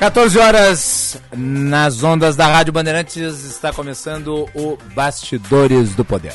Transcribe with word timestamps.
14 0.00 0.38
horas 0.38 1.20
nas 1.36 2.02
ondas 2.02 2.34
da 2.34 2.46
Rádio 2.46 2.72
Bandeirantes 2.72 3.44
está 3.44 3.70
começando 3.70 4.48
o 4.54 4.78
Bastidores 4.94 5.94
do 5.94 6.06
Poder. 6.06 6.32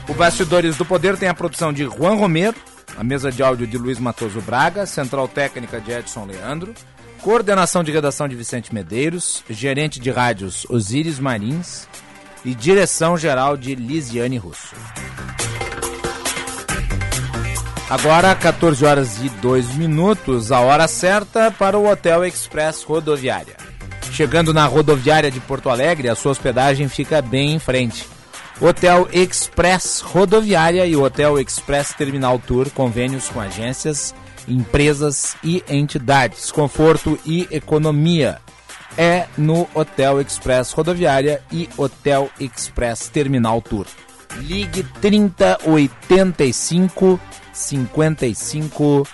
O 0.10 0.14
Bastidores 0.16 0.76
do 0.76 0.84
Poder 0.84 1.16
tem 1.18 1.30
a 1.30 1.36
produção 1.36 1.72
de 1.72 1.84
Juan 1.84 2.16
Romero, 2.16 2.58
a 2.98 3.04
mesa 3.04 3.32
de 3.32 3.44
áudio 3.44 3.68
de 3.68 3.78
Luiz 3.78 4.00
Matoso 4.00 4.42
Braga, 4.42 4.88
central 4.88 5.28
técnica 5.28 5.80
de 5.80 5.92
Edson 5.92 6.26
Leandro, 6.26 6.74
coordenação 7.22 7.84
de 7.84 7.92
redação 7.92 8.28
de 8.28 8.36
Vicente 8.36 8.74
Medeiros, 8.74 9.44
gerente 9.48 10.00
de 10.00 10.10
rádios 10.10 10.66
Osíris 10.68 11.20
Marins 11.20 11.88
e 12.44 12.56
direção 12.56 13.20
geral 13.20 13.56
de 13.56 13.76
Lisiane 13.76 14.40
Russo. 14.40 14.74
Agora, 17.88 18.34
14 18.34 18.84
horas 18.84 19.24
e 19.24 19.30
2 19.30 19.76
minutos, 19.76 20.52
a 20.52 20.60
hora 20.60 20.88
certa 20.88 21.52
para 21.52 21.78
o 21.78 21.88
Hotel 21.88 22.26
Express 22.26 22.82
Rodoviária. 22.82 23.58
Chegando 24.12 24.56
na 24.56 24.66
rodoviária 24.66 25.30
de 25.30 25.40
Porto 25.40 25.70
Alegre, 25.70 26.10
a 26.10 26.16
sua 26.16 26.32
hospedagem 26.32 26.90
fica 26.90 27.22
bem 27.22 27.54
em 27.54 27.60
frente 27.60 28.08
Hotel 28.62 29.08
Express 29.14 30.02
Rodoviária 30.02 30.86
e 30.86 30.94
Hotel 30.94 31.40
Express 31.40 31.94
Terminal 31.94 32.38
Tour, 32.40 32.70
convênios 32.72 33.30
com 33.30 33.40
agências, 33.40 34.14
empresas 34.48 35.38
e 35.42 35.64
entidades. 35.70 36.52
Conforto 36.52 37.18
e 37.26 37.48
economia 37.52 38.42
é 38.98 39.28
no 39.38 39.66
Hotel 39.74 40.20
Express 40.20 40.74
Rodoviária 40.74 41.42
e 41.50 41.70
Hotel 41.78 42.30
Express 42.38 43.08
Terminal 43.08 43.62
Tour. 43.62 43.86
Ligue 44.40 44.84
3085 45.00 47.18
5500. 47.54 49.08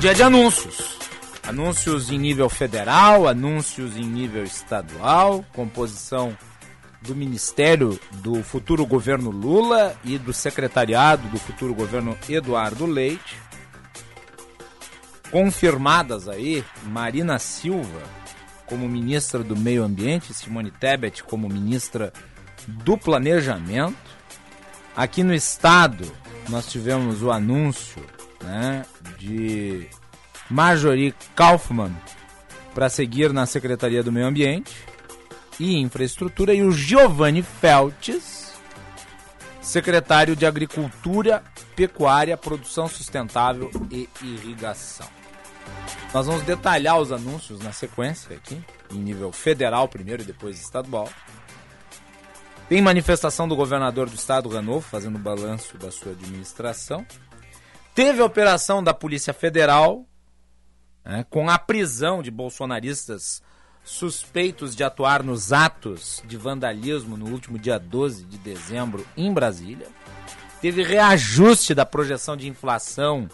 Dia 0.00 0.14
de 0.14 0.22
anúncios. 0.22 0.91
Anúncios 1.52 2.10
em 2.10 2.18
nível 2.18 2.48
federal, 2.48 3.28
anúncios 3.28 3.94
em 3.94 4.04
nível 4.04 4.42
estadual, 4.42 5.44
composição 5.52 6.34
do 7.02 7.14
Ministério 7.14 8.00
do 8.22 8.42
futuro 8.42 8.86
governo 8.86 9.30
Lula 9.30 9.94
e 10.02 10.16
do 10.16 10.32
secretariado 10.32 11.28
do 11.28 11.38
futuro 11.38 11.74
governo 11.74 12.16
Eduardo 12.26 12.86
Leite. 12.86 13.36
Confirmadas 15.30 16.26
aí 16.26 16.64
Marina 16.84 17.38
Silva 17.38 18.00
como 18.64 18.88
ministra 18.88 19.44
do 19.44 19.54
Meio 19.54 19.84
Ambiente, 19.84 20.32
Simone 20.32 20.70
Tebet 20.70 21.22
como 21.22 21.50
ministra 21.50 22.14
do 22.66 22.96
Planejamento. 22.96 23.94
Aqui 24.96 25.22
no 25.22 25.34
estado 25.34 26.10
nós 26.48 26.66
tivemos 26.66 27.22
o 27.22 27.30
anúncio 27.30 28.02
né, 28.42 28.86
de 29.18 29.86
Marjorie 30.52 31.14
Kaufmann 31.34 31.96
para 32.74 32.90
seguir 32.90 33.32
na 33.32 33.46
Secretaria 33.46 34.02
do 34.02 34.12
Meio 34.12 34.26
Ambiente 34.26 34.76
e 35.58 35.78
Infraestrutura 35.78 36.52
e 36.52 36.62
o 36.62 36.70
Giovanni 36.70 37.42
Feltes, 37.42 38.52
secretário 39.62 40.36
de 40.36 40.44
Agricultura, 40.44 41.42
Pecuária, 41.74 42.36
Produção 42.36 42.86
Sustentável 42.86 43.70
e 43.90 44.06
Irrigação. 44.20 45.08
Nós 46.12 46.26
vamos 46.26 46.42
detalhar 46.42 47.00
os 47.00 47.12
anúncios 47.12 47.60
na 47.60 47.72
sequência 47.72 48.36
aqui, 48.36 48.62
em 48.90 48.98
nível 48.98 49.32
federal 49.32 49.88
primeiro 49.88 50.22
e 50.22 50.26
depois 50.26 50.60
estadual. 50.60 51.08
Tem 52.68 52.82
manifestação 52.82 53.48
do 53.48 53.56
governador 53.56 54.10
do 54.10 54.16
estado, 54.16 54.50
Ranolfo, 54.50 54.90
fazendo 54.90 55.18
balanço 55.18 55.78
da 55.78 55.90
sua 55.90 56.12
administração. 56.12 57.06
Teve 57.94 58.20
operação 58.20 58.82
da 58.82 58.92
Polícia 58.92 59.32
Federal 59.32 60.06
né, 61.04 61.24
com 61.28 61.48
a 61.48 61.58
prisão 61.58 62.22
de 62.22 62.30
bolsonaristas 62.30 63.42
suspeitos 63.84 64.76
de 64.76 64.84
atuar 64.84 65.22
nos 65.22 65.52
atos 65.52 66.22
de 66.26 66.36
vandalismo 66.36 67.16
no 67.16 67.26
último 67.26 67.58
dia 67.58 67.78
12 67.78 68.24
de 68.24 68.38
dezembro 68.38 69.04
em 69.16 69.32
Brasília. 69.32 69.88
Teve 70.60 70.82
reajuste 70.82 71.74
da 71.74 71.84
projeção 71.84 72.36
de 72.36 72.48
inflação 72.48 73.28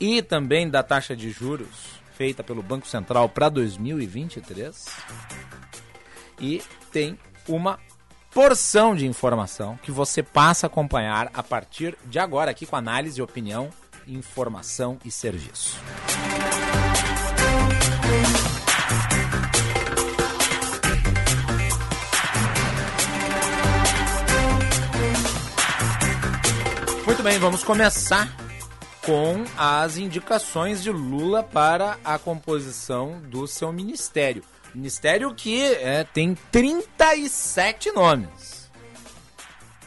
e 0.00 0.20
também 0.22 0.68
da 0.68 0.82
taxa 0.82 1.14
de 1.14 1.30
juros 1.30 1.98
feita 2.18 2.42
pelo 2.42 2.62
Banco 2.64 2.88
Central 2.88 3.28
para 3.28 3.48
2023. 3.48 4.86
E 6.40 6.60
tem 6.90 7.16
uma 7.46 7.78
porção 8.32 8.94
de 8.94 9.06
informação 9.06 9.78
que 9.82 9.92
você 9.92 10.22
passa 10.22 10.66
a 10.66 10.68
acompanhar 10.68 11.30
a 11.32 11.42
partir 11.42 11.96
de 12.06 12.18
agora 12.18 12.50
aqui 12.50 12.66
com 12.66 12.74
análise, 12.74 13.22
opinião, 13.22 13.70
informação 14.06 14.98
e 15.04 15.10
serviço. 15.12 15.78
Muito 27.08 27.22
bem, 27.22 27.38
vamos 27.38 27.64
começar 27.64 28.36
com 29.02 29.42
as 29.56 29.96
indicações 29.96 30.82
de 30.82 30.90
Lula 30.90 31.42
para 31.42 31.96
a 32.04 32.18
composição 32.18 33.18
do 33.20 33.46
seu 33.46 33.72
ministério. 33.72 34.44
Ministério 34.74 35.34
que 35.34 35.58
é, 35.58 36.04
tem 36.04 36.34
37 36.52 37.92
nomes. 37.92 38.70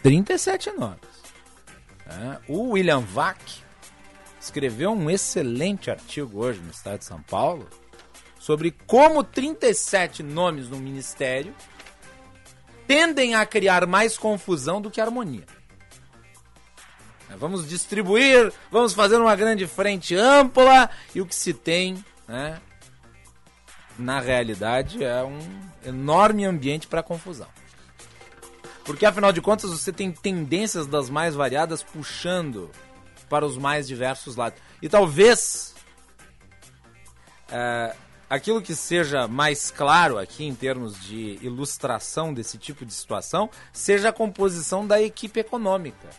37 0.01 0.71
nomes. 0.71 0.97
É, 2.07 2.39
o 2.47 2.71
William 2.71 3.01
Vac, 3.01 3.39
escreveu 4.39 4.91
um 4.91 5.07
excelente 5.07 5.91
artigo 5.91 6.43
hoje 6.43 6.59
no 6.59 6.71
Estado 6.71 6.97
de 6.97 7.05
São 7.05 7.21
Paulo 7.21 7.69
sobre 8.39 8.71
como 8.87 9.23
37 9.23 10.23
nomes 10.23 10.69
no 10.69 10.77
ministério 10.77 11.53
tendem 12.87 13.35
a 13.35 13.45
criar 13.45 13.85
mais 13.85 14.17
confusão 14.17 14.81
do 14.81 14.89
que 14.89 14.99
harmonia. 14.99 15.45
Vamos 17.37 17.67
distribuir, 17.67 18.51
vamos 18.71 18.93
fazer 18.93 19.17
uma 19.17 19.35
grande 19.35 19.67
frente 19.67 20.15
ampla 20.15 20.89
e 21.13 21.21
o 21.21 21.25
que 21.25 21.35
se 21.35 21.53
tem, 21.53 22.03
né, 22.27 22.59
na 23.97 24.19
realidade, 24.19 25.03
é 25.03 25.23
um 25.23 25.39
enorme 25.85 26.45
ambiente 26.45 26.87
para 26.87 27.03
confusão. 27.03 27.47
Porque 28.83 29.05
afinal 29.05 29.31
de 29.31 29.41
contas 29.41 29.69
você 29.69 29.91
tem 29.91 30.11
tendências 30.11 30.87
das 30.87 31.09
mais 31.09 31.35
variadas 31.35 31.83
puxando 31.83 32.69
para 33.29 33.45
os 33.45 33.57
mais 33.57 33.87
diversos 33.87 34.35
lados. 34.35 34.59
E 34.81 34.89
talvez 34.89 35.75
é, 37.49 37.95
aquilo 38.29 38.61
que 38.61 38.75
seja 38.75 39.27
mais 39.27 39.69
claro 39.69 40.17
aqui 40.17 40.45
em 40.45 40.55
termos 40.55 40.99
de 41.01 41.37
ilustração 41.41 42.33
desse 42.33 42.57
tipo 42.57 42.85
de 42.85 42.93
situação 42.93 43.49
seja 43.71 44.09
a 44.09 44.13
composição 44.13 44.87
da 44.87 45.01
equipe 45.01 45.39
econômica. 45.39 46.09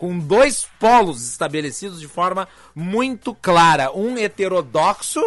Com 0.00 0.18
dois 0.18 0.66
polos 0.78 1.28
estabelecidos 1.28 2.00
de 2.00 2.08
forma 2.08 2.48
muito 2.74 3.34
clara: 3.34 3.92
um 3.92 4.16
heterodoxo, 4.16 5.20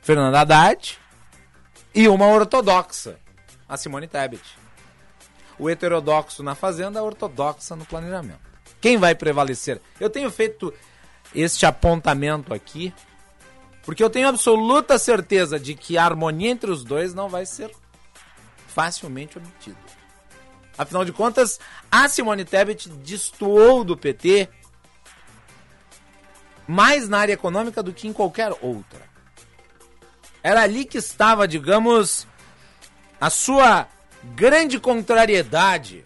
Fernando 0.00 0.34
Haddad, 0.34 0.98
e 1.94 2.08
uma 2.08 2.26
ortodoxa, 2.26 3.18
a 3.68 3.76
Simone 3.76 4.08
Tebet. 4.08 4.42
O 5.58 5.68
heterodoxo 5.68 6.42
na 6.42 6.54
fazenda, 6.54 6.98
a 6.98 7.02
ortodoxa 7.02 7.76
no 7.76 7.84
planejamento. 7.84 8.40
Quem 8.80 8.96
vai 8.96 9.14
prevalecer? 9.14 9.80
Eu 10.00 10.08
tenho 10.08 10.30
feito 10.30 10.72
este 11.34 11.66
apontamento 11.66 12.54
aqui 12.54 12.92
porque 13.86 14.02
eu 14.02 14.10
tenho 14.10 14.28
absoluta 14.28 14.98
certeza 14.98 15.60
de 15.60 15.74
que 15.74 15.96
a 15.96 16.04
harmonia 16.04 16.50
entre 16.50 16.70
os 16.70 16.82
dois 16.82 17.14
não 17.14 17.28
vai 17.28 17.46
ser 17.46 17.70
facilmente 18.66 19.38
obtida. 19.38 19.85
Afinal 20.78 21.04
de 21.04 21.12
contas, 21.12 21.58
a 21.90 22.08
Simone 22.08 22.44
Tebet 22.44 22.88
destoou 22.88 23.84
do 23.84 23.96
PT 23.96 24.48
mais 26.66 27.08
na 27.08 27.18
área 27.18 27.32
econômica 27.32 27.82
do 27.82 27.92
que 27.92 28.08
em 28.08 28.12
qualquer 28.12 28.52
outra. 28.60 29.06
Era 30.42 30.62
ali 30.62 30.84
que 30.84 30.98
estava, 30.98 31.46
digamos, 31.46 32.26
a 33.20 33.30
sua 33.30 33.88
grande 34.34 34.78
contrariedade 34.78 36.04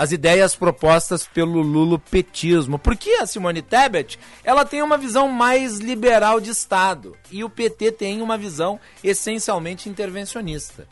as 0.00 0.12
ideias 0.12 0.56
propostas 0.56 1.26
pelo 1.26 1.60
lulopetismo. 1.60 2.78
Porque 2.78 3.10
a 3.20 3.26
Simone 3.26 3.60
Tebet, 3.60 4.18
ela 4.42 4.64
tem 4.64 4.80
uma 4.80 4.96
visão 4.96 5.28
mais 5.28 5.78
liberal 5.78 6.40
de 6.40 6.48
Estado 6.48 7.14
e 7.30 7.44
o 7.44 7.50
PT 7.50 7.92
tem 7.92 8.22
uma 8.22 8.38
visão 8.38 8.80
essencialmente 9.04 9.90
intervencionista. 9.90 10.88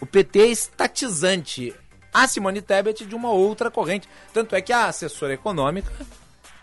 O 0.00 0.06
PT 0.06 0.40
é 0.40 0.46
estatizante. 0.46 1.74
A 2.12 2.26
Simone 2.26 2.62
Tebet 2.62 3.04
de 3.04 3.14
uma 3.14 3.30
outra 3.30 3.70
corrente. 3.70 4.08
Tanto 4.32 4.56
é 4.56 4.62
que 4.62 4.72
a 4.72 4.86
assessora 4.86 5.34
econômica 5.34 5.92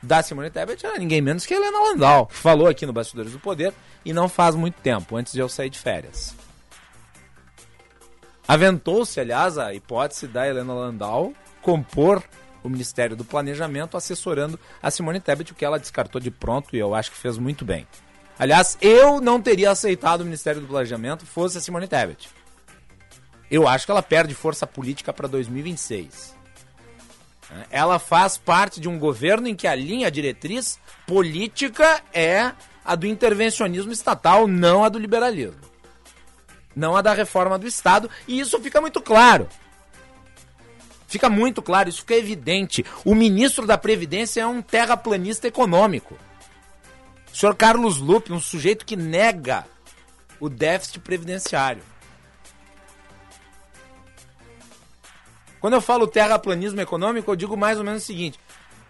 da 0.02 0.22
Simone 0.22 0.50
Tebet 0.50 0.86
era 0.86 0.98
ninguém 0.98 1.22
menos 1.22 1.46
que 1.46 1.54
Helena 1.54 1.80
Landau, 1.80 2.28
que 2.28 2.36
falou 2.36 2.68
aqui 2.68 2.86
no 2.86 2.94
Bastidores 2.94 3.32
do 3.32 3.40
Poder 3.40 3.74
e 4.04 4.14
não 4.14 4.30
faz 4.30 4.56
muito 4.56 4.76
tempo, 4.82 5.16
antes 5.16 5.34
de 5.34 5.40
eu 5.40 5.50
sair 5.50 5.70
de 5.70 5.80
férias. 5.80 6.36
Aventou-se, 8.48 9.20
aliás, 9.20 9.58
a 9.58 9.74
hipótese 9.74 10.28
da 10.28 10.48
Helena 10.48 10.74
Landau 10.74 11.34
compor 11.62 12.24
o 12.64 12.70
Ministério 12.70 13.16
do 13.16 13.26
Planejamento 13.26 13.98
assessorando 13.98 14.60
a 14.82 14.92
Simone 14.92 15.20
Tebet, 15.20 15.52
o 15.52 15.56
que 15.56 15.66
ela 15.66 15.80
descartou 15.80 16.22
de 16.22 16.32
pronto 16.32 16.76
e 16.76 16.80
eu 16.80 16.94
acho 16.94 17.12
que 17.12 17.18
fez 17.18 17.38
muito 17.38 17.66
bem. 17.66 17.88
Aliás, 18.38 18.78
eu 18.82 19.22
não 19.22 19.42
teria 19.42 19.72
aceitado 19.72 20.22
o 20.22 20.26
Ministério 20.26 20.62
do 20.62 20.68
Planejamento 20.68 21.26
fosse 21.26 21.58
a 21.58 21.62
Simone 21.62 21.88
Tebet. 21.88 22.30
Eu 23.50 23.68
acho 23.68 23.86
que 23.86 23.92
ela 23.92 24.04
perde 24.04 24.34
força 24.34 24.66
política 24.66 25.14
para 25.14 25.28
2026. 25.28 26.36
Ela 27.70 28.00
faz 28.00 28.38
parte 28.38 28.80
de 28.80 28.90
um 28.90 28.98
governo 28.98 29.48
em 29.48 29.56
que 29.56 29.68
a 29.68 29.76
linha 29.76 30.10
diretriz 30.10 30.80
política 31.06 32.02
é 32.14 32.52
a 32.84 32.96
do 32.96 33.06
intervencionismo 33.06 33.92
estatal, 33.92 34.48
não 34.48 34.84
a 34.84 34.90
do 34.90 35.00
liberalismo 35.00 35.76
não 36.76 36.98
a 36.98 37.02
da 37.02 37.14
reforma 37.14 37.58
do 37.58 37.66
Estado, 37.66 38.10
e 38.28 38.40
isso 38.40 38.60
fica 38.60 38.82
muito 38.82 39.02
claro. 39.02 39.48
Fica 41.08 41.30
muito 41.30 41.62
claro, 41.62 41.88
isso 41.88 42.02
fica 42.02 42.16
evidente. 42.16 42.86
O 43.06 43.16
ministro 43.16 43.66
da 43.66 43.78
Previdência 43.78 44.42
é 44.42 44.46
um 44.46 44.62
terraplanista 44.62 45.48
econômico. 45.48 46.18
O 47.32 47.36
senhor 47.36 47.56
Carlos 47.56 47.98
Lupe, 47.98 48.34
um 48.34 48.40
sujeito 48.40 48.86
que 48.86 48.96
nega 48.96 49.66
o 50.40 50.50
déficit 50.50 51.00
previdenciário. 51.00 51.84
Quando 55.66 55.74
eu 55.74 55.82
falo 55.82 56.06
terraplanismo 56.06 56.80
econômico, 56.80 57.32
eu 57.32 57.36
digo 57.36 57.58
mais 57.58 57.80
ou 57.80 57.84
menos 57.84 58.04
o 58.04 58.06
seguinte: 58.06 58.40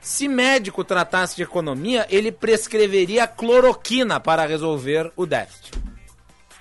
se 0.02 0.28
médico 0.28 0.84
tratasse 0.84 1.34
de 1.34 1.42
economia, 1.42 2.06
ele 2.10 2.34
prescreveria 2.34 3.26
cloroquina 3.26 4.20
para 4.20 4.46
resolver 4.46 5.10
o 5.16 5.26
déficit. 5.26 5.72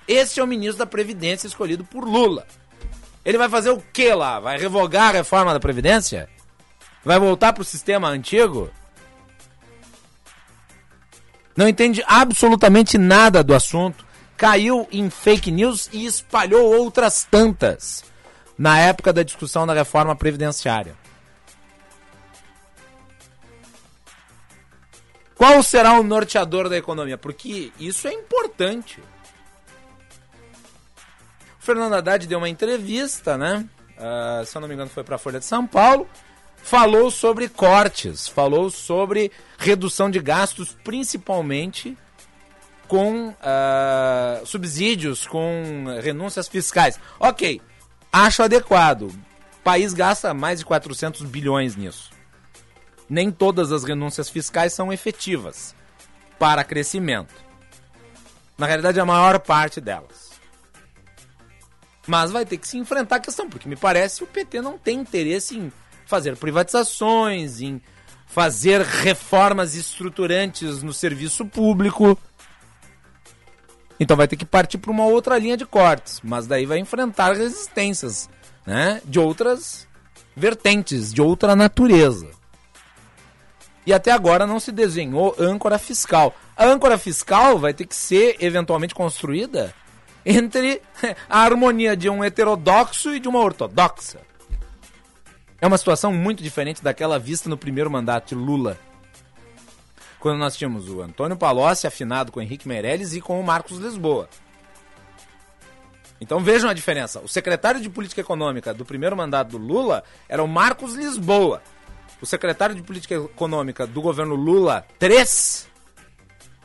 Esse 0.07 0.39
é 0.39 0.43
o 0.45 0.47
ministro 0.47 0.77
da 0.77 0.85
Previdência 0.85 1.47
escolhido 1.47 1.83
por 1.83 2.05
Lula. 2.05 2.47
Ele 3.25 3.37
vai 3.37 3.49
fazer 3.49 3.71
o 3.71 3.83
que 3.91 4.13
lá? 4.13 4.39
Vai 4.39 4.57
revogar 4.57 5.09
a 5.09 5.17
reforma 5.17 5.51
da 5.51 5.59
Previdência? 5.59 6.29
Vai 7.03 7.19
voltar 7.19 7.51
para 7.51 7.63
o 7.63 7.65
sistema 7.65 8.07
antigo? 8.07 8.71
Não 11.57 11.67
entende 11.67 12.01
absolutamente 12.07 12.97
nada 12.97 13.43
do 13.43 13.53
assunto. 13.53 14.05
Caiu 14.37 14.87
em 14.93 15.09
fake 15.09 15.51
news 15.51 15.89
e 15.91 16.05
espalhou 16.05 16.73
outras 16.73 17.27
tantas 17.29 18.14
na 18.57 18.79
época 18.79 19.11
da 19.11 19.23
discussão 19.23 19.65
da 19.67 19.73
reforma 19.73 20.15
previdenciária. 20.15 20.95
Qual 25.35 25.61
será 25.61 25.99
o 25.99 26.03
norteador 26.03 26.69
da 26.69 26.77
economia? 26.77 27.17
Porque 27.17 27.71
isso 27.77 28.07
é 28.07 28.13
importante. 28.13 29.03
Fernando 31.59 31.93
Haddad 31.93 32.25
deu 32.25 32.37
uma 32.37 32.47
entrevista, 32.47 33.37
né? 33.37 33.67
Uh, 33.97 34.45
se 34.45 34.55
eu 34.55 34.61
não 34.61 34.67
me 34.67 34.73
engano, 34.73 34.89
foi 34.89 35.03
para 35.03 35.15
a 35.15 35.19
Folha 35.19 35.39
de 35.39 35.45
São 35.45 35.67
Paulo. 35.67 36.07
Falou 36.57 37.11
sobre 37.11 37.49
cortes, 37.49 38.27
falou 38.27 38.69
sobre 38.69 39.31
redução 39.57 40.09
de 40.09 40.19
gastos, 40.19 40.75
principalmente 40.83 41.97
com 42.87 43.29
uh, 43.29 44.45
subsídios, 44.45 45.27
com 45.27 45.85
renúncias 46.01 46.47
fiscais. 46.47 46.99
Ok, 47.19 47.61
acho 48.23 48.43
adequado. 48.43 49.07
O 49.07 49.63
país 49.63 49.93
gasta 49.93 50.33
mais 50.33 50.59
de 50.59 50.65
400 50.65 51.23
bilhões 51.23 51.75
nisso. 51.75 52.11
Nem 53.09 53.29
todas 53.29 53.71
as 53.71 53.83
renúncias 53.83 54.29
fiscais 54.29 54.73
são 54.73 54.91
efetivas 54.93 55.75
para 56.39 56.63
crescimento. 56.63 57.33
Na 58.57 58.65
realidade, 58.65 58.99
a 58.99 59.05
maior 59.05 59.39
parte 59.39 59.81
delas. 59.81 60.31
Mas 62.07 62.31
vai 62.31 62.45
ter 62.45 62.57
que 62.57 62.67
se 62.67 62.77
enfrentar 62.77 63.17
a 63.17 63.19
questão, 63.19 63.49
porque 63.49 63.67
me 63.67 63.75
parece 63.75 64.19
que 64.19 64.23
o 64.23 64.27
PT 64.27 64.61
não 64.61 64.77
tem 64.77 64.99
interesse 64.99 65.57
em 65.57 65.71
fazer 66.05 66.37
privatizações, 66.37 67.59
em 67.59 67.81
fazer 68.27 68.81
reformas 68.81 69.75
estruturantes 69.75 70.81
no 70.81 70.93
serviço 70.93 71.45
público. 71.45 72.17
Então 73.99 74.17
vai 74.17 74.27
ter 74.27 74.35
que 74.35 74.45
partir 74.45 74.77
para 74.77 74.91
uma 74.91 75.05
outra 75.05 75.37
linha 75.37 75.55
de 75.55 75.65
cortes, 75.65 76.19
mas 76.23 76.47
daí 76.47 76.65
vai 76.65 76.79
enfrentar 76.79 77.35
resistências, 77.35 78.29
né, 78.65 79.01
de 79.05 79.19
outras 79.19 79.87
vertentes, 80.35 81.13
de 81.13 81.21
outra 81.21 81.55
natureza. 81.55 82.27
E 83.85 83.93
até 83.93 84.11
agora 84.11 84.47
não 84.47 84.59
se 84.59 84.71
desenhou 84.71 85.35
âncora 85.39 85.77
fiscal. 85.77 86.35
A 86.57 86.65
âncora 86.65 86.97
fiscal 86.97 87.59
vai 87.59 87.73
ter 87.73 87.85
que 87.85 87.95
ser 87.95 88.35
eventualmente 88.39 88.95
construída 88.95 89.73
entre 90.25 90.81
a 91.29 91.39
harmonia 91.39 91.95
de 91.95 92.09
um 92.09 92.23
heterodoxo 92.23 93.13
e 93.13 93.19
de 93.19 93.27
uma 93.27 93.39
ortodoxa. 93.39 94.19
É 95.61 95.67
uma 95.67 95.77
situação 95.77 96.11
muito 96.11 96.43
diferente 96.43 96.83
daquela 96.83 97.19
vista 97.19 97.47
no 97.47 97.57
primeiro 97.57 97.89
mandato 97.89 98.29
de 98.29 98.35
Lula. 98.35 98.77
Quando 100.25 100.39
nós 100.39 100.57
tínhamos 100.57 100.89
o 100.89 101.03
Antônio 101.03 101.37
Palocci 101.37 101.85
afinado 101.85 102.31
com 102.31 102.39
o 102.39 102.41
Henrique 102.41 102.67
Meirelles 102.67 103.13
e 103.13 103.21
com 103.21 103.39
o 103.39 103.43
Marcos 103.43 103.77
Lisboa. 103.77 104.27
Então 106.19 106.39
vejam 106.39 106.67
a 106.67 106.73
diferença. 106.73 107.19
O 107.19 107.27
secretário 107.27 107.79
de 107.79 107.87
Política 107.91 108.21
Econômica 108.21 108.73
do 108.73 108.83
primeiro 108.83 109.15
mandato 109.15 109.51
do 109.51 109.59
Lula 109.59 110.03
era 110.27 110.43
o 110.43 110.47
Marcos 110.47 110.95
Lisboa. 110.95 111.61
O 112.19 112.25
secretário 112.25 112.73
de 112.73 112.81
Política 112.81 113.13
Econômica 113.13 113.85
do 113.85 114.01
governo 114.01 114.33
Lula 114.33 114.83
3 114.97 115.69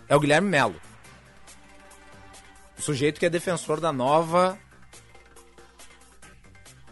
é 0.08 0.16
o 0.16 0.20
Guilherme 0.20 0.48
Melo. 0.48 0.80
O 2.78 2.80
sujeito 2.80 3.20
que 3.20 3.26
é 3.26 3.28
defensor 3.28 3.78
da 3.78 3.92
nova 3.92 4.58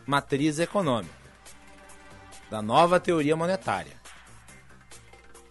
matriz 0.05 0.59
econômica, 0.59 1.17
da 2.51 2.61
nova 2.61 3.01
teoria 3.01 3.35
monetária. 3.35 3.98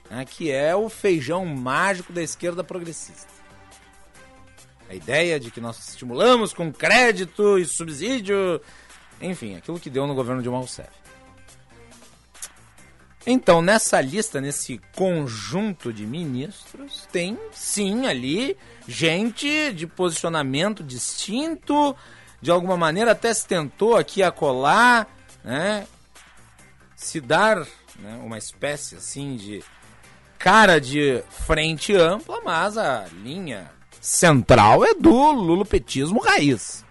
Né, 0.09 0.25
que 0.25 0.51
é 0.51 0.75
o 0.75 0.89
feijão 0.89 1.45
mágico 1.45 2.13
da 2.13 2.21
esquerda 2.21 2.63
progressista. 2.63 3.27
A 4.89 4.95
ideia 4.95 5.39
de 5.39 5.51
que 5.51 5.59
nós 5.59 5.89
estimulamos 5.89 6.53
com 6.53 6.71
crédito 6.71 7.59
e 7.59 7.65
subsídio, 7.65 8.61
enfim, 9.21 9.55
aquilo 9.55 9.79
que 9.79 9.89
deu 9.89 10.07
no 10.07 10.15
governo 10.15 10.41
Dilma 10.41 10.59
Rousseff. 10.59 10.89
Então, 13.29 13.61
nessa 13.61 13.99
lista, 13.99 14.39
nesse 14.39 14.79
conjunto 14.95 15.91
de 15.91 16.05
ministros, 16.05 17.05
tem 17.11 17.37
sim 17.51 18.07
ali 18.07 18.57
gente 18.87 19.73
de 19.73 19.85
posicionamento 19.85 20.81
distinto, 20.81 21.93
de 22.41 22.49
alguma 22.49 22.77
maneira 22.77 23.11
até 23.11 23.33
se 23.33 23.45
tentou 23.45 23.97
aqui 23.97 24.23
acolar, 24.23 25.13
né, 25.43 25.85
se 26.95 27.19
dar 27.19 27.67
né, 27.99 28.17
uma 28.23 28.37
espécie 28.37 28.95
assim 28.95 29.35
de 29.35 29.61
cara 30.37 30.79
de 30.79 31.23
frente 31.29 31.95
ampla, 31.95 32.41
mas 32.43 32.77
a 32.77 33.05
linha 33.23 33.71
central 33.99 34.85
é 34.85 34.93
do 34.93 35.31
lulopetismo 35.31 36.19
raiz. 36.19 36.85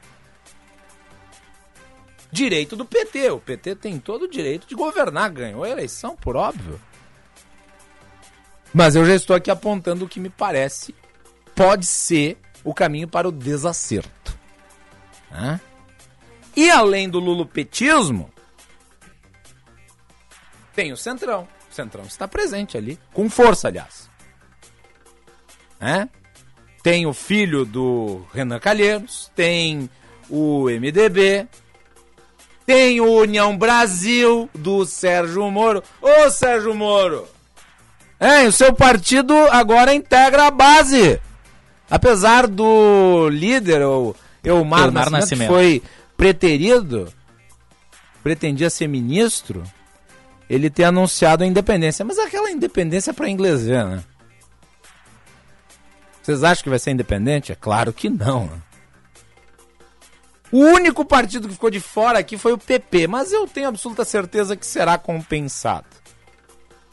Direito 2.30 2.76
do 2.76 2.84
PT. 2.84 3.30
O 3.30 3.40
PT 3.40 3.76
tem 3.76 3.98
todo 3.98 4.24
o 4.24 4.30
direito 4.30 4.66
de 4.66 4.74
governar. 4.74 5.30
Ganhou 5.30 5.64
a 5.64 5.70
eleição, 5.70 6.16
por 6.16 6.36
óbvio. 6.36 6.80
Mas 8.74 8.94
eu 8.94 9.06
já 9.06 9.14
estou 9.14 9.34
aqui 9.34 9.50
apontando 9.50 10.04
o 10.04 10.08
que 10.08 10.20
me 10.20 10.28
parece 10.28 10.94
pode 11.54 11.86
ser 11.86 12.38
o 12.62 12.74
caminho 12.74 13.08
para 13.08 13.26
o 13.26 13.32
desacerto. 13.32 14.38
E 16.54 16.70
além 16.70 17.08
do 17.08 17.18
lulopetismo, 17.18 18.30
tem 20.74 20.92
o 20.92 20.96
Centrão. 20.96 21.48
Centrão 21.76 22.04
está 22.04 22.26
presente 22.26 22.76
ali, 22.76 22.98
com 23.12 23.28
força, 23.28 23.68
aliás. 23.68 24.08
Hã? 25.80 26.08
Tem 26.82 27.06
o 27.06 27.12
filho 27.12 27.64
do 27.64 28.24
Renan 28.32 28.58
Calheiros, 28.58 29.30
tem 29.34 29.90
o 30.30 30.64
MDB, 30.70 31.46
tem 32.64 33.00
o 33.00 33.20
União 33.20 33.56
Brasil 33.56 34.48
do 34.54 34.86
Sérgio 34.86 35.50
Moro. 35.50 35.82
Ô 36.00 36.30
Sérgio 36.30 36.74
Moro! 36.74 37.28
É, 38.18 38.44
o 38.44 38.52
seu 38.52 38.72
partido 38.72 39.34
agora 39.50 39.94
integra 39.94 40.46
a 40.46 40.50
base. 40.50 41.20
Apesar 41.90 42.46
do 42.46 43.28
líder, 43.28 43.82
o 43.82 44.16
Elmar, 44.42 44.86
Elmar 44.86 44.92
Nascimento, 44.92 45.20
Nascimento, 45.20 45.48
foi 45.48 45.82
preterido, 46.16 47.12
pretendia 48.22 48.70
ser 48.70 48.88
ministro, 48.88 49.62
ele 50.48 50.70
ter 50.70 50.84
anunciado 50.84 51.44
a 51.44 51.46
independência. 51.46 52.04
Mas 52.04 52.18
aquela 52.18 52.50
independência 52.50 53.12
para 53.12 53.28
inglês 53.28 53.66
ver, 53.66 53.84
né? 53.84 54.04
Vocês 56.22 56.42
acham 56.42 56.64
que 56.64 56.70
vai 56.70 56.78
ser 56.78 56.90
independente? 56.90 57.52
É 57.52 57.54
claro 57.54 57.92
que 57.92 58.08
não. 58.08 58.50
O 60.50 60.58
único 60.58 61.04
partido 61.04 61.48
que 61.48 61.54
ficou 61.54 61.70
de 61.70 61.80
fora 61.80 62.18
aqui 62.18 62.38
foi 62.38 62.52
o 62.52 62.58
PP, 62.58 63.06
mas 63.06 63.32
eu 63.32 63.46
tenho 63.46 63.68
absoluta 63.68 64.04
certeza 64.04 64.56
que 64.56 64.66
será 64.66 64.96
compensado. 64.96 65.86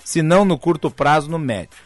Se 0.03 0.21
não 0.21 0.43
no 0.43 0.57
curto 0.57 0.91
prazo, 0.91 1.29
no 1.29 1.39
médio. 1.39 1.77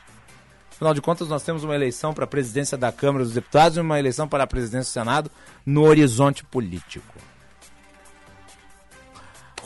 Afinal 0.71 0.93
de 0.93 1.01
contas, 1.01 1.27
nós 1.27 1.43
temos 1.43 1.63
uma 1.63 1.75
eleição 1.75 2.13
para 2.13 2.23
a 2.23 2.27
presidência 2.27 2.77
da 2.77 2.91
Câmara 2.91 3.23
dos 3.23 3.33
Deputados 3.33 3.77
e 3.77 3.81
uma 3.81 3.99
eleição 3.99 4.27
para 4.27 4.43
a 4.43 4.47
presidência 4.47 4.89
do 4.91 4.93
Senado 4.93 5.31
no 5.65 5.83
horizonte 5.83 6.43
político. 6.43 7.15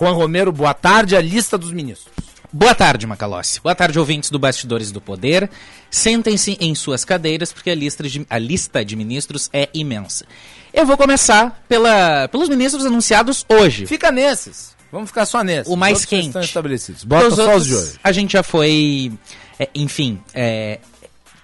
Juan 0.02 0.14
Romero, 0.14 0.52
boa 0.52 0.74
tarde. 0.74 1.16
A 1.16 1.22
lista 1.22 1.60
dos 1.60 1.72
ministros. 1.72 2.12
Boa 2.52 2.74
tarde, 2.74 3.06
Macalossi. 3.06 3.62
Boa 3.62 3.76
tarde, 3.76 4.00
ouvintes 4.00 4.32
do 4.32 4.40
Bastidores 4.40 4.92
do 4.92 5.00
Poder. 5.00 5.48
Sentem-se 5.92 6.58
em 6.60 6.74
suas 6.74 7.06
cadeiras, 7.06 7.54
porque 7.54 7.70
a 7.70 7.76
lista, 7.76 8.02
de, 8.02 8.26
a 8.28 8.40
lista 8.40 8.84
de 8.84 8.96
ministros 8.96 9.48
é 9.54 9.70
imensa. 9.76 10.26
Eu 10.74 10.88
vou 10.88 10.98
começar 10.98 11.64
pela, 11.70 12.28
pelos 12.30 12.50
ministros 12.50 12.84
anunciados 12.84 13.46
hoje. 13.48 13.86
Fica 13.86 14.12
nesses. 14.12 14.76
Vamos 14.92 15.12
ficar 15.12 15.28
só 15.28 15.44
nesses. 15.44 15.72
O 15.72 15.76
mais 15.76 16.04
quente. 16.04 16.28
Estão 16.28 16.42
estabelecidos. 16.42 17.04
Bota 17.04 17.30
só 17.30 17.56
os 17.56 17.68
de 17.68 17.76
hoje. 17.76 18.00
A 18.04 18.12
gente 18.12 18.34
já 18.34 18.42
foi, 18.42 19.14
é, 19.60 19.70
enfim, 19.76 20.20
é, 20.34 20.80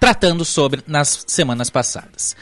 tratando 0.00 0.44
sobre 0.44 0.82
nas 0.84 1.24
semanas 1.28 1.70
passadas. 1.70 2.34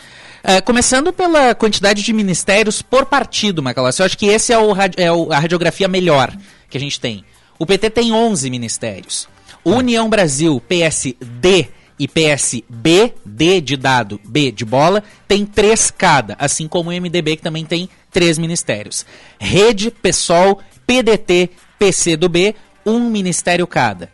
É, 0.49 0.61
começando 0.61 1.13
pela 1.13 1.57
quantidade 1.57 2.05
de 2.05 2.13
ministérios 2.13 2.81
por 2.81 3.05
partido, 3.05 3.61
Macalossi. 3.61 4.01
Eu 4.01 4.07
acho 4.07 4.17
que 4.17 4.27
esse 4.27 4.53
é, 4.53 4.59
o, 4.59 4.73
é 4.97 5.11
o, 5.11 5.33
a 5.33 5.41
radiografia 5.41 5.89
melhor 5.89 6.33
que 6.71 6.77
a 6.77 6.81
gente 6.81 7.01
tem. 7.01 7.25
O 7.59 7.67
PT 7.67 7.91
tem 7.91 8.13
11 8.13 8.49
ministérios. 8.49 9.29
União 9.65 10.09
Brasil, 10.09 10.63
PSD 10.69 11.67
e 11.99 12.07
PSB, 12.07 13.13
D 13.25 13.61
de 13.61 13.77
dado, 13.77 14.21
B 14.25 14.53
de 14.53 14.65
bola, 14.65 15.03
tem 15.27 15.45
três 15.45 15.91
cada, 15.91 16.37
assim 16.39 16.69
como 16.69 16.91
o 16.91 16.93
MDB, 16.93 17.39
que 17.39 17.43
também 17.43 17.65
tem 17.65 17.89
três 18.13 18.39
ministérios. 18.39 19.05
Rede, 19.41 19.91
PSOL, 19.91 20.61
PDT, 20.87 21.51
PCdoB, 21.77 22.55
um 22.87 23.11
ministério 23.11 23.67
cada. 23.67 24.13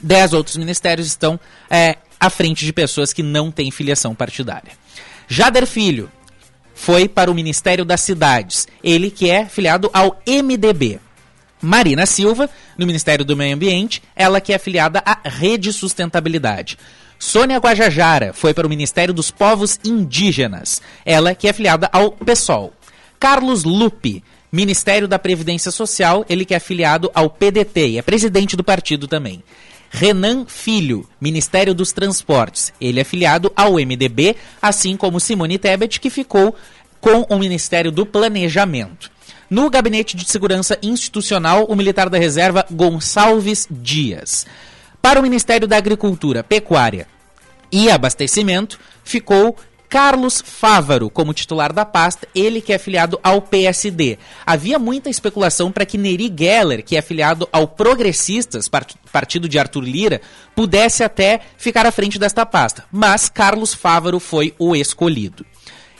Dez 0.00 0.32
outros 0.32 0.56
ministérios 0.56 1.08
estão 1.08 1.40
é, 1.68 1.96
à 2.20 2.30
frente 2.30 2.64
de 2.64 2.72
pessoas 2.72 3.12
que 3.12 3.24
não 3.24 3.50
têm 3.50 3.72
filiação 3.72 4.14
partidária. 4.14 4.80
Jader 5.34 5.66
Filho 5.66 6.12
foi 6.74 7.08
para 7.08 7.30
o 7.30 7.34
Ministério 7.34 7.86
das 7.86 8.02
Cidades, 8.02 8.68
ele 8.84 9.10
que 9.10 9.30
é 9.30 9.46
filiado 9.46 9.88
ao 9.90 10.20
MDB. 10.26 11.00
Marina 11.58 12.04
Silva, 12.04 12.50
no 12.76 12.86
Ministério 12.86 13.24
do 13.24 13.34
Meio 13.34 13.54
Ambiente, 13.54 14.02
ela 14.14 14.42
que 14.42 14.52
é 14.52 14.56
afiliada 14.56 15.02
à 15.06 15.16
Rede 15.24 15.72
Sustentabilidade. 15.72 16.76
Sônia 17.18 17.56
Guajajara 17.56 18.34
foi 18.34 18.52
para 18.52 18.66
o 18.66 18.68
Ministério 18.68 19.14
dos 19.14 19.30
Povos 19.30 19.80
Indígenas, 19.82 20.82
ela 21.02 21.34
que 21.34 21.46
é 21.46 21.50
afiliada 21.50 21.88
ao 21.90 22.10
PSOL. 22.10 22.70
Carlos 23.18 23.64
Lupe, 23.64 24.22
Ministério 24.52 25.08
da 25.08 25.18
Previdência 25.18 25.70
Social, 25.70 26.26
ele 26.28 26.44
que 26.44 26.52
é 26.52 26.58
afiliado 26.58 27.10
ao 27.14 27.30
PDT 27.30 27.88
e 27.88 27.98
é 27.98 28.02
presidente 28.02 28.54
do 28.54 28.62
partido 28.62 29.08
também. 29.08 29.42
Renan 29.94 30.46
Filho, 30.48 31.06
Ministério 31.20 31.74
dos 31.74 31.92
Transportes, 31.92 32.72
ele 32.80 32.98
é 32.98 33.02
afiliado 33.02 33.52
ao 33.54 33.74
MDB, 33.74 34.34
assim 34.60 34.96
como 34.96 35.20
Simone 35.20 35.58
Tebet, 35.58 36.00
que 36.00 36.08
ficou 36.08 36.56
com 36.98 37.26
o 37.28 37.38
Ministério 37.38 37.92
do 37.92 38.06
Planejamento. 38.06 39.10
No 39.50 39.68
Gabinete 39.68 40.16
de 40.16 40.24
Segurança 40.24 40.78
Institucional, 40.82 41.66
o 41.66 41.76
militar 41.76 42.08
da 42.08 42.16
reserva 42.16 42.64
Gonçalves 42.70 43.68
Dias. 43.70 44.46
Para 45.02 45.20
o 45.20 45.22
Ministério 45.22 45.68
da 45.68 45.76
Agricultura, 45.76 46.42
Pecuária 46.42 47.06
e 47.70 47.90
Abastecimento, 47.90 48.80
ficou 49.04 49.54
Carlos 49.92 50.42
Fávaro 50.42 51.10
como 51.10 51.34
titular 51.34 51.70
da 51.70 51.84
pasta, 51.84 52.26
ele 52.34 52.62
que 52.62 52.72
é 52.72 52.76
afiliado 52.76 53.20
ao 53.22 53.42
PSD. 53.42 54.16
Havia 54.46 54.78
muita 54.78 55.10
especulação 55.10 55.70
para 55.70 55.84
que 55.84 55.98
Neri 55.98 56.34
Geller, 56.34 56.82
que 56.82 56.96
é 56.96 56.98
afiliado 56.98 57.46
ao 57.52 57.68
Progressistas, 57.68 58.70
partido 59.12 59.46
de 59.46 59.58
Arthur 59.58 59.82
Lira, 59.82 60.22
pudesse 60.56 61.04
até 61.04 61.40
ficar 61.58 61.84
à 61.84 61.92
frente 61.92 62.18
desta 62.18 62.46
pasta, 62.46 62.86
mas 62.90 63.28
Carlos 63.28 63.74
Fávaro 63.74 64.18
foi 64.18 64.54
o 64.58 64.74
escolhido. 64.74 65.44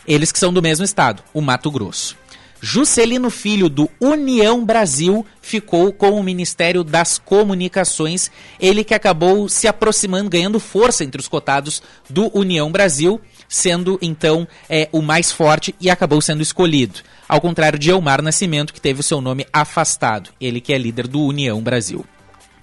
Eles 0.09 0.33
que 0.33 0.39
são 0.39 0.55
do 0.55 0.63
mesmo 0.63 0.87
estado, 0.87 1.23
o 1.35 1.43
Mato 1.43 1.71
Grosso. 1.71 2.17
Juscelino 2.65 3.29
Filho, 3.29 3.69
do 3.69 3.91
União 4.01 4.65
Brasil, 4.65 5.27
ficou 5.41 5.93
com 5.93 6.13
o 6.13 6.23
Ministério 6.23 6.85
das 6.85 7.19
Comunicações. 7.19 8.31
Ele 8.61 8.85
que 8.85 8.95
acabou 8.95 9.49
se 9.49 9.67
aproximando, 9.67 10.31
ganhando 10.31 10.61
força 10.61 11.03
entre 11.03 11.21
os 11.21 11.27
cotados 11.27 11.83
do 12.09 12.31
União 12.33 12.71
Brasil, 12.71 13.21
sendo 13.53 13.99
então 14.01 14.49
é, 14.67 14.89
o 14.91 15.03
mais 15.03 15.31
forte 15.31 15.75
e 15.79 15.91
acabou 15.91 16.23
sendo 16.23 16.43
escolhido. 16.43 17.01
Ao 17.29 17.39
contrário 17.39 17.79
de 17.79 17.91
Elmar 17.91 18.23
Nascimento, 18.23 18.73
que 18.73 18.81
teve 18.81 19.01
o 19.01 19.03
seu 19.03 19.21
nome 19.21 19.47
afastado. 19.53 20.31
Ele 20.41 20.59
que 20.59 20.73
é 20.73 20.79
líder 20.79 21.07
do 21.07 21.21
União 21.21 21.61
Brasil. 21.61 22.03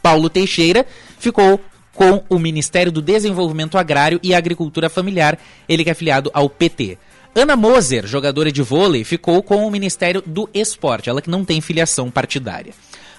Paulo 0.02 0.32
Teixeira 0.32 0.86
ficou 1.20 1.62
com 1.94 2.24
o 2.28 2.40
Ministério 2.40 2.92
do 2.92 3.04
Desenvolvimento 3.04 3.78
Agrário 3.78 4.20
e 4.24 4.34
Agricultura 4.34 4.90
Familiar, 4.90 5.38
ele 5.68 5.84
que 5.84 5.90
é 5.90 5.92
afiliado 5.92 6.32
ao 6.34 6.50
PT. 6.50 6.98
Ana 7.36 7.56
Moser, 7.56 8.08
jogadora 8.08 8.52
de 8.52 8.64
vôlei, 8.64 9.04
ficou 9.04 9.44
com 9.44 9.68
o 9.68 9.72
Ministério 9.72 10.24
do 10.26 10.50
Esporte, 10.54 11.10
ela 11.10 11.22
que 11.22 11.30
não 11.30 11.46
tem 11.46 11.62
filiação 11.62 12.10
partidária. 12.10 12.74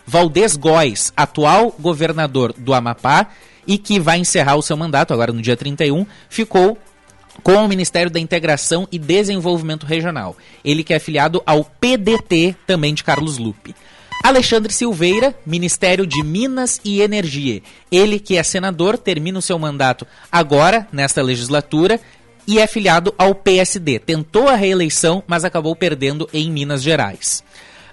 Valdez 0.05 0.57
Góes, 0.57 1.13
atual 1.17 1.73
governador 1.79 2.53
do 2.53 2.75
Amapá 2.75 3.29
e 3.65 3.79
que 3.79 4.01
vai 4.01 4.19
encerrar 4.19 4.57
o 4.57 4.63
seu 4.63 4.77
mandato 4.77 5.15
agora 5.15 5.33
no 5.33 5.41
dia 5.41 5.57
31, 5.57 6.05
ficou 6.29 6.77
com 7.43 7.55
o 7.55 7.69
Ministério 7.69 8.11
da 8.11 8.21
Integração 8.21 8.87
e 8.91 8.99
Desenvolvimento 8.99 9.87
Regional. 9.87 10.37
Ele 10.65 10.85
que 10.85 10.93
é 10.93 10.97
afiliado 10.97 11.43
ao 11.47 11.65
PDT, 11.65 12.55
também 12.67 12.95
de 12.95 13.03
Carlos 13.03 13.39
Lupe. 13.39 13.75
Alexandre 14.23 14.73
Silveira, 14.73 15.35
Ministério 15.47 16.07
de 16.07 16.23
Minas 16.23 16.81
e 16.85 17.01
Energia. 17.01 17.63
Ele 17.91 18.21
que 18.21 18.37
é 18.37 18.43
senador, 18.43 18.99
termina 18.99 19.39
o 19.39 19.43
seu 19.43 19.59
mandato 19.59 20.07
agora, 20.31 20.87
nesta 20.93 21.23
legislatura, 21.23 21.99
e 22.47 22.59
é 22.59 22.67
filiado 22.67 23.15
ao 23.17 23.35
PSD. 23.35 23.99
Tentou 23.99 24.49
a 24.49 24.55
reeleição, 24.55 25.23
mas 25.27 25.45
acabou 25.45 25.75
perdendo 25.75 26.29
em 26.33 26.51
Minas 26.51 26.83
Gerais. 26.83 27.43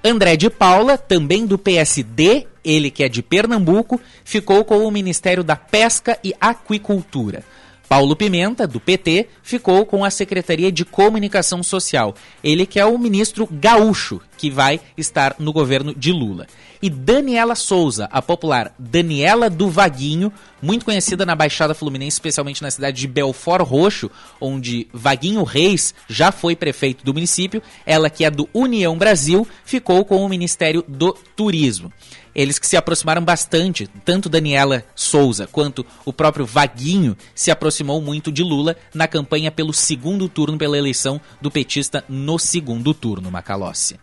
André 0.03 0.35
de 0.35 0.49
Paula, 0.49 0.97
também 0.97 1.45
do 1.45 1.57
PSD, 1.57 2.45
ele 2.63 2.91
que 2.91 3.03
é 3.03 3.09
de 3.09 3.23
Pernambuco, 3.23 3.99
ficou 4.23 4.65
com 4.65 4.85
o 4.85 4.91
Ministério 4.91 5.43
da 5.43 5.55
Pesca 5.55 6.19
e 6.23 6.33
Aquicultura. 6.39 7.43
Paulo 7.87 8.17
Pimenta, 8.17 8.67
do 8.67 8.81
PT, 8.81 9.27
ficou 9.41 9.85
com 9.85 10.03
a 10.03 10.09
Secretaria 10.09 10.69
de 10.71 10.83
Comunicação 10.83 11.63
Social. 11.63 12.13
Ele 12.43 12.65
que 12.65 12.79
é 12.79 12.85
o 12.85 12.97
ministro 12.97 13.47
gaúcho, 13.49 14.19
que 14.37 14.51
vai 14.51 14.81
estar 14.97 15.35
no 15.39 15.53
governo 15.53 15.95
de 15.95 16.11
Lula. 16.11 16.47
E 16.81 16.89
Daniela 16.89 17.55
Souza, 17.55 18.09
a 18.11 18.21
popular 18.21 18.75
Daniela 18.77 19.49
do 19.49 19.69
Vaguinho, 19.69 20.31
muito 20.61 20.83
conhecida 20.83 21.25
na 21.25 21.33
Baixada 21.33 21.73
Fluminense, 21.73 22.15
especialmente 22.15 22.61
na 22.61 22.69
cidade 22.69 22.99
de 22.99 23.07
Belfort 23.07 23.65
Roxo, 23.65 24.11
onde 24.39 24.87
Vaguinho 24.93 25.43
Reis 25.43 25.95
já 26.09 26.31
foi 26.31 26.55
prefeito 26.57 27.05
do 27.05 27.13
município. 27.13 27.63
Ela 27.85 28.09
que 28.09 28.25
é 28.25 28.29
do 28.29 28.49
União 28.53 28.97
Brasil, 28.97 29.47
ficou 29.63 30.03
com 30.03 30.23
o 30.25 30.29
Ministério 30.29 30.83
do 30.87 31.13
Turismo 31.35 31.91
eles 32.37 32.59
que 32.59 32.67
se 32.67 32.77
aproximaram 32.77 33.25
bastante, 33.25 33.87
tanto 34.05 34.29
Daniela 34.29 34.83
Souza 34.93 35.47
quanto 35.47 35.83
o 36.05 36.13
próprio 36.13 36.45
Vaguinho 36.45 37.17
se 37.33 37.49
aproximou 37.49 37.99
muito 37.99 38.31
de 38.31 38.43
Lula 38.43 38.77
na 38.93 39.07
campanha 39.07 39.51
pelo 39.51 39.73
segundo 39.73 40.29
turno, 40.29 40.55
pela 40.55 40.77
eleição 40.77 41.19
do 41.41 41.49
petista 41.49 42.05
no 42.07 42.37
segundo 42.37 42.93
turno, 42.93 43.31
Macalossi. 43.31 43.99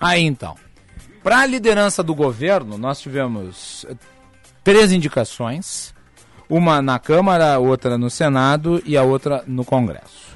Aí 0.00 0.24
então, 0.24 0.56
para 1.22 1.38
a 1.38 1.46
liderança 1.46 2.02
do 2.02 2.12
governo, 2.12 2.76
nós 2.76 3.00
tivemos 3.00 3.86
eh, 3.88 3.94
três 4.64 4.90
indicações, 4.90 5.94
uma 6.50 6.82
na 6.82 6.98
Câmara, 6.98 7.60
outra 7.60 7.96
no 7.96 8.10
Senado 8.10 8.82
e 8.84 8.96
a 8.96 9.04
outra 9.04 9.44
no 9.46 9.64
Congresso. 9.64 10.34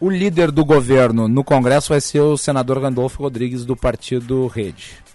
O 0.00 0.08
líder 0.08 0.50
do 0.50 0.64
governo 0.64 1.28
no 1.28 1.44
Congresso 1.44 1.90
vai 1.90 2.00
ser 2.00 2.20
o 2.20 2.38
senador 2.38 2.80
Randolfo 2.80 3.22
Rodrigues 3.22 3.66
do 3.66 3.76
partido 3.76 4.46
Rede. 4.46 5.07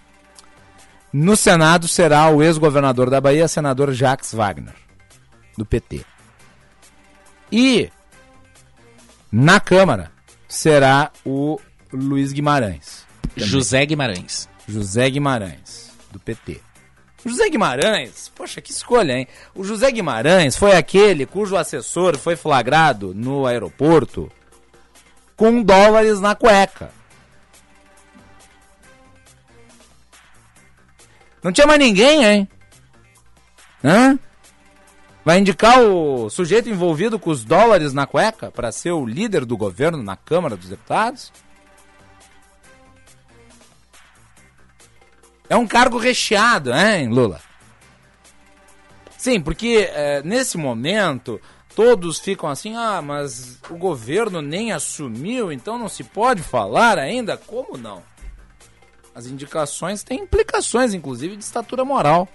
No 1.16 1.36
Senado 1.36 1.86
será 1.86 2.28
o 2.28 2.42
ex-governador 2.42 3.08
da 3.08 3.20
Bahia, 3.20 3.46
senador 3.46 3.92
Jacques 3.92 4.34
Wagner, 4.34 4.74
do 5.56 5.64
PT. 5.64 6.04
E 7.52 7.88
na 9.30 9.60
Câmara 9.60 10.10
será 10.48 11.12
o 11.24 11.60
Luiz 11.92 12.32
Guimarães. 12.32 13.06
Também. 13.32 13.48
José 13.48 13.86
Guimarães. 13.86 14.48
José 14.66 15.08
Guimarães, 15.08 15.92
do 16.10 16.18
PT. 16.18 16.60
José 17.24 17.48
Guimarães, 17.48 18.28
poxa, 18.34 18.60
que 18.60 18.72
escolha, 18.72 19.12
hein? 19.12 19.28
O 19.54 19.62
José 19.62 19.92
Guimarães 19.92 20.56
foi 20.56 20.72
aquele 20.72 21.26
cujo 21.26 21.56
assessor 21.56 22.18
foi 22.18 22.34
flagrado 22.34 23.14
no 23.14 23.46
aeroporto 23.46 24.32
com 25.36 25.62
dólares 25.62 26.18
na 26.18 26.34
cueca. 26.34 26.90
Não 31.44 31.52
tinha 31.52 31.66
mais 31.66 31.78
ninguém, 31.78 32.24
hein? 32.24 32.48
Hã? 33.84 34.18
Vai 35.22 35.38
indicar 35.38 35.78
o 35.82 36.30
sujeito 36.30 36.70
envolvido 36.70 37.18
com 37.18 37.28
os 37.28 37.44
dólares 37.44 37.92
na 37.92 38.06
cueca 38.06 38.50
para 38.50 38.72
ser 38.72 38.92
o 38.92 39.04
líder 39.04 39.44
do 39.44 39.54
governo 39.54 40.02
na 40.02 40.16
Câmara 40.16 40.56
dos 40.56 40.70
Deputados? 40.70 41.30
É 45.50 45.54
um 45.54 45.66
cargo 45.66 45.98
recheado, 45.98 46.72
hein, 46.72 47.08
Lula? 47.08 47.42
Sim, 49.18 49.38
porque 49.38 49.90
é, 49.92 50.22
nesse 50.22 50.56
momento 50.56 51.38
todos 51.76 52.18
ficam 52.18 52.48
assim, 52.48 52.74
ah, 52.74 53.02
mas 53.02 53.58
o 53.68 53.76
governo 53.76 54.40
nem 54.40 54.72
assumiu, 54.72 55.52
então 55.52 55.78
não 55.78 55.90
se 55.90 56.04
pode 56.04 56.42
falar 56.42 56.98
ainda? 56.98 57.36
Como 57.36 57.76
não? 57.76 58.02
As 59.14 59.26
indicações 59.26 60.02
têm 60.02 60.22
implicações, 60.22 60.92
inclusive, 60.92 61.36
de 61.36 61.44
estatura 61.44 61.84
moral. 61.84 62.28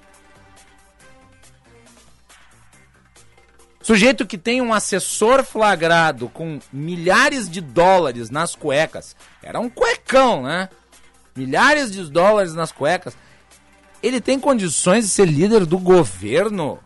Sujeito 3.81 4.25
que 4.25 4.37
tem 4.37 4.61
um 4.61 4.73
assessor 4.73 5.43
flagrado 5.43 6.29
com 6.29 6.59
milhares 6.71 7.49
de 7.49 7.59
dólares 7.59 8.29
nas 8.29 8.55
cuecas. 8.55 9.15
Era 9.41 9.59
um 9.59 9.69
cuecão, 9.69 10.43
né? 10.43 10.69
Milhares 11.35 11.91
de 11.91 12.03
dólares 12.09 12.53
nas 12.53 12.71
cuecas. 12.71 13.17
Ele 14.01 14.21
tem 14.21 14.39
condições 14.39 15.05
de 15.05 15.09
ser 15.09 15.25
líder 15.25 15.65
do 15.65 15.77
governo? 15.77 16.79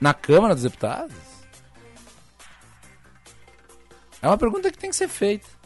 Na 0.00 0.14
Câmara 0.14 0.54
dos 0.54 0.64
Deputados? 0.64 1.14
É 4.22 4.26
uma 4.26 4.38
pergunta 4.38 4.70
que 4.70 4.78
tem 4.78 4.90
que 4.90 4.96
ser 4.96 5.08
feita. 5.08 5.57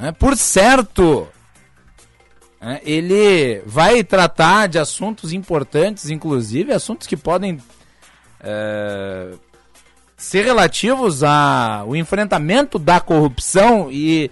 É, 0.00 0.10
por 0.12 0.34
certo, 0.34 1.28
é, 2.58 2.80
ele 2.84 3.62
vai 3.66 4.02
tratar 4.02 4.66
de 4.66 4.78
assuntos 4.78 5.32
importantes, 5.32 6.08
inclusive 6.08 6.72
assuntos 6.72 7.06
que 7.06 7.18
podem 7.18 7.58
é, 8.40 9.32
ser 10.16 10.44
relativos 10.44 11.22
ao 11.22 11.94
enfrentamento 11.94 12.78
da 12.78 12.98
corrupção 12.98 13.88
e 13.90 14.30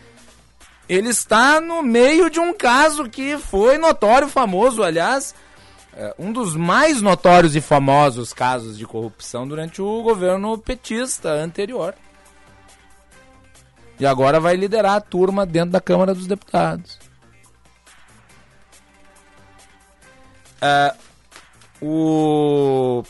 ele 0.89 1.11
está 1.11 1.61
no 1.61 1.83
meio 1.83 2.31
de 2.31 2.41
um 2.41 2.55
caso 2.55 3.05
que 3.05 3.37
foi 3.37 3.77
notório, 3.77 4.27
famoso, 4.27 4.83
aliás, 4.83 5.35
é, 5.95 6.15
um 6.19 6.33
dos 6.33 6.57
mais 6.57 7.03
notórios 7.03 7.55
e 7.55 7.61
famosos 7.61 8.33
casos 8.33 8.79
de 8.79 8.87
corrupção 8.87 9.47
durante 9.47 9.83
o 9.83 10.03
governo 10.03 10.57
petista 10.57 11.31
anterior. 11.31 11.95
E 13.99 14.07
agora 14.07 14.39
vai 14.39 14.57
liderar 14.57 14.97
a 14.97 15.01
turma 15.01 15.45
dentro 15.45 15.71
da 15.71 15.81
Câmara 15.81 16.15
dos 16.15 16.27
Deputados. 16.27 16.99
Uh, 20.63 21.09
o 21.81 23.03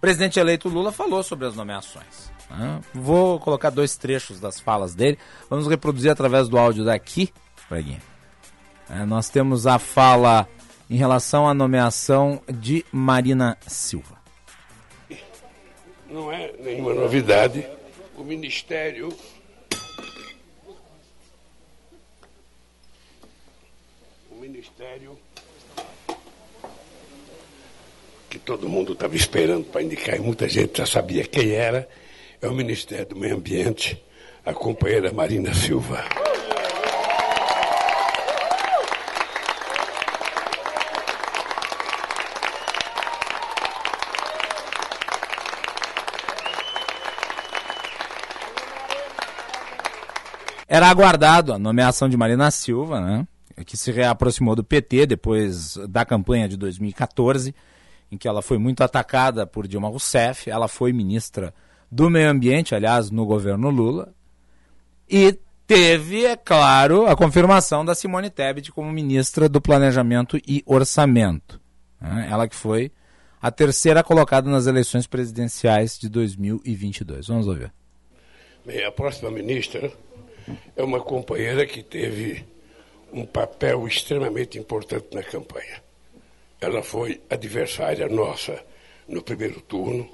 presidente 0.00 0.38
eleito 0.38 0.68
Lula 0.68 0.92
falou 0.92 1.22
sobre 1.22 1.46
as 1.46 1.54
nomeações. 1.54 2.30
Né? 2.50 2.80
Vou 2.94 3.38
colocar 3.40 3.70
dois 3.70 3.96
trechos 3.96 4.40
das 4.40 4.58
falas 4.60 4.94
dele. 4.94 5.18
Vamos 5.48 5.66
reproduzir 5.66 6.10
através 6.10 6.48
do 6.48 6.58
áudio 6.58 6.84
daqui, 6.84 7.32
Braguinha. 7.68 8.00
É, 8.90 9.04
nós 9.04 9.28
temos 9.28 9.66
a 9.66 9.78
fala 9.78 10.48
em 10.88 10.96
relação 10.96 11.46
à 11.46 11.52
nomeação 11.52 12.40
de 12.50 12.84
Marina 12.90 13.58
Silva. 13.66 14.16
Não 16.08 16.32
é 16.32 16.52
nenhuma 16.58 16.94
novidade. 16.94 17.66
O 18.16 18.24
Ministério 18.24 19.14
ministério 24.48 25.18
que 28.30 28.38
todo 28.38 28.68
mundo 28.68 28.94
estava 28.94 29.14
esperando 29.14 29.66
para 29.66 29.82
indicar, 29.82 30.16
e 30.16 30.20
muita 30.20 30.48
gente 30.48 30.78
já 30.78 30.86
sabia 30.86 31.24
quem 31.24 31.52
era, 31.52 31.86
é 32.40 32.48
o 32.48 32.54
Ministério 32.54 33.06
do 33.06 33.16
Meio 33.16 33.36
Ambiente, 33.36 34.02
a 34.44 34.54
companheira 34.54 35.12
Marina 35.12 35.52
Silva. 35.52 36.02
Era 50.66 50.88
aguardado 50.88 51.52
a 51.52 51.58
nomeação 51.58 52.08
de 52.08 52.16
Marina 52.16 52.50
Silva, 52.50 53.00
né? 53.00 53.26
Que 53.64 53.76
se 53.76 53.90
reaproximou 53.90 54.54
do 54.54 54.64
PT 54.64 55.06
depois 55.06 55.76
da 55.88 56.04
campanha 56.04 56.48
de 56.48 56.56
2014, 56.56 57.54
em 58.10 58.16
que 58.16 58.28
ela 58.28 58.42
foi 58.42 58.58
muito 58.58 58.82
atacada 58.82 59.46
por 59.46 59.66
Dilma 59.66 59.88
Rousseff. 59.88 60.50
Ela 60.50 60.68
foi 60.68 60.92
ministra 60.92 61.54
do 61.90 62.08
Meio 62.10 62.30
Ambiente, 62.30 62.74
aliás, 62.74 63.10
no 63.10 63.26
governo 63.26 63.70
Lula. 63.70 64.12
E 65.08 65.38
teve, 65.66 66.24
é 66.24 66.36
claro, 66.36 67.06
a 67.06 67.16
confirmação 67.16 67.84
da 67.84 67.94
Simone 67.94 68.30
Tebet 68.30 68.72
como 68.72 68.90
ministra 68.90 69.48
do 69.48 69.60
Planejamento 69.60 70.38
e 70.46 70.62
Orçamento. 70.66 71.60
Né? 72.00 72.28
Ela 72.30 72.48
que 72.48 72.56
foi 72.56 72.90
a 73.40 73.50
terceira 73.50 74.02
colocada 74.02 74.50
nas 74.50 74.66
eleições 74.66 75.06
presidenciais 75.06 75.98
de 75.98 76.08
2022. 76.08 77.28
Vamos 77.28 77.46
ouvir. 77.46 77.72
Bem, 78.64 78.84
a 78.84 78.92
próxima 78.92 79.30
ministra 79.30 79.92
é 80.76 80.82
uma 80.82 81.00
companheira 81.00 81.66
que 81.66 81.82
teve 81.82 82.44
um 83.12 83.24
papel 83.24 83.86
extremamente 83.86 84.58
importante 84.58 85.08
na 85.12 85.22
campanha. 85.22 85.82
Ela 86.60 86.82
foi 86.82 87.20
adversária 87.30 88.08
nossa 88.08 88.62
no 89.06 89.22
primeiro 89.22 89.60
turno 89.60 90.08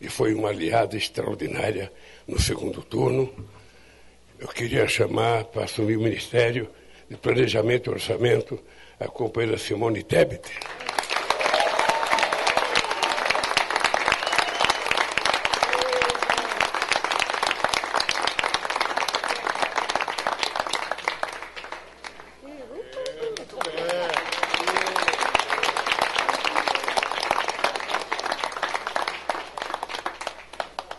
e 0.00 0.08
foi 0.08 0.34
uma 0.34 0.48
aliada 0.48 0.96
extraordinária 0.96 1.92
no 2.26 2.40
segundo 2.40 2.82
turno. 2.82 3.32
Eu 4.38 4.48
queria 4.48 4.86
chamar 4.88 5.44
para 5.44 5.64
assumir 5.64 5.96
o 5.96 6.02
Ministério 6.02 6.68
de 7.08 7.16
Planejamento 7.16 7.90
e 7.90 7.94
Orçamento 7.94 8.60
a 8.98 9.06
companheira 9.06 9.58
Simone 9.58 10.02
Tebet. 10.02 10.50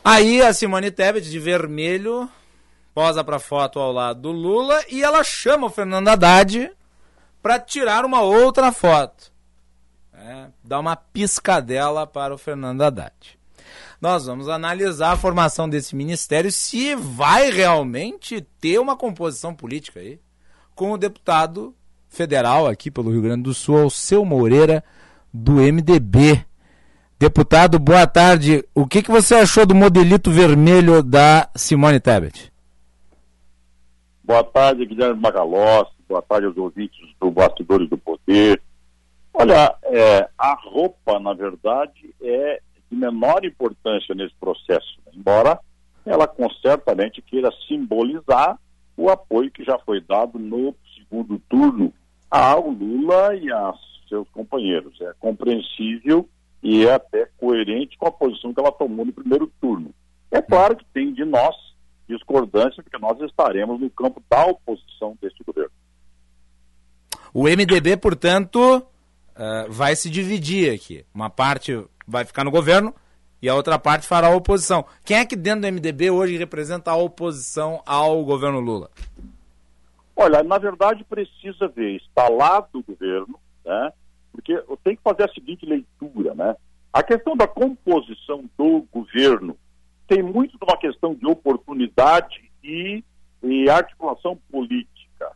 Aí 0.08 0.40
a 0.40 0.54
Simone 0.54 0.92
Tebet, 0.92 1.28
de 1.28 1.40
vermelho, 1.40 2.30
posa 2.94 3.24
pra 3.24 3.40
foto 3.40 3.80
ao 3.80 3.92
lado 3.92 4.22
do 4.22 4.32
Lula 4.32 4.80
e 4.88 5.02
ela 5.02 5.24
chama 5.24 5.66
o 5.66 5.70
Fernando 5.72 6.10
Haddad 6.10 6.72
para 7.42 7.60
tirar 7.60 8.06
uma 8.06 8.22
outra 8.22 8.72
foto. 8.72 9.34
É, 10.14 10.50
dá 10.64 10.80
uma 10.80 10.96
piscadela 10.96 12.06
para 12.06 12.36
o 12.36 12.38
Fernando 12.38 12.84
Haddad. 12.84 13.40
Nós 14.00 14.28
vamos 14.28 14.48
analisar 14.48 15.14
a 15.14 15.18
formação 15.18 15.68
desse 15.68 15.96
ministério 15.96 16.52
se 16.52 16.94
vai 16.94 17.50
realmente 17.50 18.42
ter 18.62 18.80
uma 18.80 18.96
composição 18.96 19.56
política 19.56 20.02
aí, 20.02 20.20
com 20.76 20.92
o 20.92 21.00
deputado 21.00 21.74
federal 22.10 22.68
aqui 22.68 22.92
pelo 22.92 23.10
Rio 23.10 23.24
Grande 23.24 23.42
do 23.42 23.56
Sul, 23.56 23.80
Alceu 23.80 24.24
Moreira, 24.24 24.84
do 25.34 25.54
MDB. 25.54 26.46
Deputado, 27.18 27.80
boa 27.80 28.06
tarde. 28.06 28.66
O 28.76 28.86
que, 28.86 29.02
que 29.02 29.10
você 29.10 29.36
achou 29.36 29.66
do 29.66 29.74
modelito 29.74 30.30
vermelho 30.30 31.02
da 31.02 31.50
Simone 31.56 31.98
Tebet? 31.98 32.52
Boa 34.22 34.44
tarde, 34.44 34.86
Guilherme 34.86 35.22
Magalhães. 35.22 35.88
Boa 36.10 36.22
tarde 36.22 36.48
aos 36.48 36.58
ouvintes 36.58 37.00
do 37.20 37.32
Bastidores 37.32 37.90
do 37.90 37.98
Poder. 37.98 38.62
Olha, 39.34 39.74
é, 39.84 40.30
a 40.38 40.56
roupa, 40.56 41.18
na 41.20 41.34
verdade, 41.34 42.14
é 42.22 42.62
de 42.92 42.98
menor 42.98 43.46
importância 43.46 44.14
nesse 44.14 44.36
processo, 44.36 45.00
embora 45.14 45.58
ela 46.06 46.30
certamente 46.62 47.22
queira 47.22 47.50
simbolizar 47.68 48.60
o 48.98 49.10
apoio 49.10 49.52
que 49.52 49.64
já 49.64 49.80
foi 49.80 50.02
dado 50.02 50.38
no 50.38 50.76
segundo 50.98 51.40
turno 51.50 51.94
ao 52.30 52.70
Lula 52.70 53.36
e 53.36 53.52
a 53.52 53.74
seus 54.08 54.28
companheiros. 54.30 55.00
É 55.02 55.14
compreensível 55.20 56.28
e 56.66 56.84
é 56.84 56.96
até 56.96 57.28
coerente 57.38 57.96
com 57.96 58.08
a 58.08 58.12
posição 58.12 58.52
que 58.52 58.60
ela 58.60 58.72
tomou 58.72 59.06
no 59.06 59.14
primeiro 59.14 59.46
turno. 59.62 59.94
É 60.32 60.42
claro 60.42 60.76
que 60.76 60.84
tem 60.86 61.14
de 61.14 61.24
nós 61.24 61.56
discordância, 62.10 62.82
porque 62.82 62.98
nós 62.98 63.22
estaremos 63.22 63.80
no 63.80 63.88
campo 63.92 64.20
da 64.28 64.48
oposição 64.48 65.16
deste 65.22 65.44
governo. 65.44 65.70
O 67.32 67.44
MDB, 67.44 67.98
portanto, 67.98 68.78
uh, 68.80 69.72
vai 69.72 69.96
se 69.96 70.10
dividir 70.10 70.74
aqui. 70.74 71.06
Uma 71.14 71.30
parte 71.30 71.86
vai 72.08 72.26
ficar 72.26 72.44
no 72.44 72.50
governo 72.50 72.96
e 73.40 73.48
a 73.48 73.54
outra 73.54 73.78
parte 73.78 74.08
fará 74.08 74.30
a 74.30 74.36
oposição. 74.36 74.86
Quem 75.04 75.18
é 75.18 75.26
que 75.26 75.36
dentro 75.36 75.62
do 75.62 75.72
MDB 75.72 76.10
hoje 76.10 76.36
representa 76.36 76.90
a 76.90 76.96
oposição 76.96 77.84
ao 77.86 78.26
governo 78.26 78.60
Lula? 78.60 78.90
Olha, 80.16 80.42
na 80.42 80.58
verdade 80.58 81.04
precisa 81.04 81.68
ver, 81.68 81.98
está 81.98 82.28
lá 82.28 82.60
do 82.74 82.82
governo, 82.82 83.40
né? 83.64 83.94
Porque 84.36 84.62
tem 84.84 84.96
que 84.96 85.02
fazer 85.02 85.24
a 85.24 85.34
seguinte 85.34 85.66
leitura, 85.66 86.36
né? 86.36 86.56
A 86.92 87.02
questão 87.02 87.36
da 87.36 87.48
composição 87.48 88.44
do 88.58 88.86
governo 88.92 89.58
tem 90.08 90.22
muito 90.22 90.58
de 90.58 90.64
uma 90.64 90.78
questão 90.78 91.16
de 91.16 91.26
oportunidade 91.26 92.50
e, 92.64 93.04
e 93.42 93.70
articulação 93.70 94.38
política. 94.52 95.32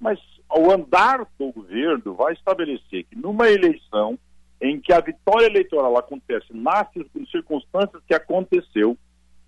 Mas 0.00 0.18
ao 0.48 0.70
andar 0.70 1.26
do 1.38 1.52
governo, 1.52 2.14
vai 2.14 2.32
estabelecer 2.32 3.04
que 3.04 3.16
numa 3.16 3.48
eleição 3.48 4.18
em 4.60 4.80
que 4.80 4.92
a 4.92 5.00
vitória 5.00 5.46
eleitoral 5.46 5.96
acontece 5.96 6.46
nas 6.52 6.88
circunstâncias 7.30 8.02
que 8.06 8.14
aconteceu 8.14 8.96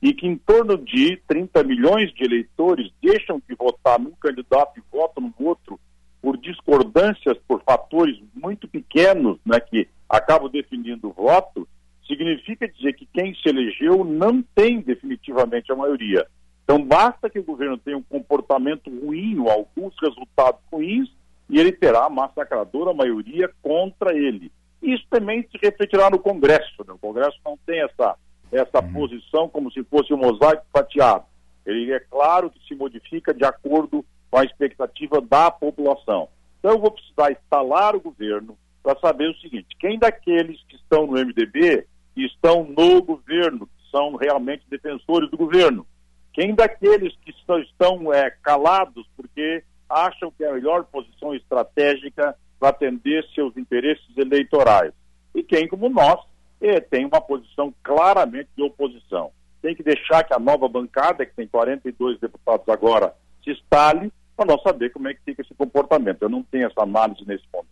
e 0.00 0.14
que 0.14 0.26
em 0.26 0.36
torno 0.36 0.78
de 0.78 1.16
30 1.26 1.64
milhões 1.64 2.12
de 2.14 2.24
eleitores 2.24 2.90
deixam 3.02 3.42
de 3.48 3.54
votar 3.54 3.98
num 3.98 4.12
candidato 4.12 4.78
e 4.78 4.82
votam 4.90 5.24
no 5.24 5.46
outro 5.46 5.78
por 6.20 6.36
discordâncias, 6.36 7.38
por 7.48 7.62
fatores 7.62 8.16
muito 8.34 8.68
pequenos 8.68 9.38
né, 9.44 9.58
que 9.60 9.88
acabam 10.08 10.50
definindo 10.50 11.08
o 11.08 11.12
voto, 11.12 11.66
significa 12.06 12.68
dizer 12.68 12.92
que 12.94 13.06
quem 13.06 13.34
se 13.34 13.48
elegeu 13.48 14.04
não 14.04 14.42
tem 14.54 14.80
definitivamente 14.80 15.70
a 15.72 15.76
maioria. 15.76 16.26
Então, 16.64 16.84
basta 16.84 17.30
que 17.30 17.38
o 17.38 17.44
governo 17.44 17.78
tenha 17.78 17.96
um 17.96 18.02
comportamento 18.02 18.90
ruim 18.90 19.38
ou 19.38 19.50
alguns 19.50 19.94
resultados 20.00 20.60
ruins 20.70 21.08
e 21.48 21.58
ele 21.58 21.72
terá 21.72 22.06
a 22.06 22.10
massacradora 22.10 22.94
maioria 22.94 23.50
contra 23.62 24.16
ele. 24.16 24.52
Isso 24.82 25.04
também 25.10 25.42
se 25.42 25.58
refletirá 25.62 26.08
no 26.10 26.18
Congresso. 26.18 26.84
Né? 26.86 26.92
O 26.92 26.98
Congresso 26.98 27.38
não 27.44 27.58
tem 27.66 27.80
essa, 27.80 28.16
essa 28.52 28.84
uhum. 28.84 28.92
posição 28.92 29.48
como 29.48 29.70
se 29.72 29.82
fosse 29.84 30.12
um 30.14 30.16
mosaico 30.16 30.64
fatiado. 30.72 31.24
Ele 31.66 31.92
é 31.92 32.00
claro 32.00 32.50
que 32.50 32.66
se 32.66 32.74
modifica 32.74 33.34
de 33.34 33.44
acordo 33.44 34.04
com 34.30 34.38
a 34.38 34.44
expectativa 34.44 35.20
da 35.20 35.50
população. 35.50 36.28
Então, 36.58 36.72
eu 36.72 36.78
vou 36.78 36.90
precisar 36.90 37.32
instalar 37.32 37.96
o 37.96 38.00
governo 38.00 38.56
para 38.82 38.98
saber 39.00 39.30
o 39.30 39.40
seguinte: 39.40 39.76
quem 39.78 39.98
daqueles 39.98 40.62
que 40.68 40.76
estão 40.76 41.06
no 41.06 41.14
MDB 41.14 41.86
estão 42.16 42.64
no 42.64 43.02
governo, 43.02 43.66
que 43.66 43.90
são 43.90 44.14
realmente 44.16 44.64
defensores 44.68 45.30
do 45.30 45.36
governo? 45.36 45.86
Quem 46.32 46.54
daqueles 46.54 47.14
que 47.24 47.30
estão 47.30 48.12
é, 48.12 48.30
calados 48.42 49.06
porque 49.16 49.64
acham 49.88 50.30
que 50.30 50.44
é 50.44 50.50
a 50.50 50.54
melhor 50.54 50.84
posição 50.84 51.34
estratégica 51.34 52.36
para 52.58 52.68
atender 52.68 53.26
seus 53.34 53.56
interesses 53.56 54.16
eleitorais? 54.16 54.92
E 55.34 55.42
quem, 55.42 55.66
como 55.66 55.88
nós, 55.88 56.20
é, 56.60 56.80
tem 56.80 57.06
uma 57.06 57.20
posição 57.20 57.74
claramente 57.82 58.48
de 58.56 58.62
oposição. 58.62 59.32
Tem 59.62 59.74
que 59.74 59.82
deixar 59.82 60.24
que 60.24 60.34
a 60.34 60.38
nova 60.38 60.68
bancada, 60.68 61.24
que 61.26 61.34
tem 61.34 61.46
42 61.46 62.20
deputados 62.20 62.68
agora, 62.68 63.14
se 63.42 63.50
instale 63.50 64.12
para 64.40 64.46
nós 64.46 64.62
saber 64.62 64.90
como 64.90 65.06
é 65.06 65.12
que 65.12 65.20
fica 65.22 65.42
esse 65.42 65.52
comportamento. 65.54 66.22
Eu 66.22 66.30
não 66.30 66.42
tenho 66.42 66.66
essa 66.66 66.82
análise 66.82 67.22
nesse 67.26 67.44
momento. 67.52 67.68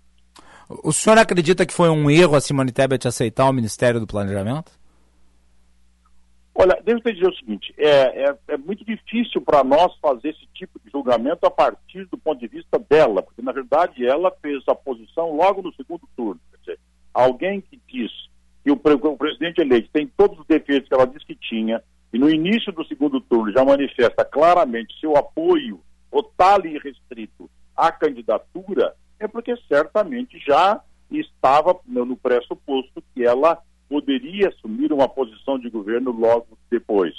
O 0.84 0.92
senhor 0.92 1.16
acredita 1.16 1.64
que 1.64 1.72
foi 1.72 1.88
um 1.88 2.10
erro 2.10 2.36
a 2.36 2.42
Simone 2.42 2.70
Tebet 2.70 3.08
aceitar 3.08 3.48
o 3.48 3.52
Ministério 3.54 3.98
do 3.98 4.06
Planejamento? 4.06 4.70
Olha, 6.54 6.78
devo 6.84 7.00
te 7.00 7.14
dizer 7.14 7.26
o 7.26 7.34
seguinte: 7.36 7.72
é, 7.78 8.24
é, 8.24 8.38
é 8.48 8.56
muito 8.58 8.84
difícil 8.84 9.40
para 9.40 9.64
nós 9.64 9.96
fazer 9.98 10.28
esse 10.28 10.46
tipo 10.52 10.78
de 10.84 10.90
julgamento 10.90 11.46
a 11.46 11.50
partir 11.50 12.04
do 12.06 12.18
ponto 12.18 12.38
de 12.38 12.48
vista 12.48 12.78
dela, 12.78 13.22
porque 13.22 13.40
na 13.40 13.52
verdade 13.52 14.04
ela 14.04 14.30
fez 14.42 14.62
a 14.68 14.74
posição 14.74 15.34
logo 15.34 15.62
no 15.62 15.72
segundo 15.72 16.06
turno. 16.14 16.40
Quer 16.50 16.58
dizer, 16.58 16.80
alguém 17.14 17.62
que 17.62 17.80
diz 17.88 18.10
que 18.62 18.70
o, 18.70 18.74
o 18.74 19.16
presidente 19.16 19.62
eleito 19.62 19.88
tem 19.90 20.06
todos 20.06 20.38
os 20.38 20.46
defeitos 20.46 20.86
que 20.86 20.94
ela 20.94 21.06
disse 21.06 21.24
que 21.24 21.36
tinha, 21.36 21.82
e 22.12 22.18
no 22.18 22.28
início 22.28 22.72
do 22.72 22.84
segundo 22.84 23.22
turno 23.22 23.52
já 23.52 23.64
manifesta 23.64 24.22
claramente 24.22 25.00
seu 25.00 25.16
apoio 25.16 25.80
total 26.10 26.64
e 26.66 26.78
restrito 26.78 27.50
à 27.76 27.92
candidatura, 27.92 28.94
é 29.18 29.26
porque 29.26 29.56
certamente 29.68 30.38
já 30.38 30.80
estava 31.10 31.78
no 31.86 32.16
pressuposto 32.16 33.02
que 33.14 33.24
ela 33.24 33.58
poderia 33.88 34.48
assumir 34.48 34.92
uma 34.92 35.08
posição 35.08 35.58
de 35.58 35.70
governo 35.70 36.12
logo 36.12 36.58
depois. 36.70 37.14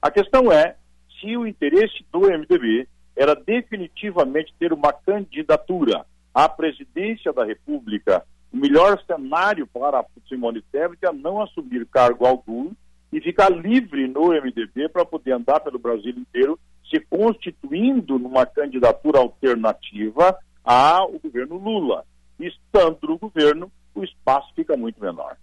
A 0.00 0.10
questão 0.10 0.50
é 0.50 0.76
se 1.20 1.36
o 1.36 1.46
interesse 1.46 2.04
do 2.12 2.20
MDB 2.20 2.88
era 3.14 3.34
definitivamente 3.34 4.54
ter 4.58 4.72
uma 4.72 4.92
candidatura 4.92 6.06
à 6.34 6.48
presidência 6.48 7.32
da 7.32 7.44
República, 7.44 8.24
o 8.52 8.56
melhor 8.56 9.02
cenário 9.06 9.66
para 9.66 10.04
Simone 10.28 10.62
Tebet 10.72 11.04
é 11.04 11.12
não 11.12 11.42
assumir 11.42 11.86
cargo 11.86 12.26
algum 12.26 12.72
e 13.12 13.20
ficar 13.20 13.50
livre 13.50 14.06
no 14.08 14.28
MDB 14.28 14.88
para 14.88 15.04
poder 15.04 15.32
andar 15.32 15.60
pelo 15.60 15.78
Brasil 15.78 16.14
inteiro, 16.16 16.58
se 16.90 17.00
constituindo 17.00 18.18
numa 18.18 18.46
candidatura 18.46 19.18
alternativa 19.18 20.36
ao 20.64 21.12
governo 21.18 21.56
Lula. 21.56 22.04
Estando 22.38 22.98
no 23.02 23.18
governo, 23.18 23.70
o 23.94 24.04
espaço 24.04 24.52
fica 24.54 24.76
muito 24.76 25.00
menor. 25.00 25.36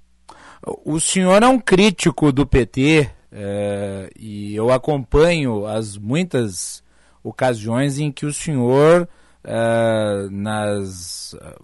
O 0.85 0.99
senhor 0.99 1.43
é 1.43 1.47
um 1.47 1.59
crítico 1.59 2.31
do 2.31 2.45
PT 2.45 3.09
é, 3.31 4.09
e 4.17 4.55
eu 4.55 4.71
acompanho 4.71 5.65
as 5.65 5.97
muitas 5.97 6.83
ocasiões 7.23 7.97
em 7.97 8.11
que 8.11 8.25
o 8.25 8.33
senhor, 8.33 9.09
é, 9.43 10.27
nas 10.29 11.33
é, 11.33 11.55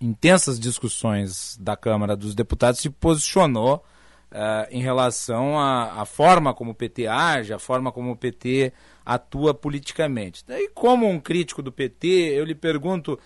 intensas 0.00 0.58
discussões 0.58 1.58
da 1.60 1.76
Câmara 1.76 2.16
dos 2.16 2.34
Deputados, 2.34 2.80
se 2.80 2.88
posicionou 2.88 3.84
é, 4.30 4.68
em 4.70 4.80
relação 4.80 5.58
à, 5.58 6.04
forma 6.06 6.54
como 6.54 6.70
o 6.70 6.74
PT 6.74 7.06
age, 7.06 7.52
a 7.52 7.58
forma 7.58 7.92
como 7.92 8.12
o 8.12 8.16
PT 8.16 8.72
atua 9.14 9.52
politicamente. 9.52 10.44
Daí, 10.46 10.68
como 10.72 11.08
um 11.08 11.18
crítico 11.18 11.62
do 11.62 11.72
PT, 11.72 12.06
eu 12.06 12.44
lhe 12.44 12.54
pergunto 12.54 13.18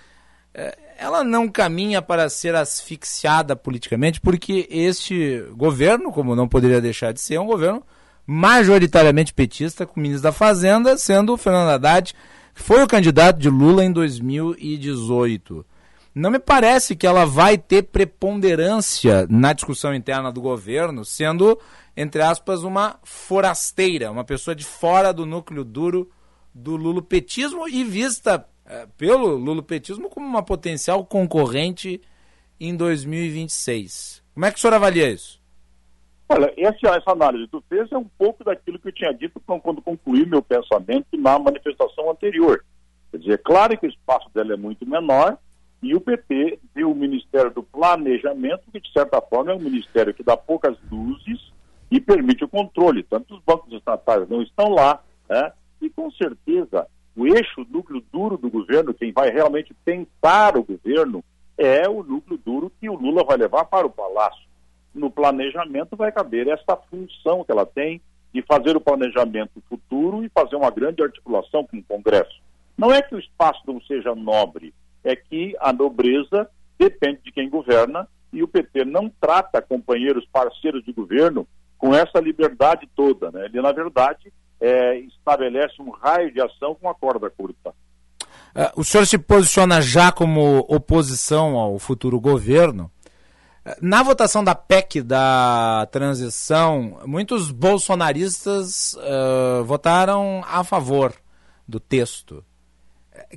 é, 0.54 0.78
ela 0.96 1.22
não 1.22 1.48
caminha 1.48 2.00
para 2.00 2.28
ser 2.28 2.54
asfixiada 2.54 3.54
politicamente, 3.54 4.20
porque 4.20 4.66
este 4.70 5.44
governo, 5.52 6.12
como 6.12 6.36
não 6.36 6.48
poderia 6.48 6.80
deixar 6.80 7.12
de 7.12 7.20
ser, 7.20 7.34
é 7.34 7.40
um 7.40 7.46
governo 7.46 7.82
majoritariamente 8.26 9.34
petista, 9.34 9.84
com 9.84 10.00
o 10.00 10.02
ministro 10.02 10.22
da 10.22 10.32
Fazenda 10.32 10.96
sendo 10.96 11.34
o 11.34 11.36
Fernando 11.36 11.70
Haddad, 11.70 12.14
que 12.54 12.62
foi 12.62 12.82
o 12.82 12.86
candidato 12.86 13.38
de 13.38 13.50
Lula 13.50 13.84
em 13.84 13.92
2018. 13.92 15.66
Não 16.14 16.30
me 16.30 16.38
parece 16.38 16.94
que 16.94 17.08
ela 17.08 17.26
vai 17.26 17.58
ter 17.58 17.82
preponderância 17.82 19.26
na 19.28 19.52
discussão 19.52 19.92
interna 19.92 20.30
do 20.30 20.40
governo, 20.40 21.04
sendo, 21.04 21.58
entre 21.96 22.22
aspas, 22.22 22.62
uma 22.62 23.00
forasteira, 23.02 24.12
uma 24.12 24.22
pessoa 24.22 24.54
de 24.54 24.64
fora 24.64 25.12
do 25.12 25.26
núcleo 25.26 25.64
duro 25.64 26.08
do 26.54 26.76
lulopetismo 26.76 27.68
e 27.68 27.82
vista 27.82 28.46
é, 28.64 28.86
pelo 28.96 29.34
lulopetismo 29.34 30.08
como 30.08 30.24
uma 30.24 30.44
potencial 30.44 31.04
concorrente 31.04 32.00
em 32.60 32.76
2026. 32.76 34.22
Como 34.34 34.46
é 34.46 34.52
que 34.52 34.58
o 34.58 34.60
senhor 34.60 34.74
avalia 34.74 35.10
isso? 35.10 35.42
Olha, 36.28 36.54
essa, 36.56 36.96
essa 36.96 37.10
análise 37.10 37.46
que 37.46 37.50
tu 37.50 37.64
fez 37.68 37.90
é 37.90 37.98
um 37.98 38.08
pouco 38.16 38.44
daquilo 38.44 38.78
que 38.78 38.86
eu 38.86 38.92
tinha 38.92 39.12
dito 39.12 39.40
quando 39.40 39.82
concluí 39.82 40.24
meu 40.24 40.40
pensamento 40.40 41.08
na 41.18 41.40
manifestação 41.40 42.08
anterior. 42.08 42.64
Quer 43.10 43.18
dizer, 43.18 43.32
é 43.32 43.38
claro 43.38 43.76
que 43.76 43.86
o 43.86 43.90
espaço 43.90 44.30
dela 44.32 44.52
é 44.52 44.56
muito 44.56 44.88
menor 44.88 45.36
e 45.84 45.94
o 45.94 46.00
PT 46.00 46.58
deu 46.74 46.90
o 46.90 46.94
Ministério 46.94 47.50
do 47.50 47.62
Planejamento, 47.62 48.70
que 48.72 48.80
de 48.80 48.92
certa 48.92 49.20
forma 49.20 49.52
é 49.52 49.54
um 49.54 49.60
ministério 49.60 50.14
que 50.14 50.22
dá 50.22 50.36
poucas 50.36 50.76
luzes 50.90 51.52
e 51.90 52.00
permite 52.00 52.44
o 52.44 52.48
controle. 52.48 53.02
Tanto 53.02 53.34
os 53.34 53.42
bancos 53.42 53.72
estatais 53.72 54.28
não 54.28 54.42
estão 54.42 54.70
lá, 54.70 55.02
né? 55.28 55.52
e 55.80 55.90
com 55.90 56.10
certeza 56.12 56.86
o 57.16 57.26
eixo, 57.26 57.60
o 57.60 57.66
núcleo 57.70 58.02
duro 58.12 58.36
do 58.36 58.50
governo, 58.50 58.94
quem 58.94 59.12
vai 59.12 59.30
realmente 59.30 59.72
pensar 59.84 60.56
o 60.56 60.64
governo, 60.64 61.22
é 61.56 61.88
o 61.88 62.02
núcleo 62.02 62.38
duro 62.44 62.72
que 62.80 62.90
o 62.90 62.96
Lula 62.96 63.22
vai 63.22 63.36
levar 63.36 63.64
para 63.66 63.86
o 63.86 63.90
Palácio 63.90 64.44
no 64.94 65.10
planejamento 65.10 65.96
vai 65.96 66.12
caber 66.12 66.46
essa 66.46 66.76
função 66.88 67.44
que 67.44 67.50
ela 67.50 67.66
tem 67.66 68.00
de 68.32 68.42
fazer 68.42 68.76
o 68.76 68.80
planejamento 68.80 69.62
futuro 69.68 70.24
e 70.24 70.28
fazer 70.28 70.56
uma 70.56 70.70
grande 70.70 71.02
articulação 71.02 71.66
com 71.66 71.78
o 71.78 71.82
Congresso. 71.82 72.40
Não 72.78 72.92
é 72.92 73.02
que 73.02 73.14
o 73.14 73.18
espaço 73.18 73.60
não 73.66 73.80
seja 73.82 74.14
nobre, 74.14 74.72
é 75.04 75.14
que 75.14 75.54
a 75.60 75.72
nobreza 75.72 76.48
depende 76.78 77.20
de 77.22 77.30
quem 77.30 77.48
governa 77.48 78.08
e 78.32 78.42
o 78.42 78.48
PT 78.48 78.84
não 78.84 79.08
trata 79.20 79.62
companheiros, 79.62 80.26
parceiros 80.32 80.84
de 80.84 80.92
governo 80.92 81.46
com 81.78 81.94
essa 81.94 82.18
liberdade 82.18 82.88
toda. 82.96 83.30
Né? 83.30 83.44
Ele, 83.44 83.60
na 83.60 83.70
verdade, 83.70 84.32
é, 84.60 84.98
estabelece 85.00 85.80
um 85.80 85.90
raio 85.90 86.32
de 86.32 86.40
ação 86.40 86.74
com 86.74 86.88
a 86.88 86.94
corda 86.94 87.30
curta. 87.30 87.70
Uh, 88.54 88.80
o 88.80 88.84
senhor 88.84 89.06
se 89.06 89.18
posiciona 89.18 89.82
já 89.82 90.12
como 90.12 90.58
oposição 90.68 91.56
ao 91.56 91.78
futuro 91.78 92.20
governo. 92.20 92.90
Na 93.80 94.02
votação 94.02 94.44
da 94.44 94.54
PEC 94.54 95.00
da 95.02 95.88
transição, 95.90 97.00
muitos 97.06 97.50
bolsonaristas 97.50 98.94
uh, 98.94 99.64
votaram 99.64 100.44
a 100.46 100.62
favor 100.62 101.14
do 101.66 101.80
texto. 101.80 102.44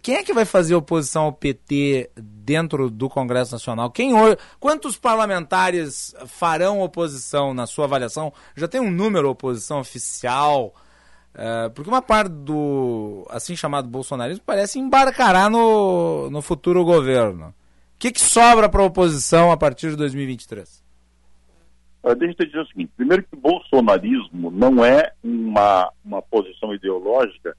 Quem 0.01 0.15
é 0.15 0.23
que 0.23 0.33
vai 0.33 0.45
fazer 0.45 0.75
oposição 0.75 1.23
ao 1.23 1.33
PT 1.33 2.11
dentro 2.15 2.89
do 2.89 3.09
Congresso 3.09 3.53
Nacional? 3.53 3.89
Quem, 3.91 4.11
quantos 4.59 4.97
parlamentares 4.97 6.15
farão 6.25 6.81
oposição 6.81 7.53
na 7.53 7.65
sua 7.65 7.85
avaliação? 7.85 8.33
Já 8.55 8.67
tem 8.67 8.81
um 8.81 8.91
número 8.91 9.29
oposição 9.29 9.79
oficial? 9.79 10.73
Uh, 11.33 11.69
porque 11.71 11.89
uma 11.89 12.01
parte 12.01 12.31
do 12.31 13.25
assim 13.29 13.55
chamado 13.55 13.87
bolsonarismo 13.87 14.43
parece 14.45 14.79
embarcará 14.79 15.49
no, 15.49 16.29
no 16.29 16.41
futuro 16.41 16.83
governo. 16.83 17.47
O 17.49 17.53
que, 17.99 18.11
que 18.11 18.21
sobra 18.21 18.67
para 18.67 18.81
a 18.81 18.85
oposição 18.85 19.51
a 19.51 19.57
partir 19.57 19.91
de 19.91 19.95
2023? 19.97 20.83
Deixa 22.17 22.35
eu 22.39 22.45
dizer 22.45 22.59
o 22.59 22.67
seguinte: 22.67 22.91
primeiro, 22.95 23.23
que 23.23 23.35
o 23.35 23.39
bolsonarismo 23.39 24.49
não 24.51 24.83
é 24.83 25.11
uma, 25.23 25.91
uma 26.03 26.21
posição 26.21 26.73
ideológica 26.73 27.55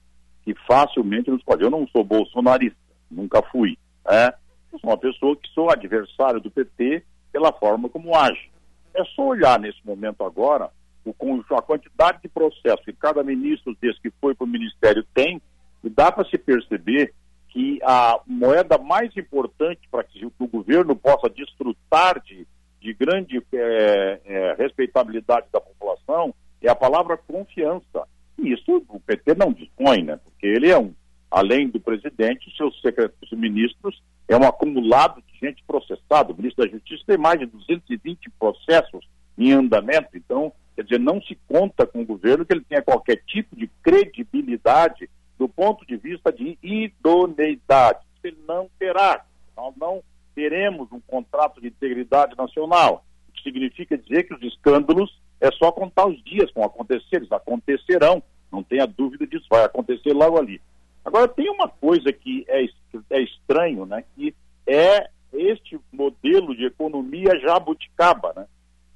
que 0.49 0.55
facilmente 0.65 1.29
nos 1.29 1.43
pode. 1.43 1.63
Eu 1.63 1.69
não 1.69 1.87
sou 1.89 2.03
bolsonarista, 2.03 2.77
nunca 3.11 3.41
fui. 3.51 3.77
Né? 4.03 4.33
Eu 4.73 4.79
sou 4.79 4.89
uma 4.89 4.97
pessoa 4.97 5.35
que 5.35 5.47
sou 5.49 5.69
adversário 5.69 6.39
do 6.39 6.49
PT 6.49 7.03
pela 7.31 7.53
forma 7.53 7.87
como 7.87 8.15
age. 8.15 8.49
É 8.95 9.03
só 9.15 9.27
olhar 9.27 9.59
nesse 9.59 9.79
momento 9.85 10.23
agora 10.23 10.71
o, 11.05 11.13
a 11.55 11.61
quantidade 11.61 12.19
de 12.23 12.27
processos 12.27 12.83
que 12.83 12.93
cada 12.93 13.23
ministro 13.23 13.77
desse 13.79 14.01
que 14.01 14.09
foi 14.19 14.33
para 14.33 14.45
o 14.45 14.47
ministério 14.47 15.05
tem, 15.13 15.39
e 15.83 15.89
dá 15.89 16.11
para 16.11 16.27
se 16.27 16.37
perceber 16.37 17.13
que 17.49 17.79
a 17.83 18.19
moeda 18.25 18.77
mais 18.77 19.15
importante 19.15 19.87
para 19.89 20.03
que 20.03 20.25
o 20.25 20.47
governo 20.47 20.95
possa 20.95 21.29
desfrutar 21.29 22.21
de, 22.21 22.47
de 22.81 22.93
grande 22.93 23.41
é, 23.53 24.19
é, 24.25 24.55
respeitabilidade 24.57 25.47
da 25.51 25.61
população 25.61 26.33
é 26.61 26.69
a 26.69 26.75
palavra 26.75 27.17
confiança. 27.17 28.07
E 28.41 28.53
isso 28.53 28.83
o 28.87 28.99
PT 28.99 29.35
não 29.35 29.51
dispõe, 29.51 30.03
né? 30.03 30.17
Porque 30.23 30.47
ele 30.47 30.69
é 30.69 30.77
um, 30.77 30.93
além 31.29 31.69
do 31.69 31.79
presidente, 31.79 32.55
seus 32.55 32.79
secretários 32.81 33.31
ministros 33.31 34.01
é 34.27 34.37
um 34.37 34.47
acumulado 34.47 35.21
de 35.21 35.39
gente 35.39 35.63
processada. 35.65 36.31
O 36.31 36.37
ministro 36.37 36.63
da 36.63 36.71
Justiça 36.71 37.03
tem 37.05 37.17
mais 37.17 37.39
de 37.39 37.47
220 37.47 38.29
processos 38.39 39.07
em 39.37 39.51
andamento, 39.51 40.09
então, 40.15 40.51
quer 40.75 40.83
dizer, 40.83 40.99
não 40.99 41.21
se 41.21 41.37
conta 41.47 41.87
com 41.87 42.01
o 42.01 42.05
governo 42.05 42.45
que 42.45 42.53
ele 42.53 42.65
tenha 42.67 42.81
qualquer 42.81 43.23
tipo 43.25 43.55
de 43.55 43.67
credibilidade 43.81 45.09
do 45.37 45.47
ponto 45.47 45.85
de 45.85 45.95
vista 45.95 46.31
de 46.31 46.57
idoneidade. 46.61 47.99
Ele 48.21 48.37
não 48.45 48.69
terá. 48.77 49.25
Nós 49.55 49.73
não 49.77 50.03
teremos 50.35 50.91
um 50.91 50.99
contrato 50.99 51.61
de 51.61 51.67
integridade 51.67 52.35
nacional, 52.37 53.05
o 53.27 53.31
que 53.31 53.43
significa 53.43 53.97
dizer 53.97 54.23
que 54.23 54.33
os 54.33 54.41
escândalos 54.41 55.09
é 55.41 55.51
só 55.51 55.71
contar 55.71 56.07
os 56.07 56.21
dias 56.23 56.49
que 56.49 56.55
vão 56.55 56.65
acontecer, 56.65 57.17
eles 57.17 57.31
acontecerão, 57.31 58.21
não 58.51 58.63
tenha 58.63 58.85
dúvida 58.85 59.25
disso, 59.25 59.45
vai 59.49 59.63
acontecer 59.63 60.13
logo 60.13 60.37
ali. 60.37 60.61
Agora, 61.03 61.27
tem 61.27 61.49
uma 61.49 61.67
coisa 61.67 62.11
que 62.11 62.45
é, 62.47 62.65
é 63.09 63.21
estranho, 63.21 63.85
né, 63.85 64.03
que 64.15 64.35
é 64.67 65.09
este 65.33 65.79
modelo 65.91 66.55
de 66.55 66.65
economia 66.65 67.39
jabuticaba, 67.39 68.33
né? 68.35 68.45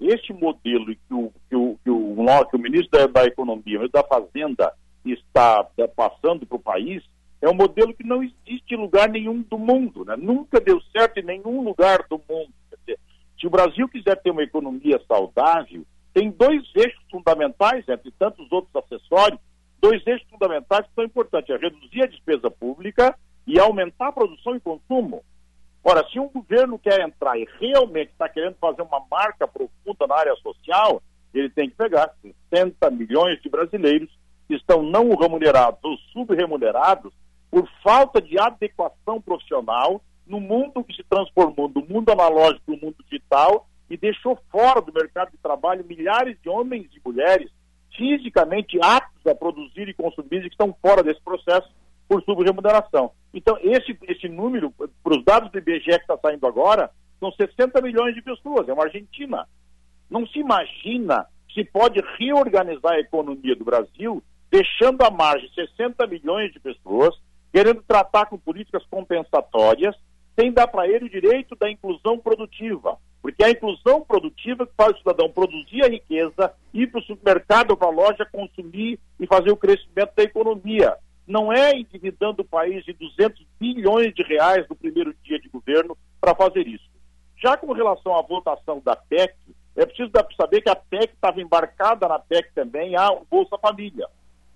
Este 0.01 0.33
modelo 0.33 0.87
que 0.87 1.13
o, 1.13 1.31
que 1.49 1.55
o, 1.55 1.77
que 1.83 1.89
o, 1.89 2.45
que 2.49 2.55
o 2.55 2.59
ministro 2.59 2.99
da, 2.99 3.07
da 3.07 3.25
Economia, 3.25 3.87
da 3.89 4.03
Fazenda, 4.03 4.73
está 5.05 5.65
passando 5.95 6.45
para 6.45 6.55
o 6.55 6.59
país 6.59 7.03
é 7.41 7.49
um 7.49 7.53
modelo 7.53 7.93
que 7.93 8.05
não 8.05 8.23
existe 8.23 8.73
em 8.73 8.77
lugar 8.77 9.09
nenhum 9.09 9.41
do 9.41 9.57
mundo, 9.57 10.05
né? 10.05 10.15
nunca 10.17 10.61
deu 10.61 10.81
certo 10.95 11.17
em 11.19 11.23
nenhum 11.23 11.61
lugar 11.61 12.05
do 12.09 12.21
mundo. 12.29 12.49
Dizer, 12.79 12.97
se 13.39 13.45
o 13.45 13.49
Brasil 13.49 13.87
quiser 13.89 14.15
ter 14.21 14.31
uma 14.31 14.43
economia 14.43 14.99
saudável, 15.05 15.85
tem 16.13 16.29
dois 16.29 16.63
eixos 16.75 17.03
fundamentais, 17.09 17.87
entre 17.89 18.11
tantos 18.11 18.51
outros 18.51 18.75
acessórios, 18.75 19.39
dois 19.81 20.05
eixos 20.05 20.27
fundamentais 20.29 20.85
que 20.85 20.93
são 20.93 21.03
importantes: 21.03 21.49
é 21.49 21.57
reduzir 21.57 22.03
a 22.03 22.07
despesa 22.07 22.51
pública 22.51 23.17
e 23.47 23.59
aumentar 23.59 24.09
a 24.09 24.13
produção 24.13 24.55
e 24.55 24.59
consumo. 24.59 25.23
Ora, 25.83 26.07
se 26.09 26.19
um 26.19 26.29
governo 26.29 26.79
quer 26.79 27.01
entrar 27.01 27.37
e 27.37 27.47
realmente 27.59 28.11
está 28.11 28.29
querendo 28.29 28.55
fazer 28.55 28.81
uma 28.83 29.03
marca 29.11 29.47
profunda 29.47 30.07
na 30.07 30.15
área 30.15 30.35
social, 30.35 31.01
ele 31.33 31.49
tem 31.49 31.69
que 31.69 31.75
pegar 31.75 32.13
60 32.51 32.89
milhões 32.91 33.41
de 33.41 33.49
brasileiros 33.49 34.09
estão 34.49 34.83
não 34.83 35.15
remunerados 35.15 35.79
ou 35.83 35.97
subremunerados 36.11 37.11
por 37.49 37.67
falta 37.83 38.21
de 38.21 38.39
adequação 38.39 39.21
profissional 39.21 40.01
no 40.25 40.39
mundo 40.39 40.83
que 40.83 40.95
se 40.95 41.03
transformou 41.03 41.67
do 41.67 41.83
mundo 41.85 42.11
analógico 42.11 42.61
para 42.65 42.75
o 42.75 42.79
mundo 42.79 42.95
digital 43.09 43.67
e 43.93 43.97
deixou 43.97 44.35
fora 44.51 44.81
do 44.81 44.91
mercado 44.91 45.29
de 45.29 45.37
trabalho 45.37 45.85
milhares 45.85 46.35
de 46.41 46.49
homens 46.49 46.87
e 46.95 47.01
mulheres 47.05 47.51
fisicamente 47.95 48.79
aptos 48.81 49.27
a 49.27 49.35
produzir 49.35 49.87
e 49.87 49.93
consumir 49.93 50.39
e 50.39 50.49
que 50.49 50.55
estão 50.55 50.75
fora 50.81 51.03
desse 51.03 51.21
processo 51.21 51.69
por 52.07 52.23
subremuneração. 52.23 53.11
Então, 53.31 53.55
esse, 53.61 53.95
esse 54.07 54.27
número, 54.27 54.71
para 54.71 55.15
os 55.15 55.23
dados 55.23 55.51
do 55.51 55.59
IBGE 55.59 55.83
que 55.83 55.91
está 55.91 56.17
saindo 56.17 56.47
agora, 56.47 56.89
são 57.19 57.31
60 57.31 57.79
milhões 57.81 58.15
de 58.15 58.23
pessoas, 58.23 58.67
é 58.67 58.73
uma 58.73 58.85
Argentina. 58.85 59.47
Não 60.09 60.25
se 60.25 60.39
imagina 60.39 61.27
se 61.53 61.63
pode 61.63 62.01
reorganizar 62.17 62.93
a 62.93 62.99
economia 62.99 63.55
do 63.55 63.63
Brasil 63.63 64.23
deixando 64.49 65.03
à 65.03 65.11
margem 65.11 65.49
60 65.53 66.07
milhões 66.07 66.51
de 66.51 66.59
pessoas, 66.59 67.15
querendo 67.51 67.83
tratar 67.83 68.25
com 68.25 68.39
políticas 68.39 68.83
compensatórias, 68.89 69.95
sem 70.35 70.51
dar 70.51 70.67
para 70.67 70.87
ele 70.87 71.05
o 71.05 71.09
direito 71.09 71.55
da 71.55 71.69
inclusão 71.69 72.17
produtiva. 72.17 72.97
Porque 73.21 73.43
é 73.43 73.47
a 73.47 73.51
inclusão 73.51 74.01
produtiva 74.01 74.67
que 74.67 74.73
faz 74.75 74.95
o 74.95 74.97
cidadão 74.97 75.29
produzir 75.29 75.83
a 75.83 75.87
riqueza, 75.87 76.53
ir 76.73 76.87
para 76.87 76.99
o 76.99 77.03
supermercado 77.03 77.77
para 77.77 77.87
a 77.87 77.91
loja, 77.91 78.27
consumir 78.31 78.99
e 79.19 79.25
fazer 79.25 79.51
o 79.51 79.57
crescimento 79.57 80.11
da 80.15 80.23
economia. 80.23 80.97
Não 81.25 81.53
é 81.53 81.71
endividando 81.71 82.41
o 82.41 82.45
país 82.45 82.83
de 82.83 82.91
200 82.91 83.45
bilhões 83.57 84.13
de 84.13 84.23
reais 84.23 84.67
no 84.67 84.75
primeiro 84.75 85.15
dia 85.23 85.39
de 85.39 85.47
governo 85.47 85.97
para 86.19 86.35
fazer 86.35 86.67
isso. 86.67 86.83
Já 87.37 87.55
com 87.55 87.71
relação 87.71 88.17
à 88.17 88.21
votação 88.21 88.81
da 88.83 88.95
PEC, 88.95 89.33
é 89.75 89.85
preciso 89.85 90.11
saber 90.35 90.61
que 90.61 90.69
a 90.69 90.75
PEC 90.75 91.13
estava 91.13 91.41
embarcada 91.41 92.07
na 92.07 92.19
PEC 92.19 92.51
também 92.53 92.95
a 92.95 93.09
Bolsa 93.29 93.57
Família. 93.57 94.07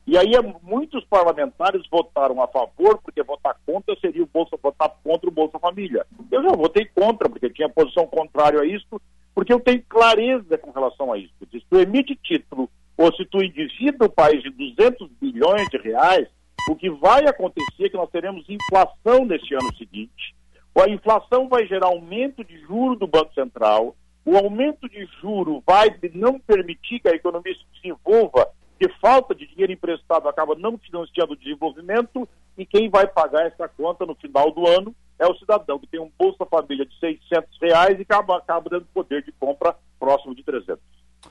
E 0.07 0.17
aí 0.17 0.31
muitos 0.63 1.03
parlamentares 1.03 1.81
votaram 1.91 2.41
a 2.41 2.47
favor, 2.47 2.97
porque 3.03 3.21
votar 3.21 3.57
contra 3.65 3.93
seria 3.99 4.23
o 4.23 4.25
Bolsa, 4.25 4.55
votar 4.63 4.89
contra 5.03 5.29
o 5.29 5.33
Bolsa 5.33 5.59
Família. 5.59 6.07
Eu 6.31 6.41
já 6.41 6.55
votei 6.55 6.85
contra, 6.85 7.29
porque 7.29 7.49
tinha 7.49 7.67
posição 7.67 8.07
contrária 8.07 8.61
a 8.61 8.65
isso, 8.65 9.01
porque 9.35 9.51
eu 9.51 9.59
tenho 9.59 9.83
clareza 9.83 10.57
com 10.57 10.71
relação 10.71 11.11
a 11.11 11.17
isso. 11.17 11.33
Se 11.51 11.59
tu 11.69 11.77
emite 11.77 12.15
título 12.15 12.69
ou 12.97 13.13
se 13.13 13.25
tu 13.25 13.43
endivida 13.43 14.05
o 14.05 14.09
país 14.09 14.41
de 14.41 14.49
200 14.49 15.09
bilhões 15.19 15.67
de 15.69 15.77
reais, 15.77 16.29
o 16.69 16.75
que 16.75 16.89
vai 16.89 17.27
acontecer 17.27 17.87
é 17.87 17.89
que 17.89 17.97
nós 17.97 18.09
teremos 18.09 18.45
inflação 18.49 19.25
neste 19.25 19.53
ano 19.55 19.75
seguinte. 19.75 20.33
A 20.73 20.89
inflação 20.89 21.49
vai 21.49 21.67
gerar 21.67 21.87
aumento 21.87 22.45
de 22.45 22.57
juros 22.61 22.97
do 22.97 23.07
Banco 23.07 23.33
Central, 23.33 23.93
o 24.23 24.37
aumento 24.37 24.87
de 24.87 25.05
juro 25.21 25.61
vai 25.65 25.93
não 26.13 26.39
permitir 26.39 26.99
que 26.99 27.09
a 27.09 27.15
economia 27.15 27.53
se 27.53 27.65
desenvolva 27.81 28.47
que 28.77 28.89
falta 28.99 29.33
de 29.33 29.47
dinheiro 29.47 29.73
emprestado 29.73 30.27
acaba 30.27 30.55
não 30.55 30.77
financiando 30.77 31.33
o 31.33 31.37
desenvolvimento 31.37 32.27
e 32.57 32.65
quem 32.65 32.89
vai 32.89 33.07
pagar 33.07 33.45
essa 33.47 33.67
conta 33.67 34.05
no 34.05 34.15
final 34.15 34.51
do 34.51 34.67
ano 34.67 34.95
é 35.19 35.25
o 35.25 35.35
cidadão 35.35 35.79
que 35.79 35.87
tem 35.87 35.99
um 35.99 36.11
Bolsa 36.17 36.45
Família 36.45 36.85
de 36.85 36.99
600 36.99 37.49
reais 37.61 37.99
e 37.99 38.03
acaba, 38.03 38.37
acaba 38.37 38.69
dando 38.69 38.85
poder 38.93 39.23
de 39.23 39.31
compra 39.39 39.75
próximo 39.99 40.35
de 40.35 40.43
300. 40.43 40.79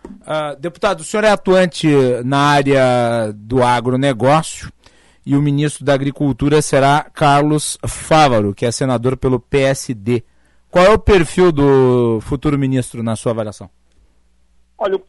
Uh, 0.05 0.59
deputado, 0.59 1.01
o 1.01 1.05
senhor 1.05 1.25
é 1.25 1.31
atuante 1.31 1.89
na 2.25 2.39
área 2.39 3.33
do 3.35 3.63
agronegócio 3.63 4.71
e 5.25 5.37
o 5.37 5.43
ministro 5.43 5.85
da 5.85 5.95
Agricultura 5.95 6.61
será 6.61 7.09
Carlos 7.13 7.79
Fávaro, 7.87 8.55
que 8.55 8.67
é 8.67 8.73
senador 8.73 9.17
pelo 9.17 9.41
PSD. 9.41 10.25
Qual 10.71 10.85
é 10.85 10.91
o 10.91 10.99
perfil 10.99 11.53
do 11.53 12.21
futuro 12.21 12.59
ministro 12.59 13.03
na 13.03 13.17
sua 13.17 13.33
avaliação? 13.33 13.71
Olha, 14.79 15.01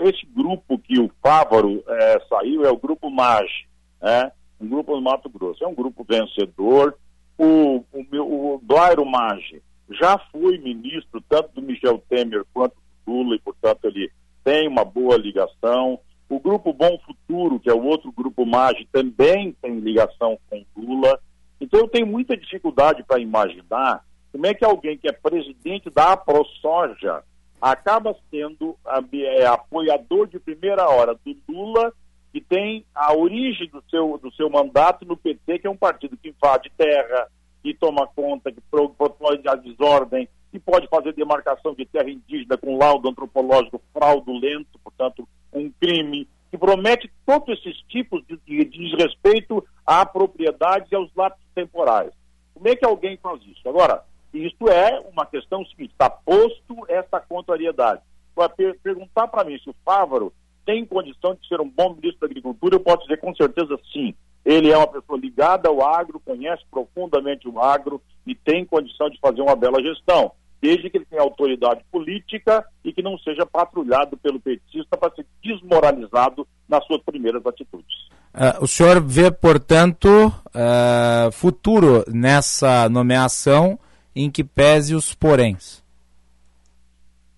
esse 0.00 0.26
grupo 0.26 0.78
que 0.78 1.00
o 1.00 1.10
Fávaro 1.22 1.82
é, 1.86 2.20
saiu 2.28 2.64
é 2.64 2.70
o 2.70 2.76
grupo 2.76 3.08
MAGE, 3.08 3.68
né? 4.00 4.32
um 4.60 4.68
grupo 4.68 4.94
do 4.94 5.02
Mato 5.02 5.28
Grosso. 5.28 5.62
É 5.62 5.66
um 5.66 5.74
grupo 5.74 6.04
vencedor. 6.08 6.96
O, 7.36 7.84
o, 7.92 8.54
o 8.54 8.58
Blairo 8.58 9.04
Maggi 9.04 9.62
já 9.90 10.18
foi 10.30 10.58
ministro 10.58 11.20
tanto 11.28 11.54
do 11.54 11.62
Michel 11.62 12.02
Temer 12.08 12.44
quanto 12.52 12.74
do 13.04 13.12
Lula 13.12 13.36
e, 13.36 13.40
portanto, 13.40 13.84
ele 13.84 14.10
tem 14.44 14.68
uma 14.68 14.84
boa 14.84 15.16
ligação. 15.16 15.98
O 16.28 16.38
Grupo 16.38 16.72
Bom 16.72 16.98
Futuro, 17.04 17.58
que 17.58 17.68
é 17.68 17.74
o 17.74 17.84
outro 17.84 18.12
grupo 18.12 18.46
MAGE, 18.46 18.88
também 18.90 19.54
tem 19.60 19.80
ligação 19.80 20.38
com 20.48 20.64
Lula. 20.76 21.18
Então 21.60 21.80
eu 21.80 21.88
tenho 21.88 22.06
muita 22.06 22.36
dificuldade 22.36 23.02
para 23.02 23.20
imaginar 23.20 24.04
como 24.30 24.46
é 24.46 24.54
que 24.54 24.64
alguém 24.64 24.96
que 24.96 25.08
é 25.08 25.12
presidente 25.12 25.90
da 25.90 26.16
ProSoja 26.16 27.22
acaba 27.62 28.16
sendo 28.28 28.76
é, 29.12 29.46
apoiador 29.46 30.26
de 30.26 30.40
primeira 30.40 30.88
hora 30.88 31.14
do 31.14 31.36
Lula, 31.48 31.92
que 32.32 32.40
tem 32.40 32.84
a 32.92 33.14
origem 33.14 33.68
do 33.68 33.80
seu, 33.88 34.18
do 34.18 34.32
seu 34.32 34.50
mandato 34.50 35.04
no 35.04 35.16
PT, 35.16 35.60
que 35.60 35.66
é 35.68 35.70
um 35.70 35.76
partido 35.76 36.16
que 36.16 36.30
invade 36.30 36.72
terra, 36.76 37.28
que 37.62 37.72
toma 37.72 38.04
conta, 38.08 38.50
que 38.50 38.60
propõe 38.60 39.40
a 39.46 39.54
desordem, 39.54 40.28
que 40.50 40.58
pode 40.58 40.88
fazer 40.88 41.12
demarcação 41.12 41.72
de 41.72 41.86
terra 41.86 42.10
indígena 42.10 42.58
com 42.58 42.76
laudo 42.76 43.08
antropológico 43.08 43.80
fraudulento, 43.92 44.80
portanto, 44.82 45.28
um 45.52 45.70
crime, 45.80 46.26
que 46.50 46.58
promete 46.58 47.12
todos 47.24 47.48
esses 47.56 47.78
tipos 47.88 48.26
de, 48.26 48.36
de, 48.44 48.64
de 48.64 48.90
desrespeito 48.90 49.64
à 49.86 50.04
propriedade 50.04 50.88
e 50.90 50.96
aos 50.96 51.14
lapsos 51.14 51.46
temporais. 51.54 52.12
Como 52.54 52.68
é 52.68 52.74
que 52.74 52.84
alguém 52.84 53.16
faz 53.18 53.40
isso? 53.46 53.68
Agora, 53.68 54.02
isto 54.32 54.68
é 54.68 55.00
uma 55.12 55.26
questão 55.26 55.64
seguinte, 55.66 55.92
está 55.92 56.08
posto 56.08 56.86
essa 56.88 57.20
contrariedade. 57.20 58.00
Para 58.34 58.48
per 58.48 58.78
perguntar 58.82 59.28
para 59.28 59.44
mim 59.44 59.58
se 59.58 59.68
o 59.68 59.74
Fávaro 59.84 60.32
tem 60.64 60.84
condição 60.86 61.34
de 61.34 61.46
ser 61.46 61.60
um 61.60 61.68
bom 61.68 61.90
ministro 61.90 62.20
da 62.20 62.26
Agricultura, 62.26 62.76
eu 62.76 62.80
posso 62.80 63.02
dizer 63.02 63.18
com 63.18 63.34
certeza 63.34 63.78
sim. 63.92 64.14
Ele 64.44 64.70
é 64.70 64.76
uma 64.76 64.86
pessoa 64.86 65.18
ligada 65.18 65.68
ao 65.68 65.84
agro, 65.84 66.20
conhece 66.20 66.62
profundamente 66.70 67.48
o 67.48 67.60
agro 67.60 68.02
e 68.26 68.34
tem 68.34 68.64
condição 68.64 69.08
de 69.08 69.18
fazer 69.20 69.40
uma 69.40 69.54
bela 69.54 69.80
gestão, 69.82 70.32
desde 70.60 70.88
que 70.88 70.96
ele 70.96 71.04
tenha 71.04 71.22
autoridade 71.22 71.84
política 71.90 72.64
e 72.84 72.92
que 72.92 73.02
não 73.02 73.18
seja 73.18 73.44
patrulhado 73.46 74.16
pelo 74.16 74.40
petista 74.40 74.96
para 74.96 75.14
ser 75.14 75.26
desmoralizado 75.42 76.46
nas 76.68 76.84
suas 76.86 77.02
primeiras 77.02 77.44
atitudes. 77.46 78.08
Uh, 78.34 78.64
o 78.64 78.66
senhor 78.66 79.00
vê, 79.00 79.30
portanto, 79.30 80.08
uh, 80.08 81.30
futuro 81.32 82.04
nessa 82.08 82.88
nomeação 82.88 83.78
em 84.14 84.30
que 84.30 84.44
pese 84.44 84.94
os 84.94 85.14
poréns? 85.14 85.82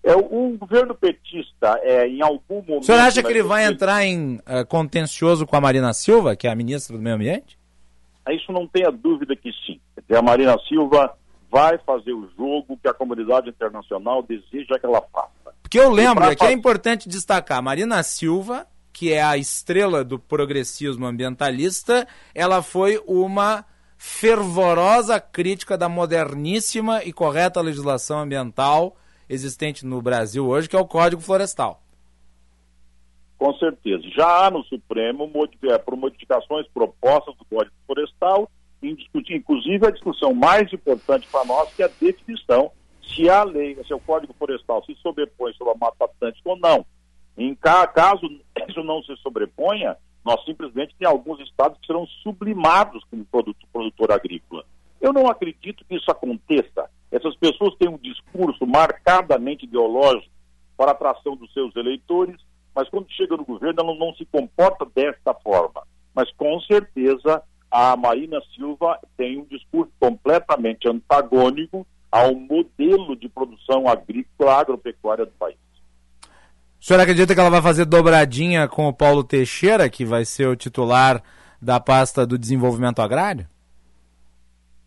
É, 0.03 0.15
o 0.15 0.55
governo 0.57 0.93
petista, 0.93 1.79
é, 1.81 2.07
em 2.07 2.21
algum 2.21 2.61
momento. 2.61 2.83
O 2.83 2.83
senhor 2.83 3.01
acha 3.01 3.23
que 3.23 3.29
ele 3.29 3.41
vai 3.41 3.65
entrar 3.65 4.05
em 4.05 4.35
uh, 4.35 4.65
contencioso 4.67 5.47
com 5.47 5.55
a 5.55 5.61
Marina 5.61 5.91
Silva, 5.93 6.35
que 6.35 6.47
é 6.47 6.51
a 6.51 6.55
ministra 6.55 6.95
do 6.95 7.01
Meio 7.01 7.15
Ambiente? 7.15 7.57
Isso 8.29 8.51
não 8.51 8.67
tenha 8.67 8.91
dúvida 8.91 9.35
que 9.35 9.51
sim. 9.65 9.79
A 10.15 10.21
Marina 10.21 10.55
Silva 10.67 11.15
vai 11.51 11.77
fazer 11.79 12.13
o 12.13 12.29
jogo 12.37 12.77
que 12.81 12.87
a 12.87 12.93
comunidade 12.93 13.49
internacional 13.49 14.21
deseja 14.21 14.77
que 14.79 14.85
ela 14.85 15.01
faça. 15.11 15.55
Porque 15.61 15.79
eu 15.79 15.89
lembro, 15.89 16.23
aqui 16.23 16.45
é 16.45 16.51
importante 16.51 17.09
destacar, 17.09 17.61
Marina 17.63 18.03
Silva, 18.03 18.67
que 18.93 19.11
é 19.11 19.23
a 19.23 19.37
estrela 19.37 20.03
do 20.03 20.19
progressismo 20.19 21.05
ambientalista, 21.05 22.07
ela 22.33 22.61
foi 22.61 23.01
uma 23.07 23.65
fervorosa 23.97 25.19
crítica 25.19 25.77
da 25.77 25.89
moderníssima 25.89 27.03
e 27.03 27.13
correta 27.13 27.61
legislação 27.61 28.19
ambiental 28.19 28.95
existente 29.29 29.85
no 29.85 30.01
Brasil 30.01 30.47
hoje, 30.47 30.69
que 30.69 30.75
é 30.75 30.79
o 30.79 30.87
Código 30.87 31.21
Florestal. 31.21 31.81
Com 33.37 33.53
certeza. 33.55 34.03
Já 34.15 34.45
há 34.45 34.51
no 34.51 34.63
Supremo 34.63 35.29
por 35.85 35.97
modificações 35.97 36.67
propostas 36.69 37.35
do 37.35 37.45
Código 37.45 37.75
Florestal, 37.85 38.49
inclusive 38.81 39.87
a 39.87 39.91
discussão 39.91 40.33
mais 40.33 40.71
importante 40.71 41.27
para 41.31 41.45
nós, 41.45 41.73
que 41.73 41.81
é 41.81 41.85
a 41.85 41.91
definição 41.99 42.71
se 43.03 43.29
a 43.29 43.43
lei, 43.43 43.77
se 43.85 43.93
o 43.93 43.99
Código 43.99 44.33
Florestal 44.33 44.83
se 44.85 44.95
sobrepõe 44.95 45.53
sobre 45.53 45.73
a 45.73 45.77
Mata 45.77 46.05
Atlântica 46.05 46.49
ou 46.49 46.57
não. 46.57 46.85
Em 47.37 47.53
caso 47.55 48.29
isso 48.67 48.83
não 48.83 49.03
se 49.03 49.15
sobreponha, 49.17 49.97
nós 50.25 50.43
simplesmente 50.43 50.95
tem 50.97 51.07
alguns 51.07 51.39
estados 51.41 51.79
que 51.79 51.85
serão 51.85 52.07
sublimados 52.23 53.03
como 53.11 53.23
produto, 53.25 53.67
produtor 53.71 54.11
agrícola. 54.11 54.65
Eu 54.99 55.13
não 55.13 55.27
acredito 55.27 55.85
que 55.85 55.95
isso 55.95 56.09
aconteça. 56.09 56.89
Essas 57.11 57.35
pessoas 57.35 57.75
têm 57.75 57.87
um 57.87 57.97
discurso 57.97 58.65
marcadamente 58.65 59.65
ideológico 59.65 60.33
para 60.75 60.91
atração 60.91 61.35
dos 61.35 61.53
seus 61.53 61.75
eleitores, 61.75 62.35
mas 62.73 62.89
quando 62.89 63.11
chega 63.11 63.37
no 63.37 63.45
governo 63.45 63.79
ela 63.79 63.95
não 63.95 64.15
se 64.15 64.25
comporta 64.25 64.85
desta 64.95 65.33
forma. 65.35 65.83
Mas 66.13 66.31
com 66.33 66.59
certeza 66.61 67.43
a 67.69 67.95
Marina 67.95 68.41
Silva 68.55 68.99
tem 69.15 69.37
um 69.37 69.45
discurso 69.45 69.91
completamente 69.99 70.89
antagônico 70.89 71.85
ao 72.11 72.33
modelo 72.33 73.15
de 73.15 73.29
produção 73.29 73.87
agrícola 73.87 74.53
agropecuária 74.53 75.25
do 75.25 75.31
país. 75.33 75.54
Senhor 76.85 76.99
acredita 76.99 77.33
que 77.33 77.39
ela 77.39 77.49
vai 77.49 77.63
fazer 77.63 77.83
dobradinha 77.83 78.67
com 78.67 78.87
o 78.87 78.93
Paulo 78.93 79.23
Teixeira, 79.23 79.89
que 79.89 80.05
vai 80.05 80.23
ser 80.23 80.47
o 80.47 80.55
titular 80.55 81.19
da 81.59 81.79
pasta 81.79 82.27
do 82.27 82.37
desenvolvimento 82.37 83.01
agrário? 83.01 83.47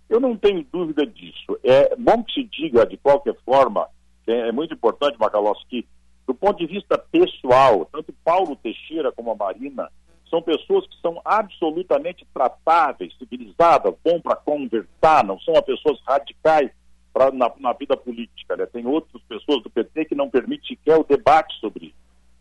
Eu 0.08 0.20
não 0.20 0.36
tenho 0.36 0.64
dúvida 0.72 1.04
disso. 1.04 1.58
É 1.64 1.96
bom 1.96 2.22
que 2.22 2.34
se 2.34 2.44
diga, 2.44 2.86
de 2.86 2.96
qualquer 2.98 3.34
forma, 3.44 3.88
é, 4.28 4.46
é 4.46 4.52
muito 4.52 4.74
importante, 4.74 5.18
Macalossi, 5.18 5.66
que 5.68 5.88
do 6.24 6.32
ponto 6.32 6.58
de 6.58 6.72
vista 6.72 6.96
pessoal, 6.96 7.84
tanto 7.90 8.14
Paulo 8.24 8.54
Teixeira 8.54 9.10
como 9.10 9.32
a 9.32 9.34
Marina 9.34 9.90
são 10.30 10.40
pessoas 10.40 10.86
que 10.86 11.00
são 11.02 11.20
absolutamente 11.24 12.24
tratáveis, 12.32 13.12
civilizadas, 13.18 13.92
bom 14.04 14.20
para 14.20 14.36
conversar, 14.36 15.24
não 15.24 15.40
são 15.40 15.60
pessoas 15.64 15.98
radicais 16.06 16.70
pra, 17.12 17.30
na, 17.30 17.50
na, 17.58 17.72
vida 17.72 17.96
política. 17.96 18.56
Né? 18.56 18.66
Tem 18.66 18.86
outras 18.86 19.22
pessoas 19.22 19.62
do 19.62 19.70
PT 19.70 20.06
que 20.06 20.14
não 20.14 20.30
permitem 20.30 20.68
sequer 20.68 20.96
o 20.96 21.04
debate 21.04 21.58
sobre 21.60 21.86
isso. 21.86 21.96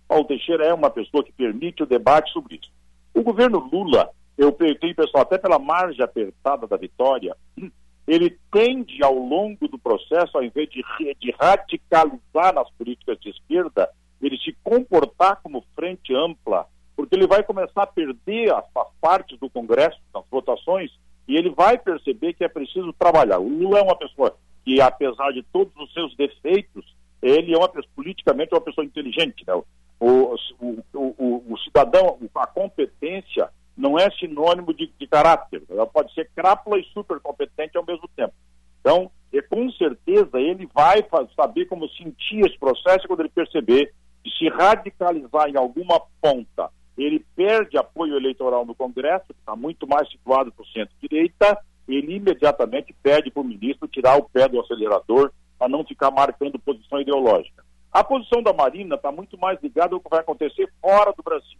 Paulo 0.07 0.25
Teixeira 0.25 0.65
é 0.65 0.73
uma 0.73 0.89
pessoa 0.89 1.23
que 1.23 1.31
permite 1.31 1.83
o 1.83 1.87
debate 1.87 2.31
sobre 2.31 2.55
isso. 2.55 2.71
O 3.13 3.21
governo 3.21 3.59
Lula 3.59 4.11
eu 4.37 4.51
tenho 4.51 4.95
pessoal, 4.95 5.23
até 5.23 5.37
pela 5.37 5.57
margem 5.57 6.03
apertada 6.03 6.67
da 6.67 6.77
vitória, 6.77 7.35
ele 8.07 8.37
tende 8.51 9.03
ao 9.03 9.15
longo 9.15 9.67
do 9.67 9.79
processo, 9.79 10.37
ao 10.37 10.43
invés 10.43 10.69
de, 10.69 10.83
de 11.19 11.31
radicalizar 11.31 12.53
nas 12.53 12.69
políticas 12.71 13.19
de 13.19 13.29
esquerda, 13.29 13.89
ele 14.21 14.37
se 14.37 14.55
comportar 14.63 15.41
como 15.41 15.65
frente 15.75 16.13
ampla, 16.15 16.67
porque 16.95 17.15
ele 17.15 17.27
vai 17.27 17.43
começar 17.43 17.83
a 17.83 17.87
perder 17.87 18.53
as, 18.53 18.63
as 18.75 18.87
partes 19.01 19.37
do 19.39 19.49
Congresso, 19.49 19.99
nas 20.13 20.23
votações, 20.29 20.91
e 21.27 21.35
ele 21.35 21.49
vai 21.49 21.77
perceber 21.77 22.33
que 22.33 22.43
é 22.43 22.47
preciso 22.47 22.93
trabalhar. 22.93 23.39
O 23.39 23.49
Lula 23.49 23.79
é 23.79 23.83
uma 23.83 23.97
pessoa 23.97 24.37
que, 24.67 24.81
apesar 24.81 25.31
de 25.31 25.41
todos 25.43 25.73
os 25.77 25.93
seus 25.93 26.13
defeitos, 26.17 26.93
ele 27.21 27.53
é 27.53 27.57
uma 27.57 27.69
pessoa, 27.69 27.89
politicamente 27.95 28.53
uma 28.53 28.59
pessoa 28.59 28.83
inteligente. 28.83 29.45
Né? 29.47 29.53
O, 29.97 30.35
o, 30.59 30.83
o, 30.93 31.53
o 31.53 31.57
cidadão, 31.59 32.19
a 32.35 32.47
competência 32.47 33.47
não 33.77 33.97
é 33.97 34.11
sinônimo 34.11 34.73
de, 34.73 34.91
de 34.99 35.07
caráter. 35.07 35.63
Ela 35.69 35.87
pode 35.87 36.13
ser 36.13 36.29
crápula 36.35 36.77
e 36.77 36.83
super 36.93 37.17
competente 37.21 37.77
ao 37.77 37.85
mesmo 37.85 38.09
tempo. 38.13 38.33
Então, 38.81 39.09
e 39.31 39.41
com 39.41 39.71
certeza 39.71 40.37
ele 40.37 40.67
vai 40.73 40.97
saber 41.33 41.65
como 41.67 41.87
sentir 41.91 42.45
esse 42.45 42.59
processo 42.59 43.07
quando 43.07 43.21
ele 43.21 43.29
perceber 43.29 43.93
que 44.21 44.29
se 44.31 44.49
radicalizar 44.49 45.47
em 45.47 45.55
alguma 45.55 46.01
ponta, 46.21 46.69
ele 46.97 47.25
perde 47.37 47.77
apoio 47.77 48.17
eleitoral 48.17 48.65
no 48.65 48.75
Congresso, 48.75 49.27
que 49.27 49.39
está 49.39 49.55
muito 49.55 49.87
mais 49.87 50.09
situado 50.09 50.51
para 50.51 50.63
o 50.63 50.67
centro-direita, 50.67 51.57
ele 51.87 52.15
imediatamente 52.15 52.93
pede 53.01 53.31
para 53.31 53.41
o 53.41 53.45
ministro 53.45 53.87
tirar 53.87 54.17
o 54.17 54.29
pé 54.29 54.47
do 54.47 54.59
acelerador 54.59 55.31
para 55.57 55.69
não 55.69 55.85
ficar 55.85 56.11
marcando 56.11 56.59
posição 56.59 56.99
ideológica. 56.99 57.63
A 57.91 58.03
posição 58.03 58.43
da 58.43 58.53
Marina 58.53 58.95
está 58.95 59.11
muito 59.11 59.37
mais 59.37 59.59
ligada 59.61 59.95
ao 59.95 60.01
que 60.01 60.09
vai 60.09 60.19
acontecer 60.19 60.71
fora 60.81 61.13
do 61.13 61.23
Brasil 61.23 61.57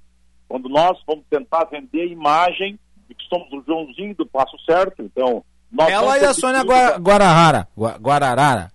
quando 0.47 0.69
nós 0.69 0.97
vamos 1.05 1.25
tentar 1.30 1.65
vender 1.65 2.01
a 2.01 2.05
imagem 2.05 2.80
de 3.07 3.15
que 3.15 3.25
somos 3.25 3.51
o 3.51 3.63
Joãozinho 3.65 4.15
do 4.15 4.25
Passo 4.25 4.57
Certo, 4.65 5.01
então... 5.01 5.43
Ela 5.78 6.17
e 6.17 6.23
a 6.23 6.34
Sônia 6.34 6.63
Gua 6.63 6.97
Guararara, 6.97 7.67
Gua 7.75 7.97
Guararara, 7.97 8.71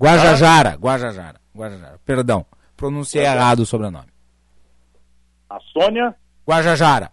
Guajajara, 0.00 0.78
Guajajara, 0.80 1.38
Guajajara, 1.54 2.00
perdão, 2.06 2.46
pronunciei 2.74 3.24
é 3.24 3.26
errado 3.26 3.60
o 3.60 3.66
sobrenome. 3.66 4.08
A 5.50 5.60
Sônia? 5.60 6.14
Guajajara. 6.48 7.12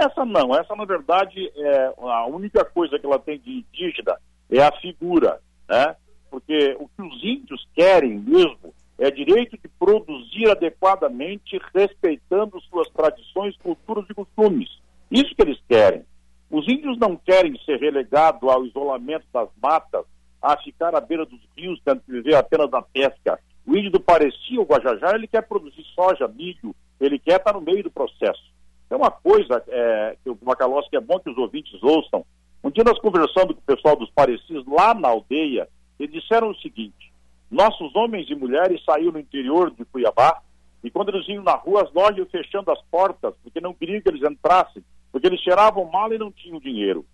Essa 0.00 0.24
não, 0.24 0.56
essa 0.56 0.74
na 0.74 0.86
verdade 0.86 1.52
é 1.54 1.92
a 1.98 2.24
única 2.24 2.64
coisa 2.64 2.98
que 2.98 3.04
ela 3.04 3.18
tem 3.18 3.38
de 3.38 3.58
indígena 3.58 4.16
é 4.50 4.62
a 4.62 4.72
figura, 4.80 5.38
né? 5.68 5.94
Porque 6.30 6.74
o 6.80 6.88
que 6.88 7.02
os 7.02 7.22
índios 7.22 7.68
querem 7.74 8.18
mesmo 8.18 8.72
é 8.98 9.10
direito 9.10 9.58
de 9.58 9.68
produzir 9.78 10.50
adequadamente, 10.50 11.60
respeitando 11.74 12.58
suas 12.62 12.88
tradições, 12.88 13.54
culturas 13.58 14.06
e 14.08 14.14
costumes. 14.14 14.70
Isso 15.10 15.34
que 15.34 15.42
eles 15.42 15.58
querem. 15.68 16.02
Os 16.50 16.66
índios 16.66 16.96
não 16.98 17.14
querem 17.14 17.60
ser 17.66 17.78
relegados 17.78 18.48
ao 18.48 18.64
isolamento 18.64 19.26
das 19.30 19.50
matas, 19.62 20.06
a 20.40 20.56
ficar 20.56 20.94
à 20.94 21.00
beira 21.00 21.26
dos 21.26 21.40
rios, 21.54 21.78
tendo 21.84 22.00
que 22.00 22.10
viver 22.10 22.36
apenas 22.36 22.70
da 22.70 22.80
pesca. 22.80 23.38
O 23.66 23.76
índio 23.76 23.90
do 23.90 24.00
Pareci, 24.00 24.58
o 24.58 24.64
Guajajá, 24.64 25.14
ele 25.14 25.26
quer 25.26 25.42
produzir 25.42 25.84
soja, 25.94 26.26
milho, 26.26 26.74
ele 26.98 27.18
quer 27.18 27.36
estar 27.36 27.52
no 27.52 27.60
meio 27.60 27.82
do 27.82 27.90
processo. 27.90 28.50
É 28.90 28.96
uma 28.96 29.10
coisa 29.10 29.62
é, 29.68 30.16
que 30.22 30.30
o 30.30 30.38
Macalossi, 30.42 30.90
que 30.90 30.96
é 30.96 31.00
bom 31.00 31.18
que 31.20 31.30
os 31.30 31.38
ouvintes 31.38 31.80
ouçam. 31.82 32.24
Um 32.62 32.70
dia 32.70 32.84
nós 32.84 32.98
conversando 32.98 33.54
com 33.54 33.60
o 33.60 33.76
pessoal 33.76 33.96
dos 33.96 34.10
Parecis 34.10 34.66
lá 34.66 34.92
na 34.92 35.08
aldeia, 35.08 35.68
eles 35.98 36.12
disseram 36.12 36.50
o 36.50 36.56
seguinte: 36.56 37.12
nossos 37.50 37.94
homens 37.94 38.28
e 38.28 38.34
mulheres 38.34 38.82
saíram 38.84 39.12
no 39.12 39.20
interior 39.20 39.70
de 39.70 39.84
Cuiabá 39.84 40.42
e 40.82 40.90
quando 40.90 41.10
eles 41.10 41.28
iam 41.28 41.42
na 41.42 41.54
rua, 41.54 41.82
as 41.82 41.92
lojas 41.92 42.30
fechando 42.30 42.70
as 42.70 42.80
portas, 42.90 43.34
porque 43.42 43.60
não 43.60 43.74
queriam 43.74 44.00
que 44.00 44.08
eles 44.08 44.22
entrassem, 44.22 44.82
porque 45.12 45.26
eles 45.26 45.40
cheiravam 45.40 45.84
mal 45.84 46.12
e 46.12 46.18
não 46.18 46.32
tinham 46.32 46.58
dinheiro. 46.58 47.04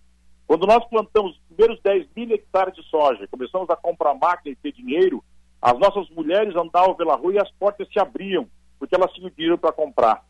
Quando 0.46 0.66
nós 0.66 0.84
plantamos 0.88 1.32
os 1.32 1.42
primeiros 1.48 1.82
10 1.82 2.06
mil 2.14 2.30
hectares 2.32 2.74
de 2.74 2.82
soja, 2.84 3.26
começamos 3.26 3.68
a 3.68 3.76
comprar 3.76 4.14
máquina 4.14 4.52
e 4.52 4.56
ter 4.56 4.72
dinheiro, 4.72 5.22
as 5.60 5.76
nossas 5.78 6.08
mulheres 6.10 6.54
andavam 6.54 6.94
pela 6.94 7.16
rua 7.16 7.34
e 7.34 7.38
as 7.38 7.50
portas 7.52 7.88
se 7.92 7.98
abriam, 7.98 8.46
porque 8.78 8.94
elas 8.94 9.12
tinham 9.12 9.30
dinheiro 9.30 9.58
para 9.58 9.72
comprar. 9.72 10.24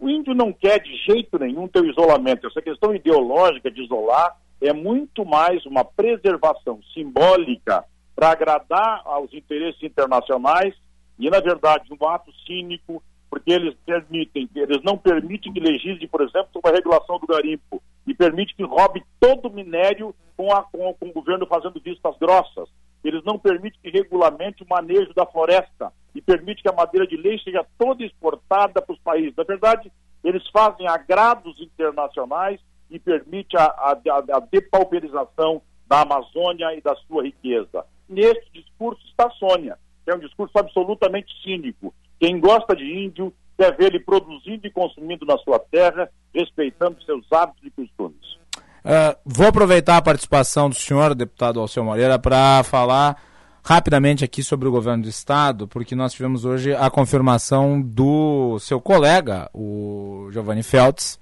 O 0.00 0.08
índio 0.08 0.34
não 0.34 0.50
quer 0.50 0.80
de 0.80 0.96
jeito 1.04 1.38
nenhum 1.38 1.68
ter 1.68 1.82
o 1.82 1.90
isolamento. 1.90 2.46
Essa 2.46 2.62
questão 2.62 2.94
ideológica 2.94 3.70
de 3.70 3.82
isolar 3.82 4.34
é 4.58 4.72
muito 4.72 5.26
mais 5.26 5.64
uma 5.66 5.84
preservação 5.84 6.80
simbólica 6.94 7.84
para 8.16 8.30
agradar 8.30 9.02
aos 9.04 9.32
interesses 9.34 9.82
internacionais 9.82 10.74
e, 11.18 11.28
na 11.28 11.38
verdade, 11.40 11.92
um 11.92 12.08
ato 12.08 12.32
cínico, 12.46 13.02
porque 13.28 13.52
eles 13.52 13.74
permitem, 13.84 14.48
eles 14.56 14.82
não 14.82 14.96
permitem 14.96 15.52
que 15.52 15.60
legisle, 15.60 16.08
por 16.08 16.22
exemplo, 16.22 16.48
sobre 16.50 16.70
a 16.70 16.74
regulação 16.74 17.18
do 17.18 17.26
garimpo 17.26 17.82
e 18.06 18.14
permite 18.14 18.54
que 18.54 18.64
roube 18.64 19.04
todo 19.20 19.48
o 19.48 19.52
minério 19.52 20.14
com, 20.34 20.50
a, 20.50 20.62
com, 20.62 20.94
com 20.94 21.08
o 21.08 21.12
governo 21.12 21.46
fazendo 21.46 21.78
vistas 21.78 22.16
grossas. 22.18 22.70
Eles 23.02 23.22
não 23.24 23.38
permitem 23.38 23.80
que 23.82 23.90
regulamente 23.90 24.62
o 24.62 24.68
manejo 24.68 25.12
da 25.14 25.26
floresta 25.26 25.92
e 26.14 26.20
permite 26.20 26.62
que 26.62 26.68
a 26.68 26.72
madeira 26.72 27.06
de 27.06 27.16
lei 27.16 27.38
seja 27.38 27.64
toda 27.78 28.04
exportada 28.04 28.82
para 28.82 28.92
os 28.92 29.00
países. 29.00 29.34
Na 29.36 29.44
verdade, 29.44 29.90
eles 30.22 30.42
fazem 30.50 30.86
agrados 30.86 31.60
internacionais 31.60 32.60
e 32.90 32.98
permite 32.98 33.56
a, 33.56 33.64
a, 33.64 33.92
a 34.36 34.40
depauperização 34.40 35.62
da 35.86 36.02
Amazônia 36.02 36.74
e 36.74 36.80
da 36.80 36.94
sua 37.06 37.22
riqueza. 37.22 37.84
Neste 38.08 38.50
discurso 38.52 39.00
está 39.06 39.26
a 39.26 39.30
Sônia, 39.30 39.78
que 40.04 40.10
é 40.10 40.14
um 40.14 40.20
discurso 40.20 40.58
absolutamente 40.58 41.32
cínico. 41.42 41.94
Quem 42.18 42.38
gosta 42.38 42.76
de 42.76 42.84
índio 42.84 43.32
ver 43.70 43.88
ele 43.88 44.00
produzindo 44.00 44.66
e 44.66 44.70
consumindo 44.70 45.26
na 45.26 45.36
sua 45.38 45.58
terra, 45.58 46.10
respeitando 46.34 47.02
seus 47.02 47.30
hábitos 47.30 47.62
e 47.64 47.70
costumes. 47.70 48.39
Uh, 48.84 49.16
vou 49.24 49.48
aproveitar 49.48 49.96
a 49.96 50.02
participação 50.02 50.68
do 50.68 50.74
senhor, 50.74 51.14
deputado 51.14 51.60
Alceu 51.60 51.84
Moreira, 51.84 52.18
para 52.18 52.62
falar 52.62 53.16
rapidamente 53.62 54.24
aqui 54.24 54.42
sobre 54.42 54.68
o 54.68 54.70
governo 54.70 55.02
do 55.02 55.08
estado, 55.08 55.68
porque 55.68 55.94
nós 55.94 56.12
tivemos 56.12 56.44
hoje 56.44 56.74
a 56.74 56.88
confirmação 56.90 57.80
do 57.80 58.58
seu 58.58 58.80
colega, 58.80 59.50
o 59.52 60.28
Giovanni 60.32 60.62
Feltz, 60.62 61.18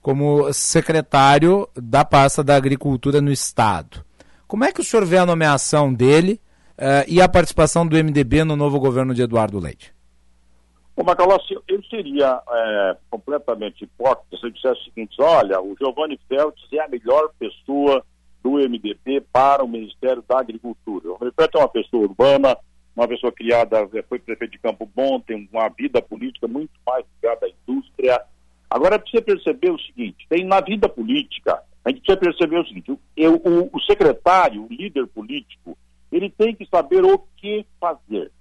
como 0.00 0.52
secretário 0.52 1.68
da 1.76 2.04
pasta 2.04 2.42
da 2.42 2.56
agricultura 2.56 3.20
no 3.20 3.30
estado. 3.30 4.04
Como 4.46 4.64
é 4.64 4.72
que 4.72 4.80
o 4.80 4.84
senhor 4.84 5.04
vê 5.04 5.18
a 5.18 5.26
nomeação 5.26 5.92
dele 5.92 6.40
uh, 6.78 7.04
e 7.06 7.20
a 7.20 7.28
participação 7.28 7.86
do 7.86 7.96
MDB 7.96 8.44
no 8.44 8.56
novo 8.56 8.80
governo 8.80 9.14
de 9.14 9.22
Eduardo 9.22 9.58
Leite? 9.58 9.97
Ô, 10.98 11.04
Macalossi, 11.04 11.56
eu 11.68 11.80
seria 11.84 12.42
é, 12.50 12.96
completamente 13.08 13.84
hipócrita 13.84 14.36
se 14.36 14.44
eu 14.44 14.50
dissesse 14.50 14.80
o 14.80 14.84
seguinte: 14.86 15.14
olha, 15.22 15.60
o 15.60 15.76
Giovanni 15.78 16.18
Feltz 16.28 16.60
é 16.72 16.80
a 16.80 16.88
melhor 16.88 17.30
pessoa 17.38 18.04
do 18.42 18.54
MDB 18.54 19.20
para 19.32 19.62
o 19.62 19.68
Ministério 19.68 20.24
da 20.28 20.40
Agricultura. 20.40 21.12
O 21.12 21.18
Feltz 21.18 21.54
é 21.54 21.58
uma 21.58 21.68
pessoa 21.68 22.02
urbana, 22.02 22.56
uma 22.96 23.06
pessoa 23.06 23.30
criada, 23.30 23.88
é, 23.94 24.02
foi 24.02 24.18
prefeito 24.18 24.50
de 24.50 24.58
Campo 24.58 24.90
Bom, 24.92 25.20
tem 25.20 25.48
uma 25.52 25.68
vida 25.68 26.02
política 26.02 26.48
muito 26.48 26.72
mais 26.84 27.04
ligada 27.14 27.46
à 27.46 27.48
indústria. 27.48 28.20
Agora, 28.68 28.98
precisa 28.98 29.22
perceber 29.22 29.70
o 29.70 29.78
seguinte: 29.78 30.26
tem 30.28 30.44
na 30.44 30.60
vida 30.60 30.88
política, 30.88 31.62
a 31.84 31.90
gente 31.90 32.00
precisa 32.00 32.18
perceber 32.18 32.58
o 32.58 32.66
seguinte: 32.66 32.98
eu, 33.16 33.36
o, 33.36 33.70
o 33.72 33.80
secretário, 33.82 34.64
o 34.64 34.68
líder 34.68 35.06
político, 35.06 35.78
ele 36.10 36.28
tem 36.28 36.56
que 36.56 36.66
saber 36.66 37.04
o 37.04 37.20
que 37.36 37.64
fazer. 37.78 38.32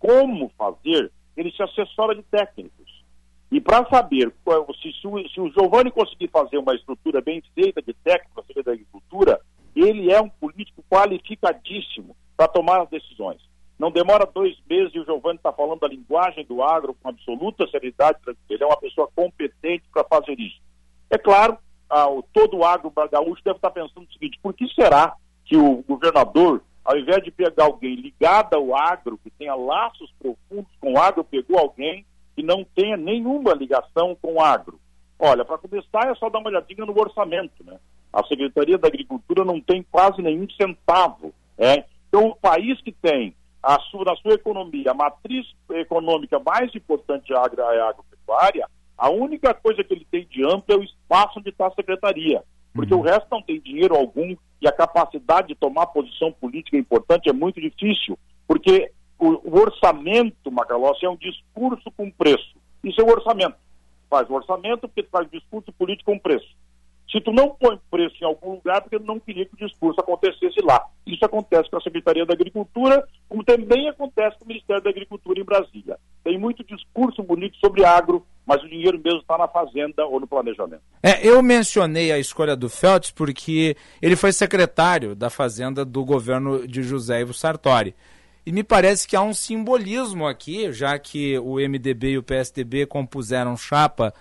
Como 0.00 0.50
fazer 0.58 1.12
ele 1.36 1.50
se 1.52 1.62
assessora 1.62 2.14
de 2.14 2.22
técnicos. 2.22 3.04
E 3.50 3.60
para 3.60 3.88
saber 3.88 4.32
se, 4.82 4.92
se, 5.00 5.06
o, 5.06 5.28
se 5.28 5.40
o 5.40 5.50
Giovanni 5.52 5.90
conseguir 5.90 6.28
fazer 6.28 6.58
uma 6.58 6.74
estrutura 6.74 7.20
bem 7.20 7.42
feita 7.54 7.80
de 7.80 7.94
técnico 7.94 8.44
na 8.56 8.62
da 8.62 8.72
Agricultura, 8.72 9.40
ele 9.76 10.12
é 10.12 10.20
um 10.20 10.28
político 10.28 10.84
qualificadíssimo 10.90 12.16
para 12.36 12.48
tomar 12.48 12.82
as 12.82 12.88
decisões. 12.88 13.40
Não 13.78 13.90
demora 13.90 14.26
dois 14.26 14.56
meses 14.68 14.94
e 14.94 15.00
o 15.00 15.04
Giovanni 15.04 15.36
está 15.36 15.52
falando 15.52 15.84
a 15.84 15.88
linguagem 15.88 16.44
do 16.46 16.62
agro 16.62 16.94
com 16.94 17.08
absoluta 17.08 17.66
seriedade. 17.68 18.18
Ele 18.48 18.62
é 18.62 18.66
uma 18.66 18.76
pessoa 18.76 19.08
competente 19.14 19.84
para 19.92 20.04
fazer 20.04 20.38
isso. 20.38 20.60
É 21.10 21.18
claro, 21.18 21.58
ah, 21.90 22.06
todo 22.32 22.58
o 22.58 22.64
agro 22.64 22.92
gaúcho 23.10 23.42
deve 23.44 23.56
estar 23.56 23.70
tá 23.70 23.80
pensando 23.82 24.06
o 24.08 24.12
seguinte: 24.12 24.38
por 24.42 24.54
que 24.54 24.66
será 24.74 25.16
que 25.44 25.56
o 25.56 25.82
governador 25.82 26.62
ao 26.84 26.98
invés 26.98 27.22
de 27.24 27.30
pegar 27.30 27.64
alguém 27.64 27.94
ligado 27.94 28.54
ao 28.54 28.76
agro, 28.76 29.18
que 29.18 29.30
tenha 29.30 29.54
laços 29.54 30.12
profundos 30.18 30.70
com 30.80 30.92
o 30.92 30.98
agro, 30.98 31.24
pegou 31.24 31.58
alguém 31.58 32.04
que 32.36 32.42
não 32.42 32.64
tenha 32.74 32.96
nenhuma 32.96 33.54
ligação 33.54 34.14
com 34.20 34.34
o 34.34 34.40
agro. 34.40 34.78
Olha, 35.18 35.44
para 35.44 35.56
começar 35.56 36.10
é 36.10 36.14
só 36.16 36.28
dar 36.28 36.40
uma 36.40 36.50
olhadinha 36.50 36.84
no 36.84 36.98
orçamento, 36.98 37.64
né? 37.64 37.78
A 38.12 38.22
Secretaria 38.26 38.76
da 38.76 38.88
Agricultura 38.88 39.44
não 39.44 39.60
tem 39.60 39.82
quase 39.90 40.20
nenhum 40.20 40.46
centavo. 40.50 41.32
É? 41.56 41.84
Então, 42.08 42.28
o 42.28 42.36
país 42.36 42.80
que 42.82 42.92
tem 42.92 43.34
a 43.62 43.78
sua, 43.80 44.04
na 44.04 44.16
sua 44.16 44.34
economia, 44.34 44.90
a 44.90 44.94
matriz 44.94 45.46
econômica 45.70 46.38
mais 46.38 46.74
importante 46.74 47.32
é 47.32 47.36
a 47.36 47.42
agropecuária, 47.88 48.68
a 48.98 49.10
única 49.10 49.54
coisa 49.54 49.82
que 49.82 49.94
ele 49.94 50.06
tem 50.10 50.26
de 50.26 50.44
amplo 50.44 50.74
é 50.74 50.76
o 50.76 50.84
espaço 50.84 51.38
onde 51.38 51.48
está 51.48 51.66
a 51.66 51.74
secretaria 51.74 52.42
porque 52.74 52.92
uhum. 52.92 53.00
o 53.00 53.02
resto 53.02 53.26
não 53.30 53.40
tem 53.40 53.60
dinheiro 53.60 53.94
algum 53.94 54.34
e 54.60 54.68
a 54.68 54.72
capacidade 54.72 55.48
de 55.48 55.54
tomar 55.54 55.86
posição 55.86 56.32
política 56.32 56.76
importante 56.76 57.28
é 57.28 57.32
muito 57.32 57.60
difícil, 57.60 58.18
porque 58.46 58.90
o, 59.18 59.28
o 59.44 59.60
orçamento, 59.60 60.50
Macalossi, 60.50 61.06
é 61.06 61.10
um 61.10 61.16
discurso 61.16 61.90
com 61.96 62.10
preço. 62.10 62.56
Isso 62.82 63.00
é 63.00 63.04
o 63.04 63.10
orçamento. 63.10 63.56
Faz 64.10 64.28
o 64.28 64.34
orçamento 64.34 64.88
porque 64.88 65.04
faz 65.04 65.30
discurso 65.30 65.72
político 65.72 66.10
com 66.10 66.18
preço. 66.18 66.48
Se 67.10 67.20
tu 67.20 67.32
não 67.32 67.50
põe 67.50 67.78
preço 67.90 68.16
em 68.20 68.26
algum 68.26 68.52
lugar, 68.52 68.80
porque 68.82 68.98
não 68.98 69.20
queria 69.20 69.46
que 69.46 69.54
o 69.54 69.66
discurso 69.68 70.00
acontecesse 70.00 70.60
lá. 70.62 70.84
Isso 71.06 71.24
acontece 71.24 71.70
com 71.70 71.76
a 71.76 71.80
Secretaria 71.80 72.26
da 72.26 72.34
Agricultura, 72.34 73.06
como 73.28 73.44
também 73.44 73.88
acontece 73.88 74.36
com 74.38 74.44
o 74.44 74.48
Ministério 74.48 74.82
da 74.82 74.90
Agricultura 74.90 75.40
em 75.40 75.44
Brasília. 75.44 75.96
Tem 76.24 76.38
muito 76.38 76.64
discurso 76.64 77.22
bonito 77.22 77.56
sobre 77.58 77.84
agro, 77.84 78.26
mas 78.46 78.62
o 78.62 78.68
dinheiro 78.68 79.00
mesmo 79.02 79.20
está 79.20 79.38
na 79.38 79.46
fazenda 79.46 80.04
ou 80.06 80.18
no 80.18 80.26
planejamento. 80.26 80.82
É, 81.02 81.26
eu 81.26 81.42
mencionei 81.42 82.10
a 82.10 82.18
escolha 82.18 82.56
do 82.56 82.68
Feltz 82.68 83.10
porque 83.10 83.76
ele 84.02 84.16
foi 84.16 84.32
secretário 84.32 85.14
da 85.14 85.30
fazenda 85.30 85.84
do 85.84 86.04
governo 86.04 86.66
de 86.66 86.82
José 86.82 87.20
Ivo 87.20 87.32
Sartori. 87.32 87.94
E 88.46 88.52
me 88.52 88.62
parece 88.62 89.08
que 89.08 89.16
há 89.16 89.22
um 89.22 89.32
simbolismo 89.32 90.26
aqui, 90.26 90.70
já 90.70 90.98
que 90.98 91.38
o 91.38 91.54
MDB 91.54 92.10
e 92.10 92.18
o 92.18 92.22
PSDB 92.22 92.84
compuseram 92.84 93.56
chapa 93.56 94.12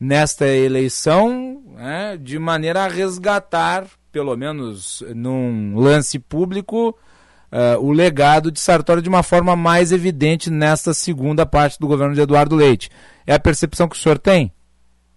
nesta 0.00 0.46
eleição, 0.46 1.62
né, 1.74 2.16
de 2.16 2.38
maneira 2.38 2.84
a 2.84 2.88
resgatar, 2.88 3.86
pelo 4.10 4.34
menos 4.34 5.04
num 5.14 5.78
lance 5.78 6.18
público, 6.18 6.96
uh, 7.52 7.78
o 7.80 7.92
legado 7.92 8.50
de 8.50 8.58
Sartori 8.58 9.02
de 9.02 9.10
uma 9.10 9.22
forma 9.22 9.54
mais 9.54 9.92
evidente 9.92 10.50
nesta 10.50 10.94
segunda 10.94 11.44
parte 11.44 11.78
do 11.78 11.86
governo 11.86 12.14
de 12.14 12.22
Eduardo 12.22 12.56
Leite. 12.56 12.88
É 13.26 13.34
a 13.34 13.40
percepção 13.40 13.88
que 13.88 13.94
o 13.94 13.98
senhor 13.98 14.18
tem? 14.18 14.50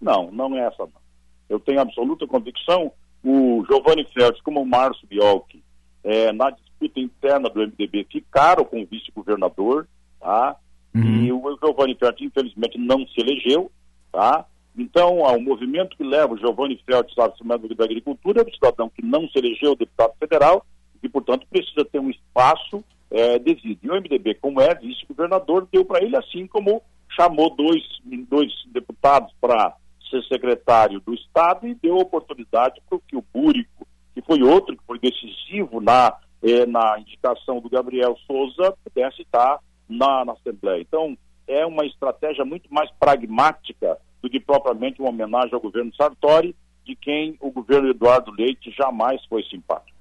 Não, 0.00 0.30
não 0.30 0.54
é 0.54 0.66
essa. 0.66 0.82
Não. 0.82 1.04
Eu 1.48 1.58
tenho 1.58 1.80
absoluta 1.80 2.26
convicção. 2.26 2.92
O 3.24 3.64
Giovanni 3.66 4.06
Feltz, 4.12 4.40
como 4.42 4.60
o 4.60 4.66
Márcio 4.66 5.06
Biolchi, 5.08 5.62
é, 6.02 6.30
na 6.32 6.50
disputa 6.50 7.00
interna 7.00 7.48
do 7.48 7.60
MDB, 7.60 8.06
ficaram 8.12 8.64
com 8.66 8.82
o 8.82 8.86
vice-governador, 8.86 9.88
tá? 10.20 10.56
Uhum. 10.94 11.24
E 11.24 11.32
o 11.32 11.58
Giovanni 11.58 11.94
Feltz, 11.94 12.20
infelizmente, 12.20 12.76
não 12.76 13.06
se 13.06 13.20
elegeu, 13.20 13.70
tá? 14.12 14.44
Então, 14.76 15.18
o 15.18 15.40
movimento 15.40 15.96
que 15.96 16.02
leva 16.02 16.34
o 16.34 16.38
Giovanni 16.38 16.80
Feltz 16.84 17.16
ao 17.16 17.28
da 17.28 17.84
Agricultura 17.84 18.42
é 18.42 18.44
um 18.44 18.52
cidadão 18.52 18.90
que 18.90 19.04
não 19.04 19.28
se 19.28 19.38
elegeu 19.38 19.76
deputado 19.76 20.14
federal 20.18 20.66
e, 21.02 21.08
portanto, 21.08 21.46
precisa 21.48 21.84
ter 21.84 22.00
um 22.00 22.10
espaço 22.10 22.82
é, 23.10 23.38
devido. 23.38 23.78
E 23.84 23.90
o 23.90 23.94
MDB, 23.94 24.34
como 24.34 24.60
é 24.60 24.74
vice-governador, 24.74 25.68
deu 25.70 25.84
para 25.84 26.02
ele 26.02 26.16
assim 26.16 26.46
como 26.48 26.82
chamou 27.14 27.54
dois, 27.54 27.82
dois 28.28 28.50
deputados 28.72 29.32
para 29.40 29.76
ser 30.10 30.24
secretário 30.24 31.00
do 31.00 31.14
Estado 31.14 31.68
e 31.68 31.74
deu 31.74 31.96
oportunidade 31.96 32.82
para 32.88 32.98
que 33.06 33.16
o 33.16 33.24
Búrico, 33.32 33.86
que 34.12 34.22
foi 34.22 34.42
outro 34.42 34.76
que 34.76 34.84
foi 34.84 34.98
decisivo 34.98 35.80
na, 35.80 36.16
é, 36.42 36.66
na 36.66 36.98
indicação 36.98 37.60
do 37.60 37.70
Gabriel 37.70 38.16
Souza, 38.26 38.76
pudesse 38.82 39.22
estar 39.22 39.60
na, 39.88 40.24
na 40.24 40.32
Assembleia. 40.32 40.80
Então, 40.80 41.16
é 41.46 41.64
uma 41.64 41.86
estratégia 41.86 42.44
muito 42.44 42.72
mais 42.72 42.90
pragmática 42.98 43.98
do 44.24 44.30
que 44.30 44.40
propriamente 44.40 45.02
uma 45.02 45.10
homenagem 45.10 45.52
ao 45.52 45.60
governo 45.60 45.94
Sartori, 45.94 46.56
de 46.82 46.96
quem 46.96 47.36
o 47.42 47.50
governo 47.50 47.90
Eduardo 47.90 48.32
Leite 48.32 48.70
jamais 48.70 49.22
foi 49.26 49.42
simpático. 49.42 49.98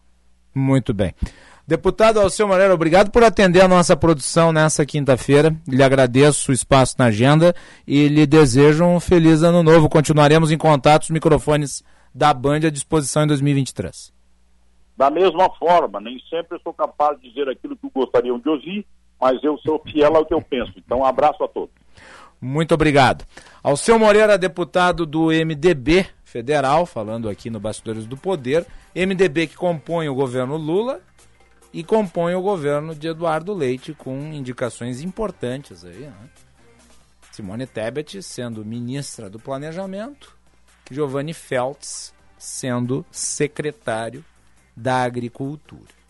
Muito 0.56 0.94
bem. 0.94 1.14
Deputado 1.68 2.22
Alceu 2.22 2.48
Moreira, 2.48 2.74
obrigado 2.74 3.12
por 3.12 3.22
atender 3.22 3.60
a 3.62 3.68
nossa 3.68 3.98
produção 3.98 4.54
nessa 4.54 4.86
quinta-feira. 4.86 5.54
Lhe 5.68 5.84
agradeço 5.84 6.52
o 6.52 6.54
espaço 6.54 6.96
na 6.98 7.06
agenda 7.06 7.54
e 7.86 8.08
lhe 8.08 8.26
desejo 8.26 8.86
um 8.86 8.98
feliz 8.98 9.44
ano 9.44 9.62
novo. 9.62 9.90
Continuaremos 9.90 10.52
em 10.52 10.58
contato, 10.58 11.04
os 11.04 11.10
microfones 11.10 11.84
da 12.16 12.34
Band 12.34 12.68
à 12.68 12.70
disposição 12.70 13.24
em 13.24 13.28
2023. 13.28 14.14
Da 14.96 15.10
mesma 15.10 15.50
forma, 15.56 16.00
nem 16.00 16.18
sempre 16.30 16.56
eu 16.58 16.62
sou 16.62 16.74
capaz 16.74 17.20
de 17.20 17.28
dizer 17.28 17.50
aquilo 17.50 17.76
que 17.76 17.90
gostariam 17.94 18.40
de 18.40 18.48
ouvir, 18.48 18.86
mas 19.20 19.44
eu 19.44 19.58
sou 19.58 19.82
fiel 19.92 20.16
ao 20.16 20.26
que 20.26 20.34
eu 20.34 20.42
penso. 20.42 20.72
Então, 20.78 21.00
um 21.00 21.06
abraço 21.06 21.44
a 21.44 21.48
todos. 21.50 21.84
Muito 22.44 22.74
obrigado. 22.74 23.26
Alceu 23.64 23.98
Moreira, 23.98 24.38
deputado 24.38 25.06
do 25.06 25.28
MDB 25.28 26.06
federal, 26.26 26.86
falando 26.86 27.30
aqui 27.30 27.50
no 27.50 27.58
Bastidores 27.58 28.06
do 28.06 28.18
Poder. 28.18 28.68
MDB 28.94 29.48
que 29.48 29.56
compõe 29.56 30.10
o 30.10 30.14
governo 30.14 30.58
Lula 30.58 31.00
e 31.72 31.86
compõe 31.86 32.36
o 32.36 32.42
governo 32.42 32.94
de 32.94 33.08
Eduardo 33.08 33.54
Leite 33.54 33.94
com 33.94 34.34
indicações 34.34 35.00
importantes 35.00 35.86
aí, 35.86 36.02
né? 36.02 36.30
Simone 37.32 37.66
Tebet 37.66 38.22
sendo 38.22 38.66
ministra 38.66 39.30
do 39.30 39.40
Planejamento, 39.40 40.36
Giovanni 40.92 41.34
Feltz 41.34 42.14
sendo 42.38 43.06
secretário 43.10 44.24
da 44.76 45.02
Agricultura. 45.02 46.03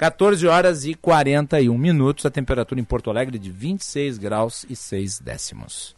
14 0.00 0.46
horas 0.46 0.86
e 0.86 0.94
41 0.94 1.76
minutos, 1.76 2.24
a 2.24 2.30
temperatura 2.30 2.80
em 2.80 2.84
Porto 2.84 3.10
Alegre 3.10 3.38
de 3.38 3.50
26 3.50 4.16
graus 4.16 4.64
e 4.66 4.74
6 4.74 5.18
décimos. 5.20 5.94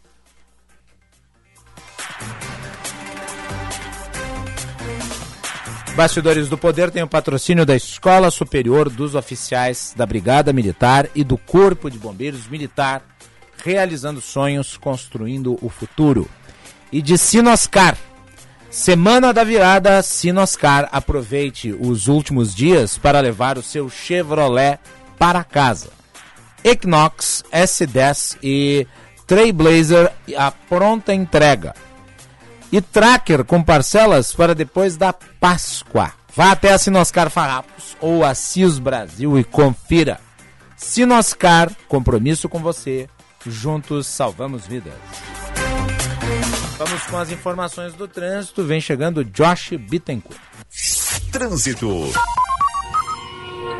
Bastidores 5.95 6.49
do 6.49 6.59
Poder 6.59 6.91
tem 6.91 7.05
o 7.05 7.07
patrocínio 7.07 7.65
da 7.65 7.77
Escola 7.77 8.29
Superior 8.33 8.91
dos 8.91 9.15
Oficiais 9.15 9.95
da 9.97 10.05
Brigada 10.05 10.53
Militar 10.53 11.09
e 11.15 11.23
do 11.23 11.39
Corpo 11.39 11.89
de 11.89 11.97
Bombeiros 11.97 12.49
Militar, 12.49 13.05
realizando 13.65 14.21
sonhos, 14.21 14.77
construindo 14.77 15.57
o 15.63 15.69
futuro. 15.69 16.29
E 16.91 17.01
de 17.01 17.17
Sinoscar. 17.17 17.97
Semana 18.73 19.35
da 19.35 19.45
virada 19.45 20.03
Sinoscar. 20.03 20.89
Aproveite 20.91 21.77
os 21.79 22.09
últimos 22.09 22.55
dias 22.55 22.97
para 22.97 23.21
levar 23.21 23.59
o 23.59 23.63
seu 23.63 23.91
Chevrolet 23.91 24.79
para 25.19 25.45
casa. 25.45 25.91
Equinox 26.65 27.45
S10 27.53 28.39
e 28.43 28.87
Trailblazer 29.27 30.11
a 30.35 30.51
pronta 30.51 31.13
entrega 31.13 31.75
e 32.73 32.81
tracker 32.81 33.45
com 33.45 33.63
parcelas 33.63 34.33
para 34.33 34.55
depois 34.55 34.97
da 34.97 35.13
Páscoa. 35.13 36.11
Vá 36.35 36.53
até 36.53 36.73
a 36.73 36.79
Sinoscar 36.79 37.29
Farrapos 37.29 37.95
ou 38.01 38.25
a 38.25 38.35
CIS 38.35 38.79
Brasil 38.79 39.39
e 39.39 39.45
confira. 39.45 40.19
Sinoscar, 40.79 41.71
compromisso 41.89 42.49
com 42.49 42.61
você. 42.61 43.07
Juntos 43.47 44.07
salvamos 44.07 44.67
vidas. 44.67 44.95
Vamos 46.85 47.07
com 47.07 47.17
as 47.17 47.31
informações 47.31 47.95
do 47.95 48.09
trânsito. 48.09 48.65
Vem 48.65 48.81
chegando 48.81 49.25
Josh 49.25 49.71
Bittencourt. 49.89 50.37
Trânsito. 51.31 52.11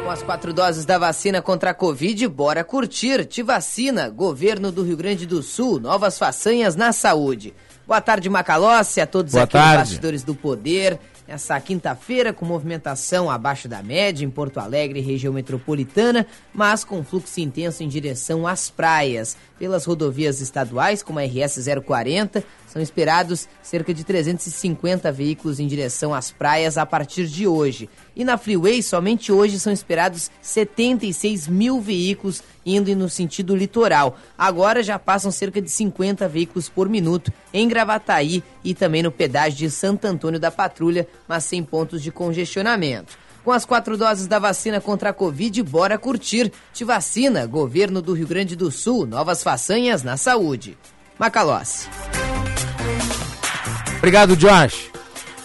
Com 0.05 0.09
as 0.09 0.23
quatro 0.23 0.53
doses 0.53 0.85
da 0.85 0.99
vacina 0.99 1.43
contra 1.43 1.71
a 1.71 1.75
Covid, 1.75 2.29
bora 2.29 2.63
curtir. 2.63 3.25
Te 3.25 3.43
vacina. 3.43 4.09
Governo 4.09 4.71
do 4.71 4.85
Rio 4.85 4.97
Grande 4.97 5.27
do 5.27 5.43
Sul. 5.43 5.81
Novas 5.81 6.17
façanhas 6.17 6.77
na 6.77 6.93
saúde. 6.93 7.53
Boa 7.85 8.01
tarde, 8.01 8.31
Macalossi, 8.31 9.01
a 9.01 9.07
todos 9.07 9.33
Boa 9.33 9.45
aqui 9.45 9.55
tarde. 9.55 9.79
Bastidores 9.79 10.23
do 10.23 10.37
Poder. 10.37 11.01
Nessa 11.27 11.59
quinta-feira, 11.61 12.33
com 12.33 12.45
movimentação 12.45 13.31
abaixo 13.31 13.67
da 13.67 13.83
média 13.83 14.25
em 14.25 14.31
Porto 14.31 14.59
Alegre 14.59 14.99
e 14.99 15.03
região 15.03 15.33
metropolitana, 15.33 16.27
mas 16.53 16.85
com 16.85 17.03
fluxo 17.03 17.41
intenso 17.41 17.83
em 17.83 17.89
direção 17.89 18.47
às 18.47 18.71
praias. 18.71 19.37
Pelas 19.59 19.85
rodovias 19.85 20.41
estaduais, 20.41 21.03
como 21.03 21.19
a 21.19 21.23
RS 21.23 21.59
040, 21.85 22.45
são 22.73 22.81
esperados 22.81 23.47
cerca 23.63 23.93
de 23.93 24.03
350 24.03 25.13
veículos 25.13 25.61
em 25.61 25.67
direção 25.67 26.15
às 26.15 26.31
praias 26.31 26.79
a 26.79 26.87
partir 26.87 27.27
de 27.27 27.47
hoje. 27.47 27.87
E 28.17 28.25
na 28.25 28.39
Freeway, 28.39 28.83
somente 28.83 29.31
hoje 29.31 29.61
são 29.61 29.71
esperados 29.71 30.31
76 30.41 31.49
mil 31.49 31.83
veículos 31.83 32.43
indo 32.65 32.97
no 32.97 33.11
sentido 33.11 33.55
litoral. 33.55 34.17
Agora 34.39 34.83
já 34.83 34.99
passam 34.99 35.31
cerca 35.31 35.61
de 35.61 35.71
50 35.71 36.27
veículos 36.29 36.71
por 36.71 36.89
minuto 36.89 37.31
em 37.53 37.69
Gravataí 37.69 38.43
e 38.65 38.75
também 38.75 39.03
no 39.03 39.13
pedágio 39.13 39.59
de 39.59 39.71
Santo 39.71 40.07
Antônio 40.07 40.41
da 40.41 40.51
Patrulha, 40.51 41.07
mas 41.29 41.45
sem 41.45 41.63
pontos 41.63 42.03
de 42.03 42.11
congestionamento. 42.11 43.19
Com 43.45 43.53
as 43.53 43.67
quatro 43.67 43.99
doses 43.99 44.27
da 44.27 44.39
vacina 44.39 44.81
contra 44.81 45.11
a 45.11 45.13
Covid, 45.13 45.63
bora 45.65 45.99
curtir. 45.99 46.51
Te 46.73 46.85
vacina, 46.85 47.45
Governo 47.45 48.01
do 48.01 48.15
Rio 48.15 48.27
Grande 48.27 48.57
do 48.57 48.71
Sul, 48.71 49.05
novas 49.05 49.43
façanhas 49.43 50.03
na 50.03 50.17
saúde. 50.17 50.79
Macalossi. 51.23 51.89
Obrigado, 53.99 54.35
Josh. 54.35 54.91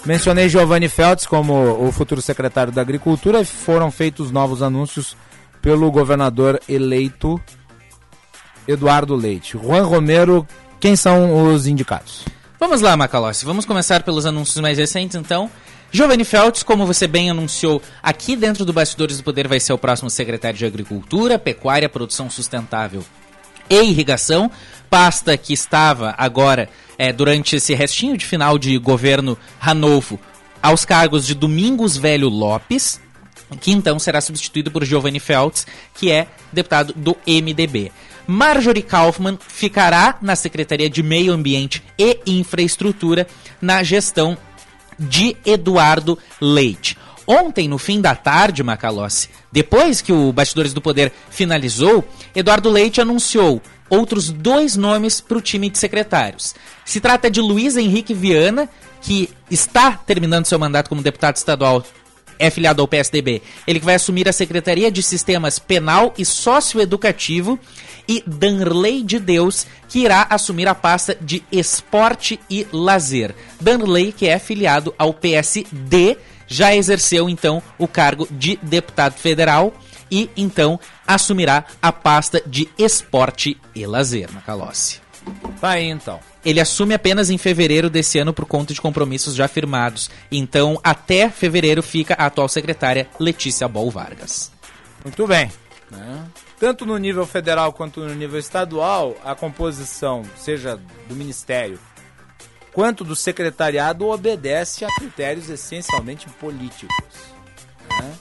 Mencionei 0.04 0.50
Giovanni 0.50 0.90
Feltz 0.90 1.28
como 1.28 1.54
o 1.88 1.92
futuro 1.92 2.20
secretário 2.20 2.74
da 2.74 2.82
Agricultura. 2.82 3.46
Foram 3.46 3.92
feitos 3.92 4.32
novos 4.32 4.64
anúncios 4.64 5.16
pelo 5.62 5.92
governador 5.92 6.60
eleito 6.68 7.40
Eduardo 8.68 9.16
Leite. 9.16 9.56
Juan 9.56 9.84
Romero, 9.84 10.48
quem 10.80 10.96
são 10.96 11.54
os 11.54 11.68
indicados? 11.68 12.26
Vamos 12.60 12.82
lá, 12.82 12.98
Macalossi. 12.98 13.46
Vamos 13.46 13.64
começar 13.64 14.02
pelos 14.02 14.26
anúncios 14.26 14.60
mais 14.60 14.80
recentes, 14.80 15.16
então. 15.16 15.48
Giovanni 15.92 16.26
Feltz, 16.26 16.64
como 16.64 16.88
você 16.88 17.06
bem 17.06 17.30
anunciou, 17.30 17.84
aqui 18.02 18.36
dentro 18.36 18.66
do 18.66 18.74
Bastidores 18.74 19.18
do 19.18 19.24
Poder 19.24 19.48
vai 19.48 19.60
ser 19.60 19.74
o 19.74 19.78
próximo 19.78 20.10
secretário 20.10 20.58
de 20.58 20.66
Agricultura, 20.66 21.38
Pecuária, 21.38 21.88
Produção 21.88 22.32
Sustentável 22.32 23.06
e 23.70 23.76
Irrigação, 23.76 24.50
pasta 24.90 25.38
que 25.38 25.54
estava 25.54 26.16
agora, 26.18 26.70
é, 26.98 27.14
durante 27.14 27.56
esse 27.56 27.74
restinho 27.74 28.18
de 28.18 28.26
final 28.26 28.58
de 28.58 28.78
governo 28.78 29.38
Ranolfo, 29.60 30.20
aos 30.62 30.84
cargos 30.86 31.26
de 31.26 31.34
Domingos 31.34 31.96
Velho 31.96 32.30
Lopes, 32.30 33.00
que 33.62 33.72
então 33.72 33.98
será 34.00 34.20
substituído 34.20 34.72
por 34.72 34.84
Giovanni 34.84 35.20
Feltz, 35.20 35.66
que 35.94 36.12
é 36.12 36.28
deputado 36.52 36.94
do 36.96 37.16
MDB. 37.26 37.92
Marjorie 38.26 38.82
Kaufmann 38.82 39.38
ficará 39.48 40.18
na 40.22 40.36
Secretaria 40.36 40.90
de 40.90 41.02
Meio 41.02 41.32
Ambiente 41.32 41.82
e 41.98 42.20
Infraestrutura 42.26 43.26
na 43.62 43.82
gestão 43.84 44.38
de 45.00 45.38
Eduardo 45.46 46.18
Leite. 46.42 46.98
Ontem, 47.26 47.68
no 47.68 47.78
fim 47.78 48.02
da 48.02 48.16
tarde, 48.16 48.64
Macalossi, 48.64 49.30
depois 49.52 50.02
que 50.02 50.12
o 50.14 50.32
Bastidores 50.32 50.74
do 50.74 50.82
Poder 50.82 51.12
finalizou, 51.30 52.08
Eduardo 52.36 52.70
Leite 52.70 53.02
anunciou 53.02 53.62
outros 53.90 54.30
dois 54.30 54.76
nomes 54.76 55.22
para 55.22 55.38
o 55.38 55.42
time 55.42 55.70
de 55.70 55.78
secretários. 55.78 56.56
Se 56.86 57.00
trata 57.00 57.30
de 57.30 57.42
Luiz 57.42 57.78
Henrique 57.78 58.14
Viana, 58.14 58.70
que 59.02 59.30
está 59.50 59.92
terminando 59.92 60.46
seu 60.46 60.60
mandato 60.60 60.90
como 60.90 61.02
deputado 61.02 61.36
estadual 61.36 61.84
é 62.40 62.50
filiado 62.50 62.82
ao 62.82 62.88
PSDB. 62.88 63.42
Ele 63.66 63.80
que 63.80 63.86
vai 63.86 63.96
assumir 63.96 64.30
a 64.30 64.34
Secretaria 64.34 64.92
de 64.92 65.02
Sistemas 65.02 65.60
Penal 65.60 66.14
e 66.18 66.24
Socioeducativo 66.24 67.60
e 68.08 68.24
Danley 68.26 69.04
de 69.04 69.20
Deus, 69.20 69.66
que 69.90 70.00
irá 70.00 70.28
assumir 70.30 70.68
a 70.68 70.76
pasta 70.76 71.18
de 71.20 71.44
Esporte 71.52 72.40
e 72.50 72.66
Lazer. 72.72 73.36
Danley, 73.60 74.12
que 74.12 74.28
é 74.28 74.40
filiado 74.40 74.94
ao 74.98 75.14
PSD, 75.14 76.18
já 76.48 76.76
exerceu 76.76 77.30
então 77.30 77.62
o 77.78 77.88
cargo 77.88 78.28
de 78.32 78.58
deputado 78.62 79.14
federal 79.14 79.74
e 80.12 80.30
então 80.36 80.80
assumirá 81.05 81.66
a 81.82 81.91
pasta 81.91 82.41
de 82.45 82.70
Esporte 82.78 83.58
e 83.76 83.86
Lazer, 83.86 84.32
Macalossi. 84.32 85.01
Tá 85.60 85.72
aí 85.72 85.86
então. 85.86 86.20
Ele 86.45 86.62
assume 86.62 86.93
apenas 86.93 87.30
em 87.30 87.38
fevereiro 87.38 87.89
desse 87.89 88.18
ano 88.18 88.34
por 88.34 88.45
conta 88.45 88.74
de 88.74 88.80
compromissos 88.80 89.36
já 89.36 89.47
firmados. 89.47 90.10
Então, 90.32 90.80
até 90.82 91.30
fevereiro 91.30 91.84
fica 91.84 92.14
a 92.14 92.28
atual 92.28 92.47
secretária 92.47 93.10
Letícia 93.20 93.68
Bol 93.68 93.91
Vargas. 93.91 94.51
Muito 95.03 95.28
bem. 95.28 95.51
né? 95.91 96.26
Tanto 96.58 96.86
no 96.86 96.97
nível 96.97 97.26
federal 97.26 97.74
quanto 97.74 97.99
no 97.99 98.16
nível 98.16 98.39
estadual, 98.39 99.16
a 99.24 99.36
composição, 99.36 100.24
seja 100.38 100.80
do 101.08 101.16
ministério 101.16 101.78
quanto 102.78 103.03
do 103.03 103.16
secretariado, 103.16 104.05
obedece 104.08 104.86
a 104.86 104.88
critérios 104.99 105.49
essencialmente 105.49 106.30
políticos. 106.39 106.95
né? 107.89 108.14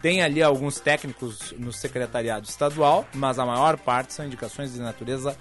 Tem 0.00 0.22
ali 0.22 0.42
alguns 0.42 0.78
técnicos 0.78 1.52
no 1.58 1.72
secretariado 1.72 2.46
estadual, 2.46 3.06
mas 3.12 3.38
a 3.38 3.44
maior 3.44 3.76
parte 3.76 4.14
são 4.14 4.24
indicações 4.24 4.72
de 4.72 4.80
natureza 4.80 5.36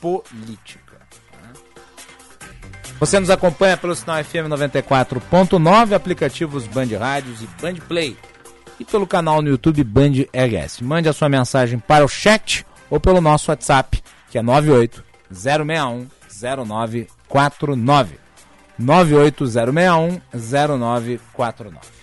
política. 0.00 0.98
né? 1.42 1.52
Você 2.98 3.20
nos 3.20 3.30
acompanha 3.30 3.76
pelo 3.76 3.94
sinal 3.94 4.22
FM 4.24 4.48
94.9, 4.48 5.92
aplicativos 5.92 6.66
Band 6.66 6.98
Rádios 6.98 7.42
e 7.42 7.46
Band 7.60 7.74
Play. 7.86 8.16
E 8.80 8.84
pelo 8.84 9.06
canal 9.06 9.42
no 9.42 9.48
YouTube 9.48 9.84
Band 9.84 10.12
RS. 10.32 10.80
Mande 10.80 11.08
a 11.08 11.12
sua 11.12 11.28
mensagem 11.28 11.78
para 11.78 12.04
o 12.04 12.08
chat 12.08 12.64
ou 12.88 12.98
pelo 12.98 13.20
nosso 13.20 13.50
WhatsApp 13.50 14.02
que 14.30 14.38
é 14.38 14.42
98 14.42 15.04
061 15.30 16.06
0949. 16.40 18.18
98061 18.78 20.20
0949. 20.32 21.97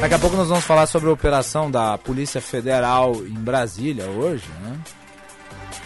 Daqui 0.00 0.14
a 0.14 0.18
pouco 0.18 0.36
nós 0.36 0.48
vamos 0.48 0.64
falar 0.64 0.86
sobre 0.86 1.08
a 1.08 1.12
operação 1.12 1.70
da 1.70 1.96
Polícia 1.96 2.40
Federal 2.40 3.14
em 3.26 3.34
Brasília 3.34 4.06
hoje, 4.06 4.46
né? 4.60 4.78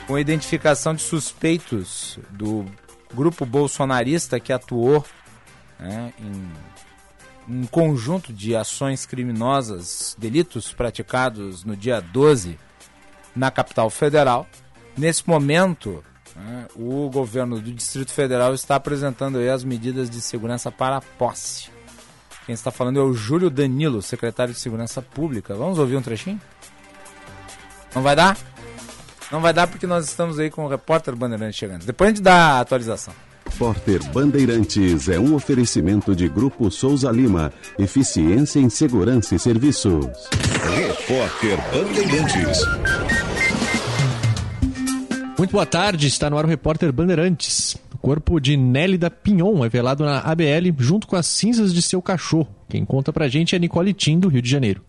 Com 0.07 0.17
a 0.17 0.21
identificação 0.21 0.95
de 0.95 1.01
suspeitos 1.01 2.19
do 2.31 2.67
grupo 3.15 3.47
bolsonarista 3.47 4.41
que 4.41 4.53
atuou 4.53 5.05
né, 5.79 6.13
em 6.19 6.51
um 7.49 7.67
conjunto 7.67 8.33
de 8.33 8.55
ações 8.55 9.07
criminosas, 9.07 10.15
delitos 10.19 10.73
praticados 10.73 11.65
no 11.65 11.77
dia 11.77 12.01
12 12.01 12.59
na 13.35 13.51
capital 13.51 13.89
federal. 13.91 14.47
Nesse 14.97 15.27
momento, 15.29 16.05
né, 16.35 16.67
o 16.75 17.09
governo 17.11 17.61
do 17.61 17.73
Distrito 17.73 18.13
Federal 18.13 18.55
está 18.55 18.75
apresentando 18.75 19.39
as 19.39 19.65
medidas 19.65 20.11
de 20.11 20.21
segurança 20.21 20.71
para 20.71 20.97
a 20.97 21.01
posse. 21.01 21.71
Quem 22.47 22.53
está 22.55 22.71
falando 22.71 22.99
é 22.99 23.03
o 23.03 23.13
Júlio 23.13 23.51
Danilo, 23.51 24.03
secretário 24.03 24.53
de 24.53 24.59
Segurança 24.61 25.01
Pública. 25.03 25.55
Vamos 25.55 25.79
ouvir 25.79 25.97
um 25.97 26.03
trechinho? 26.03 26.41
Não 27.95 28.03
vai 28.03 28.17
dar? 28.17 28.37
Não 29.31 29.41
vai 29.41 29.53
dar 29.53 29.67
porque 29.67 29.87
nós 29.87 30.07
estamos 30.09 30.39
aí 30.39 30.51
com 30.51 30.65
o 30.65 30.69
repórter 30.69 31.15
Bandeirantes 31.15 31.57
chegando. 31.57 31.85
Depois 31.85 32.09
a 32.09 32.11
gente 32.13 32.23
dá 32.23 32.35
a 32.35 32.61
atualização. 32.61 33.15
Repórter 33.45 34.03
Bandeirantes 34.13 35.09
é 35.09 35.19
um 35.19 35.35
oferecimento 35.35 36.15
de 36.15 36.29
Grupo 36.29 36.71
Souza 36.71 37.11
Lima. 37.11 37.53
Eficiência 37.79 38.59
em 38.59 38.71
Segurança 38.71 39.35
e 39.35 39.39
Serviços. 39.39 40.07
Repórter 40.75 41.59
Bandeirantes. 41.73 42.59
Muito 45.37 45.53
boa 45.53 45.67
tarde, 45.67 46.07
está 46.07 46.29
no 46.31 46.39
ar 46.39 46.45
o 46.45 46.49
repórter 46.49 46.93
Bandeirantes. 46.93 47.77
Corpo 48.03 48.41
de 48.41 48.57
Nélida 48.57 49.11
Pinhon 49.11 49.63
é 49.63 49.69
velado 49.69 50.05
na 50.05 50.21
ABL 50.21 50.73
junto 50.79 51.07
com 51.07 51.17
as 51.17 51.27
cinzas 51.27 51.73
de 51.73 51.83
seu 51.83 52.01
cachorro. 52.01 52.49
Quem 52.67 52.83
conta 52.83 53.13
pra 53.13 53.29
gente 53.29 53.55
é 53.55 53.59
Nicole 53.59 53.93
Tim, 53.93 54.19
do 54.19 54.29
Rio 54.29 54.41
de 54.41 54.49
Janeiro. 54.49 54.83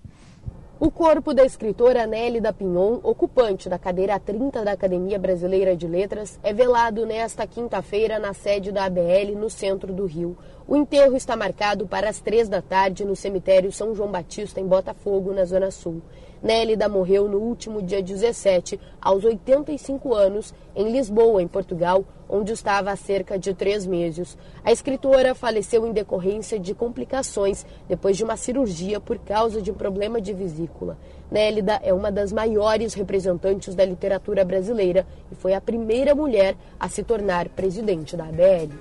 O 0.80 0.90
corpo 0.90 1.34
da 1.34 1.46
escritora 1.46 2.08
Nélida 2.08 2.54
Pinhon, 2.54 3.02
ocupante 3.04 3.68
da 3.68 3.78
cadeira 3.78 4.18
30 4.18 4.64
da 4.64 4.72
Academia 4.72 5.20
Brasileira 5.20 5.76
de 5.76 5.88
Letras, 5.88 6.40
é 6.42 6.54
velado 6.54 7.06
nesta 7.06 7.46
quinta-feira 7.46 8.18
na 8.18 8.34
sede 8.34 8.72
da 8.72 8.86
ABL, 8.86 9.38
no 9.38 9.50
centro 9.50 9.94
do 9.94 10.06
Rio. 10.06 10.38
O 10.66 10.78
enterro 10.78 11.18
está 11.18 11.36
marcado 11.36 11.86
para 11.86 12.10
as 12.10 12.22
três 12.22 12.48
da 12.48 12.62
tarde 12.62 13.04
no 13.04 13.16
cemitério 13.16 13.74
São 13.74 13.94
João 13.94 14.10
Batista, 14.10 14.62
em 14.62 14.66
Botafogo, 14.66 15.34
na 15.34 15.44
Zona 15.44 15.70
Sul. 15.70 16.02
Nélida 16.42 16.90
morreu 16.90 17.28
no 17.28 17.38
último 17.38 17.82
dia 17.82 18.02
17, 18.02 18.80
aos 19.00 19.24
85 19.24 20.14
anos, 20.14 20.54
em 20.76 20.92
Lisboa, 20.92 21.42
em 21.42 21.48
Portugal, 21.48 22.04
onde 22.28 22.52
estava 22.54 22.92
há 22.92 22.96
cerca 22.96 23.38
de 23.38 23.54
três 23.54 23.86
meses. 23.86 24.38
A 24.64 24.72
escritora 24.72 25.36
faleceu 25.36 25.86
em 25.86 25.92
decorrência 25.92 26.58
de 26.58 26.74
complicações 26.74 27.66
depois 27.88 28.18
de 28.18 28.24
uma 28.24 28.38
cirurgia 28.38 29.00
por 29.00 29.20
causa 29.20 29.62
de 29.62 29.70
um 29.70 29.76
problema 29.76 30.20
de 30.20 30.34
vesícula. 30.34 30.98
Nélida 31.30 31.80
é 31.84 31.94
uma 31.94 32.12
das 32.12 32.32
maiores 32.32 32.94
representantes 32.94 33.76
da 33.76 33.86
literatura 33.86 34.44
brasileira 34.44 35.06
e 35.32 35.36
foi 35.36 35.54
a 35.54 35.62
primeira 35.62 36.16
mulher 36.16 36.56
a 36.80 36.90
se 36.90 37.04
tornar 37.04 37.50
presidente 37.50 38.16
da 38.16 38.26
ABL. 38.26 38.72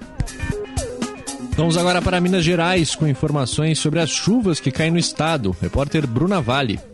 Vamos 1.56 1.76
agora 1.76 2.00
para 2.00 2.20
Minas 2.20 2.42
Gerais 2.42 2.94
com 2.94 3.06
informações 3.06 3.78
sobre 3.78 4.00
as 4.00 4.08
chuvas 4.08 4.60
que 4.60 4.70
caem 4.70 4.90
no 4.90 4.98
estado. 4.98 5.54
Repórter 5.60 6.06
Bruna 6.06 6.40
Vale. 6.40 6.89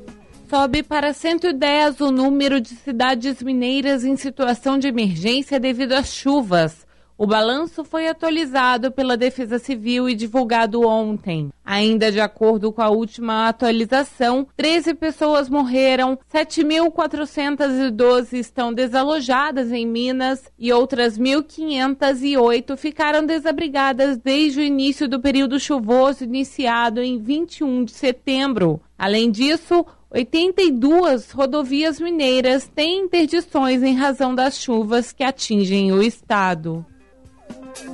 Sobe 0.49 0.85
para 0.85 1.13
110 1.13 2.01
o 2.01 2.13
número 2.13 2.61
de 2.61 2.69
cidades 2.69 3.43
mineiras 3.43 4.05
em 4.05 4.17
situação 4.17 4.79
de 4.79 4.87
emergência 4.87 5.59
devido 5.59 5.93
às 5.93 6.15
chuvas. 6.15 6.87
O 7.19 7.27
balanço 7.27 7.83
foi 7.83 8.07
atualizado 8.07 8.93
pela 8.93 9.17
Defesa 9.17 9.59
Civil 9.59 10.09
e 10.09 10.15
divulgado 10.15 10.87
ontem. 10.87 11.51
Ainda 11.65 12.13
de 12.13 12.21
acordo 12.21 12.71
com 12.71 12.81
a 12.81 12.91
última 12.91 13.49
atualização, 13.49 14.47
13 14.57 14.95
pessoas 14.95 15.49
morreram, 15.49 16.17
7.412 16.33 18.35
estão 18.35 18.73
desalojadas 18.73 19.73
em 19.73 19.85
Minas 19.85 20.45
e 20.57 20.73
outras 20.73 21.19
1.508 21.19 22.77
ficaram 22.77 23.27
desabrigadas 23.27 24.17
desde 24.19 24.61
o 24.61 24.63
início 24.63 25.09
do 25.09 25.19
período 25.19 25.59
chuvoso 25.59 26.23
iniciado 26.23 27.03
em 27.03 27.19
21 27.19 27.85
de 27.85 27.93
setembro. 27.93 28.81
Além 28.99 29.31
disso, 29.31 29.85
82 30.17 31.31
rodovias 31.31 32.01
mineiras 32.01 32.67
têm 32.75 33.05
interdições 33.05 33.83
em 33.83 33.95
razão 33.95 34.35
das 34.35 34.59
chuvas 34.59 35.13
que 35.13 35.23
atingem 35.23 35.93
o 35.93 36.03
estado. 36.03 36.85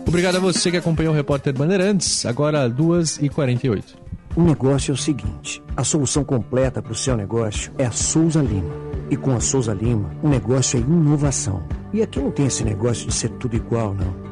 Obrigado 0.06 0.36
a 0.36 0.38
você 0.40 0.70
que 0.70 0.76
acompanhou 0.76 1.12
o 1.12 1.16
Repórter 1.16 1.52
Bandeirantes, 1.52 2.24
agora 2.24 2.70
2h48. 2.70 3.82
O 4.36 4.42
negócio 4.42 4.92
é 4.92 4.94
o 4.94 4.96
seguinte: 4.96 5.60
a 5.76 5.82
solução 5.82 6.22
completa 6.22 6.80
para 6.80 6.92
o 6.92 6.96
seu 6.96 7.16
negócio 7.16 7.72
é 7.76 7.86
a 7.86 7.90
Souza 7.90 8.40
Lima. 8.40 8.72
E 9.10 9.16
com 9.16 9.34
a 9.34 9.40
Souza 9.40 9.74
Lima, 9.74 10.14
o 10.22 10.28
negócio 10.28 10.78
é 10.78 10.80
inovação. 10.80 11.66
E 11.92 12.02
aqui 12.02 12.20
não 12.20 12.30
tem 12.30 12.46
esse 12.46 12.62
negócio 12.62 13.08
de 13.08 13.12
ser 13.12 13.30
tudo 13.30 13.56
igual, 13.56 13.94
não. 13.94 14.31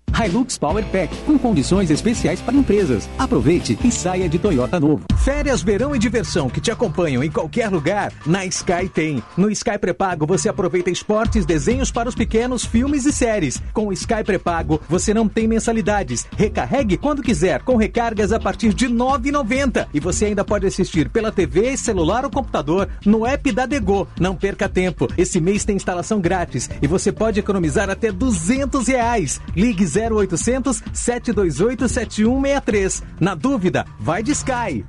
Hilux 0.17 0.57
Power 0.57 0.85
Pack, 0.85 1.15
com 1.25 1.37
condições 1.37 1.89
especiais 1.89 2.41
para 2.41 2.55
empresas. 2.55 3.09
Aproveite 3.17 3.77
e 3.83 3.91
saia 3.91 4.27
de 4.27 4.37
Toyota 4.37 4.79
novo. 4.79 5.03
Férias, 5.23 5.61
verão 5.61 5.95
e 5.95 5.99
diversão 5.99 6.49
que 6.49 6.59
te 6.59 6.71
acompanham 6.71 7.23
em 7.23 7.29
qualquer 7.29 7.69
lugar, 7.69 8.11
na 8.25 8.45
Sky 8.45 8.89
tem. 8.91 9.23
No 9.37 9.49
Sky 9.51 9.77
Prepago 9.79 10.25
você 10.25 10.49
aproveita 10.49 10.89
esportes, 10.89 11.45
desenhos 11.45 11.91
para 11.91 12.09
os 12.09 12.15
pequenos, 12.15 12.65
filmes 12.65 13.05
e 13.05 13.11
séries. 13.11 13.61
Com 13.73 13.87
o 13.87 13.93
Sky 13.93 14.23
Prepago 14.25 14.81
você 14.89 15.13
não 15.13 15.27
tem 15.27 15.47
mensalidades. 15.47 16.25
Recarregue 16.35 16.97
quando 16.97 17.21
quiser, 17.21 17.61
com 17.61 17.75
recargas 17.75 18.31
a 18.31 18.39
partir 18.39 18.73
de 18.73 18.87
R$ 18.87 18.93
9,90. 18.93 19.87
E 19.93 19.99
você 19.99 20.25
ainda 20.25 20.43
pode 20.43 20.65
assistir 20.65 21.09
pela 21.09 21.31
TV, 21.31 21.77
celular 21.77 22.25
ou 22.25 22.31
computador 22.31 22.89
no 23.05 23.25
app 23.25 23.51
da 23.51 23.65
Dego. 23.65 24.07
Não 24.19 24.35
perca 24.35 24.67
tempo. 24.67 25.07
Esse 25.17 25.39
mês 25.39 25.63
tem 25.63 25.75
instalação 25.75 26.19
grátis 26.19 26.69
e 26.81 26.87
você 26.87 27.11
pode 27.11 27.39
economizar 27.39 27.89
até 27.89 28.11
200 28.11 28.87
reais. 28.87 29.39
Ligue 29.55 29.85
0800 30.09 30.81
728 30.93 31.87
7163. 31.87 33.03
Na 33.19 33.35
dúvida, 33.35 33.85
vai 33.99 34.23
de 34.23 34.31
Sky. 34.31 34.85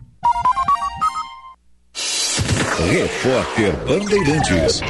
Repórter 2.90 3.76
Bandeirantes. 3.86 4.80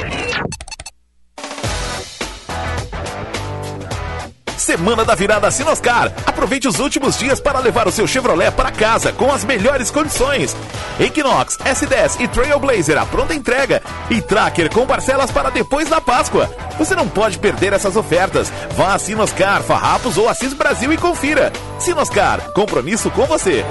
Semana 4.63 5.03
da 5.03 5.13
virada 5.13 5.51
Sinoscar. 5.51 6.09
Aproveite 6.25 6.69
os 6.69 6.79
últimos 6.79 7.19
dias 7.19 7.41
para 7.41 7.59
levar 7.59 7.85
o 7.85 7.91
seu 7.91 8.07
Chevrolet 8.07 8.49
para 8.49 8.71
casa 8.71 9.11
com 9.11 9.29
as 9.29 9.43
melhores 9.43 9.91
condições. 9.91 10.55
Equinox, 10.97 11.57
S10 11.57 12.21
e 12.21 12.29
Trailblazer 12.29 12.97
à 12.97 13.05
pronta 13.05 13.33
entrega. 13.33 13.83
E 14.09 14.21
Tracker 14.21 14.71
com 14.71 14.87
parcelas 14.87 15.29
para 15.31 15.49
depois 15.49 15.89
da 15.89 15.99
Páscoa. 15.99 16.49
Você 16.77 16.95
não 16.95 17.09
pode 17.09 17.39
perder 17.39 17.73
essas 17.73 17.97
ofertas. 17.97 18.49
Vá 18.77 18.93
a 18.93 18.99
Sinoscar, 18.99 19.61
Farrapos 19.63 20.17
ou 20.17 20.29
Assis 20.29 20.53
Brasil 20.53 20.93
e 20.93 20.97
confira. 20.97 21.51
Sinoscar, 21.77 22.53
compromisso 22.53 23.11
com 23.11 23.25
você. 23.25 23.65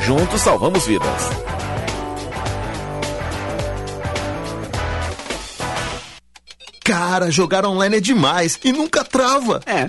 Juntos 0.00 0.40
salvamos 0.40 0.84
vidas. 0.88 1.30
Cara, 6.84 7.30
jogar 7.30 7.64
online 7.64 7.98
é 7.98 8.00
demais 8.00 8.58
e 8.64 8.72
nunca 8.72 9.04
trava. 9.04 9.60
É, 9.66 9.88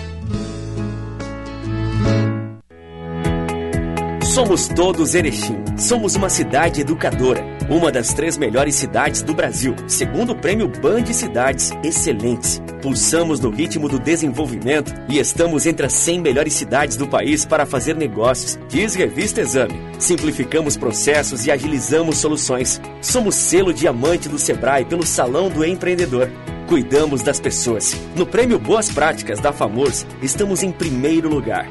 Somos 4.31 4.69
todos 4.69 5.13
Erechim. 5.13 5.61
Somos 5.77 6.15
uma 6.15 6.29
cidade 6.29 6.79
educadora. 6.79 7.43
Uma 7.69 7.91
das 7.91 8.13
três 8.13 8.37
melhores 8.37 8.75
cidades 8.75 9.21
do 9.21 9.33
Brasil, 9.33 9.75
segundo 9.89 10.31
o 10.31 10.35
prêmio 10.35 10.69
Band 10.69 11.05
Cidades 11.07 11.71
Excelentes. 11.83 12.61
Pulsamos 12.81 13.41
no 13.41 13.49
ritmo 13.49 13.89
do 13.89 13.99
desenvolvimento 13.99 14.93
e 15.09 15.19
estamos 15.19 15.65
entre 15.65 15.85
as 15.85 15.91
100 15.91 16.21
melhores 16.21 16.53
cidades 16.53 16.95
do 16.95 17.09
país 17.09 17.43
para 17.43 17.65
fazer 17.65 17.93
negócios. 17.93 18.57
Diz 18.69 18.95
Revista 18.95 19.41
Exame. 19.41 19.73
Simplificamos 19.99 20.77
processos 20.77 21.45
e 21.45 21.51
agilizamos 21.51 22.15
soluções. 22.15 22.79
Somos 23.01 23.35
selo 23.35 23.73
diamante 23.73 24.29
do 24.29 24.39
Sebrae 24.39 24.85
pelo 24.85 25.05
Salão 25.05 25.49
do 25.49 25.65
Empreendedor. 25.65 26.31
Cuidamos 26.69 27.21
das 27.21 27.37
pessoas. 27.37 27.97
No 28.15 28.25
prêmio 28.25 28.57
Boas 28.57 28.89
Práticas 28.89 29.41
da 29.41 29.51
FAMORS, 29.51 30.05
estamos 30.21 30.63
em 30.63 30.71
primeiro 30.71 31.27
lugar. 31.27 31.69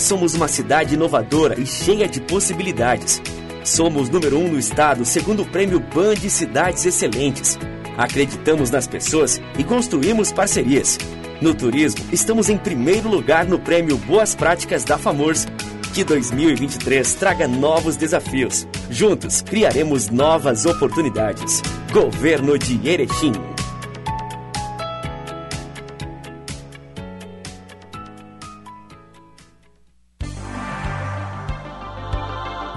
Somos 0.00 0.34
uma 0.34 0.48
cidade 0.48 0.94
inovadora 0.94 1.60
e 1.60 1.66
cheia 1.66 2.08
de 2.08 2.22
possibilidades. 2.22 3.20
Somos 3.62 4.08
número 4.08 4.38
um 4.38 4.48
no 4.48 4.58
estado, 4.58 5.04
segundo 5.04 5.42
o 5.42 5.46
prêmio 5.46 5.78
Band 5.78 6.16
Cidades 6.30 6.86
Excelentes. 6.86 7.58
Acreditamos 7.98 8.70
nas 8.70 8.86
pessoas 8.86 9.38
e 9.58 9.62
construímos 9.62 10.32
parcerias. 10.32 10.98
No 11.42 11.54
turismo, 11.54 12.02
estamos 12.10 12.48
em 12.48 12.56
primeiro 12.56 13.10
lugar 13.10 13.44
no 13.44 13.58
prêmio 13.58 13.98
Boas 13.98 14.34
Práticas 14.34 14.84
da 14.84 14.96
FAMORS. 14.96 15.46
Que 15.92 16.02
2023 16.02 17.14
traga 17.14 17.46
novos 17.46 17.96
desafios. 17.96 18.66
Juntos, 18.88 19.42
criaremos 19.42 20.08
novas 20.08 20.64
oportunidades. 20.64 21.60
Governo 21.92 22.58
de 22.58 22.88
Erechim. 22.88 23.32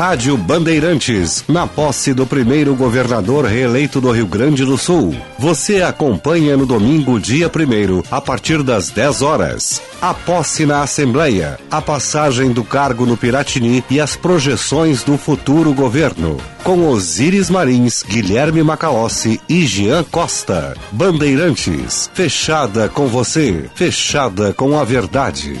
Rádio 0.00 0.34
Bandeirantes, 0.34 1.44
na 1.46 1.66
posse 1.66 2.14
do 2.14 2.26
primeiro 2.26 2.74
governador 2.74 3.44
reeleito 3.44 4.00
do 4.00 4.10
Rio 4.10 4.26
Grande 4.26 4.64
do 4.64 4.78
Sul. 4.78 5.14
Você 5.38 5.82
acompanha 5.82 6.56
no 6.56 6.64
domingo, 6.64 7.20
dia 7.20 7.48
1 7.48 8.04
a 8.10 8.18
partir 8.18 8.62
das 8.62 8.88
10 8.88 9.20
horas. 9.20 9.82
A 10.00 10.14
posse 10.14 10.64
na 10.64 10.82
Assembleia, 10.82 11.58
a 11.70 11.82
passagem 11.82 12.50
do 12.50 12.64
cargo 12.64 13.04
no 13.04 13.14
Piratini 13.14 13.84
e 13.90 14.00
as 14.00 14.16
projeções 14.16 15.04
do 15.04 15.18
futuro 15.18 15.74
governo. 15.74 16.38
Com 16.64 16.88
Osíris 16.88 17.50
Marins, 17.50 18.02
Guilherme 18.02 18.62
Macalossi 18.62 19.38
e 19.46 19.66
Jean 19.66 20.02
Costa. 20.04 20.74
Bandeirantes, 20.90 22.10
fechada 22.14 22.88
com 22.88 23.06
você, 23.06 23.68
fechada 23.74 24.54
com 24.54 24.78
a 24.78 24.82
verdade. 24.82 25.60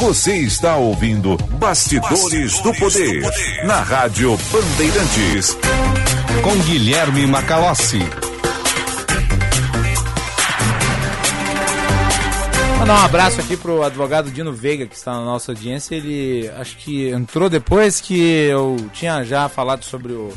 Você 0.00 0.36
está 0.36 0.76
ouvindo 0.76 1.38
Bastidores, 1.58 2.20
Bastidores 2.22 2.60
do, 2.60 2.74
poder, 2.74 3.20
do 3.20 3.30
Poder 3.30 3.66
na 3.66 3.80
Rádio 3.80 4.36
Bandeirantes. 4.52 5.56
Com 6.42 6.54
Guilherme 6.64 7.26
Macalossi. 7.26 8.00
Mandar 12.78 13.00
um 13.00 13.04
abraço 13.04 13.40
aqui 13.40 13.56
pro 13.56 13.82
advogado 13.82 14.30
Dino 14.30 14.52
Veiga, 14.52 14.86
que 14.86 14.94
está 14.94 15.12
na 15.14 15.24
nossa 15.24 15.52
audiência. 15.52 15.94
Ele 15.94 16.50
acho 16.58 16.76
que 16.76 17.08
entrou 17.08 17.48
depois 17.48 17.98
que 17.98 18.18
eu 18.18 18.76
tinha 18.92 19.24
já 19.24 19.48
falado 19.48 19.82
sobre 19.82 20.12
o 20.12 20.30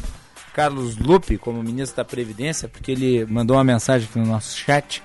Carlos 0.53 0.95
Lupe 0.97 1.37
como 1.37 1.61
ministro 1.61 1.97
da 1.97 2.05
Previdência, 2.05 2.69
porque 2.69 2.93
ele 2.93 3.25
mandou 3.25 3.57
uma 3.57 3.63
mensagem 3.65 4.07
aqui 4.09 4.19
no 4.19 4.25
nosso 4.25 4.57
chat 4.57 5.03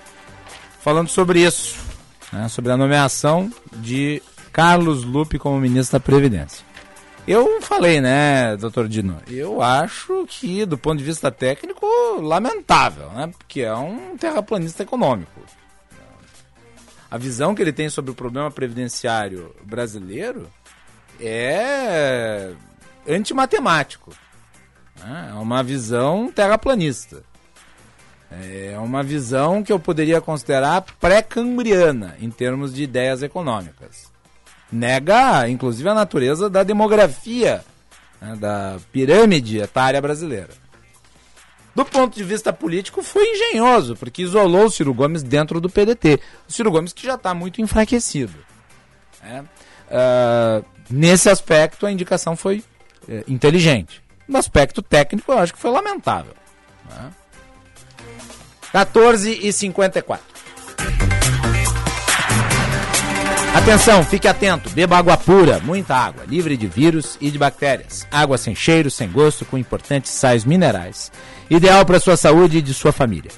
falando 0.80 1.08
sobre 1.08 1.44
isso, 1.44 1.76
né, 2.32 2.48
sobre 2.48 2.70
a 2.70 2.76
nomeação 2.76 3.50
de 3.72 4.22
Carlos 4.54 5.02
Lupe 5.02 5.36
como 5.36 5.58
ministro 5.58 5.98
da 5.98 6.00
Previdência. 6.00 6.64
Eu 7.26 7.60
falei, 7.60 8.00
né, 8.00 8.56
doutor 8.56 8.86
Dino? 8.86 9.20
Eu 9.28 9.60
acho 9.60 10.24
que, 10.28 10.64
do 10.64 10.78
ponto 10.78 10.98
de 10.98 11.04
vista 11.04 11.28
técnico, 11.28 11.84
lamentável, 12.20 13.10
né? 13.10 13.32
Porque 13.36 13.62
é 13.62 13.74
um 13.74 14.16
terraplanista 14.16 14.84
econômico. 14.84 15.40
A 17.10 17.18
visão 17.18 17.52
que 17.52 17.62
ele 17.62 17.72
tem 17.72 17.88
sobre 17.88 18.12
o 18.12 18.14
problema 18.14 18.48
previdenciário 18.48 19.52
brasileiro 19.64 20.48
é 21.20 22.52
antimatemático. 23.08 24.14
Né? 25.00 25.30
É 25.32 25.34
uma 25.34 25.64
visão 25.64 26.30
terraplanista. 26.30 27.24
É 28.30 28.78
uma 28.78 29.02
visão 29.02 29.64
que 29.64 29.72
eu 29.72 29.80
poderia 29.80 30.20
considerar 30.20 30.82
pré-cambriana 31.00 32.16
em 32.20 32.30
termos 32.30 32.72
de 32.72 32.84
ideias 32.84 33.20
econômicas 33.20 34.13
nega, 34.74 35.48
inclusive, 35.48 35.88
a 35.88 35.94
natureza 35.94 36.50
da 36.50 36.62
demografia, 36.62 37.64
né, 38.20 38.36
da 38.36 38.76
pirâmide 38.92 39.58
etária 39.58 40.00
brasileira. 40.02 40.50
Do 41.74 41.84
ponto 41.84 42.14
de 42.14 42.22
vista 42.22 42.52
político, 42.52 43.02
foi 43.02 43.24
engenhoso, 43.24 43.96
porque 43.96 44.22
isolou 44.22 44.66
o 44.66 44.70
Ciro 44.70 44.94
Gomes 44.94 45.22
dentro 45.22 45.60
do 45.60 45.70
PDT. 45.70 46.20
O 46.48 46.52
Ciro 46.52 46.70
Gomes 46.70 46.92
que 46.92 47.04
já 47.04 47.14
está 47.14 47.34
muito 47.34 47.60
enfraquecido. 47.60 48.34
Né? 49.22 49.44
Uh, 49.88 50.64
nesse 50.88 51.28
aspecto, 51.28 51.84
a 51.84 51.90
indicação 51.90 52.36
foi 52.36 52.58
uh, 53.08 53.24
inteligente. 53.26 54.02
No 54.28 54.38
aspecto 54.38 54.82
técnico, 54.82 55.32
eu 55.32 55.38
acho 55.38 55.52
que 55.52 55.58
foi 55.58 55.70
lamentável. 55.70 56.34
Né? 56.88 57.10
14 58.72 59.40
e 59.42 59.52
54. 59.52 60.33
Atenção, 63.54 64.04
fique 64.04 64.26
atento, 64.26 64.68
beba 64.70 64.98
água 64.98 65.16
pura, 65.16 65.60
muita 65.60 65.94
água, 65.94 66.24
livre 66.26 66.56
de 66.56 66.66
vírus 66.66 67.16
e 67.20 67.30
de 67.30 67.38
bactérias. 67.38 68.04
Água 68.10 68.36
sem 68.36 68.52
cheiro, 68.52 68.90
sem 68.90 69.08
gosto, 69.08 69.44
com 69.44 69.56
importantes 69.56 70.10
sais 70.10 70.44
minerais. 70.44 71.12
Ideal 71.48 71.86
para 71.86 72.00
sua 72.00 72.16
saúde 72.16 72.58
e 72.58 72.62
de 72.62 72.74
sua 72.74 72.90
família. 72.90 73.30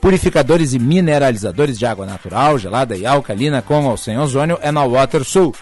Purificadores 0.00 0.74
e 0.74 0.78
mineralizadores 0.78 1.76
de 1.76 1.84
água 1.84 2.06
natural, 2.06 2.56
gelada 2.56 2.96
e 2.96 3.04
alcalina 3.04 3.60
com 3.60 3.86
ou 3.86 3.96
sem 3.96 4.16
ozônio 4.16 4.60
é 4.62 4.70
na 4.70 4.84
WaterSul. 4.84 5.52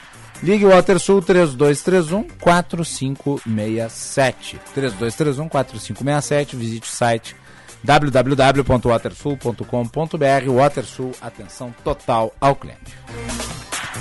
Ligue 0.42 0.66
WaterSul 0.66 1.22
3231 1.22 2.24
4567. 2.38 4.60
3231 4.74 5.48
4567. 5.48 6.54
Visite 6.54 6.86
o 6.86 6.92
site 6.92 7.34
www.watersul.com.br. 7.82 10.50
WaterSul, 10.50 11.12
atenção 11.22 11.74
total 11.82 12.34
ao 12.38 12.54
cliente. 12.54 12.92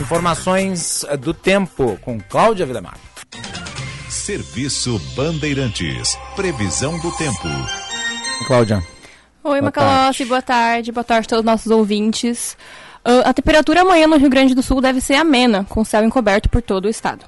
Informações 0.02 1.06
do 1.20 1.32
tempo 1.32 1.96
com 2.02 2.20
Cláudia 2.20 2.66
Vilemar. 2.66 2.98
Serviço 4.10 5.00
Bandeirantes. 5.16 6.18
Previsão 6.36 6.98
do 7.00 7.12
tempo. 7.12 7.48
Cláudia. 8.48 8.84
Oi, 9.44 9.62
Macalossi, 9.62 10.26
boa 10.26 10.42
tarde. 10.42 10.92
Boa 10.92 11.04
tarde 11.04 11.28
a 11.28 11.30
todos 11.30 11.42
os 11.42 11.46
nossos 11.46 11.72
ouvintes. 11.72 12.58
Uh, 13.06 13.22
a 13.24 13.32
temperatura 13.32 13.82
amanhã 13.82 14.08
no 14.08 14.18
Rio 14.18 14.30
Grande 14.30 14.56
do 14.56 14.64
Sul 14.64 14.82
deve 14.82 15.00
ser 15.02 15.14
amena, 15.14 15.68
com 15.70 15.86
céu 15.86 16.04
encoberto 16.04 16.50
por 16.50 16.64
todo 16.64 16.86
o 16.86 16.90
estado. 16.90 17.24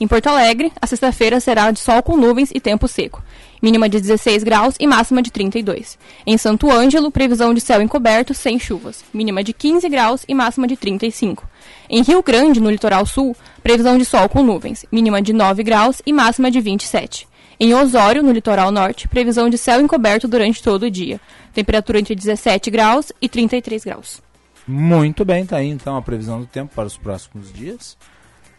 Em 0.00 0.06
Porto 0.06 0.28
Alegre, 0.28 0.72
a 0.80 0.86
sexta-feira 0.86 1.40
será 1.40 1.72
de 1.72 1.80
sol 1.80 2.00
com 2.00 2.16
nuvens 2.16 2.50
e 2.54 2.60
tempo 2.60 2.86
seco 2.86 3.24
mínima 3.64 3.88
de 3.88 3.98
16 3.98 4.44
graus 4.44 4.74
e 4.78 4.86
máxima 4.86 5.22
de 5.22 5.30
32. 5.32 5.98
Em 6.26 6.36
Santo 6.36 6.70
Ângelo, 6.70 7.10
previsão 7.10 7.54
de 7.54 7.62
céu 7.62 7.80
encoberto 7.80 8.34
sem 8.34 8.58
chuvas, 8.58 9.02
mínima 9.12 9.42
de 9.42 9.54
15 9.54 9.88
graus 9.88 10.22
e 10.28 10.34
máxima 10.34 10.66
de 10.66 10.76
35. 10.76 11.48
Em 11.88 12.02
Rio 12.02 12.22
Grande, 12.22 12.60
no 12.60 12.70
litoral 12.70 13.04
sul, 13.06 13.36
previsão 13.62 13.98
de 13.98 14.04
sol 14.04 14.28
com 14.28 14.42
nuvens, 14.42 14.84
mínima 14.90 15.20
de 15.20 15.32
9 15.32 15.62
graus 15.62 16.00
e 16.06 16.12
máxima 16.12 16.50
de 16.50 16.60
27. 16.60 17.28
Em 17.58 17.74
Osório, 17.74 18.22
no 18.22 18.32
litoral 18.32 18.70
norte, 18.72 19.06
previsão 19.06 19.48
de 19.48 19.56
céu 19.56 19.80
encoberto 19.80 20.26
durante 20.26 20.62
todo 20.62 20.84
o 20.84 20.90
dia. 20.90 21.20
Temperatura 21.52 22.00
entre 22.00 22.14
17 22.14 22.70
graus 22.70 23.12
e 23.20 23.28
33 23.28 23.84
graus. 23.84 24.22
Muito 24.66 25.24
bem, 25.24 25.44
tá 25.44 25.58
aí 25.58 25.68
então 25.68 25.96
a 25.96 26.02
previsão 26.02 26.40
do 26.40 26.46
tempo 26.46 26.74
para 26.74 26.86
os 26.86 26.96
próximos 26.96 27.52
dias. 27.52 27.96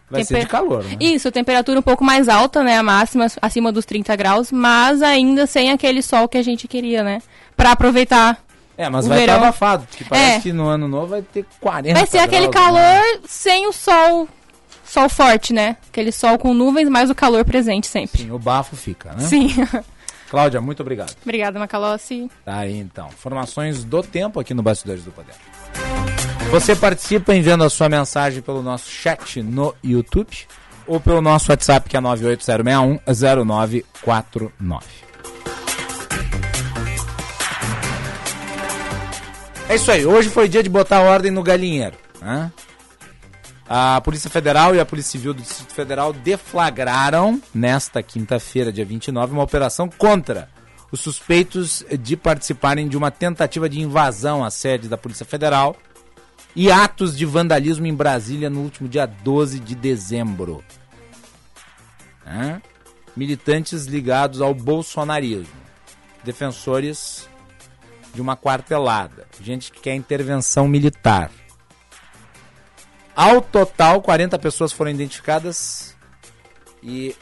Vai 0.08 0.24
ser 0.24 0.40
de 0.40 0.46
calor, 0.46 0.84
né? 0.84 0.96
Isso, 1.00 1.32
temperatura 1.32 1.80
um 1.80 1.82
pouco 1.82 2.04
mais 2.04 2.28
alta, 2.28 2.62
né? 2.62 2.78
A 2.78 2.82
máxima 2.82 3.26
acima 3.42 3.72
dos 3.72 3.84
30 3.84 4.14
graus, 4.14 4.52
mas 4.52 5.02
ainda 5.02 5.46
sem 5.46 5.72
aquele 5.72 6.00
sol 6.00 6.28
que 6.28 6.38
a 6.38 6.42
gente 6.42 6.68
queria, 6.68 7.02
né? 7.02 7.20
Pra 7.56 7.72
aproveitar. 7.72 8.40
É, 8.78 8.88
mas 8.88 9.06
o 9.06 9.08
vai 9.08 9.20
estar 9.20 9.32
verão. 9.34 9.48
abafado, 9.48 9.86
porque 9.88 10.04
parece 10.04 10.36
É. 10.36 10.40
que 10.40 10.52
no 10.52 10.66
ano 10.66 10.86
novo 10.86 11.08
vai 11.08 11.22
ter 11.22 11.44
40 11.60 11.98
Vai 11.98 12.06
ser 12.06 12.18
aquele 12.18 12.48
graus, 12.48 12.66
calor 12.66 12.80
né? 12.80 13.02
sem 13.26 13.66
o 13.66 13.72
sol. 13.72 14.28
Sol 14.84 15.08
forte, 15.08 15.52
né? 15.52 15.76
Aquele 15.90 16.12
sol 16.12 16.38
com 16.38 16.54
nuvens, 16.54 16.88
mas 16.88 17.10
o 17.10 17.14
calor 17.14 17.44
presente 17.44 17.86
sempre. 17.86 18.22
Sim, 18.22 18.30
o 18.30 18.38
bafo 18.38 18.76
fica, 18.76 19.12
né? 19.14 19.26
Sim. 19.26 19.48
Cláudia, 20.30 20.60
muito 20.60 20.80
obrigado. 20.80 21.14
Obrigada, 21.22 21.58
Macalossi. 21.58 22.30
Tá 22.44 22.58
aí 22.58 22.78
então. 22.78 23.08
Informações 23.08 23.84
do 23.84 24.02
tempo 24.02 24.38
aqui 24.40 24.52
no 24.54 24.62
Bastidores 24.62 25.04
do 25.04 25.10
Poder. 25.12 25.34
Você 26.50 26.74
participa 26.76 27.34
enviando 27.34 27.64
a 27.64 27.70
sua 27.70 27.88
mensagem 27.88 28.42
pelo 28.42 28.62
nosso 28.62 28.88
chat 28.90 29.42
no 29.42 29.74
YouTube 29.82 30.30
ou 30.86 31.00
pelo 31.00 31.20
nosso 31.20 31.50
WhatsApp 31.50 31.88
que 31.88 31.96
é 31.96 32.00
980610949. 32.00 34.82
É 39.68 39.74
isso 39.74 39.90
aí. 39.90 40.06
Hoje 40.06 40.28
foi 40.28 40.48
dia 40.48 40.62
de 40.62 40.68
botar 40.68 41.00
ordem 41.00 41.30
no 41.32 41.42
galinheiro. 41.42 41.96
Né? 42.20 42.52
A 43.68 44.00
Polícia 44.00 44.30
Federal 44.30 44.74
e 44.74 44.80
a 44.80 44.86
Polícia 44.86 45.12
Civil 45.12 45.34
do 45.34 45.42
Distrito 45.42 45.74
Federal 45.74 46.12
deflagraram, 46.12 47.42
nesta 47.52 48.00
quinta-feira, 48.00 48.72
dia 48.72 48.84
29, 48.84 49.32
uma 49.32 49.42
operação 49.42 49.88
contra 49.88 50.48
os 50.92 51.00
suspeitos 51.00 51.84
de 51.98 52.16
participarem 52.16 52.86
de 52.86 52.96
uma 52.96 53.10
tentativa 53.10 53.68
de 53.68 53.80
invasão 53.80 54.44
à 54.44 54.50
sede 54.50 54.88
da 54.88 54.96
Polícia 54.96 55.26
Federal 55.26 55.74
e 56.54 56.70
atos 56.70 57.16
de 57.16 57.26
vandalismo 57.26 57.86
em 57.86 57.94
Brasília 57.94 58.48
no 58.48 58.60
último 58.60 58.88
dia 58.88 59.04
12 59.04 59.58
de 59.58 59.74
dezembro. 59.74 60.62
Né? 62.24 62.62
Militantes 63.16 63.86
ligados 63.86 64.40
ao 64.40 64.54
bolsonarismo, 64.54 65.52
defensores 66.22 67.28
de 68.16 68.22
uma 68.22 68.34
quartelada, 68.34 69.26
gente 69.40 69.70
que 69.70 69.78
quer 69.78 69.94
intervenção 69.94 70.66
militar. 70.66 71.30
Ao 73.14 73.42
total, 73.42 74.00
40 74.00 74.38
pessoas 74.38 74.72
foram 74.72 74.90
identificadas 74.90 75.94
e 76.82 77.14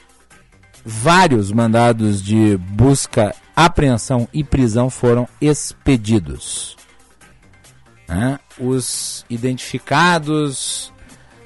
vários 0.84 1.50
mandados 1.50 2.22
de 2.22 2.56
busca, 2.56 3.34
apreensão 3.56 4.28
e 4.32 4.44
prisão 4.44 4.88
foram 4.88 5.28
expedidos. 5.40 6.76
Né? 8.08 8.38
Os 8.58 9.26
identificados 9.28 10.92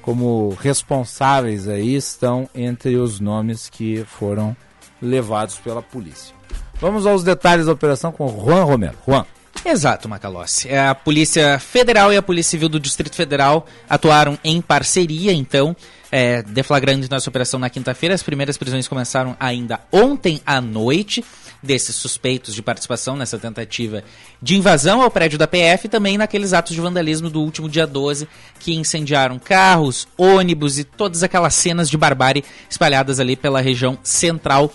como 0.01 0.49
responsáveis 0.61 1.67
aí 1.67 1.95
estão 1.95 2.47
entre 2.53 2.97
os 2.97 3.19
nomes 3.19 3.67
que 3.67 4.03
foram 4.05 4.55
levados 5.01 5.57
pela 5.57 5.81
polícia. 5.81 6.35
Vamos 6.79 7.05
aos 7.05 7.23
detalhes 7.23 7.65
da 7.65 7.73
operação 7.73 8.11
com 8.11 8.27
Juan 8.27 8.63
Romero. 8.63 8.97
Juan. 9.07 9.25
Exato, 9.65 10.07
Macalossi. 10.07 10.69
É, 10.69 10.87
A 10.87 10.95
Polícia 10.95 11.59
Federal 11.59 12.13
e 12.13 12.17
a 12.17 12.21
Polícia 12.21 12.51
Civil 12.51 12.69
do 12.69 12.79
Distrito 12.79 13.15
Federal 13.15 13.67
atuaram 13.89 14.37
em 14.43 14.61
parceria, 14.61 15.33
então, 15.33 15.75
é, 16.11 16.41
deflagrando 16.41 17.07
nossa 17.09 17.29
operação 17.29 17.59
na 17.59 17.69
quinta-feira. 17.69 18.15
As 18.15 18.23
primeiras 18.23 18.57
prisões 18.57 18.87
começaram 18.87 19.35
ainda 19.39 19.79
ontem 19.91 20.41
à 20.45 20.61
noite 20.61 21.23
desses 21.61 21.95
suspeitos 21.95 22.55
de 22.55 22.61
participação 22.61 23.17
nessa 23.17 23.37
tentativa 23.37 24.01
de 24.41 24.55
invasão 24.55 25.01
ao 25.01 25.11
prédio 25.11 25.37
da 25.37 25.45
PF 25.45 25.85
e 25.87 25.89
também 25.89 26.17
naqueles 26.17 26.53
atos 26.53 26.73
de 26.73 26.79
vandalismo 26.79 27.29
do 27.29 27.41
último 27.41 27.67
dia 27.67 27.85
12 27.85 28.29
que 28.59 28.73
incendiaram 28.73 29.37
carros, 29.37 30.07
ônibus 30.17 30.79
e 30.79 30.85
todas 30.85 31.21
aquelas 31.21 31.53
cenas 31.53 31.89
de 31.89 31.97
barbárie 31.97 32.45
espalhadas 32.69 33.19
ali 33.19 33.35
pela 33.35 33.59
região 33.59 33.99
central 34.03 34.71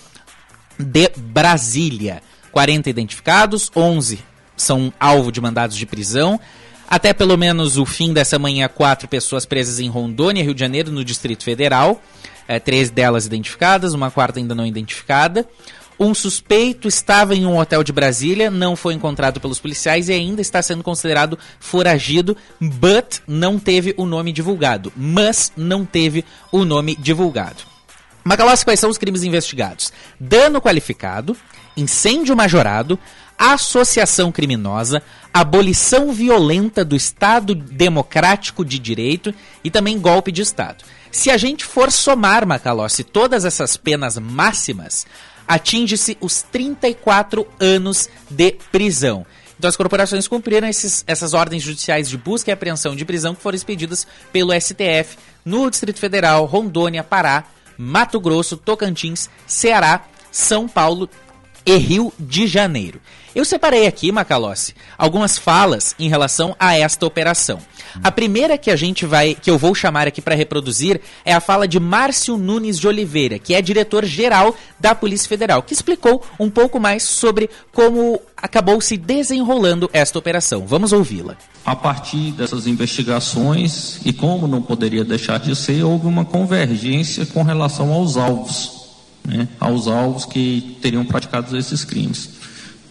de 0.78 1.10
Brasília. 1.16 2.22
40 2.52 2.90
identificados, 2.90 3.70
11 3.74 4.33
são 4.56 4.92
alvo 4.98 5.30
de 5.30 5.40
mandados 5.40 5.76
de 5.76 5.86
prisão. 5.86 6.38
Até 6.88 7.12
pelo 7.12 7.36
menos 7.36 7.76
o 7.76 7.84
fim 7.84 8.12
dessa 8.12 8.38
manhã, 8.38 8.68
quatro 8.68 9.08
pessoas 9.08 9.46
presas 9.46 9.80
em 9.80 9.88
Rondônia, 9.88 10.44
Rio 10.44 10.54
de 10.54 10.60
Janeiro, 10.60 10.92
no 10.92 11.04
Distrito 11.04 11.44
Federal. 11.44 12.00
É, 12.46 12.60
três 12.60 12.90
delas 12.90 13.24
identificadas, 13.24 13.94
uma 13.94 14.10
quarta 14.10 14.38
ainda 14.38 14.54
não 14.54 14.66
identificada. 14.66 15.48
Um 15.98 16.12
suspeito 16.12 16.88
estava 16.88 17.34
em 17.34 17.46
um 17.46 17.58
hotel 17.58 17.84
de 17.84 17.92
Brasília, 17.92 18.50
não 18.50 18.74
foi 18.74 18.94
encontrado 18.94 19.40
pelos 19.40 19.60
policiais 19.60 20.08
e 20.08 20.12
ainda 20.12 20.40
está 20.40 20.60
sendo 20.60 20.82
considerado 20.82 21.38
foragido, 21.60 22.36
but 22.60 23.20
não 23.26 23.58
teve 23.58 23.94
o 23.96 24.04
nome 24.04 24.32
divulgado. 24.32 24.92
Mas 24.96 25.52
não 25.56 25.84
teve 25.84 26.24
o 26.50 26.64
nome 26.64 26.96
divulgado. 26.96 27.62
Macalossi, 28.24 28.64
quais 28.64 28.80
são 28.80 28.90
os 28.90 28.98
crimes 28.98 29.22
investigados? 29.22 29.92
Dano 30.18 30.60
qualificado, 30.60 31.36
incêndio 31.76 32.36
majorado, 32.36 32.98
associação 33.38 34.30
criminosa, 34.30 35.02
abolição 35.32 36.12
violenta 36.12 36.84
do 36.84 36.94
Estado 36.94 37.54
Democrático 37.54 38.64
de 38.64 38.78
Direito 38.78 39.34
e 39.62 39.70
também 39.70 39.98
golpe 39.98 40.30
de 40.30 40.42
Estado. 40.42 40.84
Se 41.10 41.30
a 41.30 41.36
gente 41.36 41.64
for 41.64 41.92
somar, 41.92 42.46
Macalossi, 42.46 43.04
todas 43.04 43.44
essas 43.44 43.76
penas 43.76 44.18
máximas, 44.18 45.06
atinge-se 45.46 46.16
os 46.20 46.42
34 46.42 47.46
anos 47.60 48.08
de 48.30 48.52
prisão. 48.72 49.26
Então 49.58 49.68
as 49.68 49.76
corporações 49.76 50.26
cumpriram 50.26 50.68
esses, 50.68 51.04
essas 51.06 51.32
ordens 51.32 51.62
judiciais 51.62 52.08
de 52.08 52.18
busca 52.18 52.50
e 52.50 52.52
apreensão 52.52 52.96
de 52.96 53.04
prisão 53.04 53.34
que 53.34 53.42
foram 53.42 53.56
expedidas 53.56 54.06
pelo 54.32 54.52
STF 54.52 55.16
no 55.44 55.70
Distrito 55.70 56.00
Federal, 56.00 56.44
Rondônia, 56.44 57.04
Pará, 57.04 57.44
Mato 57.78 58.18
Grosso, 58.20 58.56
Tocantins, 58.56 59.28
Ceará, 59.46 60.04
São 60.30 60.68
Paulo 60.68 61.08
e 61.64 61.76
Rio 61.76 62.12
de 62.18 62.46
Janeiro. 62.46 63.00
Eu 63.34 63.44
separei 63.44 63.86
aqui, 63.86 64.12
Macalossi, 64.12 64.74
algumas 64.96 65.36
falas 65.36 65.94
em 65.98 66.08
relação 66.08 66.54
a 66.58 66.76
esta 66.76 67.04
operação. 67.04 67.58
A 68.02 68.10
primeira 68.10 68.56
que 68.56 68.70
a 68.70 68.76
gente 68.76 69.04
vai, 69.04 69.34
que 69.34 69.50
eu 69.50 69.58
vou 69.58 69.74
chamar 69.74 70.06
aqui 70.06 70.22
para 70.22 70.36
reproduzir, 70.36 71.00
é 71.24 71.32
a 71.32 71.40
fala 71.40 71.66
de 71.66 71.80
Márcio 71.80 72.36
Nunes 72.36 72.78
de 72.78 72.86
Oliveira, 72.86 73.38
que 73.38 73.54
é 73.54 73.60
diretor-geral 73.60 74.54
da 74.78 74.94
Polícia 74.94 75.28
Federal, 75.28 75.62
que 75.62 75.74
explicou 75.74 76.22
um 76.38 76.48
pouco 76.48 76.78
mais 76.78 77.02
sobre 77.02 77.50
como 77.72 78.20
acabou 78.36 78.80
se 78.80 78.96
desenrolando 78.96 79.90
esta 79.92 80.18
operação. 80.18 80.64
Vamos 80.66 80.92
ouvi-la. 80.92 81.36
A 81.64 81.74
partir 81.74 82.32
dessas 82.32 82.68
investigações, 82.68 84.00
e 84.04 84.12
como 84.12 84.46
não 84.46 84.62
poderia 84.62 85.04
deixar 85.04 85.40
de 85.40 85.56
ser, 85.56 85.82
houve 85.82 86.06
uma 86.06 86.24
convergência 86.24 87.26
com 87.26 87.42
relação 87.42 87.92
aos 87.92 88.16
alvos, 88.16 88.83
né, 89.26 89.48
aos 89.58 89.86
alvos 89.88 90.24
que 90.24 90.78
teriam 90.82 91.04
praticado 91.04 91.56
esses 91.56 91.84
crimes. 91.84 92.30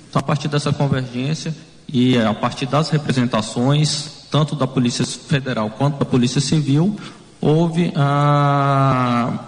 Então, 0.10 0.20
a 0.20 0.24
partir 0.24 0.48
dessa 0.48 0.72
convergência 0.72 1.56
e 1.88 2.18
a 2.18 2.34
partir 2.34 2.66
das 2.66 2.90
representações, 2.90 4.10
tanto 4.32 4.56
da 4.56 4.66
Polícia 4.68 5.06
Federal 5.06 5.70
quanto 5.72 5.98
da 6.00 6.06
Polícia 6.06 6.42
Civil, 6.42 6.96
houve 7.40 7.92
a, 7.96 9.40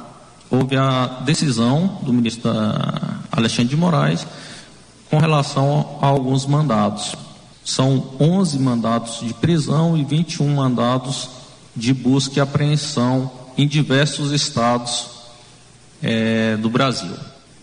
houve 0.50 0.76
a 0.78 1.22
decisão 1.26 2.00
do 2.04 2.14
ministro 2.14 2.52
da- 2.52 3.20
Alexandre 3.32 3.70
de 3.70 3.76
Moraes 3.78 4.26
com 5.10 5.18
relação 5.18 5.98
a 6.02 6.08
alguns 6.08 6.46
mandados. 6.46 7.16
São 7.64 8.12
11 8.20 8.60
mandados 8.60 9.20
de 9.20 9.34
prisão 9.34 9.98
e 9.98 10.04
21 10.04 10.56
mandados 10.56 11.30
de 11.76 11.94
busca 11.94 12.38
e 12.38 12.42
apreensão 12.42 13.32
em 13.58 13.68
diversos 13.68 14.32
estados 14.32 15.08
eh, 16.02 16.58
do 16.62 16.70
Brasil. 16.70 17.12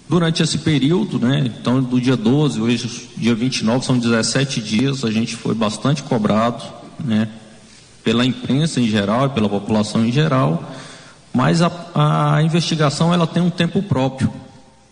Durante 0.09 0.43
esse 0.43 0.59
período, 0.59 1.19
né, 1.19 1.45
então 1.47 1.83
do 1.83 2.01
dia 2.01 2.17
12, 2.17 2.61
hoje 2.61 3.09
dia 3.17 3.35
29, 3.35 3.85
são 3.85 3.99
17 3.99 4.61
dias, 4.61 5.05
a 5.05 5.11
gente 5.11 5.37
foi 5.37 5.55
bastante 5.55 6.03
cobrado, 6.03 6.63
né, 7.03 7.29
pela 8.05 8.25
imprensa 8.25 8.81
em 8.81 8.89
geral 8.89 9.27
e 9.27 9.31
pela 9.31 9.49
população 9.49 10.05
em 10.05 10.13
geral, 10.13 10.71
mas 11.33 11.63
a, 11.63 11.71
a 12.35 12.43
investigação 12.43 13.15
ela 13.15 13.27
tem 13.27 13.43
um 13.43 13.49
tempo 13.49 13.83
próprio, 13.83 14.31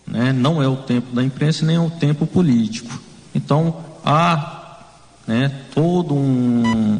né, 0.07 0.33
não 0.33 0.61
é 0.63 0.67
o 0.67 0.77
tempo 0.77 1.13
da 1.13 1.23
imprensa 1.23 1.65
nem 1.65 1.75
é 1.75 1.79
o 1.79 1.89
tempo 1.89 2.25
político. 2.25 2.99
Então 3.35 3.75
há 4.03 4.79
né, 5.27 5.51
todo 5.75 6.15
um, 6.15 6.99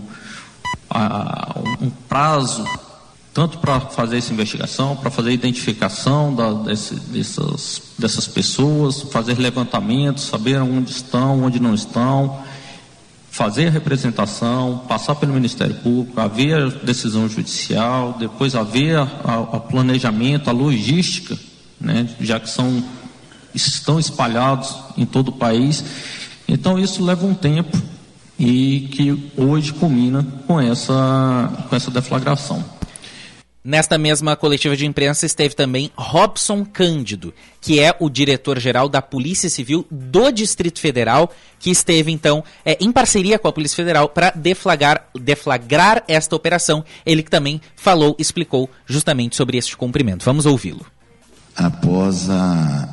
a- 0.89 1.59
um 1.81 1.89
prazo 1.89 2.63
tanto 3.33 3.59
para 3.59 3.79
fazer 3.79 4.17
essa 4.17 4.33
investigação, 4.33 4.95
para 4.95 5.09
fazer 5.09 5.29
a 5.29 5.33
identificação 5.33 6.33
da, 6.35 6.51
desse- 6.51 6.95
dessas, 6.95 7.81
dessas 7.97 8.27
pessoas, 8.27 9.01
fazer 9.03 9.37
levantamentos, 9.39 10.23
saber 10.25 10.61
onde 10.61 10.91
estão, 10.91 11.43
onde 11.43 11.59
não 11.59 11.73
estão, 11.73 12.39
fazer 13.29 13.67
a 13.67 13.71
representação, 13.71 14.83
passar 14.87 15.15
pelo 15.15 15.33
Ministério 15.33 15.75
Público, 15.75 16.19
haver 16.19 16.61
a 16.61 16.67
decisão 16.83 17.29
judicial, 17.29 18.17
depois 18.19 18.53
haver 18.55 18.99
o 19.53 19.59
planejamento, 19.61 20.49
a 20.49 20.53
logística, 20.53 21.37
né, 21.79 22.09
já 22.19 22.39
que 22.39 22.49
são 22.49 22.83
estão 23.53 23.99
espalhados 23.99 24.75
em 24.97 25.05
todo 25.05 25.29
o 25.29 25.31
país. 25.33 25.83
Então 26.47 26.77
isso 26.79 27.03
leva 27.03 27.25
um 27.25 27.33
tempo 27.33 27.77
e 28.39 28.89
que 28.91 29.31
hoje 29.37 29.73
culmina 29.73 30.25
com 30.47 30.59
essa, 30.59 31.51
com 31.69 31.75
essa 31.75 31.91
deflagração. 31.91 32.63
Nesta 33.63 33.95
mesma 33.95 34.35
coletiva 34.35 34.75
de 34.75 34.87
imprensa 34.87 35.23
esteve 35.23 35.53
também 35.53 35.91
Robson 35.95 36.65
Cândido, 36.65 37.31
que 37.61 37.79
é 37.79 37.95
o 37.99 38.09
diretor-geral 38.09 38.89
da 38.89 39.03
Polícia 39.03 39.51
Civil 39.51 39.85
do 39.91 40.31
Distrito 40.31 40.79
Federal, 40.79 41.31
que 41.59 41.69
esteve 41.69 42.11
então 42.11 42.43
é, 42.65 42.75
em 42.81 42.91
parceria 42.91 43.37
com 43.37 43.47
a 43.47 43.53
Polícia 43.53 43.75
Federal 43.75 44.09
para 44.09 44.31
deflagrar, 44.31 45.07
deflagrar 45.13 46.03
esta 46.07 46.35
operação. 46.35 46.83
Ele 47.05 47.21
que 47.21 47.29
também 47.29 47.61
falou, 47.75 48.15
explicou 48.17 48.67
justamente 48.87 49.35
sobre 49.35 49.59
este 49.59 49.77
cumprimento. 49.77 50.25
Vamos 50.25 50.47
ouvi-lo. 50.47 50.83
Após 51.55 52.31
a, 52.31 52.89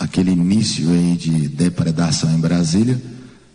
aquele 0.00 0.32
início 0.32 0.90
aí 0.90 1.16
de 1.16 1.46
depredação 1.46 2.28
em 2.34 2.40
Brasília, 2.40 3.00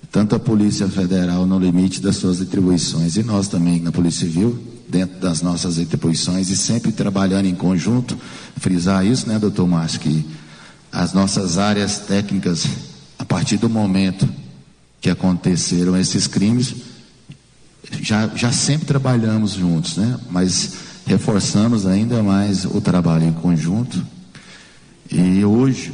tanto 0.09 0.33
a 0.33 0.39
Polícia 0.39 0.87
Federal 0.87 1.45
no 1.45 1.59
limite 1.59 2.01
das 2.01 2.15
suas 2.15 2.39
atribuições 2.39 3.17
e 3.17 3.23
nós 3.23 3.49
também 3.49 3.81
na 3.81 3.91
Polícia 3.91 4.25
Civil 4.25 4.72
dentro 4.87 5.19
das 5.19 5.41
nossas 5.41 5.79
atribuições 5.79 6.49
e 6.49 6.57
sempre 6.57 6.91
trabalhando 6.91 7.45
em 7.45 7.55
conjunto, 7.55 8.17
frisar 8.57 9.05
isso, 9.05 9.27
né, 9.27 9.39
doutor 9.39 9.67
Márcio, 9.67 9.99
que 9.99 10.25
as 10.91 11.13
nossas 11.13 11.57
áreas 11.57 11.99
técnicas, 11.99 12.67
a 13.17 13.25
partir 13.25 13.57
do 13.57 13.69
momento 13.69 14.27
que 15.01 15.09
aconteceram 15.09 15.97
esses 15.97 16.27
crimes, 16.27 16.75
já, 18.01 18.27
já 18.35 18.51
sempre 18.51 18.85
trabalhamos 18.85 19.53
juntos, 19.53 19.97
né, 19.97 20.19
mas 20.29 20.73
reforçamos 21.05 21.85
ainda 21.85 22.21
mais 22.21 22.65
o 22.65 22.79
trabalho 22.79 23.25
em 23.25 23.33
conjunto. 23.33 24.03
E 25.11 25.43
hoje 25.43 25.93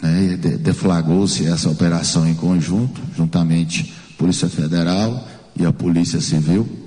né, 0.00 0.36
deflagrou-se 0.60 1.46
essa 1.46 1.70
operação 1.70 2.28
em 2.28 2.34
conjunto, 2.34 3.00
juntamente 3.16 3.94
Polícia 4.18 4.48
Federal 4.48 5.26
e 5.54 5.64
a 5.64 5.72
Polícia 5.72 6.20
Civil, 6.20 6.85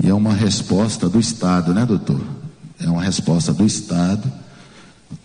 e 0.00 0.08
é 0.08 0.14
uma 0.14 0.32
resposta 0.32 1.08
do 1.08 1.18
Estado, 1.18 1.74
né, 1.74 1.84
doutor? 1.84 2.20
É 2.78 2.88
uma 2.88 3.02
resposta 3.02 3.52
do 3.52 3.64
Estado 3.64 4.30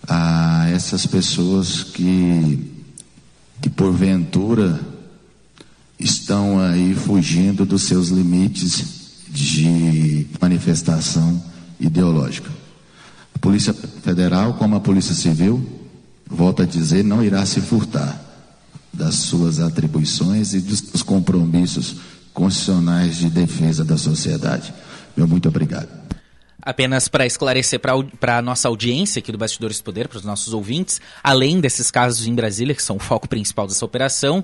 a 0.07 0.70
essas 0.70 1.05
pessoas 1.05 1.84
que, 1.84 2.72
que 3.61 3.70
porventura 3.70 4.80
estão 5.99 6.59
aí 6.59 6.93
fugindo 6.93 7.65
dos 7.65 7.84
seus 7.84 8.09
limites 8.09 8.97
de 9.30 10.28
manifestação 10.39 11.41
ideológica. 11.80 12.49
A 13.34 13.39
Polícia 13.39 13.74
Federal, 13.74 14.53
como 14.55 14.76
a 14.76 14.80
Polícia 14.80 15.15
Civil, 15.15 15.65
volta 16.30 16.63
a 16.63 16.65
dizer, 16.65 17.03
não 17.03 17.24
irá 17.24 17.45
se 17.45 17.61
furtar 17.61 18.22
das 18.93 19.15
suas 19.15 19.59
atribuições 19.59 20.53
e 20.53 20.59
dos 20.59 21.03
compromissos 21.03 21.97
constitucionais 22.38 23.18
de 23.18 23.32
defesa 23.32 23.84
da 23.84 23.98
sociedade. 23.98 24.72
Meu 25.16 25.28
muito 25.28 25.50
obrigado. 25.50 25.90
Apenas 26.62 27.08
para 27.08 27.26
esclarecer 27.26 27.80
para 27.80 28.38
a 28.38 28.42
nossa 28.44 28.68
audiência 28.68 29.20
aqui 29.20 29.32
do 29.32 29.40
Bastidores 29.40 29.80
do 29.80 29.84
Poder, 29.84 30.08
para 30.08 30.20
os 30.20 30.24
nossos 30.24 30.54
ouvintes, 30.54 31.02
além 31.24 31.60
desses 31.60 31.90
casos 31.90 32.28
em 32.28 32.36
Brasília, 32.36 32.76
que 32.76 32.84
são 32.84 32.98
o 32.98 33.00
foco 33.00 33.28
principal 33.28 33.66
dessa 33.66 33.84
operação, 33.84 34.44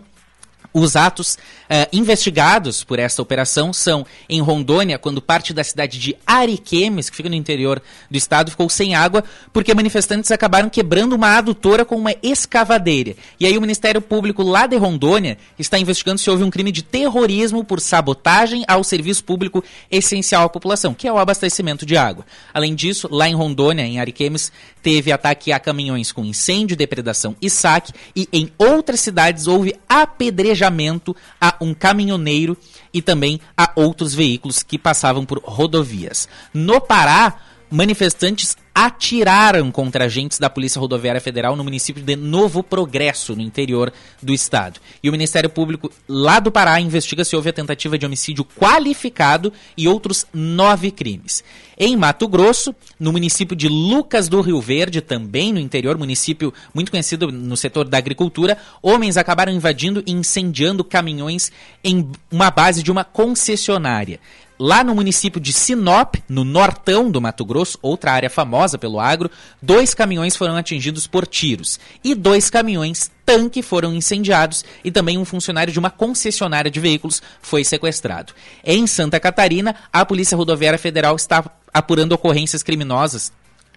os 0.74 0.96
atos 0.96 1.36
uh, 1.36 1.88
investigados 1.94 2.84
por 2.84 2.98
esta 2.98 3.22
operação 3.22 3.72
são 3.72 4.06
em 4.28 4.42
Rondônia, 4.42 4.98
quando 4.98 5.22
parte 5.22 5.54
da 5.54 5.64
cidade 5.64 6.00
de 6.00 6.16
Ariquemes, 6.26 7.10
que 7.10 7.16
fica 7.16 7.30
no 7.30 7.36
interior 7.36 7.82
do 8.10 8.18
estado, 8.18 8.52
ficou 8.52 8.68
sem 8.70 8.96
água, 8.96 9.24
porque 9.52 9.74
manifestantes 9.74 10.32
acabaram 10.32 10.70
quebrando 10.70 11.14
uma 11.14 11.38
adutora 11.38 11.86
com 11.86 11.96
uma 11.96 12.16
escavadeira. 12.24 13.16
E 13.40 13.46
aí 13.46 13.58
o 13.58 13.62
Ministério 13.62 14.02
Público 14.02 14.42
lá 14.42 14.66
de 14.66 14.76
Rondônia 14.76 15.38
está 15.60 15.78
investigando 15.78 16.20
se 16.20 16.30
houve 16.30 16.44
um 16.44 16.50
crime 16.50 16.72
de 16.72 16.82
terrorismo 16.82 17.64
por 17.64 17.80
sabotagem 17.80 18.64
ao 18.68 18.84
serviço 18.84 19.24
público 19.24 19.64
essencial 19.92 20.46
à 20.46 20.50
população, 20.50 20.94
que 20.94 21.08
é 21.08 21.14
o 21.14 21.20
abastecimento 21.20 21.86
de 21.86 21.96
água. 21.96 22.26
Além 22.54 22.74
disso, 22.74 23.08
lá 23.12 23.30
em 23.30 23.36
Rondônia, 23.36 23.84
em 23.84 24.00
Ariquemes, 24.00 24.52
teve 24.84 25.12
ataque 25.12 25.54
a 25.54 25.60
caminhões 25.60 26.12
com 26.12 26.26
incêndio, 26.26 26.76
depredação 26.76 27.36
e 27.42 27.50
saque, 27.50 27.94
e 28.14 28.28
em 28.32 28.52
outras 28.58 29.00
cidades 29.00 29.48
houve 29.48 29.74
apedrejamento 29.88 31.16
a 31.40 31.56
um 31.62 31.74
caminhoneiro 31.74 32.58
e 32.94 33.02
também 33.02 33.40
a 33.58 33.72
outros 33.76 34.14
veículos 34.14 34.62
que 34.62 34.78
passavam 34.78 35.26
por 35.26 35.42
rodovias. 35.44 36.28
No 36.54 36.82
Pará, 36.82 37.40
manifestantes 37.72 38.58
atiraram 38.74 39.72
contra 39.72 40.06
agentes 40.06 40.40
da 40.40 40.50
Polícia 40.50 40.80
Rodoviária 40.80 41.22
Federal 41.22 41.56
no 41.56 41.64
município 41.64 42.02
de 42.02 42.16
Novo 42.16 42.64
Progresso, 42.64 43.36
no 43.36 43.42
interior 43.42 43.94
do 44.22 44.34
estado. 44.34 44.80
E 45.02 45.10
o 45.10 45.12
Ministério 45.12 45.50
Público 45.50 45.92
lá 46.08 46.40
do 46.40 46.52
Pará 46.52 46.80
investiga 46.82 47.24
se 47.24 47.36
houve 47.36 47.50
a 47.50 47.54
tentativa 47.54 47.98
de 47.98 48.06
homicídio 48.06 48.44
qualificado 48.44 49.54
e 49.78 49.88
outros 49.88 50.26
nove 50.34 50.90
crimes. 50.90 51.44
Em 51.78 51.96
Mato 51.96 52.28
Grosso, 52.28 52.74
no 53.00 53.12
município 53.12 53.56
de 53.56 53.68
Lucas 53.68 54.28
do 54.28 54.42
Rio 54.42 54.62
Verde, 54.62 55.02
também 55.02 55.52
no 55.52 55.60
interior, 55.60 55.98
município 55.98 56.54
muito 56.74 56.92
conhecido 56.92 57.32
no 57.32 57.58
setor 57.58 57.88
da 57.88 57.98
agricultura, 57.98 58.58
homens 58.82 59.18
acabaram 59.18 59.52
invadindo 59.52 60.04
e 60.06 60.12
incendiando 60.12 60.84
caminhões 60.84 61.52
em 61.84 62.10
uma 62.32 62.52
base 62.52 62.84
de 62.84 62.92
uma 62.92 63.04
concessionária. 63.04 64.20
Lá 64.60 64.84
no 64.84 64.94
município 64.94 65.42
de 65.42 65.52
Sinop, 65.52 66.16
no 66.30 66.44
nortão 66.44 67.10
do 67.10 67.20
Mato 67.20 67.44
Grosso, 67.44 67.78
outra 67.82 68.12
área 68.12 68.30
famosa 68.30 68.78
pelo 68.78 69.00
agro, 69.00 69.30
dois 69.62 69.94
caminhões 69.94 70.36
foram 70.36 70.56
atingidos 70.56 71.08
por 71.08 71.26
tiros 71.26 71.80
e 72.04 72.14
dois 72.14 72.50
caminhões 72.50 73.12
tanque 73.26 73.64
foram 73.64 73.94
incendiados 73.96 74.64
e 74.84 74.92
também 74.92 75.18
um 75.18 75.26
funcionário 75.26 75.74
de 75.74 75.80
uma 75.80 75.90
concessionária 75.90 76.70
de 76.70 76.80
veículos 76.80 77.22
foi 77.42 77.64
sequestrado. 77.64 78.34
Em 78.64 78.86
Santa 78.86 79.20
Catarina, 79.20 79.76
a 79.92 80.06
Polícia 80.06 80.38
Rodoviária 80.38 80.80
Federal 80.80 81.16
está 81.16 81.44
apurando 81.74 82.12
ocorrências 82.12 82.62
criminosas 82.62 83.32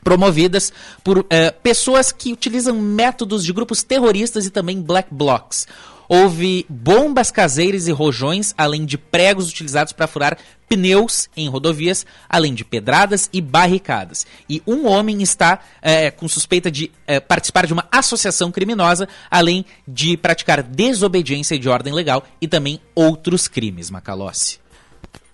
promovidas 0.04 0.72
por 1.02 1.18
uh, 1.18 1.24
pessoas 1.62 2.12
que 2.12 2.32
utilizam 2.32 2.80
métodos 2.80 3.44
de 3.44 3.52
grupos 3.52 3.82
terroristas 3.82 4.46
e 4.46 4.50
também 4.50 4.80
black 4.80 5.08
blocs. 5.10 5.66
Houve 6.08 6.66
bombas 6.68 7.30
caseiras 7.30 7.88
e 7.88 7.92
rojões, 7.92 8.54
além 8.56 8.84
de 8.84 8.96
pregos 8.96 9.48
utilizados 9.48 9.92
para 9.92 10.06
furar 10.06 10.38
pneus 10.68 11.28
em 11.36 11.48
rodovias, 11.48 12.04
além 12.28 12.54
de 12.54 12.64
pedradas 12.64 13.28
e 13.32 13.40
barricadas. 13.40 14.26
E 14.48 14.62
um 14.66 14.86
homem 14.86 15.22
está 15.22 15.60
é, 15.80 16.10
com 16.10 16.28
suspeita 16.28 16.70
de 16.70 16.90
é, 17.06 17.20
participar 17.20 17.66
de 17.66 17.72
uma 17.72 17.86
associação 17.90 18.50
criminosa, 18.50 19.08
além 19.30 19.64
de 19.86 20.16
praticar 20.16 20.62
desobediência 20.62 21.58
de 21.58 21.68
ordem 21.68 21.92
legal 21.92 22.24
e 22.40 22.48
também 22.48 22.80
outros 22.94 23.48
crimes, 23.48 23.90
Macalossi. 23.90 24.60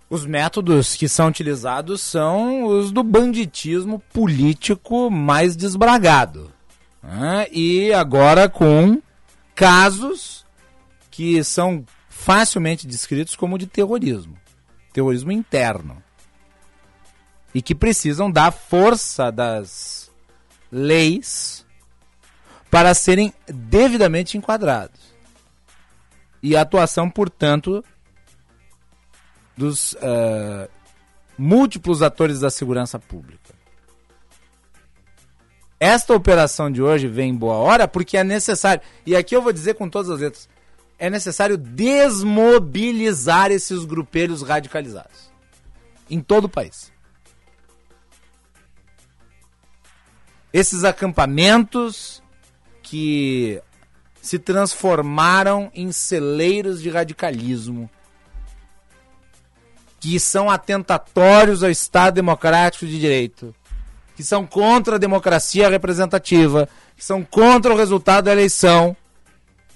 Os 0.09 0.27
métodos 0.27 0.95
que 0.95 1.09
são 1.09 1.29
utilizados 1.29 2.03
são 2.03 2.65
os 2.65 2.93
do 2.93 3.03
banditismo 3.03 4.03
político 4.13 5.11
mais 5.11 5.57
desbragado. 5.57 6.53
Né? 7.03 7.47
E 7.51 7.93
agora 7.95 8.47
com 8.47 9.01
casos 9.55 10.42
que 11.13 11.45
são 11.45 11.85
facilmente 12.09 12.87
descritos 12.87 13.37
como 13.37 13.59
de 13.59 13.67
terrorismo, 13.67 14.37
terrorismo 14.93 15.31
interno, 15.31 16.03
e 17.55 17.61
que 17.61 17.75
precisam 17.75 18.31
da 18.31 18.51
força 18.51 19.31
das 19.31 20.11
leis 20.71 21.65
para 22.71 22.95
serem 22.95 23.33
devidamente 23.47 24.39
enquadrados. 24.39 25.13
E 26.43 26.57
a 26.57 26.63
atuação, 26.63 27.11
portanto, 27.11 27.85
dos 29.55 29.93
uh, 29.93 30.69
múltiplos 31.37 32.01
atores 32.01 32.41
da 32.41 32.51
segurança 32.51 32.99
pública. 32.99 33.55
Esta 35.79 36.15
operação 36.15 36.71
de 36.71 36.81
hoje 36.81 37.07
vem 37.07 37.31
em 37.31 37.37
boa 37.37 37.57
hora 37.57 37.87
porque 37.87 38.17
é 38.17 38.25
necessário. 38.25 38.83
E 39.05 39.15
aqui 39.15 39.37
eu 39.37 39.43
vou 39.43 39.53
dizer 39.53 39.75
com 39.75 39.91
todas 39.91 40.11
as 40.11 40.21
letras: 40.21 40.49
é 41.03 41.11
necessário 41.11 41.59
desmobilizar 41.59 43.51
esses 43.51 43.85
grupelhos 43.85 44.41
radicalizados 44.41 45.33
em 46.09 46.21
todo 46.21 46.45
o 46.45 46.49
país. 46.49 46.93
Esses 50.53 50.85
acampamentos 50.85 52.23
que 52.85 53.61
se 54.21 54.39
transformaram 54.39 55.73
em 55.75 55.91
celeiros 55.91 56.81
de 56.81 56.89
radicalismo, 56.89 57.91
que 59.99 60.21
são 60.21 60.49
atentatórios 60.49 61.65
ao 61.65 61.71
Estado 61.71 62.15
Democrático 62.15 62.87
de 62.87 63.01
Direito, 63.01 63.53
que 64.15 64.23
são 64.23 64.47
contra 64.47 64.95
a 64.95 65.01
democracia 65.01 65.69
representativa, 65.69 66.69
que 66.97 67.05
são 67.05 67.25
contra 67.25 67.75
o 67.75 67.77
resultado 67.77 68.27
da 68.27 68.33
eleição 68.33 68.97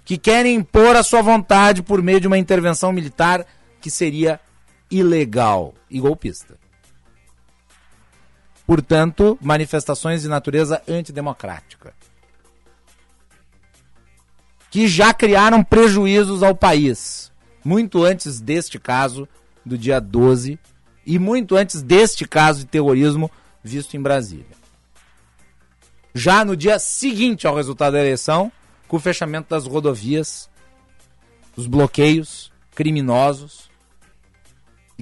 que 0.06 0.16
querem 0.16 0.54
impor 0.54 0.94
a 0.94 1.02
sua 1.02 1.20
vontade 1.20 1.82
por 1.82 2.00
meio 2.00 2.20
de 2.20 2.28
uma 2.28 2.38
intervenção 2.38 2.92
militar 2.92 3.44
que 3.80 3.90
seria 3.90 4.40
ilegal 4.88 5.74
e 5.90 5.98
golpista. 5.98 6.56
Portanto, 8.64 9.36
manifestações 9.42 10.22
de 10.22 10.28
natureza 10.28 10.80
antidemocrática. 10.88 11.92
que 14.68 14.86
já 14.86 15.14
criaram 15.14 15.64
prejuízos 15.64 16.42
ao 16.42 16.54
país, 16.54 17.32
muito 17.64 18.04
antes 18.04 18.40
deste 18.40 18.78
caso 18.78 19.26
do 19.64 19.78
dia 19.78 19.98
12 19.98 20.58
e 21.06 21.18
muito 21.18 21.56
antes 21.56 21.80
deste 21.80 22.28
caso 22.28 22.60
de 22.60 22.66
terrorismo 22.66 23.30
visto 23.62 23.96
em 23.96 24.02
Brasília. 24.02 24.44
Já 26.14 26.44
no 26.44 26.54
dia 26.54 26.78
seguinte 26.78 27.46
ao 27.46 27.56
resultado 27.56 27.94
da 27.94 28.00
eleição, 28.00 28.52
com 28.88 28.96
o 28.96 29.00
fechamento 29.00 29.50
das 29.50 29.66
rodovias, 29.66 30.48
os 31.56 31.66
bloqueios 31.66 32.52
criminosos, 32.74 33.70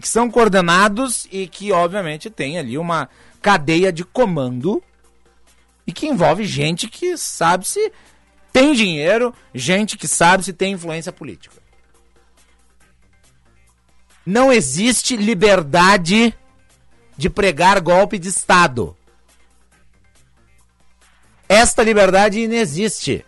que 0.00 0.08
são 0.08 0.30
coordenados 0.30 1.28
e 1.30 1.46
que, 1.46 1.72
obviamente, 1.72 2.30
tem 2.30 2.58
ali 2.58 2.76
uma 2.76 3.08
cadeia 3.40 3.92
de 3.92 4.04
comando 4.04 4.82
e 5.86 5.92
que 5.92 6.06
envolve 6.06 6.44
gente 6.44 6.88
que 6.88 7.16
sabe 7.16 7.66
se 7.66 7.92
tem 8.52 8.72
dinheiro, 8.72 9.34
gente 9.54 9.96
que 9.96 10.08
sabe 10.08 10.44
se 10.44 10.52
tem 10.52 10.72
influência 10.72 11.12
política. 11.12 11.62
Não 14.24 14.52
existe 14.52 15.16
liberdade 15.16 16.34
de 17.16 17.28
pregar 17.28 17.80
golpe 17.80 18.18
de 18.18 18.28
Estado. 18.28 18.96
Esta 21.48 21.82
liberdade 21.82 22.40
inexiste. 22.40 23.24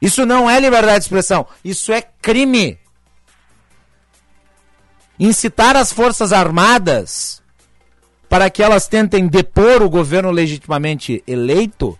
Isso 0.00 0.24
não 0.24 0.48
é 0.48 0.58
liberdade 0.58 1.00
de 1.00 1.04
expressão, 1.04 1.46
isso 1.64 1.92
é 1.92 2.02
crime. 2.22 2.78
Incitar 5.18 5.76
as 5.76 5.92
Forças 5.92 6.32
Armadas 6.32 7.42
para 8.28 8.48
que 8.48 8.62
elas 8.62 8.86
tentem 8.86 9.26
depor 9.26 9.82
o 9.82 9.90
governo 9.90 10.30
legitimamente 10.30 11.22
eleito 11.26 11.98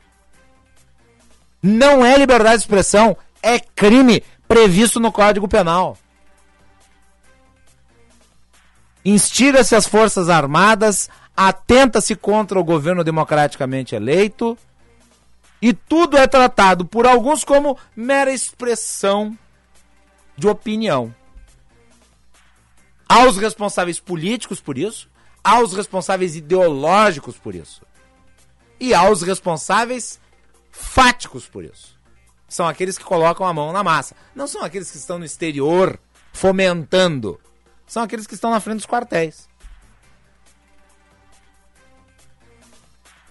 não 1.62 2.05
é 2.05 2.16
liberdade 2.16 2.57
de 2.57 2.62
expressão, 2.62 3.16
é 3.42 3.59
crime 3.59 4.22
previsto 4.48 4.98
no 4.98 5.12
Código 5.12 5.46
Penal. 5.46 5.96
Instiga-se 9.05 9.74
as 9.74 9.86
Forças 9.86 10.28
Armadas, 10.28 11.09
atenta-se 11.36 12.14
contra 12.14 12.59
o 12.59 12.64
governo 12.64 13.05
democraticamente 13.05 13.94
eleito, 13.94 14.57
e 15.61 15.72
tudo 15.72 16.16
é 16.16 16.26
tratado 16.26 16.86
por 16.86 17.06
alguns 17.06 17.44
como 17.44 17.78
mera 17.94 18.32
expressão 18.32 19.36
de 20.36 20.48
opinião. 20.48 21.14
Há 23.08 23.24
os 23.26 23.36
responsáveis 23.36 24.00
políticos 24.00 24.61
por 24.61 24.78
isso, 24.78 25.11
há 25.42 25.61
os 25.61 25.74
responsáveis 25.74 26.36
ideológicos 26.36 27.36
por 27.36 27.54
isso, 27.54 27.82
e 28.78 28.94
há 28.94 29.11
os 29.11 29.22
responsáveis 29.22 30.20
fáticos 30.70 31.46
por 31.46 31.64
isso. 31.64 31.98
São 32.48 32.66
aqueles 32.66 32.96
que 32.96 33.04
colocam 33.04 33.46
a 33.46 33.52
mão 33.52 33.72
na 33.72 33.84
massa. 33.84 34.16
Não 34.34 34.46
são 34.46 34.64
aqueles 34.64 34.90
que 34.90 34.96
estão 34.96 35.20
no 35.20 35.24
exterior 35.24 36.00
fomentando. 36.32 37.38
São 37.86 38.02
aqueles 38.02 38.26
que 38.26 38.34
estão 38.34 38.50
na 38.50 38.58
frente 38.58 38.78
dos 38.78 38.86
quartéis. 38.86 39.49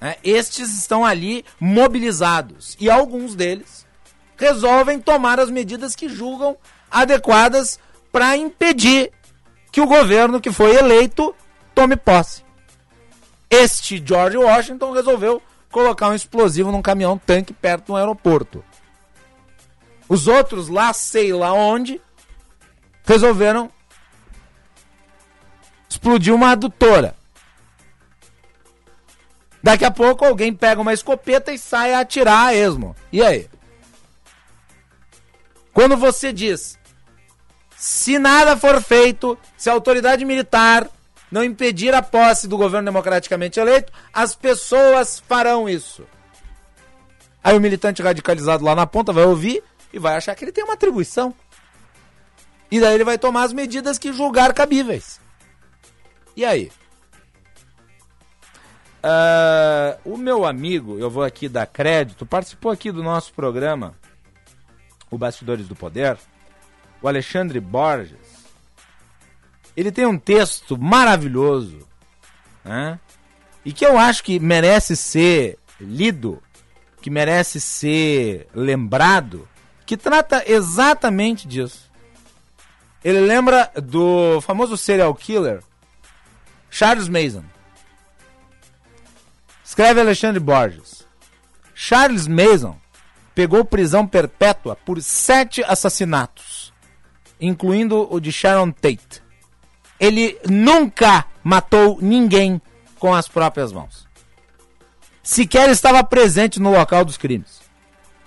É, 0.02 0.18
estes 0.24 0.78
estão 0.78 1.06
ali 1.06 1.44
mobilizados. 1.60 2.78
E 2.80 2.90
alguns 2.90 3.36
deles 3.36 3.86
resolvem 4.38 5.00
tomar 5.00 5.40
as 5.40 5.50
medidas 5.50 5.96
que 5.96 6.08
julgam 6.08 6.58
adequadas 6.90 7.80
para 8.12 8.38
impedir 8.38 9.12
que 9.72 9.82
o 9.82 9.88
governo 9.88 10.40
que 10.40 10.52
foi 10.52 10.76
eleito 10.76 11.36
tome 11.76 11.96
posse. 11.96 12.44
Este 13.50 14.02
George 14.04 14.38
Washington 14.38 14.92
resolveu 14.92 15.42
colocar 15.72 16.10
um 16.10 16.16
explosivo 16.16 16.72
num 16.72 16.82
caminhão 16.82 17.18
tanque 17.18 17.54
perto 17.54 17.88
de 17.88 17.92
um 17.92 17.96
aeroporto. 17.96 18.64
Os 20.08 20.28
outros 20.28 20.70
lá, 20.70 20.92
sei 20.94 21.34
lá 21.34 21.54
onde, 21.54 22.02
resolveram 23.04 23.72
explodir 25.88 26.34
uma 26.34 26.52
adutora. 26.52 27.16
Daqui 29.62 29.84
a 29.84 29.92
pouco 29.92 30.26
alguém 30.26 30.54
pega 30.54 30.82
uma 30.82 30.94
escopeta 30.94 31.52
e 31.52 31.58
sai 31.58 31.94
a 31.94 32.00
atirar 32.00 32.48
a 32.48 32.54
esmo. 32.54 32.96
E 33.12 33.22
aí? 33.22 33.50
Quando 35.74 35.98
você 35.98 36.32
diz, 36.34 36.80
se 37.76 38.18
nada 38.18 38.58
for 38.58 38.82
feito, 38.82 39.38
se 39.58 39.70
a 39.70 39.74
autoridade 39.74 40.26
militar 40.26 40.88
não 41.32 41.44
impedir 41.44 41.94
a 41.94 42.02
posse 42.02 42.48
do 42.48 42.58
governo 42.58 42.86
democraticamente 42.86 43.60
eleito, 43.60 43.92
as 44.14 44.34
pessoas 44.36 45.20
farão 45.20 45.70
isso. 45.70 46.06
Aí 47.44 47.56
o 47.56 47.62
militante 47.62 48.02
radicalizado 48.02 48.64
lá 48.64 48.76
na 48.76 48.88
ponta 48.88 49.14
vai 49.14 49.26
ouvir 49.26 49.64
e 49.94 50.00
vai 50.00 50.16
achar 50.16 50.36
que 50.36 50.44
ele 50.44 50.52
tem 50.52 50.64
uma 50.64 50.74
atribuição. 50.74 51.34
E 52.72 52.80
daí 52.80 52.96
ele 52.96 53.04
vai 53.04 53.18
tomar 53.18 53.44
as 53.44 53.54
medidas 53.54 53.98
que 53.98 54.14
julgar 54.14 54.54
cabíveis. 54.54 55.20
E 56.36 56.46
aí? 56.46 56.72
Uh, 59.02 59.98
o 60.04 60.18
meu 60.18 60.46
amigo, 60.46 61.00
eu 61.00 61.10
vou 61.10 61.24
aqui 61.24 61.48
dar 61.48 61.66
crédito, 61.66 62.26
participou 62.26 62.72
aqui 62.72 62.92
do 62.92 63.02
nosso 63.02 63.34
programa, 63.34 63.96
o 65.10 65.18
Bastidores 65.18 65.68
do 65.68 65.76
Poder, 65.76 66.18
o 67.02 67.08
Alexandre 67.08 67.60
Borges. 67.60 68.18
Ele 69.76 69.92
tem 69.92 70.06
um 70.06 70.18
texto 70.18 70.78
maravilhoso, 70.78 71.88
né? 72.64 73.00
E 73.64 73.72
que 73.72 73.86
eu 73.86 73.98
acho 73.98 74.24
que 74.24 74.40
merece 74.40 74.98
ser 74.98 75.58
lido, 75.80 76.42
que 77.02 77.10
merece 77.10 77.62
ser 77.62 78.48
lembrado, 78.54 79.48
que 79.86 79.96
trata 79.96 80.44
exatamente 80.46 81.48
disso. 81.48 81.90
Ele 83.02 83.22
lembra 83.22 83.72
do 83.82 84.42
famoso 84.42 84.76
serial 84.76 85.16
killer 85.16 85.64
Charles 86.70 87.08
Mason. 87.08 87.44
Escreve 89.80 90.02
Alexandre 90.02 90.40
Borges. 90.42 91.08
Charles 91.74 92.28
Mason 92.28 92.76
pegou 93.34 93.64
prisão 93.64 94.06
perpétua 94.06 94.76
por 94.76 95.02
sete 95.02 95.64
assassinatos, 95.64 96.74
incluindo 97.40 98.06
o 98.14 98.20
de 98.20 98.30
Sharon 98.30 98.72
Tate 98.72 99.22
ele 100.00 100.38
nunca 100.50 101.26
matou 101.44 101.98
ninguém 102.02 102.62
com 102.98 103.14
as 103.14 103.28
próprias 103.28 103.72
mãos. 103.72 104.08
Sequer 105.22 105.70
estava 105.70 106.04
presente 106.04 106.60
no 106.60 106.72
local 106.72 107.04
dos 107.04 107.18
crimes. 107.18 107.60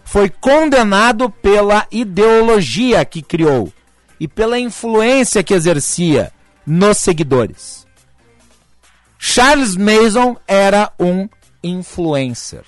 Foi 0.05 0.29
condenado 0.29 1.31
pela 1.31 1.87
ideologia 1.91 3.05
que 3.05 3.23
criou 3.23 3.73
e 4.21 4.29
pela 4.29 4.59
influência 4.59 5.43
que 5.43 5.55
exercia 5.55 6.33
nos 6.67 6.99
seguidores. 6.99 7.87
Charles 9.19 9.77
Mason 9.77 10.37
era 10.47 10.93
um 10.99 11.29
influencer. 11.63 12.65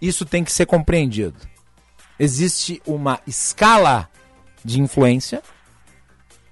Isso 0.00 0.24
tem 0.24 0.42
que 0.42 0.52
ser 0.52 0.66
compreendido. 0.66 1.38
Existe 2.18 2.82
uma 2.86 3.20
escala 3.26 4.08
de 4.64 4.80
influência 4.80 5.42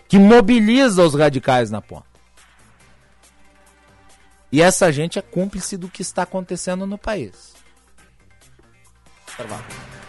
que 0.09 0.19
mobiliza 0.19 1.05
os 1.05 1.15
radicais 1.15 1.71
na 1.71 1.81
ponta. 1.81 2.07
E 4.53 4.61
essa 4.61 4.93
gente 4.93 5.19
é 5.19 5.23
cúmplice 5.23 5.77
do 5.77 5.89
que 5.89 6.03
está 6.03 6.23
acontecendo 6.23 6.87
no 6.87 6.99
país. 6.99 7.55
Intervalo. 9.33 10.00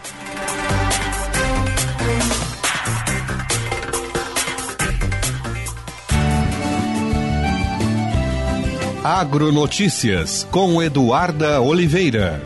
Agronotícias 9.04 10.48
com 10.52 10.80
Eduarda 10.80 11.60
Oliveira. 11.60 12.40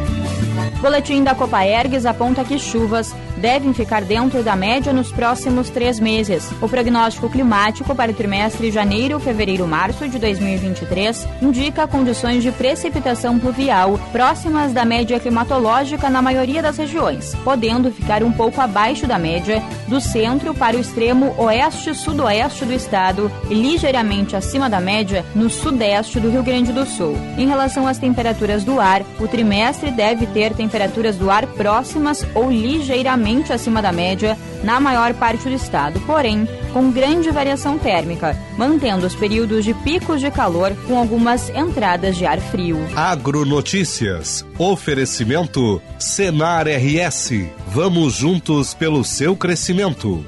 Boletim 0.79 1.21
da 1.21 1.35
Copaergues 1.35 2.05
aponta 2.05 2.45
que 2.45 2.57
chuvas 2.57 3.13
devem 3.37 3.73
ficar 3.73 4.01
dentro 4.01 4.43
da 4.43 4.55
média 4.55 4.93
nos 4.93 5.11
próximos 5.11 5.69
três 5.69 5.99
meses. 5.99 6.49
O 6.61 6.69
prognóstico 6.69 7.29
climático 7.29 7.95
para 7.95 8.11
o 8.11 8.15
trimestre 8.15 8.71
janeiro, 8.71 9.19
fevereiro, 9.19 9.67
março 9.67 10.07
de 10.07 10.19
2023 10.19 11.27
indica 11.41 11.87
condições 11.87 12.43
de 12.43 12.51
precipitação 12.51 13.39
pluvial 13.39 13.99
próximas 14.11 14.73
da 14.73 14.85
média 14.85 15.19
climatológica 15.19 16.09
na 16.09 16.21
maioria 16.21 16.61
das 16.61 16.77
regiões, 16.77 17.35
podendo 17.43 17.91
ficar 17.91 18.23
um 18.23 18.31
pouco 18.31 18.61
abaixo 18.61 19.07
da 19.07 19.17
média 19.17 19.61
do 19.87 19.99
centro 19.99 20.53
para 20.53 20.77
o 20.77 20.79
extremo 20.79 21.35
oeste-sudoeste 21.37 22.65
do 22.65 22.73
estado 22.73 23.31
e 23.49 23.53
ligeiramente 23.53 24.35
acima 24.35 24.69
da 24.69 24.79
média 24.79 25.25
no 25.35 25.49
sudeste 25.49 26.19
do 26.19 26.29
Rio 26.29 26.43
Grande 26.43 26.71
do 26.71 26.85
Sul. 26.85 27.15
Em 27.37 27.47
relação 27.47 27.87
às 27.87 27.97
temperaturas 27.97 28.63
do 28.63 28.79
ar, 28.79 29.01
o 29.19 29.27
trimestre 29.27 29.91
deve 29.91 30.25
ter 30.27 30.53
temperaturas 30.53 31.15
do 31.15 31.29
ar 31.29 31.45
próximas 31.47 32.25
ou 32.33 32.49
ligeiramente 32.49 33.25
ligeiramente 33.35 33.51
acima 33.51 33.81
da 33.81 33.91
média 33.91 34.37
na 34.63 34.79
maior 34.79 35.13
parte 35.13 35.43
do 35.43 35.53
estado, 35.53 35.99
porém 36.01 36.47
com 36.71 36.91
grande 36.91 37.29
variação 37.29 37.77
térmica, 37.77 38.37
mantendo 38.57 39.05
os 39.05 39.15
períodos 39.15 39.63
de 39.63 39.73
picos 39.73 40.19
de 40.19 40.31
calor 40.31 40.75
com 40.87 40.97
algumas 40.97 41.49
entradas 41.49 42.15
de 42.17 42.25
ar 42.25 42.39
frio. 42.39 42.77
Agronotícias. 42.95 44.45
Oferecimento 44.57 45.81
Senar 45.99 46.67
RS. 46.67 47.31
Vamos 47.67 48.13
juntos 48.13 48.73
pelo 48.73 49.03
seu 49.03 49.35
crescimento. 49.35 50.25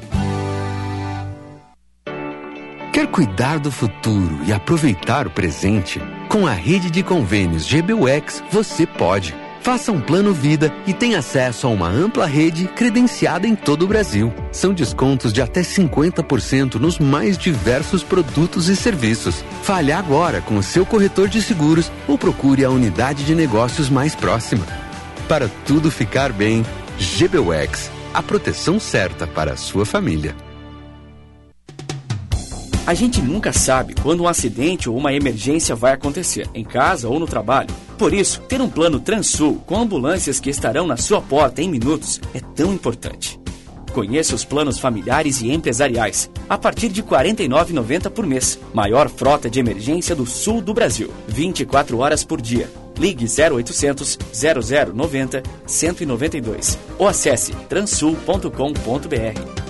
Quer 2.93 3.07
cuidar 3.07 3.59
do 3.59 3.71
futuro 3.71 4.39
e 4.45 4.51
aproveitar 4.51 5.27
o 5.27 5.29
presente? 5.29 6.01
Com 6.29 6.47
a 6.47 6.51
rede 6.51 6.89
de 6.89 7.03
convênios 7.03 7.67
GBUX, 7.69 8.43
você 8.51 8.87
pode. 8.87 9.35
Faça 9.67 9.91
um 9.91 9.99
plano 9.99 10.33
vida 10.33 10.73
e 10.87 10.93
tenha 10.93 11.19
acesso 11.19 11.67
a 11.67 11.69
uma 11.69 11.89
ampla 11.89 12.25
rede 12.25 12.69
credenciada 12.69 13.45
em 13.45 13.53
todo 13.53 13.83
o 13.83 13.87
Brasil. 13.87 14.33
São 14.49 14.73
descontos 14.73 15.33
de 15.33 15.41
até 15.41 15.59
50% 15.59 16.75
nos 16.75 16.97
mais 16.97 17.37
diversos 17.37 18.01
produtos 18.01 18.69
e 18.69 18.77
serviços. 18.77 19.43
Fale 19.63 19.91
agora 19.91 20.39
com 20.39 20.55
o 20.55 20.63
seu 20.63 20.85
corretor 20.85 21.27
de 21.27 21.41
seguros 21.41 21.91
ou 22.07 22.17
procure 22.17 22.63
a 22.63 22.69
unidade 22.69 23.25
de 23.25 23.35
negócios 23.35 23.89
mais 23.89 24.15
próxima. 24.15 24.65
Para 25.27 25.51
tudo 25.65 25.91
ficar 25.91 26.31
bem, 26.31 26.65
GBUX, 26.97 27.91
a 28.13 28.23
proteção 28.23 28.79
certa 28.79 29.27
para 29.27 29.51
a 29.51 29.57
sua 29.57 29.85
família. 29.85 30.33
A 32.85 32.93
gente 32.93 33.21
nunca 33.21 33.51
sabe 33.51 33.95
quando 34.01 34.23
um 34.23 34.29
acidente 34.29 34.89
ou 34.89 34.95
uma 34.95 35.11
emergência 35.11 35.75
vai 35.75 35.91
acontecer, 35.91 36.47
em 36.55 36.63
casa 36.63 37.09
ou 37.09 37.19
no 37.19 37.25
trabalho. 37.25 37.86
Por 37.97 38.13
isso, 38.13 38.41
ter 38.41 38.61
um 38.61 38.69
plano 38.69 38.99
Transul 38.99 39.55
com 39.65 39.79
ambulâncias 39.79 40.39
que 40.39 40.51
estarão 40.51 40.85
na 40.85 40.97
sua 40.97 41.19
porta 41.19 41.61
em 41.61 41.69
minutos 41.69 42.21
é 42.33 42.39
tão 42.39 42.71
importante. 42.71 43.39
Conheça 43.91 44.35
os 44.35 44.45
planos 44.45 44.77
familiares 44.77 45.41
e 45.41 45.51
empresariais, 45.51 46.29
a 46.47 46.57
partir 46.57 46.89
de 46.89 47.01
R$ 47.01 47.07
49,90 47.07 48.11
por 48.11 48.27
mês. 48.27 48.59
Maior 48.71 49.09
frota 49.09 49.49
de 49.49 49.59
emergência 49.59 50.15
do 50.15 50.27
sul 50.27 50.61
do 50.61 50.73
Brasil, 50.73 51.11
24 51.27 51.97
horas 51.97 52.23
por 52.23 52.39
dia. 52.39 52.69
Ligue 52.99 53.25
0800 53.25 54.17
0090 54.93 55.43
192 55.65 56.77
ou 56.99 57.07
acesse 57.07 57.53
transul.com.br. 57.67 59.66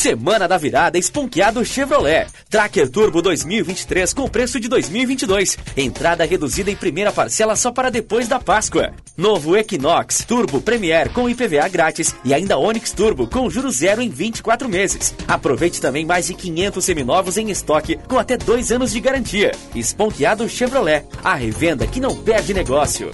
Semana 0.00 0.48
da 0.48 0.56
Virada 0.56 0.96
Esponqueado 0.96 1.62
Chevrolet. 1.62 2.26
Tracker 2.48 2.88
Turbo 2.88 3.20
2023 3.20 4.14
com 4.14 4.26
preço 4.26 4.58
de 4.58 4.66
2022. 4.66 5.58
Entrada 5.76 6.24
reduzida 6.24 6.70
em 6.70 6.74
primeira 6.74 7.12
parcela 7.12 7.54
só 7.54 7.70
para 7.70 7.90
depois 7.90 8.26
da 8.26 8.40
Páscoa. 8.40 8.94
Novo 9.14 9.54
Equinox 9.58 10.24
Turbo 10.24 10.62
Premier 10.62 11.12
com 11.12 11.28
IPVA 11.28 11.68
grátis 11.68 12.14
e 12.24 12.32
ainda 12.32 12.56
Onix 12.56 12.92
Turbo 12.92 13.26
com 13.26 13.50
juros 13.50 13.76
zero 13.76 14.00
em 14.00 14.08
24 14.08 14.70
meses. 14.70 15.14
Aproveite 15.28 15.82
também 15.82 16.06
mais 16.06 16.28
de 16.28 16.32
500 16.32 16.82
seminovos 16.82 17.36
em 17.36 17.50
estoque 17.50 17.98
com 18.08 18.18
até 18.18 18.38
dois 18.38 18.72
anos 18.72 18.92
de 18.92 19.00
garantia. 19.00 19.52
Esponqueado 19.74 20.48
Chevrolet. 20.48 21.04
A 21.22 21.34
revenda 21.34 21.86
que 21.86 22.00
não 22.00 22.16
perde 22.16 22.54
negócio. 22.54 23.10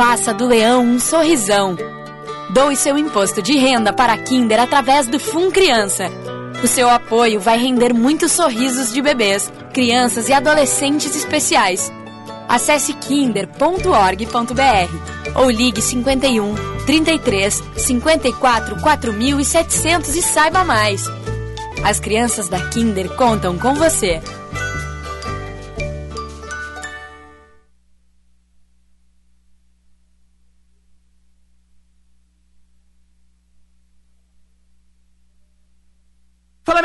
Faça 0.00 0.32
do 0.32 0.46
leão 0.46 0.82
um 0.82 0.98
sorrisão. 0.98 1.76
Doe 2.54 2.74
seu 2.74 2.96
imposto 2.96 3.42
de 3.42 3.58
renda 3.58 3.92
para 3.92 4.14
a 4.14 4.16
Kinder 4.16 4.58
através 4.58 5.06
do 5.06 5.20
Fun 5.20 5.50
Criança. 5.50 6.06
O 6.64 6.66
seu 6.66 6.88
apoio 6.88 7.38
vai 7.38 7.58
render 7.58 7.92
muitos 7.92 8.32
sorrisos 8.32 8.94
de 8.94 9.02
bebês, 9.02 9.52
crianças 9.74 10.30
e 10.30 10.32
adolescentes 10.32 11.14
especiais. 11.14 11.92
Acesse 12.48 12.94
kinder.org.br 12.94 13.58
ou 15.34 15.50
ligue 15.50 15.82
51 15.82 16.54
33 16.86 17.62
54 17.76 18.80
4700 18.80 20.16
e 20.16 20.22
saiba 20.22 20.64
mais. 20.64 21.04
As 21.84 22.00
crianças 22.00 22.48
da 22.48 22.58
Kinder 22.70 23.10
contam 23.16 23.58
com 23.58 23.74
você. 23.74 24.22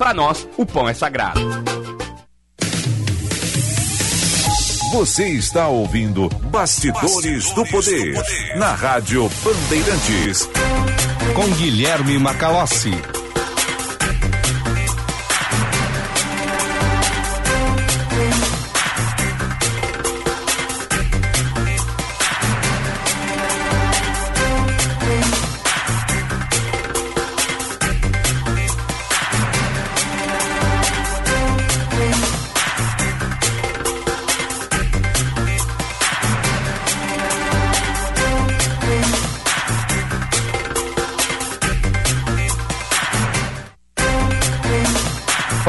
para 0.00 0.14
nós, 0.14 0.48
o 0.56 0.64
pão 0.64 0.88
é 0.88 0.94
sagrado. 0.94 1.38
Você 4.94 5.28
está 5.28 5.68
ouvindo 5.68 6.26
Bastidores, 6.50 7.52
do, 7.52 7.66
Poder, 7.66 8.14
na 8.56 8.72
Rádio 8.72 9.30
Bandeirantes. 9.44 10.48
Com 11.34 11.46
Guilherme 11.58 12.18
Macalossi. 12.18 13.19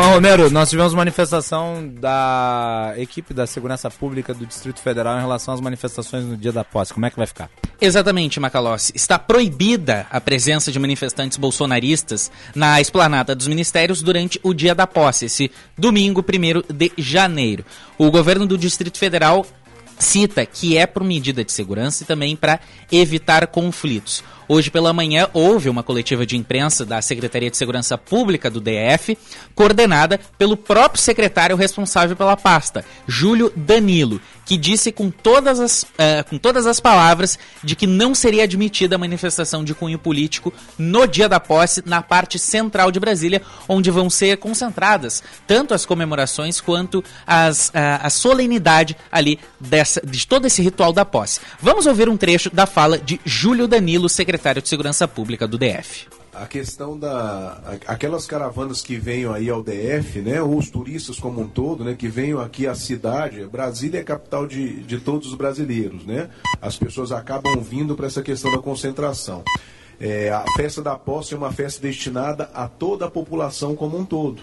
Juan 0.02 0.14
Romero, 0.16 0.50
nós 0.50 0.68
tivemos 0.68 0.96
manifestação 0.96 1.88
da 1.88 2.96
equipe 2.98 3.36
da 3.36 3.46
Segurança 3.46 3.88
Pública 3.88 4.34
do 4.34 4.48
Distrito 4.48 4.80
Federal 4.80 5.16
em 5.16 5.22
relação 5.22 5.54
às 5.54 5.62
manifestações 5.62 6.26
no 6.26 6.36
dia 6.36 6.52
da 6.52 6.64
posse. 6.64 6.92
Como 6.92 7.06
é 7.06 7.12
que 7.12 7.18
vai 7.18 7.28
ficar? 7.28 7.52
Exatamente, 7.80 8.40
Macalossi. 8.40 8.92
Está 8.96 9.20
proibida 9.20 10.08
a 10.10 10.20
presença 10.20 10.72
de 10.72 10.80
manifestantes 10.80 11.38
bolsonaristas 11.38 12.32
na 12.56 12.82
esplanada 12.82 13.36
dos 13.36 13.48
ministérios 13.48 14.02
durante 14.02 14.40
o 14.42 14.56
dia 14.56 14.74
da 14.74 14.88
posse, 14.88 15.26
esse 15.26 15.52
domingo, 15.78 16.26
1 16.28 16.74
de 16.74 16.92
janeiro. 16.98 17.64
O 17.96 18.10
governo 18.10 18.48
do 18.48 18.58
Distrito 18.58 18.98
Federal 18.98 19.46
cita 20.02 20.46
que 20.46 20.78
é 20.78 20.86
por 20.86 21.04
medida 21.04 21.44
de 21.44 21.52
segurança 21.52 22.04
e 22.04 22.06
também 22.06 22.36
para 22.36 22.60
evitar 22.92 23.48
conflitos. 23.48 24.24
Hoje 24.48 24.70
pela 24.70 24.92
manhã 24.92 25.30
houve 25.34 25.70
uma 25.70 25.82
coletiva 25.82 26.26
de 26.26 26.36
imprensa 26.36 26.86
da 26.86 27.02
Secretaria 27.02 27.50
de 27.50 27.56
Segurança 27.56 27.98
Pública 27.98 28.50
do 28.50 28.60
DF, 28.60 29.18
coordenada 29.56 30.20
pelo 30.38 30.58
próprio 30.58 31.02
secretário 31.02 31.56
responsável 31.56 32.18
pela 32.18 32.36
pasta, 32.36 32.84
Júlio 33.08 33.52
Danilo, 33.56 34.20
que 34.46 34.58
disse 34.58 34.92
com 34.92 35.10
todas 35.10 35.60
as, 35.60 35.84
uh, 35.84 36.28
com 36.30 36.38
todas 36.38 36.68
as 36.68 36.80
palavras 36.80 37.40
de 37.64 37.76
que 37.76 37.88
não 37.88 38.14
seria 38.14 38.44
admitida 38.44 38.96
a 38.96 39.00
manifestação 39.00 39.64
de 39.64 39.74
cunho 39.74 39.98
político 39.98 40.54
no 40.78 41.08
dia 41.08 41.30
da 41.30 41.40
posse 41.40 41.82
na 41.86 42.02
parte 42.02 42.38
central 42.38 42.92
de 42.92 43.00
Brasília, 43.00 43.42
onde 43.70 43.90
vão 43.90 44.10
ser 44.10 44.36
concentradas 44.38 45.24
tanto 45.48 45.74
as 45.74 45.86
comemorações 45.86 46.60
quanto 46.60 47.04
as, 47.26 47.70
uh, 47.70 48.02
a 48.02 48.10
solenidade 48.10 48.98
ali 49.12 49.40
dessa, 49.60 49.91
de 50.04 50.28
todo 50.28 50.46
esse 50.46 50.62
ritual 50.62 50.94
da 50.94 51.04
posse. 51.04 51.40
Vamos 51.60 51.86
ouvir 51.86 52.08
um 52.08 52.16
trecho 52.16 52.50
da 52.50 52.66
fala 52.66 52.98
de 52.98 53.20
Júlio 53.26 53.68
Danilo, 53.68 54.08
secretário 54.08 54.62
de 54.62 54.70
Segurança 54.70 55.08
Pública 55.08 55.48
do 55.48 55.58
DF 55.58 56.08
a 56.34 56.46
questão 56.46 56.98
da 56.98 57.62
aquelas 57.86 58.26
caravanas 58.26 58.82
que 58.82 58.96
venham 58.96 59.34
aí 59.34 59.50
ao 59.50 59.62
DF, 59.62 60.22
né, 60.22 60.42
ou 60.42 60.58
os 60.58 60.70
turistas 60.70 61.20
como 61.20 61.42
um 61.42 61.48
todo, 61.48 61.84
né, 61.84 61.94
que 61.94 62.08
venham 62.08 62.40
aqui 62.40 62.66
à 62.66 62.74
cidade, 62.74 63.46
Brasília 63.46 64.00
é 64.00 64.04
capital 64.04 64.48
de, 64.48 64.82
de 64.82 65.00
todos 65.00 65.28
os 65.28 65.36
brasileiros, 65.36 66.06
né? 66.06 66.30
As 66.62 66.78
pessoas 66.78 67.12
acabam 67.12 67.62
vindo 67.62 67.96
para 67.96 68.08
essa 68.08 68.22
questão 68.22 68.52
da 68.52 68.60
concentração. 68.60 69.44
É, 70.00 70.32
a 70.32 70.44
festa 70.56 70.82
da 70.82 70.98
posse 70.98 71.34
é 71.34 71.38
uma 71.38 71.52
festa 71.52 71.82
destinada 71.82 72.50
a 72.54 72.68
toda 72.68 73.06
a 73.06 73.12
população 73.12 73.76
como 73.76 73.98
um 73.98 74.06
todo. 74.06 74.42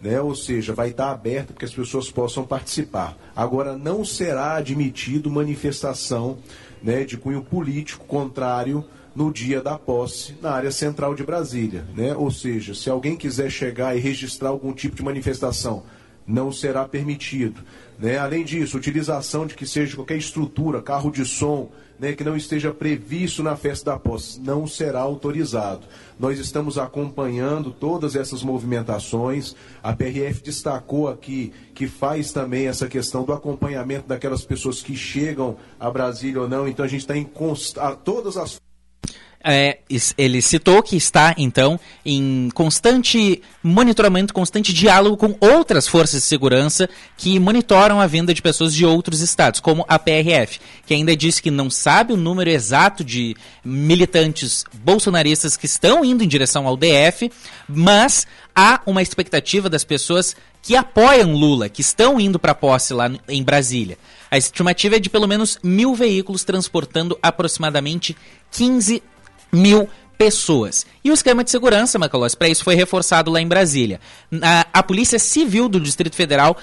Né? 0.00 0.20
ou 0.20 0.34
seja, 0.34 0.72
vai 0.72 0.90
estar 0.90 1.10
aberta 1.10 1.52
para 1.52 1.60
que 1.60 1.64
as 1.64 1.74
pessoas 1.74 2.10
possam 2.10 2.44
participar. 2.44 3.16
Agora, 3.34 3.76
não 3.76 4.04
será 4.04 4.56
admitido 4.56 5.30
manifestação 5.30 6.38
né, 6.82 7.04
de 7.04 7.16
cunho 7.16 7.42
político 7.42 8.04
contrário 8.04 8.84
no 9.14 9.32
dia 9.32 9.60
da 9.60 9.76
posse 9.76 10.36
na 10.40 10.52
área 10.52 10.70
central 10.70 11.14
de 11.14 11.24
Brasília. 11.24 11.84
Né? 11.96 12.14
Ou 12.14 12.30
seja, 12.30 12.74
se 12.74 12.88
alguém 12.88 13.16
quiser 13.16 13.50
chegar 13.50 13.96
e 13.96 14.00
registrar 14.00 14.50
algum 14.50 14.72
tipo 14.72 14.94
de 14.94 15.02
manifestação, 15.02 15.82
não 16.26 16.52
será 16.52 16.84
permitido. 16.86 17.62
Né? 17.98 18.18
Além 18.18 18.44
disso, 18.44 18.76
utilização 18.76 19.46
de 19.46 19.54
que 19.54 19.66
seja 19.66 19.96
qualquer 19.96 20.16
estrutura, 20.16 20.82
carro 20.82 21.10
de 21.10 21.24
som, 21.24 21.70
né, 21.98 22.12
que 22.12 22.24
não 22.24 22.36
esteja 22.36 22.72
previsto 22.72 23.42
na 23.42 23.56
festa 23.56 23.92
da 23.92 23.98
posse, 23.98 24.40
não 24.40 24.66
será 24.66 25.00
autorizado. 25.00 25.86
Nós 26.18 26.38
estamos 26.38 26.78
acompanhando 26.78 27.70
todas 27.70 28.16
essas 28.16 28.42
movimentações. 28.42 29.54
A 29.82 29.92
PRF 29.92 30.42
destacou 30.42 31.08
aqui 31.08 31.52
que 31.74 31.86
faz 31.86 32.32
também 32.32 32.66
essa 32.66 32.88
questão 32.88 33.24
do 33.24 33.32
acompanhamento 33.32 34.08
daquelas 34.08 34.44
pessoas 34.44 34.82
que 34.82 34.96
chegam 34.96 35.56
a 35.78 35.90
Brasília 35.90 36.42
ou 36.42 36.48
não. 36.48 36.66
Então 36.66 36.84
a 36.84 36.88
gente 36.88 37.00
está 37.00 37.16
em 37.16 37.24
const... 37.24 37.78
a 37.78 37.94
todas 37.94 38.36
as 38.36 38.60
é, 39.44 39.78
ele 40.16 40.42
citou 40.42 40.82
que 40.82 40.96
está, 40.96 41.34
então, 41.38 41.78
em 42.04 42.50
constante 42.52 43.40
monitoramento, 43.62 44.34
constante 44.34 44.72
diálogo 44.72 45.16
com 45.16 45.36
outras 45.40 45.86
forças 45.86 46.22
de 46.22 46.26
segurança 46.26 46.88
que 47.16 47.38
monitoram 47.38 48.00
a 48.00 48.06
vinda 48.06 48.34
de 48.34 48.42
pessoas 48.42 48.74
de 48.74 48.84
outros 48.84 49.20
estados, 49.20 49.60
como 49.60 49.84
a 49.88 49.98
PRF, 49.98 50.58
que 50.86 50.94
ainda 50.94 51.16
disse 51.16 51.40
que 51.40 51.50
não 51.50 51.70
sabe 51.70 52.12
o 52.12 52.16
número 52.16 52.50
exato 52.50 53.04
de 53.04 53.36
militantes 53.64 54.64
bolsonaristas 54.74 55.56
que 55.56 55.66
estão 55.66 56.04
indo 56.04 56.24
em 56.24 56.28
direção 56.28 56.66
ao 56.66 56.76
DF, 56.76 57.30
mas 57.68 58.26
há 58.54 58.80
uma 58.84 59.02
expectativa 59.02 59.70
das 59.70 59.84
pessoas 59.84 60.34
que 60.60 60.74
apoiam 60.74 61.32
Lula, 61.32 61.68
que 61.68 61.80
estão 61.80 62.20
indo 62.20 62.38
para 62.38 62.52
a 62.52 62.56
posse 62.56 62.92
lá 62.92 63.10
em 63.28 63.42
Brasília. 63.42 63.96
A 64.30 64.36
estimativa 64.36 64.96
é 64.96 64.98
de 64.98 65.08
pelo 65.08 65.26
menos 65.26 65.58
mil 65.62 65.94
veículos 65.94 66.44
transportando 66.44 67.18
aproximadamente 67.22 68.16
15 68.50 69.02
mil 69.52 69.88
pessoas. 70.16 70.84
E 71.04 71.10
o 71.10 71.14
esquema 71.14 71.44
de 71.44 71.50
segurança, 71.50 71.98
Macalós, 71.98 72.34
para 72.34 72.48
isso 72.48 72.64
foi 72.64 72.74
reforçado 72.74 73.30
lá 73.30 73.40
em 73.40 73.46
Brasília. 73.46 74.00
A, 74.42 74.66
a 74.72 74.82
Polícia 74.82 75.18
Civil 75.18 75.68
do 75.68 75.80
Distrito 75.80 76.16
Federal 76.16 76.56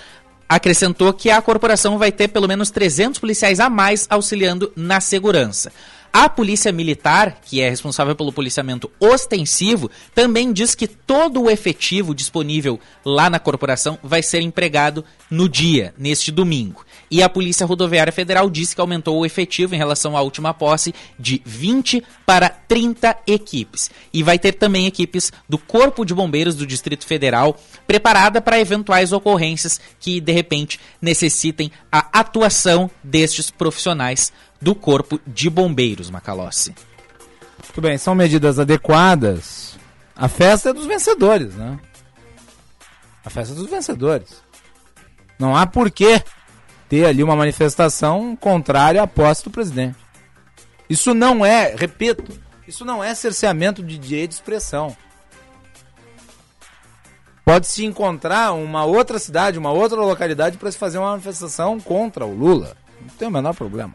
acrescentou 0.47 1.11
que 1.13 1.29
a 1.29 1.41
corporação 1.41 1.97
vai 1.97 2.11
ter 2.11 2.27
pelo 2.27 2.47
menos 2.47 2.69
300 2.69 3.19
policiais 3.19 3.59
a 3.59 3.69
mais 3.69 4.05
auxiliando 4.09 4.71
na 4.75 4.99
segurança. 4.99 5.71
A 6.17 6.29
Polícia 6.29 6.71
Militar, 6.71 7.41
que 7.43 7.59
é 7.59 7.69
responsável 7.69 8.15
pelo 8.15 8.31
policiamento 8.31 8.89
ostensivo, 9.01 9.91
também 10.13 10.53
diz 10.53 10.73
que 10.73 10.87
todo 10.87 11.41
o 11.41 11.49
efetivo 11.49 12.15
disponível 12.15 12.79
lá 13.03 13.29
na 13.29 13.37
corporação 13.37 13.99
vai 14.01 14.23
ser 14.23 14.39
empregado 14.39 15.03
no 15.29 15.49
dia, 15.49 15.93
neste 15.97 16.31
domingo. 16.31 16.85
E 17.11 17.21
a 17.21 17.27
Polícia 17.27 17.65
Rodoviária 17.65 18.13
Federal 18.13 18.49
disse 18.49 18.73
que 18.73 18.79
aumentou 18.79 19.19
o 19.19 19.25
efetivo 19.25 19.75
em 19.75 19.77
relação 19.77 20.15
à 20.15 20.21
última 20.21 20.53
posse 20.53 20.95
de 21.19 21.41
20 21.43 22.01
para 22.25 22.47
30 22.47 23.17
equipes. 23.27 23.91
E 24.13 24.23
vai 24.23 24.39
ter 24.39 24.53
também 24.53 24.87
equipes 24.87 25.33
do 25.49 25.57
Corpo 25.57 26.05
de 26.05 26.13
Bombeiros 26.13 26.55
do 26.55 26.65
Distrito 26.65 27.05
Federal 27.05 27.57
preparada 27.85 28.39
para 28.39 28.57
eventuais 28.57 29.11
ocorrências 29.11 29.81
que 29.99 30.21
de 30.21 30.31
repente 30.31 30.79
necessitem 31.01 31.69
a 31.91 32.07
atuação 32.13 32.89
destes 33.03 33.51
profissionais 33.51 34.31
do 34.61 34.73
Corpo 34.73 35.19
de 35.25 35.49
Bombeiros, 35.49 36.09
Macalossi. 36.09 36.73
Muito 37.63 37.81
bem, 37.81 37.97
são 37.97 38.15
medidas 38.15 38.59
adequadas. 38.59 39.77
A 40.15 40.27
festa 40.27 40.69
é 40.69 40.73
dos 40.73 40.85
vencedores, 40.85 41.55
né? 41.55 41.77
A 43.23 43.29
festa 43.29 43.53
é 43.53 43.57
dos 43.57 43.69
vencedores. 43.69 44.43
Não 45.37 45.55
há 45.55 45.65
porquê 45.65 46.23
ter 46.87 47.05
ali 47.05 47.23
uma 47.23 47.35
manifestação 47.35 48.35
contrária 48.35 49.01
à 49.01 49.07
posse 49.07 49.43
do 49.43 49.49
presidente. 49.49 49.97
Isso 50.89 51.13
não 51.13 51.45
é, 51.45 51.75
repito, 51.75 52.39
isso 52.67 52.85
não 52.85 53.03
é 53.03 53.13
cerceamento 53.13 53.83
de 53.83 53.97
direito 53.97 54.29
de 54.29 54.35
expressão. 54.35 54.95
Pode-se 57.43 57.85
encontrar 57.85 58.53
uma 58.53 58.85
outra 58.85 59.19
cidade, 59.19 59.59
uma 59.59 59.71
outra 59.71 60.01
localidade 60.01 60.57
para 60.57 60.71
se 60.71 60.77
fazer 60.77 60.97
uma 60.97 61.11
manifestação 61.11 61.79
contra 61.79 62.25
o 62.25 62.33
Lula. 62.33 62.75
Não 63.01 63.09
tem 63.09 63.27
o 63.27 63.31
menor 63.31 63.53
problema. 63.53 63.93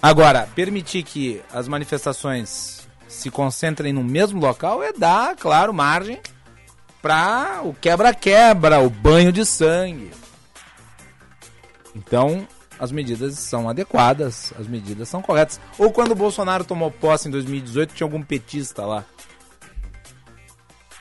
Agora, 0.00 0.48
permitir 0.54 1.02
que 1.02 1.42
as 1.52 1.66
manifestações 1.66 2.86
se 3.08 3.30
concentrem 3.30 3.92
no 3.92 4.04
mesmo 4.04 4.40
local 4.40 4.82
é 4.82 4.92
dar, 4.92 5.34
claro, 5.34 5.74
margem 5.74 6.20
para 7.02 7.62
o 7.64 7.74
quebra-quebra, 7.74 8.80
o 8.80 8.90
banho 8.90 9.32
de 9.32 9.44
sangue. 9.44 10.10
Então, 11.94 12.46
as 12.78 12.92
medidas 12.92 13.38
são 13.38 13.68
adequadas, 13.68 14.52
as 14.58 14.68
medidas 14.68 15.08
são 15.08 15.20
corretas. 15.20 15.60
Ou 15.76 15.90
quando 15.90 16.12
o 16.12 16.16
Bolsonaro 16.16 16.64
tomou 16.64 16.90
posse 16.90 17.26
em 17.26 17.30
2018, 17.30 17.94
tinha 17.94 18.04
algum 18.04 18.22
petista 18.22 18.86
lá 18.86 19.04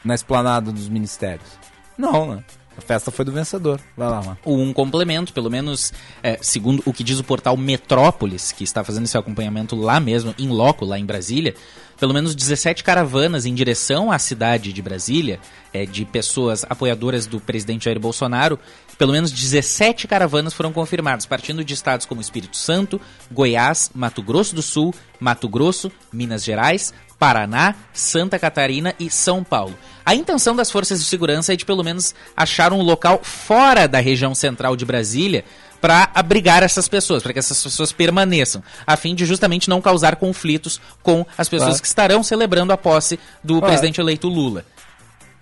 na 0.03 0.15
esplanada 0.15 0.71
dos 0.71 0.89
ministérios? 0.89 1.49
Não, 1.97 2.35
né? 2.35 2.43
A 2.77 2.81
festa 2.81 3.09
foi 3.09 3.25
do 3.25 3.31
vencedor. 3.31 3.79
Vai 3.95 4.07
lá, 4.07 4.21
mano. 4.21 4.37
Um 4.45 4.71
complemento, 4.71 5.33
pelo 5.33 5.49
menos, 5.49 5.91
é, 6.21 6.37
segundo 6.41 6.83
o 6.85 6.93
que 6.93 7.03
diz 7.03 7.19
o 7.19 7.23
portal 7.23 7.57
Metrópolis, 7.57 8.51
que 8.51 8.63
está 8.63 8.83
fazendo 8.83 9.05
esse 9.05 9.17
acompanhamento 9.17 9.75
lá 9.75 9.99
mesmo, 9.99 10.33
em 10.37 10.47
loco, 10.47 10.85
lá 10.85 10.99
em 10.99 11.05
Brasília, 11.05 11.55
pelo 11.99 12.13
menos 12.13 12.35
17 12.35 12.83
caravanas 12.83 13.47
em 13.47 13.55
direção 13.55 14.11
à 14.11 14.19
cidade 14.19 14.71
de 14.71 14.81
Brasília, 14.81 15.39
é, 15.73 15.85
de 15.85 16.05
pessoas 16.05 16.63
apoiadoras 16.69 17.25
do 17.25 17.39
presidente 17.39 17.85
Jair 17.85 17.99
Bolsonaro, 17.99 18.59
pelo 18.97 19.11
menos 19.11 19.31
17 19.31 20.07
caravanas 20.07 20.53
foram 20.53 20.73
confirmadas, 20.73 21.25
partindo 21.25 21.63
de 21.63 21.73
estados 21.73 22.05
como 22.05 22.21
Espírito 22.21 22.57
Santo, 22.57 22.99
Goiás, 23.31 23.91
Mato 23.93 24.21
Grosso 24.21 24.55
do 24.55 24.61
Sul, 24.61 24.93
Mato 25.19 25.47
Grosso, 25.47 25.91
Minas 26.11 26.43
Gerais, 26.43 26.93
Paraná, 27.19 27.75
Santa 27.93 28.37
Catarina 28.37 28.93
e 28.99 29.09
São 29.09 29.43
Paulo. 29.43 29.77
A 30.05 30.15
intenção 30.15 30.55
das 30.55 30.71
forças 30.71 30.99
de 30.99 31.05
segurança 31.05 31.53
é 31.53 31.55
de 31.55 31.65
pelo 31.65 31.83
menos 31.83 32.15
achar 32.35 32.71
um 32.71 32.81
local 32.81 33.19
fora 33.23 33.87
da 33.87 33.99
região 33.99 34.33
central 34.33 34.75
de 34.75 34.85
Brasília 34.85 35.43
para 35.81 36.09
abrigar 36.13 36.63
essas 36.63 36.87
pessoas, 36.87 37.21
para 37.21 37.33
que 37.33 37.39
essas 37.39 37.61
pessoas 37.61 37.91
permaneçam, 37.91 38.63
a 38.85 38.97
fim 38.97 39.13
de 39.13 39.25
justamente 39.25 39.69
não 39.69 39.79
causar 39.79 40.15
conflitos 40.15 40.81
com 41.03 41.25
as 41.37 41.47
pessoas 41.47 41.69
claro. 41.69 41.81
que 41.81 41.87
estarão 41.87 42.23
celebrando 42.23 42.73
a 42.73 42.77
posse 42.77 43.19
do 43.43 43.59
claro. 43.59 43.67
presidente 43.67 44.01
eleito 44.01 44.27
Lula. 44.27 44.65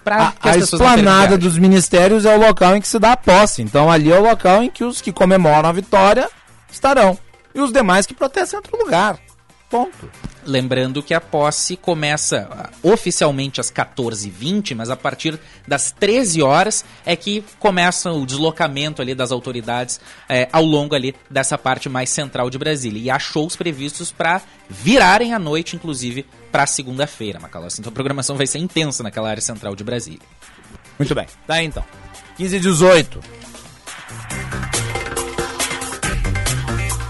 A, 0.06 0.34
a 0.42 0.58
esplanada 0.58 1.38
dos 1.38 1.58
ministérios 1.58 2.26
é 2.26 2.36
o 2.36 2.40
local 2.40 2.76
em 2.76 2.82
que 2.82 2.88
se 2.88 3.00
dá 3.00 3.14
a 3.14 3.18
posse, 3.18 3.62
então 3.62 3.92
ali 3.92 4.12
é 4.12 4.20
o 4.20 4.24
local 4.24 4.64
em 4.64 4.70
que 4.70 4.84
os 4.84 5.02
que 5.02 5.12
comemoram 5.12 5.70
a 5.70 5.72
vitória 5.72 6.30
estarão. 6.72 7.18
E 7.54 7.60
os 7.60 7.72
demais 7.72 8.06
que 8.06 8.14
protestam 8.14 8.60
em 8.60 8.64
outro 8.64 8.78
lugar. 8.78 9.18
Ponto. 9.76 10.10
Lembrando 10.46 11.04
que 11.04 11.14
a 11.14 11.20
posse 11.20 11.76
começa 11.76 12.48
ah, 12.50 12.70
oficialmente 12.82 13.60
às 13.60 13.70
14h20, 13.70 14.74
mas 14.74 14.90
a 14.90 14.96
partir 14.96 15.38
das 15.68 15.92
13 15.92 16.42
horas 16.42 16.86
é 17.06 17.14
que 17.14 17.44
começa 17.60 18.10
o 18.14 18.26
deslocamento 18.26 19.02
ali 19.02 19.14
das 19.14 19.34
autoridades 19.34 20.00
é, 20.30 20.48
ao 20.54 20.64
longo 20.64 20.96
ali 20.96 21.14
dessa 21.30 21.58
parte 21.58 21.90
mais 21.90 22.10
central 22.10 22.50
de 22.50 22.58
Brasília. 22.58 23.02
E 23.02 23.10
há 23.10 23.20
shows 23.20 23.58
previstos 23.58 24.14
para 24.14 24.42
virarem 24.70 25.34
a 25.34 25.40
noite, 25.40 25.76
inclusive, 25.76 26.26
para 26.54 26.66
segunda-feira, 26.66 27.38
Macalossi. 27.38 27.82
Então 27.82 27.90
a 27.90 27.94
programação 27.94 28.38
vai 28.38 28.48
ser 28.48 28.60
intensa 28.60 29.04
naquela 29.04 29.30
área 29.30 29.42
central 29.42 29.76
de 29.76 29.84
Brasília. 29.84 30.26
Muito 30.98 31.14
bem. 31.14 31.26
Tá 31.46 31.56
aí, 31.56 31.66
então. 31.66 31.84
15 32.38 32.56
e 32.56 32.60
18. 32.62 33.20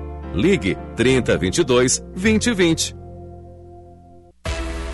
Ligue 0.35 0.77
3022 0.95 2.01
2020. 2.15 3.00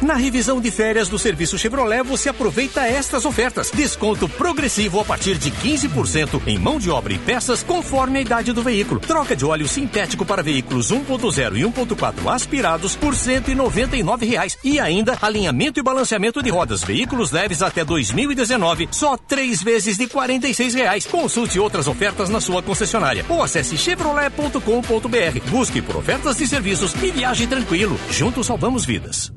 Na 0.01 0.13
revisão 0.13 0.61
de 0.61 0.69
férias 0.69 1.09
do 1.09 1.17
serviço 1.17 1.57
Chevrolet, 1.57 2.03
você 2.03 2.29
aproveita 2.29 2.85
estas 2.85 3.25
ofertas. 3.25 3.71
Desconto 3.71 4.29
progressivo 4.29 4.99
a 4.99 5.05
partir 5.05 5.39
de 5.39 5.49
15% 5.49 6.39
em 6.45 6.59
mão 6.59 6.77
de 6.77 6.91
obra 6.91 7.13
e 7.13 7.17
peças 7.17 7.63
conforme 7.63 8.19
a 8.19 8.21
idade 8.21 8.53
do 8.53 8.61
veículo. 8.61 8.99
Troca 8.99 9.35
de 9.35 9.43
óleo 9.43 9.67
sintético 9.67 10.23
para 10.23 10.43
veículos 10.43 10.91
1.0 10.91 11.57
e 11.57 11.63
1.4 11.63 12.31
aspirados 12.31 12.95
por 12.95 13.15
199 13.15 14.25
reais. 14.27 14.55
E 14.63 14.79
ainda 14.79 15.17
alinhamento 15.19 15.79
e 15.79 15.83
balanceamento 15.83 16.43
de 16.43 16.51
rodas. 16.51 16.83
Veículos 16.83 17.31
leves 17.31 17.63
até 17.63 17.83
2019, 17.83 18.89
só 18.91 19.17
três 19.17 19.63
vezes 19.63 19.97
de 19.97 20.05
46 20.05 20.75
reais. 20.75 21.07
Consulte 21.07 21.59
outras 21.59 21.87
ofertas 21.87 22.29
na 22.29 22.39
sua 22.39 22.61
concessionária 22.61 23.25
ou 23.27 23.41
acesse 23.41 23.75
chevrolet.com.br. 23.75 25.49
Busque 25.49 25.81
por 25.81 25.95
ofertas 25.95 26.37
de 26.37 26.47
serviços 26.47 26.93
e 27.01 27.09
viaje 27.09 27.47
tranquilo. 27.47 27.99
Juntos 28.11 28.45
salvamos 28.45 28.85
vidas. 28.85 29.36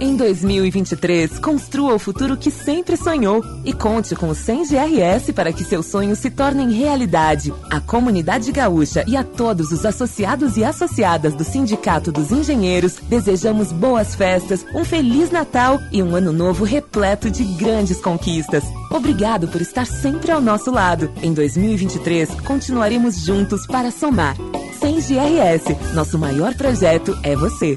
Em 0.00 0.16
2023, 0.16 1.38
construa 1.38 1.94
o 1.94 1.98
futuro 1.98 2.36
que 2.36 2.50
sempre 2.50 2.96
sonhou 2.96 3.42
e 3.64 3.72
conte 3.72 4.16
com 4.16 4.28
o 4.28 4.34
100 4.34 4.64
GRS 4.66 5.32
para 5.32 5.52
que 5.52 5.62
seus 5.62 5.86
sonhos 5.86 6.18
se 6.18 6.30
tornem 6.30 6.72
realidade. 6.72 7.54
A 7.70 7.80
comunidade 7.80 8.50
gaúcha 8.50 9.04
e 9.06 9.16
a 9.16 9.22
todos 9.22 9.70
os 9.70 9.86
associados 9.86 10.56
e 10.56 10.64
associadas 10.64 11.34
do 11.34 11.44
Sindicato 11.44 12.10
dos 12.10 12.32
Engenheiros, 12.32 12.96
desejamos 13.08 13.70
boas 13.70 14.16
festas, 14.16 14.66
um 14.74 14.84
feliz 14.84 15.30
Natal 15.30 15.80
e 15.92 16.02
um 16.02 16.16
ano 16.16 16.32
novo 16.32 16.64
repleto 16.64 17.30
de 17.30 17.44
grandes 17.44 18.00
conquistas. 18.00 18.64
Obrigado 18.90 19.46
por 19.46 19.60
estar 19.60 19.86
sempre 19.86 20.32
ao 20.32 20.40
nosso 20.40 20.72
lado. 20.72 21.10
Em 21.22 21.32
2023, 21.32 22.40
continuaremos 22.40 23.24
juntos 23.24 23.64
para 23.66 23.92
somar. 23.92 24.36
100 24.80 24.94
GRS, 24.96 25.94
nosso 25.94 26.18
maior 26.18 26.54
projeto 26.54 27.16
é 27.22 27.36
você. 27.36 27.76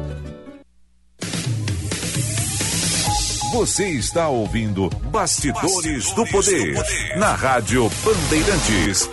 Você 3.51 3.89
está 3.89 4.29
ouvindo 4.29 4.89
Bastidores, 5.11 6.13
do, 6.13 6.25
Poder, 6.25 6.73
na 7.17 7.33
Rádio 7.33 7.91
Bandeirantes. 8.01 9.09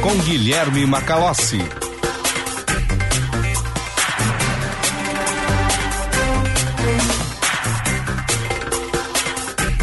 Com 0.00 0.14
Guilherme 0.22 0.86
Macalossi. 0.86 1.58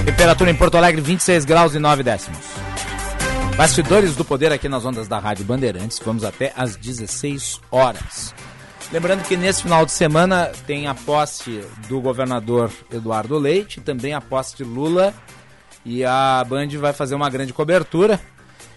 Temperatura 0.06 0.52
em 0.52 0.56
Porto 0.56 0.77
Alegre 0.77 1.02
26 1.02 1.43
graus 1.43 1.76
e 1.76 1.80
9 1.80 2.02
décimos. 2.02 2.39
Bastidores 3.57 4.15
do 4.15 4.23
Poder 4.23 4.53
aqui 4.53 4.69
nas 4.69 4.85
ondas 4.85 5.10
da 5.10 5.19
Rádio 5.19 5.43
Bandeirantes. 5.43 5.99
Vamos 5.99 6.23
até 6.23 6.53
às 6.56 6.77
16 6.77 7.60
horas. 7.69 8.34
Lembrando 8.96 9.24
que 9.24 9.36
nesse 9.36 9.64
final 9.64 9.86
de 9.86 9.92
semana 9.92 10.54
tem 10.66 10.88
a 10.88 10.96
posse 10.96 11.62
do 11.90 12.00
governador 12.00 12.72
Eduardo 12.90 13.38
Leite, 13.38 13.82
também 13.82 14.14
a 14.14 14.22
posse 14.22 14.56
de 14.56 14.64
Lula 14.64 15.14
e 15.84 16.06
a 16.06 16.42
Band 16.48 16.70
vai 16.80 16.94
fazer 16.94 17.14
uma 17.14 17.30
grande 17.30 17.52
cobertura. 17.52 18.18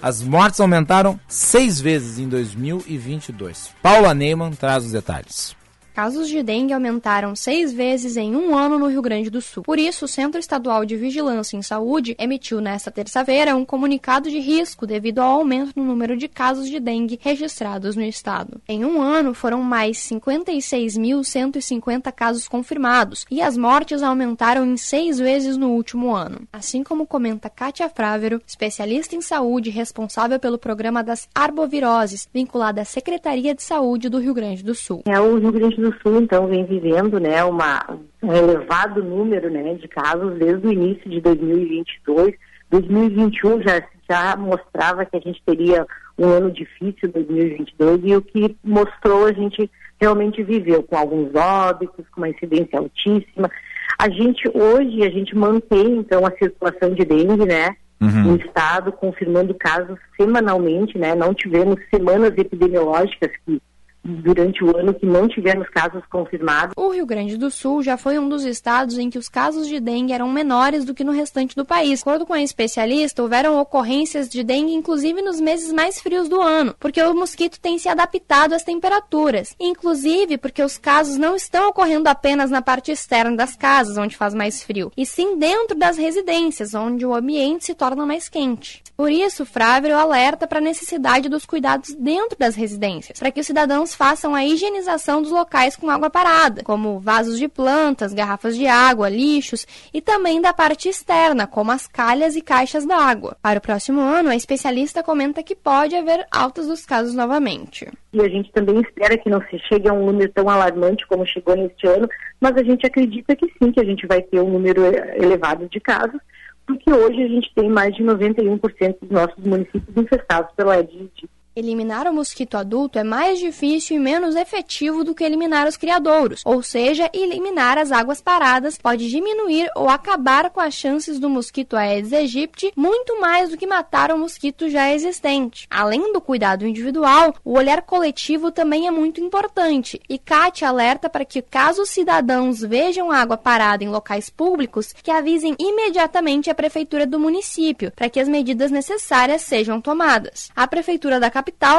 As 0.00 0.22
mortes 0.22 0.60
aumentaram 0.60 1.18
seis 1.26 1.80
vezes 1.80 2.18
em 2.18 2.28
2022. 2.28 3.70
Paula 3.82 4.14
Neyman 4.14 4.52
traz 4.52 4.84
os 4.84 4.92
detalhes. 4.92 5.56
Casos 5.96 6.28
de 6.28 6.42
dengue 6.42 6.74
aumentaram 6.74 7.34
seis 7.34 7.72
vezes 7.72 8.18
em 8.18 8.36
um 8.36 8.54
ano 8.54 8.78
no 8.78 8.86
Rio 8.86 9.00
Grande 9.00 9.30
do 9.30 9.40
Sul. 9.40 9.62
Por 9.62 9.78
isso, 9.78 10.04
o 10.04 10.08
Centro 10.08 10.38
Estadual 10.38 10.84
de 10.84 10.94
Vigilância 10.94 11.56
em 11.56 11.62
Saúde 11.62 12.14
emitiu 12.18 12.60
nesta 12.60 12.90
terça-feira 12.90 13.56
um 13.56 13.64
comunicado 13.64 14.28
de 14.28 14.38
risco 14.38 14.86
devido 14.86 15.20
ao 15.20 15.38
aumento 15.38 15.72
no 15.74 15.82
número 15.82 16.14
de 16.14 16.28
casos 16.28 16.68
de 16.68 16.78
dengue 16.78 17.18
registrados 17.22 17.96
no 17.96 18.02
estado. 18.02 18.60
Em 18.68 18.84
um 18.84 19.00
ano, 19.00 19.32
foram 19.32 19.62
mais 19.62 19.96
56.150 19.96 22.12
casos 22.12 22.46
confirmados 22.46 23.24
e 23.30 23.40
as 23.40 23.56
mortes 23.56 24.02
aumentaram 24.02 24.66
em 24.66 24.76
seis 24.76 25.18
vezes 25.18 25.56
no 25.56 25.70
último 25.70 26.14
ano. 26.14 26.42
Assim 26.52 26.84
como 26.84 27.06
comenta 27.06 27.48
Kátia 27.48 27.88
Frávero, 27.88 28.42
especialista 28.46 29.16
em 29.16 29.22
saúde 29.22 29.70
responsável 29.70 30.38
pelo 30.38 30.58
programa 30.58 31.02
das 31.02 31.26
arboviroses, 31.34 32.28
vinculada 32.34 32.82
à 32.82 32.84
Secretaria 32.84 33.54
de 33.54 33.62
Saúde 33.62 34.10
do 34.10 34.18
Rio 34.18 34.34
Grande 34.34 34.62
do 34.62 34.74
Sul. 34.74 35.02
É 35.06 35.18
o 35.18 35.38
Rio 35.38 35.52
Grande 35.52 35.76
do 35.76 35.85
Sul, 36.02 36.20
então, 36.20 36.46
vem 36.46 36.64
vivendo 36.64 37.18
né, 37.18 37.42
uma, 37.44 37.98
um 38.22 38.32
elevado 38.32 39.02
número 39.02 39.50
né, 39.50 39.74
de 39.74 39.88
casos 39.88 40.38
desde 40.38 40.66
o 40.66 40.72
início 40.72 41.10
de 41.10 41.20
2022. 41.20 42.34
2021 42.70 43.62
já, 43.62 43.82
já 44.08 44.36
mostrava 44.36 45.04
que 45.04 45.16
a 45.16 45.20
gente 45.20 45.42
teria 45.44 45.86
um 46.18 46.26
ano 46.26 46.50
difícil, 46.50 47.10
2022, 47.12 48.00
e 48.04 48.16
o 48.16 48.22
que 48.22 48.56
mostrou 48.64 49.26
a 49.26 49.32
gente 49.32 49.70
realmente 50.00 50.42
viveu, 50.42 50.82
com 50.82 50.96
alguns 50.96 51.34
óbitos, 51.34 52.04
com 52.10 52.20
uma 52.20 52.28
incidência 52.28 52.78
altíssima. 52.78 53.50
A 53.98 54.08
gente, 54.10 54.48
hoje, 54.52 55.02
a 55.02 55.10
gente 55.10 55.34
mantém, 55.36 55.98
então, 55.98 56.26
a 56.26 56.30
circulação 56.32 56.92
de 56.94 57.04
dengue, 57.04 57.46
né, 57.46 57.76
uhum. 58.00 58.24
no 58.24 58.36
estado, 58.36 58.92
confirmando 58.92 59.54
casos 59.54 59.98
semanalmente, 60.16 60.98
né, 60.98 61.14
não 61.14 61.32
tivemos 61.32 61.76
semanas 61.90 62.32
epidemiológicas 62.36 63.30
que 63.44 63.60
durante 64.06 64.64
o 64.64 64.76
ano 64.76 64.94
que 64.94 65.04
não 65.04 65.28
tivemos 65.28 65.68
casos 65.68 66.02
confirmados. 66.10 66.72
O 66.76 66.90
Rio 66.90 67.06
Grande 67.06 67.36
do 67.36 67.50
Sul 67.50 67.82
já 67.82 67.96
foi 67.96 68.18
um 68.18 68.28
dos 68.28 68.44
estados 68.44 68.98
em 68.98 69.10
que 69.10 69.18
os 69.18 69.28
casos 69.28 69.66
de 69.68 69.80
dengue 69.80 70.12
eram 70.12 70.28
menores 70.28 70.84
do 70.84 70.94
que 70.94 71.04
no 71.04 71.12
restante 71.12 71.56
do 71.56 71.64
país. 71.64 71.98
De 71.98 72.02
acordo 72.02 72.26
com 72.26 72.32
a 72.32 72.42
especialista, 72.42 73.22
houveram 73.22 73.60
ocorrências 73.60 74.28
de 74.28 74.42
dengue 74.42 74.74
inclusive 74.74 75.20
nos 75.22 75.40
meses 75.40 75.72
mais 75.72 76.00
frios 76.00 76.28
do 76.28 76.40
ano, 76.40 76.74
porque 76.78 77.02
o 77.02 77.14
mosquito 77.14 77.60
tem 77.60 77.78
se 77.78 77.88
adaptado 77.88 78.52
às 78.52 78.62
temperaturas. 78.62 79.54
Inclusive 79.58 80.38
porque 80.38 80.62
os 80.62 80.78
casos 80.78 81.16
não 81.16 81.34
estão 81.34 81.68
ocorrendo 81.68 82.08
apenas 82.08 82.50
na 82.50 82.62
parte 82.62 82.92
externa 82.92 83.36
das 83.36 83.56
casas, 83.56 83.98
onde 83.98 84.16
faz 84.16 84.34
mais 84.34 84.62
frio, 84.62 84.92
e 84.96 85.04
sim 85.04 85.38
dentro 85.38 85.76
das 85.76 85.96
residências, 85.96 86.74
onde 86.74 87.04
o 87.04 87.14
ambiente 87.14 87.64
se 87.64 87.74
torna 87.74 88.06
mais 88.06 88.28
quente. 88.28 88.82
Por 88.96 89.12
isso, 89.12 89.44
Frávero 89.44 89.94
alerta 89.94 90.46
para 90.46 90.58
a 90.58 90.62
necessidade 90.62 91.28
dos 91.28 91.44
cuidados 91.44 91.94
dentro 91.94 92.38
das 92.38 92.56
residências, 92.56 93.18
para 93.18 93.30
que 93.30 93.40
os 93.40 93.46
cidadãos 93.46 93.94
façam 93.94 94.34
a 94.34 94.42
higienização 94.42 95.20
dos 95.20 95.30
locais 95.30 95.76
com 95.76 95.90
água 95.90 96.08
parada, 96.08 96.62
como 96.62 96.98
vasos 96.98 97.38
de 97.38 97.46
plantas, 97.46 98.14
garrafas 98.14 98.56
de 98.56 98.66
água, 98.66 99.10
lixos 99.10 99.66
e 99.92 100.00
também 100.00 100.40
da 100.40 100.54
parte 100.54 100.88
externa, 100.88 101.46
como 101.46 101.72
as 101.72 101.86
calhas 101.86 102.36
e 102.36 102.40
caixas 102.40 102.86
d'água. 102.86 103.36
Para 103.42 103.58
o 103.58 103.62
próximo 103.62 104.00
ano, 104.00 104.30
a 104.30 104.36
especialista 104.36 105.02
comenta 105.02 105.42
que 105.42 105.54
pode 105.54 105.94
haver 105.94 106.26
altas 106.30 106.66
dos 106.66 106.86
casos 106.86 107.14
novamente. 107.14 107.86
E 108.14 108.20
a 108.22 108.28
gente 108.28 108.50
também 108.50 108.80
espera 108.80 109.18
que 109.18 109.28
não 109.28 109.42
se 109.42 109.58
chegue 109.68 109.90
a 109.90 109.92
um 109.92 110.06
número 110.06 110.32
tão 110.32 110.48
alarmante 110.48 111.06
como 111.06 111.26
chegou 111.26 111.54
neste 111.54 111.86
ano, 111.86 112.08
mas 112.40 112.56
a 112.56 112.62
gente 112.62 112.86
acredita 112.86 113.36
que 113.36 113.46
sim, 113.58 113.70
que 113.70 113.80
a 113.80 113.84
gente 113.84 114.06
vai 114.06 114.22
ter 114.22 114.40
um 114.40 114.52
número 114.52 114.86
elevado 115.16 115.68
de 115.68 115.78
casos, 115.80 116.18
porque 116.66 116.92
hoje 116.92 117.22
a 117.22 117.28
gente 117.28 117.52
tem 117.54 117.68
mais 117.70 117.94
de 117.94 118.02
91% 118.02 118.96
dos 119.00 119.10
nossos 119.10 119.44
municípios 119.44 119.96
infestados 119.96 120.52
pela 120.54 120.74
aegypti. 120.74 121.28
Eliminar 121.58 122.06
o 122.06 122.12
mosquito 122.12 122.58
adulto 122.58 122.98
é 122.98 123.02
mais 123.02 123.38
difícil 123.38 123.96
e 123.96 123.98
menos 123.98 124.36
efetivo 124.36 125.02
do 125.02 125.14
que 125.14 125.24
eliminar 125.24 125.66
os 125.66 125.78
criadouros, 125.78 126.42
ou 126.44 126.62
seja, 126.62 127.08
eliminar 127.14 127.78
as 127.78 127.90
águas 127.90 128.20
paradas 128.20 128.76
pode 128.76 129.08
diminuir 129.08 129.70
ou 129.74 129.88
acabar 129.88 130.50
com 130.50 130.60
as 130.60 130.74
chances 130.74 131.18
do 131.18 131.30
mosquito 131.30 131.74
Aedes 131.74 132.12
aegypti 132.12 132.70
muito 132.76 133.18
mais 133.18 133.48
do 133.48 133.56
que 133.56 133.66
matar 133.66 134.12
o 134.12 134.18
mosquito 134.18 134.68
já 134.68 134.92
existente. 134.92 135.66
Além 135.70 136.12
do 136.12 136.20
cuidado 136.20 136.66
individual, 136.66 137.34
o 137.42 137.54
olhar 137.54 137.80
coletivo 137.80 138.50
também 138.50 138.86
é 138.86 138.90
muito 138.90 139.22
importante, 139.22 139.98
e 140.10 140.18
Kátia 140.18 140.68
alerta 140.68 141.08
para 141.08 141.24
que 141.24 141.40
caso 141.40 141.80
os 141.80 141.88
cidadãos 141.88 142.60
vejam 142.60 143.10
água 143.10 143.38
parada 143.38 143.82
em 143.82 143.88
locais 143.88 144.28
públicos, 144.28 144.92
que 144.92 145.10
avisem 145.10 145.56
imediatamente 145.58 146.50
a 146.50 146.54
prefeitura 146.54 147.06
do 147.06 147.18
município, 147.18 147.90
para 147.96 148.10
que 148.10 148.20
as 148.20 148.28
medidas 148.28 148.70
necessárias 148.70 149.40
sejam 149.40 149.80
tomadas. 149.80 150.50
A 150.54 150.66
prefeitura 150.66 151.18
da 151.18 151.30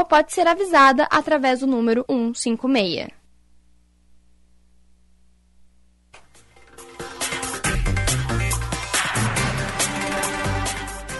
pode 0.06 0.34
ser 0.34 0.48
avisada 0.48 1.07
através 1.10 1.60
do 1.60 1.68
número 1.68 2.06
156. 2.07 3.07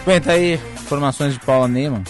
Bem, 0.06 0.22
aí 0.26 0.54
informações 0.82 1.34
de 1.34 1.40
Paula 1.40 1.68
Neyman. 1.68 2.02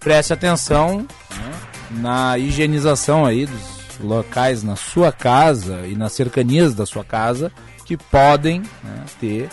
Preste 0.00 0.32
atenção 0.32 1.06
né, 1.30 1.52
na 1.90 2.36
higienização 2.36 3.24
aí 3.24 3.46
dos 3.46 3.74
locais 4.00 4.64
na 4.64 4.74
sua 4.74 5.12
casa 5.12 5.86
e 5.86 5.94
nas 5.94 6.12
cercanias 6.12 6.74
da 6.74 6.84
sua 6.84 7.04
casa 7.04 7.52
que 7.84 7.96
podem 7.96 8.60
né, 8.82 9.04
ter 9.20 9.48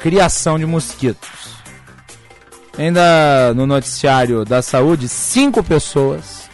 criação 0.00 0.58
de 0.58 0.64
mosquitos. 0.64 1.49
Ainda 2.78 3.52
no 3.54 3.66
noticiário 3.66 4.44
da 4.44 4.62
saúde, 4.62 5.08
cinco 5.08 5.62
pessoas 5.62 6.48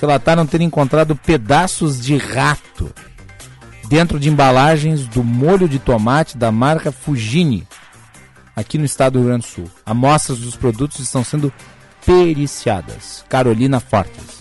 relataram 0.00 0.46
ter 0.46 0.60
encontrado 0.60 1.16
pedaços 1.16 2.00
de 2.00 2.16
rato 2.16 2.92
dentro 3.88 4.20
de 4.20 4.28
embalagens 4.28 5.06
do 5.06 5.24
molho 5.24 5.68
de 5.68 5.78
tomate 5.78 6.36
da 6.36 6.52
marca 6.52 6.92
Fugini, 6.92 7.66
aqui 8.54 8.76
no 8.76 8.84
estado 8.84 9.14
do 9.14 9.20
Rio 9.20 9.28
Grande 9.28 9.46
do 9.46 9.50
Sul. 9.50 9.70
Amostras 9.84 10.38
dos 10.38 10.54
produtos 10.56 11.00
estão 11.00 11.24
sendo 11.24 11.52
periciadas. 12.04 13.24
Carolina 13.28 13.80
Fortes. 13.80 14.37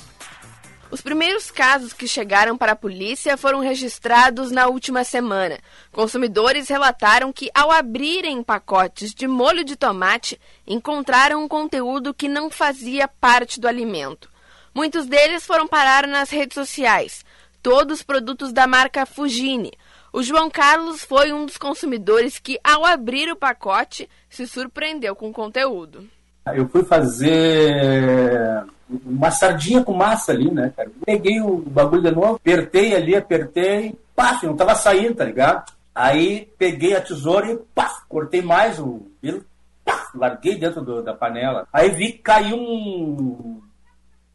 Os 0.90 1.02
primeiros 1.02 1.52
casos 1.52 1.92
que 1.92 2.08
chegaram 2.08 2.58
para 2.58 2.72
a 2.72 2.76
polícia 2.76 3.36
foram 3.36 3.60
registrados 3.60 4.52
na 4.52 4.68
última 4.68 5.04
semana. 5.04 5.60
Consumidores 5.92 6.70
relataram 6.70 7.34
que, 7.34 7.50
ao 7.54 7.72
abrirem 7.72 8.42
pacotes 8.42 9.14
de 9.14 9.28
molho 9.28 9.66
de 9.66 9.76
tomate, 9.76 10.40
encontraram 10.66 11.44
um 11.44 11.48
conteúdo 11.48 12.14
que 12.14 12.30
não 12.30 12.50
fazia 12.50 13.06
parte 13.06 13.60
do 13.60 13.68
alimento. 13.68 14.30
Muitos 14.74 15.06
deles 15.08 15.46
foram 15.46 15.68
parar 15.68 16.08
nas 16.08 16.30
redes 16.30 16.56
sociais, 16.56 17.26
todos 17.62 18.02
produtos 18.02 18.54
da 18.54 18.66
marca 18.66 19.06
Fugini. 19.06 19.74
O 20.14 20.24
João 20.24 20.50
Carlos 20.50 21.04
foi 21.04 21.34
um 21.34 21.46
dos 21.46 21.58
consumidores 21.58 22.40
que, 22.40 22.58
ao 22.64 22.86
abrir 22.86 23.30
o 23.30 23.36
pacote, 23.36 24.10
se 24.30 24.48
surpreendeu 24.48 25.16
com 25.18 25.30
o 25.30 25.34
conteúdo. 25.34 26.08
Eu 26.56 26.70
fui 26.70 26.84
fazer 26.86 28.66
uma 28.90 29.32
sardinha 29.32 29.84
com 29.84 29.94
massa 29.94 30.32
ali, 30.32 30.50
né, 30.52 30.72
cara? 30.76 30.90
Peguei 31.06 31.42
o 31.42 31.58
bagulho 31.58 32.02
de 32.02 32.12
novo, 32.12 32.36
apertei 32.36 32.96
ali, 32.96 33.16
apertei, 33.16 33.98
pá, 34.16 34.40
não 34.44 34.56
tava 34.56 34.76
saindo, 34.76 35.16
tá 35.16 35.26
ligado? 35.26 35.72
Aí 35.94 36.50
peguei 36.58 36.96
a 36.96 37.02
tesoura 37.02 37.52
e 37.52 37.58
pá, 37.74 38.04
cortei 38.08 38.42
mais 38.42 38.80
o 38.80 39.08
pelo, 39.20 39.44
pá, 39.84 40.10
larguei 40.14 40.58
dentro 40.58 40.82
do, 40.82 41.02
da 41.02 41.14
panela. 41.14 41.68
Aí 41.74 41.90
vi 41.90 42.14
que 42.14 42.20
caiu 42.20 42.58
um 42.58 43.62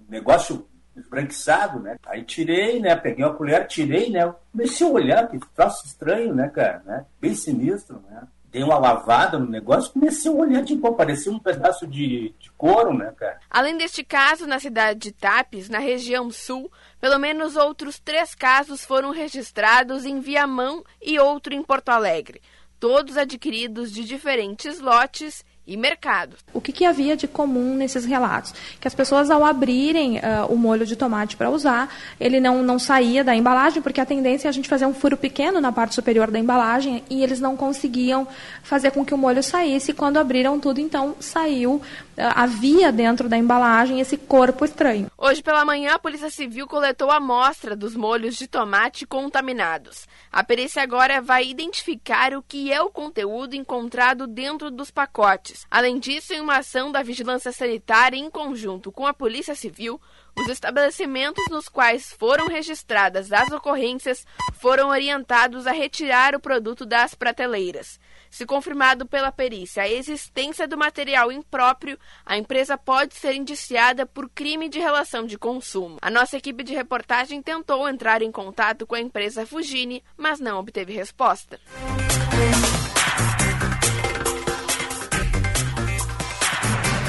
negócio 0.08 0.66
esbranquiçado, 0.96 1.80
né? 1.80 1.96
Aí 2.04 2.22
tirei, 2.22 2.80
né? 2.80 2.94
Peguei 2.96 3.24
uma 3.24 3.34
colher, 3.34 3.66
tirei, 3.66 4.10
né? 4.10 4.32
Comecei 4.50 4.86
a 4.86 4.90
olhar, 4.90 5.28
que 5.28 5.38
troço 5.54 5.86
estranho, 5.86 6.34
né, 6.34 6.48
cara? 6.48 6.82
Né? 6.84 7.04
Bem 7.20 7.34
sinistro, 7.34 8.02
né? 8.10 8.22
Dei 8.52 8.62
uma 8.62 8.78
lavada 8.78 9.38
no 9.38 9.48
negócio, 9.48 9.92
comecei 9.92 10.30
a 10.30 10.34
olhar, 10.34 10.62
tipo, 10.62 10.94
parecia 10.94 11.32
um 11.32 11.38
pedaço 11.38 11.86
de, 11.86 12.34
de 12.38 12.50
couro, 12.52 12.92
né, 12.92 13.10
cara? 13.16 13.40
Além 13.50 13.78
deste 13.78 14.04
caso, 14.04 14.46
na 14.46 14.60
cidade 14.60 15.00
de 15.00 15.12
Tapes, 15.12 15.70
na 15.70 15.78
região 15.78 16.30
sul, 16.30 16.70
pelo 17.00 17.18
menos 17.18 17.56
outros 17.56 17.98
três 17.98 18.34
casos 18.34 18.84
foram 18.84 19.10
registrados 19.10 20.04
em 20.04 20.20
Viamão 20.20 20.84
e 21.00 21.18
outro 21.18 21.54
em 21.54 21.62
Porto 21.62 21.88
Alegre, 21.88 22.42
todos 22.78 23.16
adquiridos 23.16 23.90
de 23.90 24.04
diferentes 24.04 24.80
lotes 24.80 25.42
e 25.66 25.76
mercados. 25.76 26.40
O 26.52 26.60
que, 26.60 26.72
que, 26.72 26.84
havia 26.84 27.16
de 27.16 27.28
comum 27.28 27.74
nesses 27.74 28.04
relatos? 28.04 28.52
Que 28.80 28.88
as 28.88 28.94
pessoas, 28.94 29.30
ao 29.30 29.44
abrirem 29.44 30.18
uh, 30.18 30.52
o 30.52 30.56
molho 30.56 30.84
de 30.84 30.96
tomate 30.96 31.36
para 31.36 31.50
usar, 31.50 31.88
ele 32.18 32.40
não, 32.40 32.62
não 32.62 32.78
saía 32.78 33.22
da 33.22 33.34
embalagem, 33.34 33.80
porque 33.80 34.00
a 34.00 34.06
tendência 34.06 34.48
é 34.48 34.50
a 34.50 34.52
gente 34.52 34.68
fazer 34.68 34.86
um 34.86 34.94
furo 34.94 35.16
pequeno 35.16 35.60
na 35.60 35.70
parte 35.70 35.94
superior 35.94 36.30
da 36.30 36.38
embalagem 36.38 37.04
e 37.08 37.22
eles 37.22 37.40
não 37.40 37.56
conseguiam 37.56 38.26
fazer 38.62 38.90
com 38.90 39.04
que 39.04 39.14
o 39.14 39.18
molho 39.18 39.42
saísse. 39.42 39.92
Quando 39.92 40.16
abriram 40.16 40.58
tudo, 40.58 40.80
então 40.80 41.14
saiu, 41.20 41.74
uh, 41.74 41.82
havia 42.16 42.90
dentro 42.90 43.28
da 43.28 43.38
embalagem 43.38 44.00
esse 44.00 44.16
corpo 44.16 44.64
estranho. 44.64 45.06
Hoje 45.16 45.42
pela 45.42 45.64
manhã, 45.64 45.94
a 45.94 45.98
Polícia 45.98 46.30
Civil 46.30 46.66
coletou 46.66 47.10
a 47.10 47.16
amostra 47.16 47.76
dos 47.76 47.94
molhos 47.94 48.34
de 48.34 48.48
tomate 48.48 49.06
contaminados. 49.06 50.06
A 50.32 50.42
perícia 50.42 50.82
agora 50.82 51.20
vai 51.20 51.46
identificar 51.46 52.34
o 52.34 52.42
que 52.42 52.72
é 52.72 52.82
o 52.82 52.90
conteúdo 52.90 53.54
encontrado 53.54 54.26
dentro 54.26 54.70
dos 54.70 54.90
pacotes 54.90 55.51
Além 55.70 55.98
disso, 55.98 56.32
em 56.32 56.40
uma 56.40 56.58
ação 56.58 56.90
da 56.90 57.02
Vigilância 57.02 57.52
Sanitária 57.52 58.16
em 58.16 58.30
conjunto 58.30 58.90
com 58.90 59.06
a 59.06 59.14
Polícia 59.14 59.54
Civil, 59.54 60.00
os 60.36 60.48
estabelecimentos 60.48 61.44
nos 61.50 61.68
quais 61.68 62.12
foram 62.12 62.46
registradas 62.46 63.32
as 63.32 63.50
ocorrências 63.50 64.26
foram 64.54 64.88
orientados 64.88 65.66
a 65.66 65.72
retirar 65.72 66.34
o 66.34 66.40
produto 66.40 66.86
das 66.86 67.14
prateleiras. 67.14 68.00
Se 68.30 68.46
confirmado 68.46 69.04
pela 69.04 69.30
perícia 69.30 69.82
a 69.82 69.88
existência 69.88 70.66
do 70.66 70.78
material 70.78 71.30
impróprio, 71.30 71.98
a 72.24 72.36
empresa 72.38 72.78
pode 72.78 73.14
ser 73.14 73.34
indiciada 73.34 74.06
por 74.06 74.28
crime 74.30 74.70
de 74.70 74.78
relação 74.78 75.26
de 75.26 75.36
consumo. 75.36 75.98
A 76.00 76.10
nossa 76.10 76.38
equipe 76.38 76.64
de 76.64 76.72
reportagem 76.72 77.42
tentou 77.42 77.86
entrar 77.86 78.22
em 78.22 78.32
contato 78.32 78.86
com 78.86 78.94
a 78.94 79.00
empresa 79.00 79.44
Fugini, 79.44 80.02
mas 80.16 80.40
não 80.40 80.58
obteve 80.58 80.94
resposta. 80.94 81.60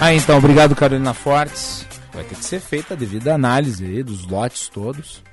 Ah, 0.05 0.13
então, 0.13 0.37
obrigado 0.37 0.75
Carolina 0.75 1.13
Fortes. 1.13 1.87
Vai 2.11 2.25
ter 2.25 2.35
que 2.35 2.43
ser 2.43 2.59
feita 2.59 2.93
a 2.93 2.97
devida 2.97 3.33
análise 3.33 3.85
aí 3.85 4.03
dos 4.03 4.27
lotes 4.27 4.67
todos. 4.67 5.23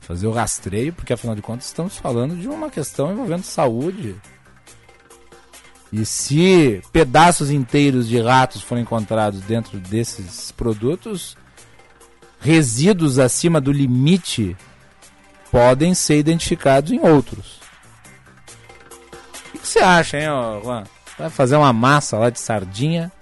Fazer 0.00 0.26
o 0.26 0.32
rastreio, 0.32 0.90
porque 0.94 1.12
afinal 1.12 1.36
de 1.36 1.42
contas 1.42 1.66
estamos 1.66 1.98
falando 1.98 2.34
de 2.34 2.48
uma 2.48 2.70
questão 2.70 3.12
envolvendo 3.12 3.42
saúde. 3.42 4.16
E 5.92 6.06
se 6.06 6.80
pedaços 6.90 7.50
inteiros 7.50 8.08
de 8.08 8.18
ratos 8.18 8.62
forem 8.62 8.84
encontrados 8.84 9.42
dentro 9.42 9.78
desses 9.78 10.50
produtos, 10.50 11.36
resíduos 12.40 13.18
acima 13.18 13.60
do 13.60 13.70
limite 13.70 14.56
podem 15.50 15.92
ser 15.92 16.18
identificados 16.18 16.90
em 16.90 17.00
outros. 17.00 17.60
O 19.54 19.58
que 19.58 19.68
você 19.68 19.80
acha, 19.80 20.16
hein, 20.16 20.28
Juan? 20.64 20.84
Vai 21.18 21.28
fazer 21.28 21.56
uma 21.56 21.74
massa 21.74 22.16
lá 22.16 22.30
de 22.30 22.40
sardinha 22.40 23.12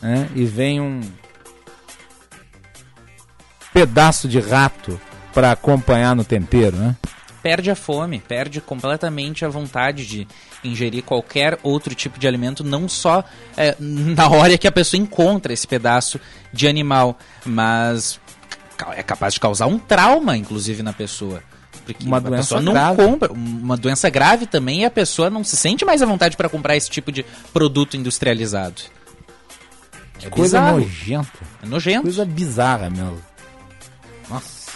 né? 0.00 0.28
e 0.34 0.44
vem 0.44 0.80
um 0.80 1.00
pedaço 3.72 4.28
de 4.28 4.40
rato 4.40 5.00
para 5.32 5.52
acompanhar 5.52 6.14
no 6.16 6.24
tempero, 6.24 6.76
né? 6.76 6.96
Perde 7.42 7.70
a 7.70 7.74
fome, 7.74 8.20
perde 8.20 8.60
completamente 8.60 9.44
a 9.44 9.48
vontade 9.48 10.06
de 10.06 10.28
ingerir 10.62 11.02
qualquer 11.02 11.58
outro 11.62 11.94
tipo 11.94 12.18
de 12.18 12.28
alimento, 12.28 12.62
não 12.62 12.86
só 12.88 13.24
é, 13.56 13.74
na 13.80 14.28
hora 14.28 14.58
que 14.58 14.68
a 14.68 14.72
pessoa 14.72 15.00
encontra 15.00 15.52
esse 15.52 15.66
pedaço 15.66 16.20
de 16.52 16.68
animal, 16.68 17.18
mas 17.44 18.20
é 18.94 19.02
capaz 19.02 19.34
de 19.34 19.40
causar 19.40 19.66
um 19.66 19.78
trauma, 19.78 20.36
inclusive, 20.36 20.82
na 20.82 20.92
pessoa. 20.92 21.42
Porque 21.84 22.04
uma 22.04 22.20
doença 22.20 22.60
não 22.60 22.72
grave. 22.72 23.02
compra, 23.02 23.32
uma 23.32 23.76
doença 23.76 24.10
grave 24.10 24.46
também, 24.46 24.80
e 24.80 24.84
a 24.84 24.90
pessoa 24.90 25.30
não 25.30 25.42
se 25.42 25.56
sente 25.56 25.84
mais 25.84 26.02
à 26.02 26.06
vontade 26.06 26.36
para 26.36 26.48
comprar 26.48 26.76
esse 26.76 26.90
tipo 26.90 27.10
de 27.10 27.24
produto 27.52 27.96
industrializado. 27.96 28.82
É 30.22 30.30
coisa 30.30 30.60
bizarro. 30.60 30.80
nojenta. 30.80 31.38
É 31.62 31.66
nojento. 31.66 32.02
Coisa 32.02 32.24
bizarra 32.24 32.90
mesmo. 32.90 33.20
Nossa. 34.28 34.70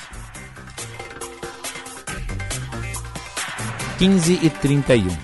15 3.99 4.41
e 4.43 4.51
31. 4.51 5.17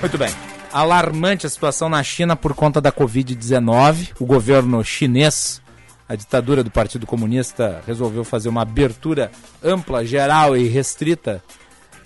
Muito 0.00 0.18
bem. 0.18 0.30
Alarmante 0.72 1.46
a 1.46 1.50
situação 1.50 1.88
na 1.88 2.02
China 2.02 2.36
por 2.36 2.54
conta 2.54 2.80
da 2.80 2.92
Covid-19. 2.92 4.10
O 4.20 4.26
governo 4.26 4.84
chinês, 4.84 5.60
a 6.08 6.14
ditadura 6.14 6.62
do 6.62 6.70
Partido 6.70 7.06
Comunista, 7.06 7.82
resolveu 7.86 8.22
fazer 8.22 8.48
uma 8.48 8.62
abertura 8.62 9.32
ampla, 9.64 10.04
geral 10.04 10.56
e 10.56 10.68
restrita, 10.68 11.42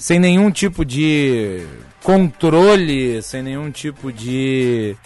sem 0.03 0.19
nenhum 0.19 0.51
tipo 0.51 0.85
de 0.85 1.65
controle, 2.03 3.23
sem 3.23 3.41
nenhum 3.41 3.71
tipo 3.71 4.13
de 4.13 4.97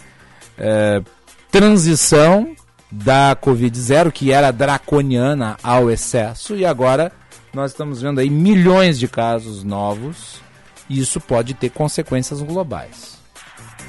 é, 0.56 1.02
transição 1.50 2.56
da 2.90 3.36
Covid-0, 3.36 4.10
que 4.10 4.32
era 4.32 4.50
draconiana 4.50 5.58
ao 5.62 5.90
excesso, 5.90 6.56
e 6.56 6.64
agora 6.64 7.12
nós 7.52 7.72
estamos 7.72 8.00
vendo 8.00 8.20
aí 8.20 8.30
milhões 8.30 8.98
de 8.98 9.06
casos 9.06 9.62
novos, 9.62 10.40
e 10.88 10.98
isso 10.98 11.20
pode 11.20 11.52
ter 11.52 11.68
consequências 11.68 12.40
globais. 12.40 13.18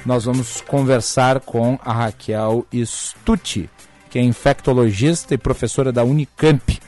Nós 0.04 0.26
vamos 0.26 0.60
conversar 0.60 1.40
com 1.40 1.78
a 1.82 1.90
Raquel 1.90 2.66
Stucci, 2.84 3.70
que 4.10 4.18
é 4.18 4.22
infectologista 4.22 5.32
e 5.32 5.38
professora 5.38 5.90
da 5.90 6.04
Unicamp. 6.04 6.78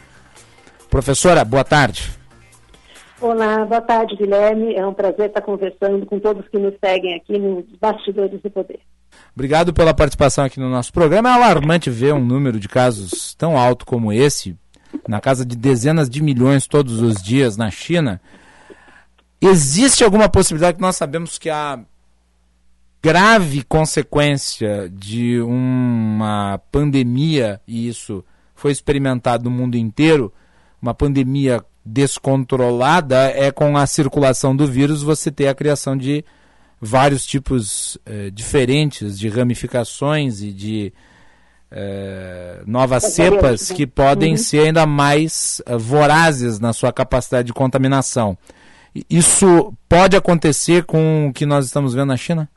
Professora, 0.91 1.43
boa 1.43 1.65
tarde. 1.65 2.20
Olá, 3.21 3.67
boa 3.67 3.83
tarde, 3.83 4.17
Guilherme. 4.17 4.75
É 4.75 4.87
um 4.87 4.95
prazer 4.95 5.27
estar 5.27 5.43
conversando 5.43 6.07
com 6.07 6.19
todos 6.19 6.49
que 6.49 6.57
nos 6.57 6.75
seguem 6.83 7.15
aqui 7.15 7.39
nos 7.39 7.67
Bastidores 7.79 8.41
do 8.41 8.51
Poder. 8.51 8.81
Obrigado 9.35 9.75
pela 9.75 9.93
participação 9.93 10.45
aqui 10.45 10.59
no 10.59 10.71
nosso 10.71 10.91
programa. 10.91 11.29
É 11.29 11.33
alarmante 11.33 11.91
ver 11.91 12.15
um 12.15 12.25
número 12.25 12.59
de 12.59 12.67
casos 12.67 13.35
tão 13.35 13.59
alto 13.59 13.85
como 13.85 14.11
esse, 14.11 14.57
na 15.07 15.21
casa 15.21 15.45
de 15.45 15.55
dezenas 15.55 16.09
de 16.09 16.23
milhões 16.23 16.67
todos 16.67 17.03
os 17.03 17.23
dias 17.23 17.59
na 17.59 17.71
China. 17.71 18.23
Existe 19.39 20.03
alguma 20.03 20.29
possibilidade 20.29 20.77
que 20.77 20.83
nós 20.83 20.97
sabemos 20.97 21.39
que 21.39 21.51
a 21.51 21.79
grave 23.03 23.63
consequência 23.65 24.89
de 24.91 25.43
uma 25.43 26.59
pandemia, 26.73 27.61
e 27.69 27.87
isso 27.87 28.25
foi 28.55 28.73
experimentado 28.73 29.45
no 29.45 29.51
mundo 29.51 29.77
inteiro, 29.77 30.33
uma 30.81 30.95
pandemia 30.95 31.63
descontrolada, 31.85 33.31
é 33.31 33.51
com 33.51 33.77
a 33.77 33.87
circulação 33.87 34.55
do 34.55 34.67
vírus 34.67 35.03
você 35.03 35.31
ter 35.31 35.49
a 35.49 35.55
criação 35.55 35.97
de 35.97 36.25
vários 36.81 37.27
tipos 37.27 37.99
eh, 38.07 38.31
diferentes 38.31 39.19
de 39.19 39.29
ramificações 39.29 40.43
e 40.43 40.53
de 40.53 40.93
eh, 41.71 42.63
novas 42.67 43.05
cepas 43.05 43.71
que 43.71 43.87
podem 43.87 44.33
uhum. 44.33 44.37
ser 44.37 44.67
ainda 44.67 44.87
mais 44.87 45.63
eh, 45.67 45.77
vorazes 45.77 46.59
na 46.59 46.73
sua 46.73 46.93
capacidade 46.93 47.47
de 47.47 47.53
contaminação. 47.53 48.37
Isso 49.09 49.73
pode 49.89 50.17
acontecer 50.17 50.85
com 50.85 51.29
o 51.29 51.33
que 51.33 51.47
nós 51.47 51.67
estamos 51.67 51.95
vendo 51.95 52.09
na 52.09 52.17
China? 52.17 52.49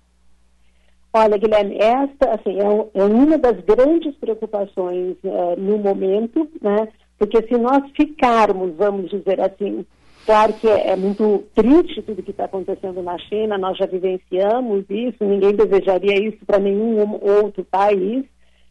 Olha, 1.15 1.37
Guilherme, 1.37 1.77
esta 1.77 2.33
assim, 2.33 2.59
é, 2.59 2.99
é 2.99 3.03
uma 3.03 3.37
das 3.37 3.59
grandes 3.61 4.15
preocupações 4.15 5.15
uh, 5.23 5.55
no 5.59 5.77
momento, 5.77 6.49
né? 6.59 6.87
Porque 7.17 7.41
se 7.47 7.57
nós 7.57 7.83
ficarmos, 7.95 8.75
vamos 8.75 9.09
dizer 9.09 9.39
assim, 9.39 9.85
Claro 10.25 10.53
que 10.53 10.67
é, 10.67 10.91
é 10.91 10.95
muito 10.95 11.43
triste 11.53 12.01
tudo 12.01 12.23
que 12.23 12.31
está 12.31 12.45
acontecendo 12.45 13.01
na 13.01 13.17
China, 13.17 13.57
nós 13.57 13.77
já 13.77 13.85
vivenciamos 13.85 14.85
isso, 14.89 15.17
ninguém 15.21 15.53
desejaria 15.53 16.17
isso 16.17 16.45
para 16.45 16.59
nenhum 16.59 17.19
outro 17.21 17.65
país, 17.65 18.23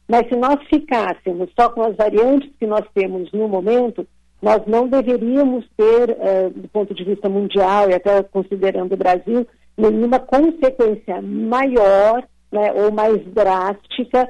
mas 0.09 0.27
se 0.29 0.37
nós 0.37 0.57
ficássemos 0.69 1.51
só 1.59 1.69
com 1.69 1.83
as 1.83 1.95
variantes 1.95 2.51
que 2.59 2.67
nós 2.67 2.85
temos 2.95 3.31
no 3.33 3.49
momento, 3.49 4.07
nós 4.41 4.63
não 4.67 4.89
deveríamos 4.89 5.67
ter, 5.77 6.11
uh, 6.11 6.51
do 6.51 6.69
ponto 6.69 6.95
de 6.95 7.05
vista 7.05 7.29
mundial 7.29 7.91
e 7.91 7.95
até 7.95 8.23
considerando 8.23 8.95
o 8.95 8.97
Brasil, 8.97 9.47
nenhuma 9.77 10.19
consequência 10.19 11.21
maior 11.21 12.25
né, 12.51 12.73
ou 12.73 12.91
mais 12.91 13.23
drástica 13.27 14.29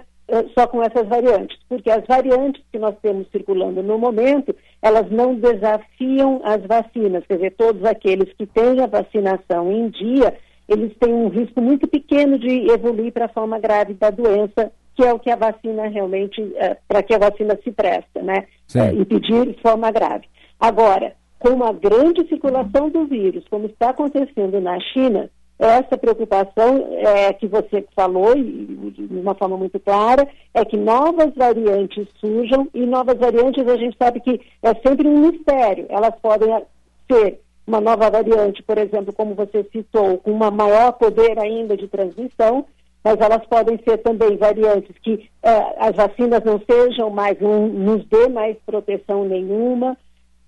só 0.55 0.67
com 0.67 0.83
essas 0.83 1.07
variantes, 1.07 1.59
porque 1.69 1.91
as 1.91 2.07
variantes 2.07 2.63
que 2.73 2.79
nós 2.79 2.95
temos 3.03 3.27
circulando 3.31 3.83
no 3.83 3.99
momento, 3.99 4.55
elas 4.81 5.11
não 5.11 5.35
desafiam 5.35 6.41
as 6.43 6.63
vacinas, 6.63 7.25
quer 7.27 7.35
dizer, 7.35 7.55
todos 7.57 7.85
aqueles 7.85 8.33
que 8.35 8.47
têm 8.47 8.81
a 8.81 8.87
vacinação 8.87 9.71
em 9.71 9.91
dia, 9.91 10.35
eles 10.69 10.97
têm 10.99 11.13
um 11.13 11.29
risco 11.29 11.61
muito 11.61 11.87
pequeno 11.87 12.39
de 12.39 12.71
evoluir 12.71 13.13
para 13.13 13.27
a 13.27 13.33
forma 13.33 13.59
grave 13.59 13.93
da 13.95 14.11
doença, 14.11 14.73
que 14.95 15.05
é 15.05 15.13
o 15.13 15.19
que 15.19 15.31
a 15.31 15.37
vacina 15.37 15.87
realmente, 15.89 16.41
é, 16.57 16.77
para 16.89 17.03
que 17.03 17.15
a 17.15 17.19
vacina 17.19 17.59
se 17.63 17.71
presta, 17.71 18.23
né? 18.23 18.47
É, 18.75 18.93
impedir 18.93 19.55
forma 19.63 19.91
grave. 19.91 20.27
Agora, 20.59 21.15
com 21.39 21.51
uma 21.51 21.73
grande 21.73 22.27
circulação 22.29 22.89
do 22.89 23.05
vírus, 23.07 23.45
como 23.51 23.67
está 23.67 23.91
acontecendo 23.91 24.61
na 24.61 24.79
China, 24.81 25.29
essa 25.65 25.97
preocupação 25.97 26.89
é, 26.91 27.33
que 27.33 27.47
você 27.47 27.85
falou, 27.95 28.35
de 28.35 29.09
uma 29.11 29.35
forma 29.35 29.57
muito 29.57 29.79
clara, 29.79 30.27
é 30.53 30.65
que 30.65 30.77
novas 30.77 31.33
variantes 31.35 32.07
surjam, 32.21 32.69
e 32.75 32.85
novas 32.85 33.19
variantes 33.19 33.67
a 33.67 33.77
gente 33.77 33.97
sabe 33.97 34.21
que 34.21 34.41
é 34.63 34.75
sempre 34.87 35.07
um 35.07 35.31
mistério. 35.31 35.87
Elas 35.89 36.15
podem 36.21 36.63
ser 37.11 37.41
uma 37.67 37.81
nova 37.81 38.11
variante, 38.11 38.63
por 38.63 38.77
exemplo, 38.79 39.13
como 39.13 39.35
você 39.35 39.65
citou, 39.73 40.19
com 40.19 40.33
uma 40.33 40.51
maior 40.51 40.93
poder 40.93 41.39
ainda 41.39 41.77
de 41.77 41.87
transmissão, 41.87 42.67
mas 43.05 43.21
elas 43.21 43.45
podem 43.47 43.79
ser 43.87 43.99
também 43.99 44.37
variantes 44.37 44.97
que 45.03 45.29
eh, 45.43 45.75
as 45.79 45.95
vacinas 45.97 46.43
não 46.45 46.61
sejam 46.69 47.11
mais, 47.11 47.41
não 47.41 47.67
nos 47.67 48.05
dê 48.07 48.29
mais 48.29 48.57
proteção 48.65 49.25
nenhuma, 49.25 49.97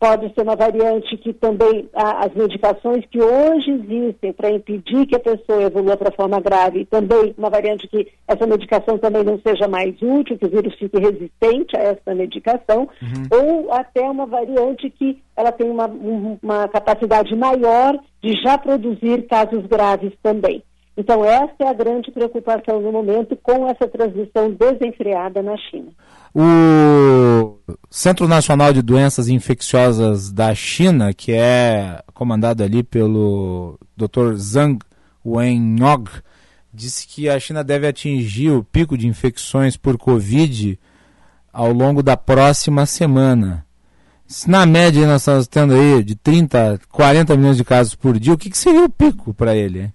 pode 0.05 0.35
ser 0.35 0.43
uma 0.43 0.55
variante 0.55 1.17
que 1.17 1.33
também 1.33 1.89
as 1.95 2.35
medicações 2.35 3.07
que 3.11 3.19
hoje 3.19 3.71
existem 3.71 4.35
para 4.35 4.51
impedir 4.51 5.07
que 5.07 5.17
a 5.17 5.19
pessoa 5.19 5.63
evolua 5.63 5.97
para 5.97 6.15
forma 6.15 6.39
grave, 6.41 6.85
também 6.85 7.35
uma 7.39 7.49
variante 7.49 7.89
que 7.89 8.13
essa 8.29 8.47
medicação 8.47 8.99
também 8.99 9.25
não 9.25 9.41
seja 9.41 9.67
mais 9.67 9.95
útil, 10.03 10.37
que 10.37 10.45
o 10.45 10.51
vírus 10.51 10.75
fique 10.75 10.99
resistente 10.99 11.75
a 11.75 11.81
essa 11.81 12.15
medicação, 12.15 12.87
uhum. 13.01 13.67
ou 13.67 13.73
até 13.73 14.03
uma 14.03 14.27
variante 14.27 14.91
que 14.91 15.23
ela 15.35 15.51
tem 15.51 15.71
uma, 15.71 15.87
uma 15.87 16.69
capacidade 16.69 17.35
maior 17.35 17.99
de 18.23 18.35
já 18.43 18.59
produzir 18.59 19.27
casos 19.27 19.65
graves 19.65 20.13
também. 20.23 20.63
Então, 20.99 21.25
essa 21.25 21.57
é 21.61 21.67
a 21.67 21.73
grande 21.73 22.11
preocupação 22.13 22.79
no 22.81 22.93
momento 22.93 23.37
com 23.43 23.67
essa 23.67 23.89
transmissão 23.89 24.51
desenfreada 24.51 25.43
na 25.43 25.57
China. 25.57 25.89
O 26.35 27.61
Centro 27.89 28.27
Nacional 28.27 28.73
de 28.73 28.83
Doenças 28.83 29.29
Infecciosas 29.29 30.33
da 30.33 30.53
China, 30.53 31.15
que 31.15 31.31
é 31.31 32.03
comandado 32.13 32.65
ali 32.65 32.83
pelo 32.83 33.79
Dr. 33.97 34.35
Zhang 34.35 34.81
Wenyog, 35.25 36.11
disse 36.73 37.07
que 37.07 37.29
a 37.29 37.39
China 37.39 37.63
deve 37.63 37.87
atingir 37.87 38.51
o 38.51 38.65
pico 38.65 38.99
de 38.99 39.07
infecções 39.07 39.77
por 39.77 39.97
Covid 39.97 40.77
ao 41.53 41.73
longo 41.73 42.03
da 42.03 42.17
próxima 42.17 42.85
semana. 42.85 43.65
Se 44.27 44.51
na 44.51 44.67
média 44.67 45.07
nós 45.07 45.23
estamos 45.23 45.47
tendo 45.47 45.75
aí 45.75 46.03
de 46.03 46.17
30, 46.17 46.81
40 46.91 47.37
milhões 47.37 47.57
de 47.57 47.63
casos 47.63 47.95
por 47.95 48.19
dia, 48.19 48.35
o 48.35 48.39
que, 48.39 48.51
que 48.51 48.59
seria 48.59 48.85
o 48.85 48.91
pico 48.91 49.33
para 49.33 49.55
ele? 49.55 49.95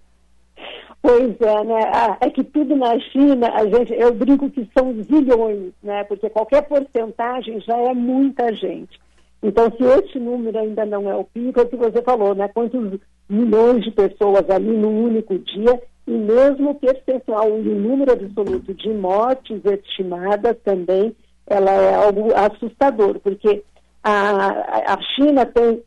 Pois 1.01 1.39
é, 1.39 1.63
né? 1.63 1.91
Ah, 1.93 2.17
é 2.19 2.29
que 2.29 2.43
tudo 2.43 2.75
na 2.75 2.99
China, 2.99 3.49
a 3.53 3.65
gente, 3.65 3.93
eu 3.93 4.13
brinco 4.13 4.49
que 4.49 4.69
são 4.77 4.93
zilhões, 5.03 5.71
né? 5.81 6.03
Porque 6.03 6.29
qualquer 6.29 6.63
porcentagem 6.63 7.59
já 7.61 7.77
é 7.77 7.93
muita 7.93 8.53
gente. 8.53 8.99
Então, 9.41 9.71
se 9.77 9.83
este 9.83 10.19
número 10.19 10.59
ainda 10.59 10.85
não 10.85 11.09
é 11.09 11.15
o 11.15 11.23
pico, 11.23 11.59
é 11.59 11.63
o 11.63 11.69
que 11.69 11.77
você 11.77 12.01
falou, 12.01 12.35
né? 12.35 12.49
Quantos 12.49 12.99
milhões 13.29 13.83
de 13.83 13.91
pessoas 13.91 14.49
ali 14.49 14.75
num 14.75 15.05
único 15.05 15.39
dia, 15.39 15.81
e 16.05 16.11
mesmo 16.11 16.71
o 16.71 16.75
percentual 16.75 17.47
e 17.49 17.69
o 17.69 17.75
número 17.75 18.11
absoluto 18.11 18.73
de 18.73 18.89
mortes 18.89 19.61
estimadas 19.63 20.57
também, 20.65 21.15
ela 21.47 21.71
é 21.71 21.95
algo 21.95 22.33
assustador, 22.35 23.19
porque 23.19 23.63
a, 24.03 24.93
a 24.93 25.01
China 25.15 25.45
tem 25.45 25.81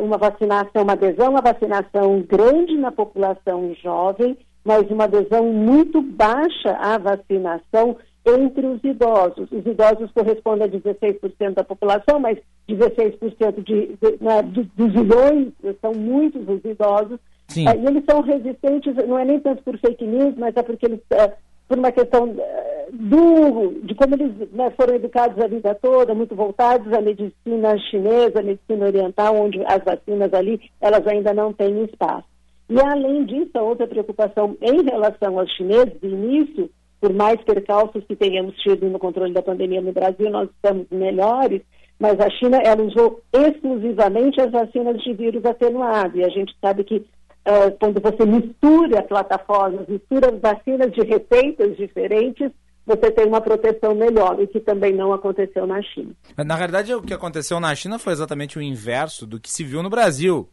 uma 0.00 0.16
vacinação, 0.16 0.82
uma 0.82 0.92
adesão, 0.92 1.30
uma 1.30 1.40
vacinação 1.40 2.20
grande 2.20 2.76
na 2.76 2.92
população 2.92 3.74
jovem, 3.82 4.36
mas 4.64 4.88
uma 4.90 5.04
adesão 5.04 5.52
muito 5.52 6.00
baixa 6.00 6.70
à 6.78 6.96
vacinação 6.96 7.96
entre 8.26 8.66
os 8.66 8.82
idosos. 8.82 9.50
Os 9.52 9.66
idosos 9.66 10.10
correspondem 10.12 10.66
a 10.66 10.70
16% 10.70 11.54
da 11.54 11.64
população, 11.64 12.18
mas 12.18 12.38
16% 12.68 13.62
de, 13.62 13.96
de, 14.00 14.24
né, 14.24 14.42
dos 14.42 14.94
milhões 14.94 15.52
são 15.80 15.92
muitos 15.92 16.48
os 16.48 16.64
idosos. 16.64 17.18
Sim. 17.48 17.68
É, 17.68 17.76
e 17.76 17.86
eles 17.86 18.02
são 18.08 18.22
resistentes, 18.22 18.94
não 19.06 19.18
é 19.18 19.24
nem 19.24 19.38
tanto 19.38 19.62
por 19.62 19.78
fake 19.78 20.06
news, 20.06 20.34
mas 20.38 20.56
é 20.56 20.62
porque 20.62 20.86
eles, 20.86 21.00
é, 21.10 21.32
por 21.68 21.78
uma 21.78 21.90
questão 21.92 22.34
é, 22.38 22.88
do, 22.92 23.80
de 23.82 23.94
como 23.94 24.14
eles 24.14 24.50
né, 24.52 24.70
foram 24.76 24.94
educados 24.94 25.42
a 25.42 25.48
vida 25.48 25.74
toda, 25.74 26.14
muito 26.14 26.34
voltados 26.34 26.92
à 26.92 27.00
medicina 27.00 27.78
chinesa, 27.90 28.40
à 28.40 28.42
medicina 28.42 28.86
oriental, 28.86 29.36
onde 29.36 29.62
as 29.64 29.82
vacinas 29.82 30.32
ali, 30.34 30.60
elas 30.80 31.06
ainda 31.06 31.32
não 31.32 31.52
têm 31.52 31.84
espaço. 31.84 32.26
E 32.68 32.80
além 32.80 33.24
disso, 33.24 33.50
a 33.54 33.62
outra 33.62 33.86
preocupação 33.86 34.56
em 34.60 34.82
relação 34.82 35.38
aos 35.38 35.50
chineses, 35.52 36.00
de 36.00 36.08
início, 36.08 36.70
por 37.00 37.12
mais 37.12 37.40
percalços 37.42 38.04
que 38.04 38.16
tenhamos 38.16 38.56
tido 38.56 38.88
no 38.88 38.98
controle 38.98 39.32
da 39.32 39.42
pandemia 39.42 39.82
no 39.82 39.92
Brasil, 39.92 40.30
nós 40.30 40.48
estamos 40.48 40.86
melhores, 40.90 41.60
mas 41.98 42.18
a 42.18 42.30
China, 42.30 42.58
ela 42.64 42.82
usou 42.82 43.20
exclusivamente 43.32 44.40
as 44.40 44.50
vacinas 44.50 45.02
de 45.02 45.12
vírus 45.12 45.44
atenuado, 45.44 46.16
e 46.16 46.24
a 46.24 46.28
gente 46.28 46.54
sabe 46.60 46.84
que 46.84 47.04
uh, 47.46 47.76
quando 47.78 48.00
você 48.00 48.24
mistura 48.24 49.02
plataformas, 49.02 49.86
mistura 49.88 50.32
vacinas 50.32 50.92
de 50.92 51.02
receitas 51.02 51.76
diferentes, 51.76 52.50
você 52.86 53.10
tem 53.10 53.26
uma 53.26 53.40
proteção 53.40 53.94
melhor, 53.94 54.38
o 54.38 54.46
que 54.46 54.60
também 54.60 54.92
não 54.92 55.12
aconteceu 55.12 55.66
na 55.66 55.80
China. 55.82 56.12
Na 56.36 56.56
verdade, 56.56 56.94
o 56.94 57.02
que 57.02 57.14
aconteceu 57.14 57.58
na 57.58 57.74
China 57.74 57.98
foi 57.98 58.12
exatamente 58.12 58.58
o 58.58 58.62
inverso 58.62 59.26
do 59.26 59.40
que 59.40 59.50
se 59.50 59.64
viu 59.64 59.82
no 59.82 59.88
Brasil. 59.88 60.48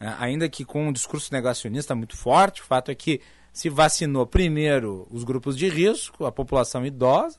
É, 0.00 0.14
ainda 0.18 0.48
que 0.48 0.64
com 0.64 0.88
um 0.88 0.92
discurso 0.92 1.32
negacionista 1.32 1.94
muito 1.94 2.16
forte, 2.16 2.62
o 2.62 2.64
fato 2.64 2.90
é 2.90 2.94
que 2.94 3.20
se 3.52 3.68
vacinou 3.68 4.26
primeiro 4.26 5.06
os 5.10 5.24
grupos 5.24 5.56
de 5.56 5.68
risco, 5.68 6.24
a 6.24 6.32
população 6.32 6.86
idosa, 6.86 7.38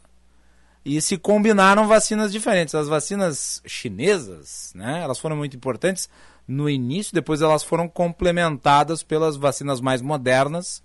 e 0.83 1.01
se 1.01 1.17
combinaram 1.17 1.87
vacinas 1.87 2.31
diferentes. 2.31 2.75
As 2.75 2.87
vacinas 2.87 3.61
chinesas, 3.65 4.73
né, 4.75 5.01
elas 5.01 5.19
foram 5.19 5.35
muito 5.35 5.55
importantes 5.55 6.09
no 6.49 6.67
início, 6.67 7.13
depois 7.13 7.43
elas 7.43 7.63
foram 7.63 7.87
complementadas 7.87 9.03
pelas 9.03 9.37
vacinas 9.37 9.79
mais 9.79 10.01
modernas 10.01 10.83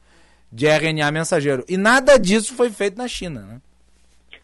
de 0.53 0.67
RNA 0.67 1.11
mensageiro. 1.11 1.65
E 1.67 1.79
nada 1.79 2.19
disso 2.19 2.55
foi 2.55 2.69
feito 2.69 2.99
na 2.99 3.09
China, 3.09 3.41
né? 3.41 3.61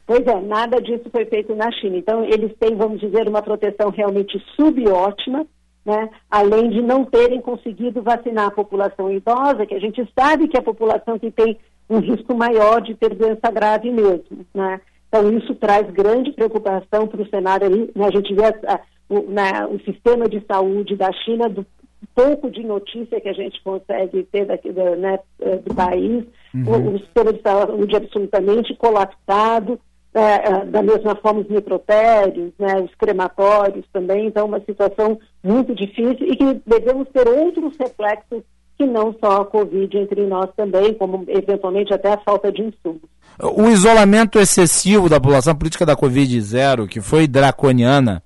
Pois 0.06 0.26
é, 0.26 0.40
nada 0.40 0.80
disso 0.80 1.04
foi 1.12 1.26
feito 1.26 1.54
na 1.54 1.70
China. 1.70 1.96
Então, 1.98 2.24
eles 2.24 2.52
têm, 2.58 2.74
vamos 2.74 2.98
dizer, 2.98 3.28
uma 3.28 3.42
proteção 3.42 3.90
realmente 3.90 4.42
subótima, 4.56 5.46
né? 5.84 6.08
além 6.30 6.70
de 6.70 6.80
não 6.80 7.04
terem 7.04 7.40
conseguido 7.40 8.02
vacinar 8.02 8.46
a 8.46 8.50
população 8.50 9.12
idosa, 9.12 9.66
que 9.66 9.74
a 9.74 9.78
gente 9.78 10.02
sabe 10.18 10.48
que 10.48 10.56
é 10.56 10.60
a 10.60 10.64
população 10.64 11.18
que 11.18 11.30
tem 11.30 11.56
um 11.88 11.98
risco 11.98 12.34
maior 12.34 12.80
de 12.80 12.94
ter 12.94 13.14
doença 13.14 13.50
grave 13.52 13.90
mesmo. 13.90 14.44
Né? 14.54 14.80
Então, 15.08 15.30
isso 15.36 15.54
traz 15.54 15.88
grande 15.90 16.32
preocupação 16.32 17.06
para 17.06 17.22
o 17.22 17.28
cenário 17.28 17.66
ali. 17.66 17.90
Né? 17.94 18.06
A 18.06 18.10
gente 18.10 18.34
vê 18.34 18.46
a, 18.46 18.80
o, 19.10 19.28
né, 19.28 19.66
o 19.66 19.78
sistema 19.80 20.28
de 20.28 20.42
saúde 20.46 20.96
da 20.96 21.12
China, 21.12 21.48
do 21.48 21.66
pouco 22.14 22.50
de 22.50 22.62
notícia 22.62 23.20
que 23.20 23.28
a 23.28 23.32
gente 23.32 23.62
consegue 23.62 24.22
ter 24.32 24.46
daqui 24.46 24.72
do, 24.72 24.96
né, 24.96 25.18
eh, 25.40 25.56
do 25.56 25.74
país, 25.74 26.24
uhum. 26.54 26.92
o, 26.92 26.94
o 26.94 26.98
sistema 27.00 27.32
de 27.32 27.42
saúde 27.42 27.96
absolutamente 27.96 28.74
colapsado, 28.76 29.78
é, 30.14 30.20
é, 30.20 30.64
da 30.64 30.82
mesma 30.82 31.14
forma 31.16 31.40
os 31.40 31.48
necrotérios, 31.48 32.52
né, 32.58 32.80
os 32.80 32.94
crematórios 32.96 33.84
também, 33.92 34.26
então 34.26 34.46
uma 34.46 34.60
situação 34.60 35.18
muito 35.42 35.74
difícil 35.74 36.26
e 36.26 36.36
que 36.36 36.60
devemos 36.66 37.08
ter 37.12 37.28
outros 37.28 37.76
reflexos 37.78 38.42
que 38.76 38.86
não 38.86 39.14
só 39.20 39.42
a 39.42 39.44
Covid 39.44 39.96
entre 39.98 40.26
nós 40.26 40.48
também, 40.56 40.94
como 40.94 41.24
eventualmente 41.28 41.92
até 41.92 42.12
a 42.12 42.18
falta 42.18 42.50
de 42.50 42.62
insumos. 42.62 43.02
O 43.38 43.68
isolamento 43.68 44.38
excessivo 44.38 45.08
da 45.08 45.20
população 45.20 45.54
política 45.54 45.84
da 45.84 45.94
Covid-0, 45.94 46.88
que 46.88 47.00
foi 47.00 47.28
draconiana, 47.28 48.22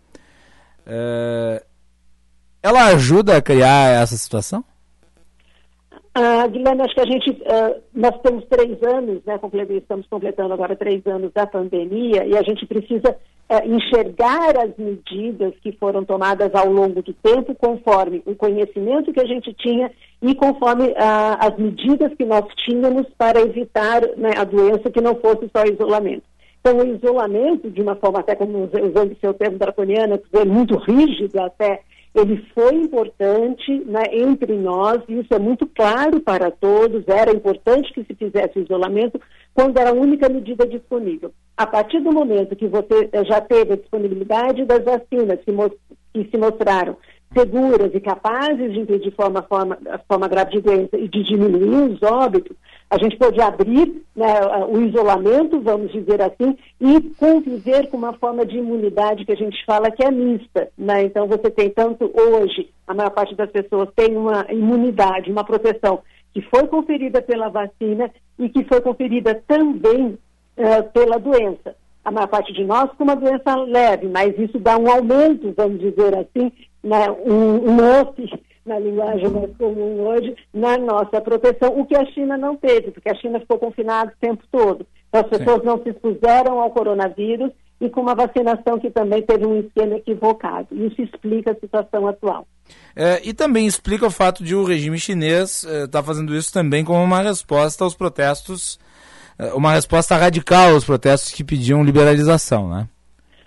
é... 0.87 1.63
ela 2.63 2.87
ajuda 2.87 3.37
a 3.37 3.43
criar 3.43 4.03
essa 4.03 4.17
situação? 4.17 4.65
Uh, 6.17 6.49
Guilherme, 6.49 6.83
acho 6.83 6.95
que 6.95 7.01
a 7.01 7.07
gente, 7.07 7.31
uh, 7.31 7.83
nós 7.93 8.17
temos 8.23 8.45
três 8.45 8.81
anos, 8.85 9.21
né, 9.25 9.37
estamos 9.71 10.07
completando 10.07 10.55
agora 10.55 10.77
três 10.77 11.05
anos 11.09 11.33
da 11.33 11.45
pandemia, 11.45 12.25
e 12.25 12.39
a 12.39 12.43
gente 12.43 12.65
precisa 12.67 13.17
uh, 13.51 13.69
enxergar 13.69 14.57
as 14.57 14.77
medidas 14.79 15.55
que 15.61 15.73
foram 15.73 16.05
tomadas 16.05 16.55
ao 16.55 16.71
longo 16.71 17.03
do 17.03 17.13
tempo, 17.15 17.53
conforme 17.57 18.23
o 18.27 18.37
conhecimento 18.37 19.13
que 19.13 19.21
a 19.21 19.27
gente 19.27 19.53
tinha 19.55 19.91
e 20.23 20.37
conforme 20.37 20.95
as 20.97 21.59
medidas 21.59 22.15
que 22.15 22.25
nós 22.25 22.47
tínhamos 22.65 23.07
para 23.19 23.41
evitar 23.41 24.01
né, 24.17 24.31
a 24.37 24.45
doença 24.45 24.91
que 24.91 25.01
não 25.01 25.17
fosse 25.17 25.51
só 25.55 25.65
isolamento. 25.65 26.23
Então, 26.67 26.79
o 26.79 26.97
isolamento, 26.97 27.71
de 27.71 27.83
uma 27.83 27.95
forma 27.95 28.21
até 28.21 28.35
como 28.35 28.65
usando 28.65 29.13
o 29.13 29.21
seu 29.21 29.35
termo 29.35 29.59
draconiano, 29.59 30.19
muito 30.47 30.79
rígido 30.79 31.39
até, 31.39 31.83
ele 32.15 32.43
foi 32.55 32.75
importante 32.77 33.85
né, 33.85 34.05
entre 34.11 34.57
nós, 34.57 35.03
e 35.07 35.21
isso 35.21 35.35
é 35.35 35.39
muito 35.39 35.67
claro 35.67 36.21
para 36.21 36.51
todos, 36.51 37.07
era 37.07 37.31
importante 37.37 37.93
que 37.93 38.03
se 38.05 38.15
fizesse 38.15 38.61
isolamento 38.61 39.21
quando 39.53 39.77
era 39.77 39.91
a 39.91 39.95
única 39.95 40.27
medida 40.31 40.67
disponível. 40.67 41.33
A 41.55 41.67
partir 41.67 42.01
do 42.01 42.11
momento 42.11 42.57
que 42.57 42.67
você 42.67 43.11
eh, 43.13 43.25
já 43.27 43.43
teve 43.43 43.75
a 43.75 43.77
disponibilidade 43.77 44.65
das 44.65 44.83
vacinas 44.85 45.41
que, 45.45 45.53
que 46.15 46.31
se 46.31 46.39
mostraram 46.39 46.97
seguras 47.37 47.91
e 47.93 48.01
capazes 48.01 48.73
de 48.73 48.81
impedir 48.81 49.11
forma, 49.11 49.43
forma, 49.43 49.77
forma 50.09 50.29
grave 50.29 50.53
de 50.53 50.61
doença 50.63 50.97
e 50.97 51.09
de 51.09 51.23
diminuir 51.25 51.93
os 51.93 52.03
óbitos, 52.03 52.57
a 52.91 52.99
gente 52.99 53.17
pode 53.17 53.41
abrir 53.41 54.03
né, 54.15 54.41
o 54.69 54.81
isolamento, 54.81 55.61
vamos 55.61 55.91
dizer 55.91 56.21
assim, 56.23 56.57
e 56.81 57.01
conviver 57.17 57.89
com 57.89 57.97
uma 57.97 58.13
forma 58.13 58.47
de 58.47 58.59
imunidade 58.59 59.25
que 59.25 59.33
a 59.33 59.37
gente 59.37 59.65
fala 59.65 59.91
que 59.91 60.05
é 60.05 60.11
mista. 60.11 60.69
Né? 60.79 61.05
Então, 61.05 61.27
você 61.27 61.51
tem 61.51 61.71
tanto 61.71 62.11
hoje, 62.15 62.71
a 62.87 62.95
maior 62.95 63.11
parte 63.11 63.35
das 63.35 63.51
pessoas 63.51 63.89
tem 63.97 64.17
uma 64.17 64.47
imunidade, 64.51 65.31
uma 65.31 65.45
proteção 65.45 66.03
que 66.33 66.43
foi 66.43 66.67
conferida 66.67 67.23
pela 67.23 67.49
vacina 67.49 68.11
e 68.39 68.49
que 68.49 68.65
foi 68.65 68.81
conferida 68.81 69.41
também 69.47 70.19
uh, 70.57 70.93
pela 70.93 71.19
doença. 71.19 71.77
A 72.05 72.11
maior 72.11 72.27
parte 72.27 72.53
de 72.53 72.65
nós 72.65 72.91
com 72.93 73.05
uma 73.05 73.17
doença 73.17 73.55
leve, 73.57 74.09
mas 74.09 74.39
isso 74.39 74.59
dá 74.59 74.77
um 74.77 74.91
aumento, 74.91 75.55
vamos 75.57 75.81
dizer 75.81 76.15
assim, 76.17 76.53
né, 76.83 77.11
um, 77.25 77.71
um 77.71 78.01
up 78.01 78.45
na 78.65 78.79
linguagem 78.79 79.29
mais 79.29 79.57
comum 79.57 80.01
hoje, 80.07 80.35
na 80.53 80.79
nossa 80.79 81.21
proteção, 81.21 81.79
o 81.79 81.85
que 81.85 81.97
a 81.97 82.07
China 82.07 82.37
não 82.37 82.57
teve, 82.57 82.91
porque 82.91 83.11
a 83.11 83.15
China 83.15 83.41
ficou 83.41 83.59
confinada 83.59 84.13
o 84.13 84.21
tempo 84.21 84.43
todo. 84.51 84.87
Então, 85.09 85.21
as 85.21 85.29
pessoas 85.29 85.61
Sim. 85.61 85.67
não 85.67 85.83
se 85.83 85.91
expuseram 85.91 86.61
ao 86.61 86.71
coronavírus 86.71 87.51
e 87.81 87.91
com 87.91 88.01
uma 88.01 88.15
vacinação 88.15 88.79
que 88.79 88.91
também 88.91 89.23
teve 89.23 89.47
um 89.47 89.61
esquema 89.61 89.97
equivocado. 89.97 90.69
Isso 90.73 91.03
explica 91.03 91.53
a 91.53 91.55
situação 91.55 92.09
atual. 92.09 92.47
É, 92.97 93.21
e 93.23 93.35
também 93.35 93.67
explica 93.67 94.07
o 94.07 94.11
fato 94.11 94.43
de 94.43 94.55
o 94.55 94.65
regime 94.65 94.99
chinês 94.99 95.65
estar 95.65 95.75
é, 95.75 95.87
tá 95.87 96.03
fazendo 96.03 96.35
isso 96.35 96.53
também 96.53 96.85
como 96.85 97.03
uma 97.03 97.21
resposta 97.21 97.85
aos 97.85 97.95
protestos, 97.95 98.79
é, 99.39 99.53
uma 99.53 99.73
resposta 99.73 100.17
radical 100.17 100.73
aos 100.73 100.85
protestos 100.85 101.33
que 101.33 101.45
pediam 101.45 101.85
liberalização, 101.85 102.69
né? 102.69 102.89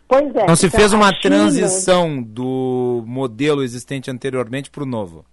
Pois 0.08 0.34
é. 0.36 0.48
Não 0.48 0.56
se 0.56 0.70
fez 0.70 0.94
uma 0.94 1.14
China... 1.14 1.36
transição 1.36 2.22
do 2.22 3.04
modelo 3.06 3.64
existente 3.64 4.10
anteriormente 4.10 4.70
para 4.70 4.84
o 4.84 4.86
novo. 4.86 5.26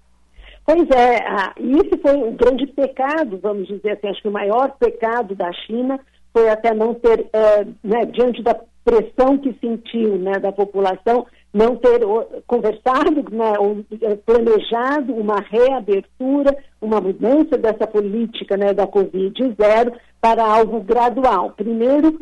Pois 0.66 0.88
é, 0.90 1.18
esse 1.58 1.98
foi 2.00 2.16
o 2.16 2.32
grande 2.32 2.66
pecado, 2.68 3.38
vamos 3.42 3.68
dizer 3.68 3.92
assim, 3.92 4.08
acho 4.08 4.22
que 4.22 4.28
o 4.28 4.32
maior 4.32 4.74
pecado 4.78 5.34
da 5.34 5.52
China 5.52 6.00
foi 6.32 6.48
até 6.48 6.74
não 6.74 6.94
ter, 6.94 7.26
eh, 7.32 7.66
né, 7.84 8.06
diante 8.06 8.42
da 8.42 8.58
pressão 8.84 9.38
que 9.38 9.54
sentiu 9.60 10.16
né, 10.18 10.32
da 10.38 10.50
população, 10.50 11.26
não 11.52 11.76
ter 11.76 12.00
conversado, 12.46 13.24
né, 13.30 13.54
ou 13.58 13.84
eh, 14.02 14.16
planejado 14.26 15.14
uma 15.14 15.36
reabertura, 15.40 16.56
uma 16.80 17.00
mudança 17.00 17.56
dessa 17.56 17.86
política 17.86 18.56
né, 18.56 18.72
da 18.72 18.86
Covid 18.86 19.54
zero 19.60 19.92
para 20.20 20.44
algo 20.44 20.80
gradual. 20.80 21.50
Primeiro, 21.50 22.18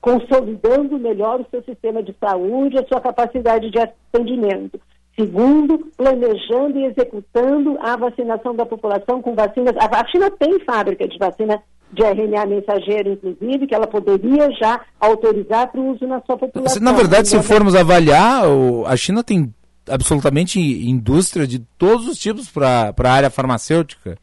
consolidando 0.00 0.98
melhor 0.98 1.40
o 1.40 1.46
seu 1.50 1.62
sistema 1.64 2.02
de 2.02 2.14
saúde, 2.20 2.78
a 2.78 2.86
sua 2.86 3.00
capacidade 3.00 3.70
de 3.70 3.78
atendimento. 3.78 4.80
Segundo, 5.18 5.78
planejando 5.96 6.78
e 6.78 6.84
executando 6.84 7.78
a 7.80 7.96
vacinação 7.96 8.54
da 8.54 8.66
população 8.66 9.22
com 9.22 9.34
vacinas. 9.34 9.74
A 9.78 10.06
China 10.08 10.30
tem 10.30 10.60
fábrica 10.60 11.08
de 11.08 11.18
vacina 11.18 11.62
de 11.90 12.02
RNA 12.02 12.46
mensageiro, 12.46 13.12
inclusive, 13.12 13.66
que 13.66 13.74
ela 13.74 13.86
poderia 13.86 14.50
já 14.60 14.80
autorizar 15.00 15.72
para 15.72 15.80
o 15.80 15.92
uso 15.92 16.06
na 16.06 16.20
sua 16.20 16.36
população. 16.36 16.82
Na 16.82 16.92
verdade, 16.92 17.28
se 17.28 17.42
formos 17.42 17.74
avaliar, 17.74 18.42
a 18.86 18.96
China 18.96 19.24
tem 19.24 19.54
absolutamente 19.88 20.60
indústria 20.60 21.46
de 21.46 21.60
todos 21.78 22.06
os 22.08 22.18
tipos 22.18 22.50
para 22.50 22.92
a 22.98 23.10
área 23.10 23.30
farmacêutica. 23.30 24.18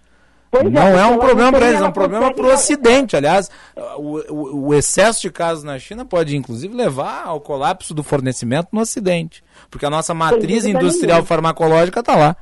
Pois 0.53 0.71
não 0.71 0.83
é, 0.83 1.01
é 1.01 1.05
um 1.07 1.17
problema 1.17 1.51
para 1.51 1.67
eles, 1.67 1.81
é 1.81 1.83
um 1.83 1.91
problema 1.91 2.31
para 2.31 2.45
o 2.45 2.53
Ocidente. 2.53 3.15
Aliás, 3.15 3.49
o, 3.97 4.19
o, 4.31 4.67
o, 4.67 4.73
excesso 4.75 5.23
de 5.23 5.31
casos 5.31 5.63
na 5.63 5.79
China 5.79 6.05
pode, 6.05 6.37
inclusive, 6.37 6.75
levar 6.75 7.23
ao 7.25 7.41
colapso 7.41 7.91
do 7.91 8.03
fornecimento 8.03 8.67
no 8.71 8.81
Ocidente. 8.81 9.43
Porque 9.71 9.83
a 9.83 9.89
nossa 9.89 10.13
matriz 10.13 10.67
industrial 10.67 11.23
farmacológica 11.23 12.01
está 12.01 12.15
lá. 12.15 12.37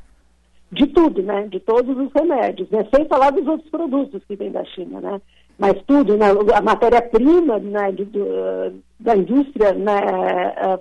De 0.73 0.85
tudo, 0.87 1.23
né? 1.23 1.47
De 1.47 1.61
todos 1.61 1.97
os 1.97 2.11
remédios, 2.11 2.69
né? 2.69 2.85
Sem 2.93 3.07
falar 3.07 3.29
dos 3.29 3.47
outros 3.47 3.69
produtos 3.69 4.21
que 4.27 4.35
vêm 4.35 4.51
da 4.51 4.65
China, 4.65 4.99
né? 4.99 5.21
Mas 5.57 5.81
tudo, 5.87 6.17
né? 6.17 6.25
a 6.53 6.61
matéria-prima 6.61 7.59
né? 7.59 7.93
De, 7.93 8.03
do, 8.03 8.25
da 8.99 9.15
indústria 9.15 9.71
né? 9.71 9.95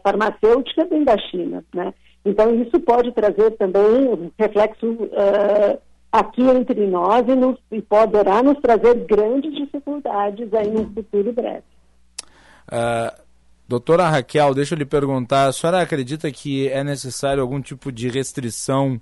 farmacêutica 0.03 0.85
vem 0.87 1.05
da 1.05 1.17
China, 1.31 1.63
né? 1.73 1.95
Então, 2.25 2.53
isso 2.57 2.81
pode 2.81 3.13
trazer 3.13 3.53
também 3.53 4.09
um 4.09 4.33
reflexo... 4.37 4.85
Uh, 4.85 5.79
aqui 6.13 6.43
entre 6.43 6.87
nós 6.87 7.27
e, 7.29 7.35
nos, 7.35 7.59
e 7.71 7.81
poderá 7.81 8.43
nos 8.43 8.59
trazer 8.59 8.95
grandes 9.07 9.55
dificuldades 9.55 10.53
aí 10.53 10.71
no 10.71 10.91
futuro 10.93 11.33
breve. 11.33 11.63
Uh, 12.69 13.23
doutora 13.69 14.09
Raquel, 14.09 14.55
deixa 14.55 14.75
eu 14.75 14.79
lhe 14.79 14.85
perguntar, 14.85 15.47
a 15.47 15.53
senhora 15.53 15.81
acredita 15.81 16.31
que 16.31 16.69
é 16.69 16.83
necessário 16.83 17.43
algum 17.43 17.61
tipo 17.61 17.93
de 17.93 18.09
restrição 18.09 19.01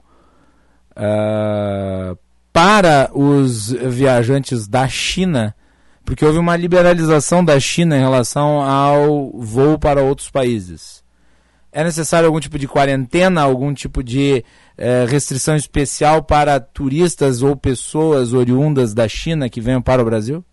uh, 0.92 2.18
para 2.52 3.10
os 3.14 3.70
viajantes 3.70 4.66
da 4.66 4.86
China? 4.88 5.54
Porque 6.04 6.24
houve 6.24 6.38
uma 6.38 6.56
liberalização 6.56 7.44
da 7.44 7.60
China 7.60 7.96
em 7.96 8.00
relação 8.00 8.62
ao 8.62 9.30
voo 9.32 9.78
para 9.78 10.02
outros 10.02 10.30
países. 10.30 11.04
É 11.70 11.84
necessário 11.84 12.26
algum 12.26 12.40
tipo 12.40 12.58
de 12.58 12.66
quarentena, 12.66 13.42
algum 13.42 13.74
tipo 13.74 14.02
de 14.02 14.44
é, 14.76 15.04
restrição 15.06 15.54
especial 15.54 16.22
para 16.22 16.58
turistas 16.58 17.42
ou 17.42 17.56
pessoas 17.56 18.32
oriundas 18.32 18.94
da 18.94 19.06
China 19.06 19.48
que 19.48 19.60
venham 19.60 19.82
para 19.82 20.00
o 20.00 20.04
Brasil? 20.04 20.44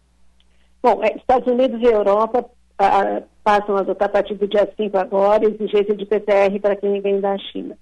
Bom, 0.84 1.02
é, 1.04 1.16
Estados 1.16 1.48
Unidos 1.48 1.82
e 1.82 1.86
Europa 1.86 2.46
ah, 2.78 3.22
passam 3.44 3.78
a 3.78 3.80
adotar 3.80 4.08
a 4.08 4.12
partir 4.12 4.36
do 4.36 4.48
dia 4.48 4.68
5 4.76 4.98
agora 4.98 5.46
exigência 5.46 5.96
de 5.96 6.06
PCR 6.06 6.60
para 6.60 6.76
quem 6.76 7.00
vem 7.02 7.22
da 7.22 7.38
China. 7.38 7.78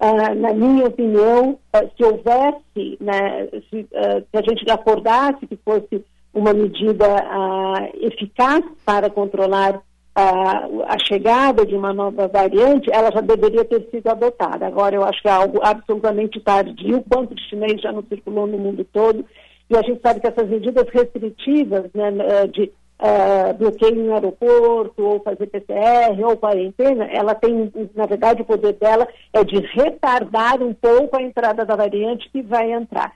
Ah, 0.00 0.34
na 0.34 0.54
minha 0.54 0.86
opinião, 0.86 1.58
ah, 1.72 1.82
se 1.96 2.04
houvesse, 2.04 2.98
né, 3.00 3.48
se, 3.68 3.86
ah, 3.94 4.20
se, 4.20 4.36
a 4.36 4.42
gente 4.42 4.70
acordasse 4.70 5.46
que 5.46 5.56
fosse 5.56 6.04
uma 6.32 6.52
medida 6.52 7.04
ah, 7.06 7.88
eficaz 7.94 8.64
para 8.84 9.10
controlar 9.10 9.82
a, 10.18 10.94
a, 10.94 10.98
chegada 10.98 11.64
de 11.64 11.76
uma 11.76 11.92
nova 11.92 12.26
variante, 12.26 12.90
ela 12.92 13.08
já 13.12 13.20
deveria 13.20 13.64
ter 13.64 13.88
sido 13.88 14.08
adotada. 14.08 14.66
Agora, 14.66 14.96
eu 14.96 15.04
acho 15.04 15.22
que 15.22 15.28
é 15.28 15.30
algo 15.30 15.60
absolutamente 15.62 16.40
tardio, 16.40 17.04
quanto 17.08 17.36
de 17.36 17.48
chinês 17.48 17.80
já 17.80 17.92
não 17.92 18.02
circulou 18.02 18.48
no 18.48 18.58
mundo 18.58 18.84
todo, 18.92 19.24
e 19.70 19.76
a 19.76 19.82
gente 19.82 20.00
sabe 20.00 20.20
que 20.20 20.26
essas 20.26 20.48
medidas 20.48 20.88
restritivas 20.92 21.84
né, 21.94 22.10
de 22.52 22.64
uh, 22.64 23.54
bloqueio 23.56 23.94
no 23.94 24.14
aeroporto, 24.14 25.04
ou 25.04 25.20
fazer 25.20 25.46
PCR, 25.46 26.20
ou 26.24 26.36
quarentena, 26.36 27.04
ela 27.12 27.36
tem, 27.36 27.72
na 27.94 28.06
verdade, 28.06 28.42
o 28.42 28.46
poder 28.46 28.72
dela 28.72 29.06
é 29.32 29.44
de 29.44 29.60
retardar 29.60 30.60
um 30.60 30.74
pouco 30.74 31.16
a 31.16 31.22
entrada 31.22 31.64
da 31.64 31.76
variante 31.76 32.28
que 32.30 32.42
vai 32.42 32.72
entrar. 32.72 33.12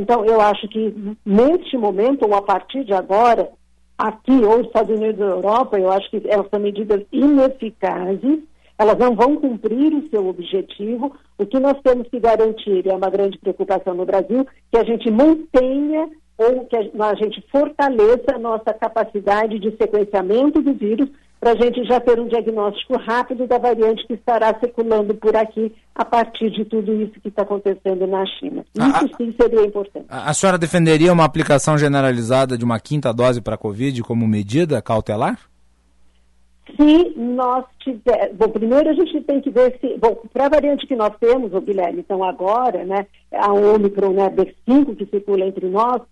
Então, 0.00 0.24
eu 0.24 0.40
acho 0.40 0.66
que 0.68 1.16
neste 1.24 1.76
momento, 1.76 2.24
ou 2.24 2.34
a 2.34 2.42
partir 2.42 2.84
de 2.84 2.92
agora, 2.92 3.48
aqui 3.98 4.32
ou 4.44 4.60
Estados 4.60 4.96
Unidos 4.96 5.20
ou 5.20 5.26
Europa, 5.26 5.78
eu 5.78 5.90
acho 5.90 6.10
que 6.10 6.22
elas 6.28 6.48
são 6.50 6.60
medidas 6.60 7.02
ineficazes, 7.12 8.40
elas 8.78 8.98
não 8.98 9.14
vão 9.14 9.36
cumprir 9.36 9.94
o 9.94 10.08
seu 10.10 10.26
objetivo. 10.26 11.14
O 11.38 11.46
que 11.46 11.58
nós 11.58 11.80
temos 11.82 12.08
que 12.08 12.20
garantir, 12.20 12.86
é 12.86 12.94
uma 12.94 13.10
grande 13.10 13.38
preocupação 13.38 13.94
no 13.94 14.04
Brasil, 14.04 14.46
que 14.70 14.78
a 14.78 14.84
gente 14.84 15.10
mantenha 15.10 16.08
ou 16.38 16.66
que 16.66 16.76
a, 16.76 17.14
gente 17.14 17.42
fortaleça 17.50 18.34
a 18.34 18.38
nossa 18.38 18.72
capacidade 18.74 19.58
de 19.58 19.74
sequenciamento 19.76 20.60
do 20.60 20.74
vírus 20.74 21.08
para 21.40 21.52
a 21.52 21.56
gente 21.56 21.84
já 21.84 22.00
ter 22.00 22.18
um 22.18 22.28
diagnóstico 22.28 22.96
rápido 22.98 23.46
da 23.46 23.58
variante 23.58 24.06
que 24.06 24.14
estará 24.14 24.58
circulando 24.58 25.14
por 25.14 25.36
aqui 25.36 25.72
a 25.94 26.04
partir 26.04 26.50
de 26.50 26.64
tudo 26.64 26.92
isso 26.94 27.20
que 27.20 27.28
está 27.28 27.42
acontecendo 27.42 28.06
na 28.06 28.24
China. 28.26 28.64
Isso 28.74 29.14
a, 29.14 29.16
sim 29.16 29.34
seria 29.40 29.64
importante. 29.64 30.06
A, 30.08 30.30
a, 30.30 30.34
senhora 30.34 30.58
defenderia 30.58 31.12
uma 31.12 31.24
aplicação 31.24 31.76
generalizada 31.78 32.56
de 32.56 32.64
uma 32.64 32.80
quinta 32.80 33.12
dose 33.12 33.40
para 33.40 33.54
a 33.54 33.58
Covid 33.58 34.02
como 34.02 34.26
medida 34.26 34.80
cautelar? 34.82 35.38
Se 36.74 37.14
nós 37.16 37.64
tiver, 37.78 38.32
bom, 38.34 38.48
primeiro 38.48 38.90
a 38.90 38.94
gente 38.94 39.20
tem 39.20 39.40
que 39.40 39.50
ver 39.50 39.78
se, 39.80 39.96
bom, 39.98 40.16
para 40.32 40.46
a 40.46 40.48
variante 40.48 40.86
que 40.86 40.96
nós 40.96 41.12
temos, 41.20 41.54
o 41.54 41.60
Guilherme, 41.60 42.00
então 42.00 42.24
agora, 42.24 42.84
né, 42.84 43.06
a 43.32 43.52
Omicron, 43.52 44.10
né, 44.10 44.28
B5 44.30 44.96
que 44.96 45.06
circula 45.06 45.46
entre 45.46 45.68
nós, 45.68 46.02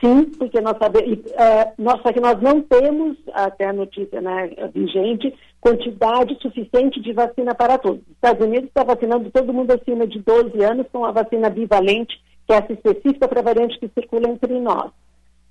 Sim, 0.00 0.24
porque 0.38 0.60
nós 0.60 0.76
sabemos, 0.78 1.18
é, 1.32 1.72
nós, 1.76 2.00
só 2.02 2.12
que 2.12 2.20
nós 2.20 2.40
não 2.40 2.60
temos, 2.62 3.16
até 3.32 3.66
a 3.66 3.72
notícia 3.72 4.20
né, 4.20 4.50
vigente, 4.72 5.34
quantidade 5.60 6.38
suficiente 6.40 7.00
de 7.00 7.12
vacina 7.12 7.54
para 7.54 7.78
todos. 7.78 8.00
Os 8.02 8.14
Estados 8.14 8.46
Unidos 8.46 8.68
está 8.68 8.84
vacinando 8.84 9.30
todo 9.30 9.52
mundo 9.52 9.72
acima 9.72 10.06
de 10.06 10.20
12 10.20 10.62
anos 10.62 10.86
com 10.92 11.04
a 11.04 11.10
vacina 11.10 11.50
bivalente, 11.50 12.14
que 12.46 12.52
é 12.52 12.58
essa 12.58 12.72
específica 12.72 13.26
para 13.26 13.40
a 13.40 13.44
variante 13.44 13.78
que 13.78 13.90
circula 13.94 14.28
entre 14.28 14.58
nós. 14.60 14.90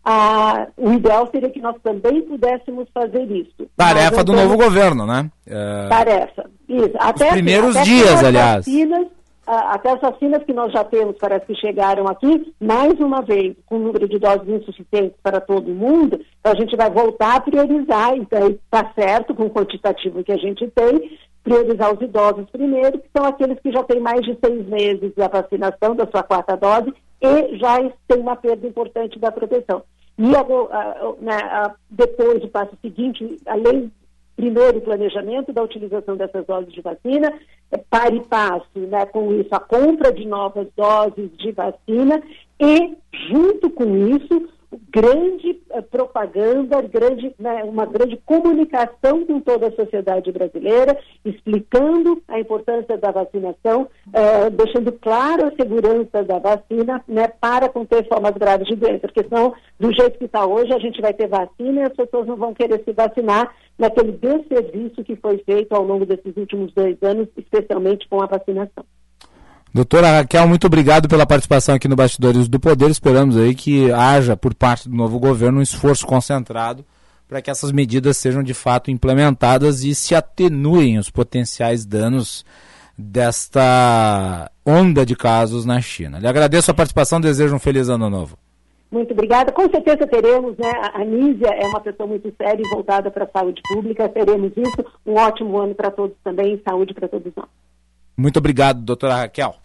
Ah, 0.09 0.67
o 0.77 0.93
ideal 0.93 1.27
seria 1.29 1.49
que 1.49 1.59
nós 1.59 1.75
também 1.83 2.21
pudéssemos 2.21 2.87
fazer 2.93 3.29
isso. 3.29 3.69
Tarefa 3.75 4.23
do 4.23 4.31
novo 4.31 4.55
governo, 4.55 5.05
né? 5.05 5.29
É... 5.45 5.89
Tarefa. 5.89 6.49
Isso. 6.69 6.93
Até, 6.97 7.25
Os 7.25 7.31
primeiros 7.33 7.75
até 7.75 7.83
dias, 7.85 8.23
aliás. 8.23 8.65
Vacinas, 8.65 9.07
até 9.47 9.91
as 9.91 10.01
vacinas 10.01 10.43
que 10.43 10.53
nós 10.53 10.73
já 10.73 10.83
temos, 10.83 11.15
parece 11.17 11.45
que 11.45 11.55
chegaram 11.55 12.07
aqui, 12.07 12.53
mais 12.59 12.99
uma 12.99 13.21
vez, 13.21 13.55
com 13.65 13.77
um 13.77 13.83
número 13.83 14.07
de 14.07 14.19
doses 14.19 14.47
insuficientes 14.47 15.17
para 15.23 15.39
todo 15.39 15.73
mundo, 15.73 16.19
então 16.39 16.51
a 16.51 16.55
gente 16.55 16.75
vai 16.75 16.89
voltar 16.89 17.37
a 17.37 17.41
priorizar, 17.41 18.15
então 18.15 18.49
está 18.49 18.91
certo 18.93 19.33
com 19.33 19.45
o 19.45 19.49
quantitativo 19.49 20.23
que 20.23 20.33
a 20.33 20.37
gente 20.37 20.67
tem, 20.71 21.17
priorizar 21.43 21.93
os 21.93 22.01
idosos 22.01 22.49
primeiro, 22.51 22.99
que 22.99 23.09
são 23.15 23.25
aqueles 23.25 23.57
que 23.59 23.71
já 23.71 23.83
têm 23.83 24.01
mais 24.01 24.21
de 24.21 24.37
seis 24.43 24.67
meses 24.67 25.13
da 25.15 25.29
vacinação 25.29 25.95
da 25.95 26.05
sua 26.07 26.23
quarta 26.23 26.57
dose 26.57 26.93
e 27.21 27.57
já 27.57 27.77
tem 28.07 28.19
uma 28.19 28.35
perda 28.35 28.67
importante 28.67 29.17
da 29.17 29.31
proteção. 29.31 29.81
E 30.19 30.23
né, 31.21 31.73
depois, 31.89 32.43
o 32.43 32.49
passo 32.49 32.75
seguinte, 32.81 33.37
além 33.45 33.91
primeiro, 34.37 34.77
o 34.77 34.81
planejamento 34.81 35.51
da 35.51 35.63
utilização 35.63 36.15
dessas 36.15 36.45
doses 36.45 36.71
de 36.71 36.79
vacina, 36.79 37.33
é, 37.71 37.77
para 37.77 38.15
e 38.15 38.21
passo, 38.21 38.69
né, 38.75 39.05
com 39.07 39.33
isso, 39.33 39.49
a 39.51 39.59
compra 39.59 40.13
de 40.13 40.25
novas 40.25 40.67
doses 40.77 41.29
de 41.37 41.51
vacina 41.51 42.21
e, 42.59 42.95
junto 43.27 43.69
com 43.71 44.07
isso, 44.07 44.47
grande 44.89 45.61
uh, 45.71 45.81
propaganda, 45.83 46.81
grande, 46.81 47.33
né, 47.39 47.63
uma 47.63 47.85
grande 47.85 48.17
comunicação 48.17 49.25
com 49.25 49.39
toda 49.39 49.67
a 49.67 49.71
sociedade 49.71 50.31
brasileira, 50.31 50.97
explicando 51.23 52.21
a 52.27 52.39
importância 52.39 52.97
da 52.97 53.11
vacinação, 53.11 53.87
uh, 54.07 54.49
deixando 54.51 54.91
claro 54.91 55.47
a 55.47 55.55
segurança 55.55 56.23
da 56.23 56.39
vacina 56.39 57.03
né, 57.07 57.27
para 57.27 57.69
conter 57.69 58.07
formas 58.07 58.33
graves 58.33 58.67
de 58.67 58.75
doença, 58.75 59.07
porque 59.07 59.23
senão, 59.23 59.53
do 59.79 59.93
jeito 59.93 60.17
que 60.17 60.25
está 60.25 60.45
hoje, 60.45 60.73
a 60.73 60.79
gente 60.79 61.01
vai 61.01 61.13
ter 61.13 61.27
vacina 61.27 61.81
e 61.81 61.83
as 61.83 61.93
pessoas 61.93 62.27
não 62.27 62.35
vão 62.35 62.53
querer 62.53 62.83
se 62.83 62.91
vacinar 62.91 63.53
naquele 63.77 64.11
desserviço 64.13 65.03
que 65.03 65.15
foi 65.15 65.37
feito 65.39 65.73
ao 65.73 65.83
longo 65.83 66.05
desses 66.05 66.35
últimos 66.35 66.73
dois 66.73 66.97
anos, 67.01 67.27
especialmente 67.37 68.07
com 68.09 68.21
a 68.21 68.25
vacinação. 68.25 68.83
Doutora 69.77 70.09
Raquel, 70.09 70.47
muito 70.47 70.65
obrigado 70.65 71.07
pela 71.07 71.23
participação 71.23 71.75
aqui 71.75 71.87
no 71.87 71.95
Bastidores 71.95 72.47
do 72.47 72.59
Poder. 72.59 72.89
Esperamos 72.89 73.37
aí 73.37 73.53
que 73.53 73.91
haja, 73.91 74.35
por 74.35 74.55
parte 74.55 74.89
do 74.89 74.95
novo 74.95 75.19
governo, 75.19 75.59
um 75.59 75.61
esforço 75.61 76.03
concentrado 76.03 76.83
para 77.27 77.43
que 77.43 77.51
essas 77.51 77.71
medidas 77.71 78.17
sejam 78.17 78.41
de 78.41 78.55
fato 78.55 78.89
implementadas 78.89 79.83
e 79.83 79.93
se 79.93 80.15
atenuem 80.15 80.97
os 80.97 81.11
potenciais 81.11 81.85
danos 81.85 82.43
desta 82.97 84.49
onda 84.65 85.05
de 85.05 85.15
casos 85.15 85.63
na 85.63 85.79
China. 85.79 86.17
Lhe 86.17 86.27
agradeço 86.27 86.71
a 86.71 86.73
participação, 86.73 87.21
desejo 87.21 87.53
um 87.53 87.59
feliz 87.59 87.87
ano 87.87 88.09
novo. 88.09 88.35
Muito 88.89 89.13
obrigada. 89.13 89.51
Com 89.51 89.69
certeza 89.69 90.07
teremos, 90.07 90.57
né? 90.57 90.71
A 90.91 91.05
Nízia 91.05 91.49
é 91.49 91.67
uma 91.67 91.81
pessoa 91.81 92.07
muito 92.07 92.33
séria 92.35 92.63
e 92.65 92.69
voltada 92.73 93.11
para 93.11 93.25
a 93.25 93.29
saúde 93.29 93.61
pública. 93.71 94.09
Teremos 94.09 94.53
isso. 94.57 94.83
Um 95.05 95.13
ótimo 95.13 95.55
ano 95.59 95.75
para 95.75 95.91
todos 95.91 96.17
também. 96.23 96.59
Saúde 96.67 96.95
para 96.95 97.07
todos 97.07 97.31
nós. 97.35 97.47
Muito 98.17 98.37
obrigado, 98.37 98.81
doutora 98.81 99.15
Raquel. 99.17 99.55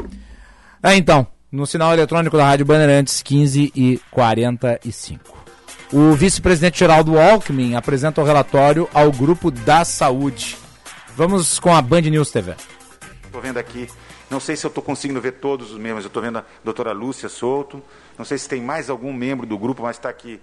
Ah, 0.83 0.95
então, 0.95 1.27
no 1.51 1.67
sinal 1.67 1.95
eletrônico 1.95 2.37
da 2.37 2.45
Rádio 2.45 2.67
Bandeirantes, 2.67 3.23
15 3.23 3.73
e 3.75 3.99
45. 4.11 5.43
O 5.91 6.13
vice-presidente 6.13 6.79
Geraldo 6.79 7.19
Alckmin 7.19 7.77
apresenta 7.77 8.21
o 8.21 8.25
relatório 8.25 8.87
ao 8.93 9.11
Grupo 9.11 9.51
da 9.51 9.87
Saúde. 9.87 10.59
Vamos 11.17 11.59
com 11.59 11.75
a 11.75 11.81
Band 11.81 12.03
News 12.03 12.31
TV. 12.31 12.55
Estou 13.25 13.41
vendo 13.41 13.57
aqui, 13.57 13.89
não 14.31 14.39
sei 14.39 14.55
se 14.55 14.67
eu 14.67 14.69
estou 14.69 14.85
conseguindo 14.85 15.21
ver 15.21 15.33
todos 15.33 15.71
os 15.71 15.79
membros, 15.79 16.05
eu 16.05 16.09
estou 16.09 16.23
vendo 16.23 16.39
a 16.39 16.45
doutora 16.63 16.93
Lúcia 16.93 17.31
Souto, 17.31 17.83
não 18.19 18.25
sei 18.25 18.37
se 18.37 18.47
tem 18.47 18.61
mais 18.61 18.91
algum 18.91 19.15
membro 19.15 19.47
do 19.47 19.57
grupo, 19.57 19.83
mas 19.83 19.97
está 19.97 20.11
aqui. 20.11 20.39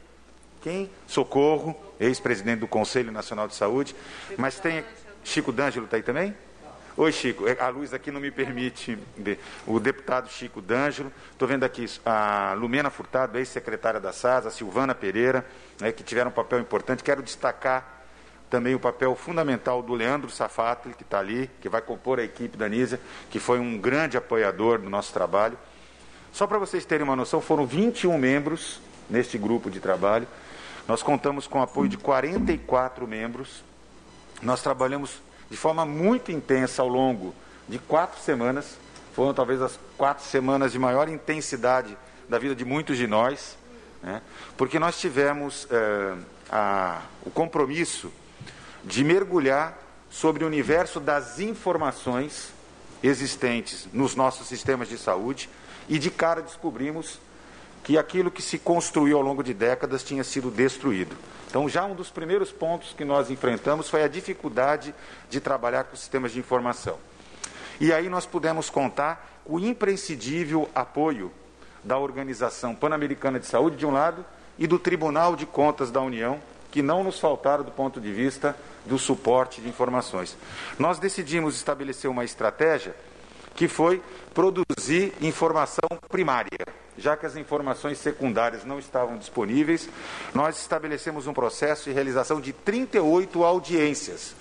Quem? 0.62 0.90
Socorro, 1.08 1.76
ex-presidente 2.00 2.62
do 2.62 2.68
Conselho 2.68 3.12
Nacional 3.12 3.48
de 3.48 3.54
Saúde. 3.54 3.96
Mas 4.36 4.60
tem. 4.60 4.84
Chico 5.24 5.52
D'Angelo 5.52 5.86
está 5.86 5.98
aí 5.98 6.04
também? 6.04 6.34
Oi, 7.00 7.14
Chico. 7.14 7.48
É, 7.48 7.56
a 7.62 7.70
luz 7.70 7.94
aqui 7.94 8.12
não 8.12 8.20
me 8.20 8.30
permite 8.30 9.00
ver. 9.16 9.40
O 9.66 9.80
deputado 9.80 10.30
Chico 10.30 10.62
D'Angelo. 10.62 11.10
Estou 11.32 11.48
vendo 11.48 11.64
aqui 11.64 11.86
a 12.06 12.54
Lumena 12.58 12.90
Furtado, 12.90 13.38
ex-secretária 13.38 14.02
da 14.02 14.12
SAS, 14.12 14.46
a 14.46 14.52
Silvana 14.52 14.94
Pereira, 14.94 15.46
né, 15.80 15.94
que 15.94 16.04
tiveram 16.04 16.30
um 16.30 16.34
papel 16.34 16.60
importante. 16.60 17.02
Quero 17.02 17.24
destacar 17.24 18.04
também 18.50 18.76
o 18.76 18.80
papel 18.82 19.16
fundamental 19.16 19.82
do 19.82 19.94
Leandro 19.94 20.30
Safatli, 20.30 20.94
que 20.94 21.04
está 21.04 21.20
ali, 21.20 21.50
que 21.62 21.70
vai 21.70 21.82
compor 21.82 22.20
a 22.20 22.24
equipe 22.24 22.58
da 22.58 22.68
Nízia, 22.68 23.00
que 23.30 23.40
foi 23.40 23.60
um 23.60 23.78
grande 23.78 24.18
apoiador 24.18 24.80
do 24.80 24.90
nosso 24.90 25.14
trabalho. 25.14 25.58
Só 26.34 26.46
para 26.46 26.58
vocês 26.58 26.84
terem 26.84 27.06
uma 27.06 27.16
noção, 27.16 27.40
foram 27.40 27.66
21 27.66 28.18
membros 28.18 28.82
neste 29.10 29.38
grupo 29.38 29.72
de 29.72 29.80
trabalho. 29.80 30.28
Nós 30.86 31.02
contamos 31.02 31.48
com 31.48 31.60
o 31.60 31.62
apoio 31.62 31.88
de 31.88 31.98
44 31.98 33.08
membros. 33.08 33.64
Nós 34.42 34.62
trabalhamos 34.62 35.22
de 35.50 35.58
forma 35.58 35.86
muito 35.86 36.32
intensa 36.32 36.82
ao 36.82 36.88
longo 36.88 37.34
de 37.68 37.80
quatro 37.80 38.20
semanas. 38.22 38.78
Foram 39.14 39.34
talvez 39.34 39.62
as 39.62 39.80
quatro 39.98 40.24
semanas 40.24 40.72
de 40.72 40.80
maior 40.80 41.10
intensidade 41.10 41.98
da 42.28 42.38
vida 42.38 42.56
de 42.56 42.64
muitos 42.64 42.98
de 42.98 43.08
nós, 43.08 43.58
né? 44.02 44.22
porque 44.56 44.78
nós 44.78 45.00
tivemos 45.00 45.68
é, 45.72 46.16
a, 46.50 47.02
o 47.26 47.32
compromisso 47.32 48.12
de 48.84 49.04
mergulhar 49.04 49.78
sobre 50.10 50.44
o 50.44 50.48
universo 50.48 51.00
das 51.00 51.40
informações 51.40 52.54
existentes 53.02 53.88
nos 53.94 54.16
nossos 54.16 54.48
sistemas 54.48 54.88
de 54.88 54.98
saúde 54.98 55.50
e 55.88 55.98
de 55.98 56.10
cara 56.10 56.42
descobrimos 56.42 57.20
que 57.84 57.98
aquilo 57.98 58.30
que 58.30 58.42
se 58.42 58.58
construiu 58.58 59.18
ao 59.18 59.24
longo 59.24 59.44
de 59.44 59.54
décadas 59.54 60.04
tinha 60.04 60.24
sido 60.24 60.52
destruído. 60.52 61.16
Então, 61.48 61.68
já 61.68 61.84
um 61.86 61.96
dos 61.96 62.10
primeiros 62.12 62.52
pontos 62.52 62.94
que 62.94 63.04
nós 63.04 63.32
enfrentamos 63.32 63.90
foi 63.90 64.04
a 64.04 64.08
dificuldade 64.08 64.94
de 65.30 65.40
trabalhar 65.40 65.86
com 65.86 65.96
sistemas 65.96 66.32
de 66.32 66.40
informação. 66.40 66.98
E 67.80 67.92
aí 67.92 68.10
nós 68.10 68.26
pudemos 68.26 68.70
contar 68.70 69.42
com 69.44 69.56
o 69.56 69.60
imprescindível 69.60 70.70
apoio 70.76 71.32
da 71.84 71.98
Organização 71.98 72.76
Pan-Americana 72.76 73.40
de 73.40 73.46
Saúde, 73.46 73.78
de 73.78 73.86
um 73.86 73.92
lado, 73.92 74.24
e 74.60 74.68
do 74.68 74.78
Tribunal 74.78 75.36
de 75.36 75.46
Contas 75.46 75.90
da 75.90 76.02
União, 76.02 76.40
que 76.70 76.82
não 76.82 77.04
nos 77.04 77.20
faltaram 77.20 77.64
do 77.64 77.72
ponto 77.72 78.00
de 78.00 78.12
vista 78.12 78.56
do 78.86 79.00
suporte 79.00 79.62
de 79.62 79.70
informações. 79.70 80.38
Nós 80.78 81.00
decidimos 81.00 81.56
estabelecer 81.56 82.10
uma 82.10 82.24
estratégia 82.24 82.96
que 83.56 83.68
foi 83.68 84.04
produzir 84.34 85.14
informação 85.22 85.88
primária. 86.10 86.60
Já 87.00 87.16
que 87.16 87.26
as 87.26 87.36
informações 87.36 87.98
secundárias 87.98 88.66
não 88.66 88.78
estavam 88.78 89.18
disponíveis, 89.18 89.90
nós 90.34 90.60
estabelecemos 90.60 91.28
um 91.28 91.34
processo 91.34 91.86
de 91.86 91.92
realização 91.92 92.42
de 92.42 92.52
38 92.52 93.44
audiências. 93.44 94.36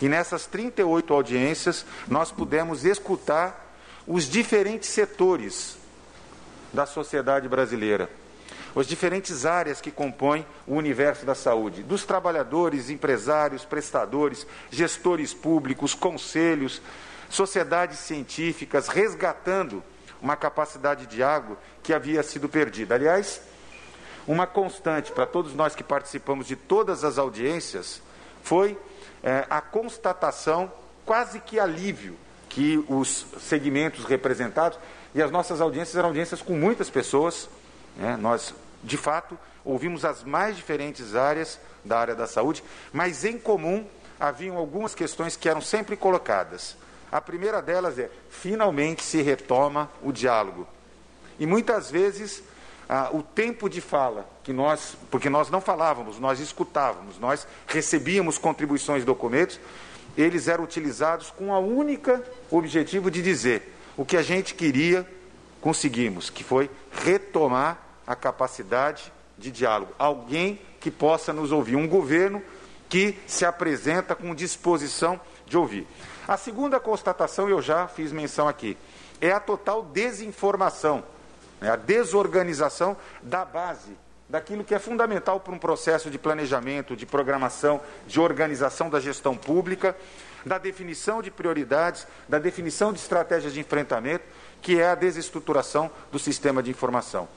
E 0.00 0.08
nessas 0.08 0.46
38 0.46 1.12
audiências, 1.12 1.84
nós 2.08 2.32
pudemos 2.32 2.84
escutar 2.84 3.74
os 4.06 4.24
diferentes 4.24 4.88
setores 4.88 5.76
da 6.72 6.86
sociedade 6.86 7.48
brasileira, 7.48 8.08
as 8.74 8.86
diferentes 8.86 9.46
áreas 9.46 9.80
que 9.80 9.90
compõem 9.90 10.46
o 10.66 10.74
universo 10.74 11.24
da 11.24 11.34
saúde, 11.34 11.82
dos 11.82 12.04
trabalhadores, 12.04 12.90
empresários, 12.90 13.64
prestadores, 13.64 14.46
gestores 14.70 15.32
públicos, 15.32 15.94
conselhos, 15.94 16.80
sociedades 17.28 17.98
científicas 17.98 18.88
resgatando 18.88 19.82
uma 20.20 20.36
capacidade 20.36 21.06
de 21.06 21.22
água 21.22 21.56
que 21.82 21.92
havia 21.92 22.22
sido 22.22 22.48
perdida. 22.48 22.94
Aliás, 22.94 23.40
uma 24.26 24.46
constante 24.46 25.12
para 25.12 25.26
todos 25.26 25.54
nós 25.54 25.74
que 25.74 25.84
participamos 25.84 26.46
de 26.46 26.56
todas 26.56 27.04
as 27.04 27.18
audiências 27.18 28.02
foi 28.42 28.78
é, 29.22 29.46
a 29.48 29.60
constatação, 29.60 30.70
quase 31.04 31.40
que 31.40 31.58
alívio, 31.58 32.16
que 32.48 32.84
os 32.88 33.26
segmentos 33.40 34.04
representados, 34.04 34.78
e 35.14 35.22
as 35.22 35.30
nossas 35.30 35.60
audiências 35.60 35.96
eram 35.96 36.08
audiências 36.08 36.42
com 36.42 36.54
muitas 36.54 36.90
pessoas, 36.90 37.48
né, 37.96 38.16
nós, 38.16 38.54
de 38.82 38.96
fato, 38.96 39.38
ouvimos 39.64 40.04
as 40.04 40.22
mais 40.22 40.56
diferentes 40.56 41.14
áreas 41.14 41.58
da 41.84 41.98
área 41.98 42.14
da 42.14 42.26
saúde, 42.26 42.62
mas 42.92 43.24
em 43.24 43.38
comum 43.38 43.86
haviam 44.18 44.56
algumas 44.56 44.94
questões 44.94 45.36
que 45.36 45.48
eram 45.48 45.60
sempre 45.60 45.96
colocadas. 45.96 46.76
A 47.16 47.20
primeira 47.22 47.62
delas 47.62 47.98
é: 47.98 48.10
finalmente 48.28 49.02
se 49.02 49.22
retoma 49.22 49.90
o 50.02 50.12
diálogo. 50.12 50.68
E 51.38 51.46
muitas 51.46 51.90
vezes 51.90 52.42
ah, 52.86 53.08
o 53.10 53.22
tempo 53.22 53.70
de 53.70 53.80
fala 53.80 54.28
que 54.44 54.52
nós, 54.52 54.98
porque 55.10 55.30
nós 55.30 55.48
não 55.48 55.62
falávamos, 55.62 56.20
nós 56.20 56.40
escutávamos, 56.40 57.18
nós 57.18 57.46
recebíamos 57.66 58.36
contribuições 58.36 59.02
documentos, 59.02 59.58
eles 60.14 60.46
eram 60.46 60.64
utilizados 60.64 61.30
com 61.30 61.54
a 61.54 61.58
única 61.58 62.22
objetivo 62.50 63.10
de 63.10 63.22
dizer 63.22 63.74
o 63.96 64.04
que 64.04 64.18
a 64.18 64.22
gente 64.22 64.54
queria, 64.54 65.10
conseguimos, 65.58 66.28
que 66.28 66.44
foi 66.44 66.68
retomar 66.92 67.78
a 68.06 68.14
capacidade 68.14 69.10
de 69.38 69.50
diálogo. 69.50 69.94
Alguém 69.98 70.60
que 70.78 70.90
possa 70.90 71.32
nos 71.32 71.50
ouvir, 71.50 71.76
um 71.76 71.88
governo 71.88 72.42
que 72.90 73.18
se 73.26 73.46
apresenta 73.46 74.14
com 74.14 74.34
disposição 74.34 75.18
de 75.46 75.56
ouvir. 75.56 75.86
A 76.28 76.36
segunda 76.36 76.80
constatação, 76.80 77.48
eu 77.48 77.62
já 77.62 77.86
fiz 77.86 78.10
menção 78.10 78.48
aqui, 78.48 78.76
é 79.20 79.30
a 79.30 79.38
total 79.38 79.84
desinformação, 79.84 81.04
né, 81.60 81.70
a 81.70 81.76
desorganização 81.76 82.96
da 83.22 83.44
base, 83.44 83.96
daquilo 84.28 84.64
que 84.64 84.74
é 84.74 84.78
fundamental 84.80 85.38
para 85.38 85.54
um 85.54 85.58
processo 85.58 86.10
de 86.10 86.18
planejamento, 86.18 86.96
de 86.96 87.06
programação, 87.06 87.80
de 88.08 88.18
organização 88.18 88.90
da 88.90 88.98
gestão 88.98 89.36
pública, 89.36 89.96
da 90.44 90.58
definição 90.58 91.22
de 91.22 91.30
prioridades, 91.30 92.08
da 92.28 92.40
definição 92.40 92.92
de 92.92 92.98
estratégias 92.98 93.52
de 93.52 93.60
enfrentamento, 93.60 94.24
que 94.60 94.80
é 94.80 94.88
a 94.88 94.96
desestruturação 94.96 95.88
do 96.10 96.18
sistema 96.18 96.60
de 96.60 96.72
informação. 96.72 97.28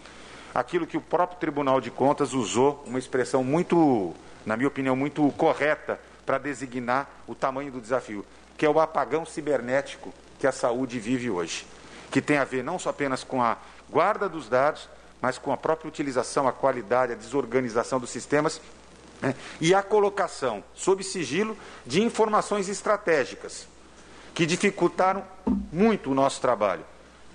Aquilo 0.53 0.88
que 0.88 0.98
o 0.98 1.02
próprio 1.02 1.40
Tribunal 1.40 1.80
de 1.80 1.91
Contas 1.91 2.34
usou, 2.34 2.84
uma 2.88 2.98
expressão 2.98 3.44
muito, 3.44 4.16
na 4.48 4.57
minha 4.57 4.68
opinião, 4.68 4.95
muito 4.95 5.32
correta 5.38 5.99
para 6.26 6.40
designar 6.40 7.07
o 7.28 7.36
tamanho 7.36 7.72
do 7.72 7.80
desafio 7.80 8.26
que 8.60 8.65
é 8.65 8.69
o 8.69 8.77
apagão 8.77 9.26
cibernético 9.26 10.14
que 10.38 10.45
a 10.45 10.52
saúde 10.52 10.99
vive 10.99 11.30
hoje, 11.30 11.65
que 12.11 12.22
tem 12.22 12.38
a 12.38 12.44
ver 12.44 12.61
não 12.61 12.77
só 12.77 12.90
apenas 12.90 13.23
com 13.23 13.41
a 13.41 13.57
guarda 13.90 14.27
dos 14.27 14.49
dados, 14.49 14.90
mas 15.22 15.38
com 15.38 15.53
a 15.53 15.57
própria 15.57 15.88
utilização, 15.88 16.45
a 16.45 16.52
qualidade, 16.52 17.14
a 17.14 17.15
desorganização 17.15 18.02
dos 18.02 18.10
sistemas 18.10 18.60
né, 19.22 19.34
e 19.61 19.73
a 19.73 19.81
colocação 19.81 20.61
sob 20.76 21.02
sigilo 21.06 21.57
de 21.86 22.03
informações 22.03 22.68
estratégicas 22.68 23.65
que 24.34 24.45
dificultaram 24.45 25.23
muito 25.72 26.11
o 26.11 26.14
nosso 26.14 26.41
trabalho, 26.41 26.84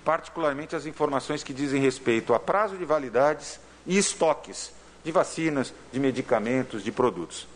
particularmente 0.03 0.75
as 0.75 0.85
informações 0.85 1.43
que 1.43 1.55
dizem 1.55 1.81
respeito 1.81 2.35
a 2.35 2.39
prazo 2.39 2.77
de 2.77 2.85
validades 2.85 3.59
e 3.87 3.97
estoques 3.97 4.71
de 5.03 5.11
vacinas, 5.11 5.73
de 5.91 5.99
medicamentos, 5.99 6.83
de 6.83 6.91
produtos. 6.91 7.47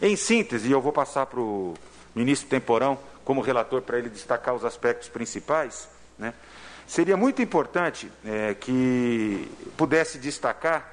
Em 0.00 0.14
síntese, 0.14 0.70
eu 0.70 0.80
vou 0.80 0.92
passar 0.92 1.26
para 1.26 1.40
o 1.40 1.74
ministro 2.18 2.48
Temporão 2.48 2.98
como 3.24 3.40
relator 3.40 3.82
para 3.82 3.98
ele 3.98 4.08
destacar 4.08 4.54
os 4.54 4.64
aspectos 4.64 5.08
principais, 5.08 5.88
né? 6.18 6.34
seria 6.86 7.16
muito 7.16 7.40
importante 7.42 8.10
é, 8.24 8.54
que 8.54 9.48
pudesse 9.76 10.18
destacar. 10.18 10.92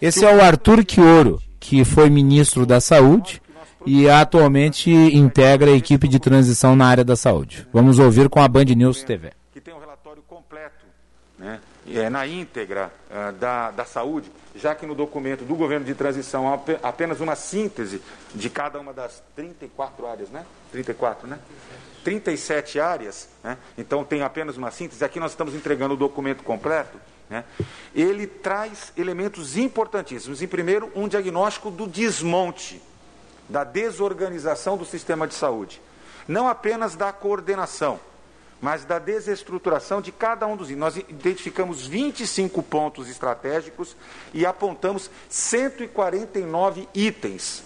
Esse 0.00 0.24
é 0.24 0.34
o 0.34 0.40
Arthur 0.40 0.84
Quioro, 0.84 1.42
que 1.58 1.84
foi 1.84 2.08
ministro 2.08 2.64
da 2.64 2.80
Saúde 2.80 3.42
e 3.84 4.08
atualmente 4.08 4.90
integra 4.90 5.70
a 5.70 5.74
equipe 5.74 6.06
de 6.08 6.18
transição 6.18 6.76
na 6.76 6.86
área 6.86 7.04
da 7.04 7.16
saúde. 7.16 7.66
Vamos 7.72 7.98
ouvir 7.98 8.28
com 8.28 8.40
a 8.40 8.48
Band 8.48 8.64
News 8.64 9.02
TV. 9.02 9.32
Que 9.52 9.60
tem 9.60 9.74
um 9.74 9.78
relatório 9.78 10.22
completo 10.28 10.84
né, 11.38 11.60
é, 11.98 12.10
na 12.10 12.26
íntegra 12.26 12.92
ah, 13.10 13.30
da, 13.32 13.70
da 13.70 13.84
saúde, 13.84 14.30
já 14.54 14.74
que 14.74 14.86
no 14.86 14.94
documento 14.94 15.44
do 15.44 15.54
governo 15.54 15.86
de 15.86 15.94
transição 15.94 16.48
há 16.48 16.54
ape- 16.54 16.78
apenas 16.82 17.20
uma 17.20 17.34
síntese 17.36 18.02
de 18.34 18.50
cada 18.50 18.78
uma 18.78 18.92
das 18.92 19.22
34 19.34 20.06
áreas, 20.06 20.28
né? 20.30 20.44
34, 20.72 21.28
né? 21.28 21.38
37 22.04 22.80
áreas, 22.80 23.28
né? 23.44 23.58
então 23.76 24.04
tem 24.04 24.22
apenas 24.22 24.56
uma 24.56 24.70
síntese. 24.70 25.04
Aqui 25.04 25.20
nós 25.20 25.32
estamos 25.32 25.54
entregando 25.54 25.94
o 25.94 25.96
documento 25.96 26.42
completo. 26.42 26.98
Né? 27.28 27.44
Ele 27.94 28.26
traz 28.26 28.92
elementos 28.96 29.56
importantíssimos. 29.56 30.40
Em 30.42 30.48
primeiro, 30.48 30.90
um 30.94 31.06
diagnóstico 31.06 31.70
do 31.70 31.86
desmonte, 31.86 32.82
da 33.48 33.64
desorganização 33.64 34.76
do 34.76 34.84
sistema 34.84 35.26
de 35.26 35.34
saúde. 35.34 35.80
Não 36.26 36.48
apenas 36.48 36.96
da 36.96 37.12
coordenação, 37.12 38.00
mas 38.60 38.84
da 38.84 38.98
desestruturação 38.98 40.00
de 40.00 40.12
cada 40.12 40.46
um 40.46 40.56
dos. 40.56 40.70
Nós 40.70 40.96
identificamos 40.96 41.86
25 41.86 42.62
pontos 42.62 43.08
estratégicos 43.08 43.96
e 44.34 44.44
apontamos 44.44 45.10
149 45.28 46.88
itens 46.94 47.64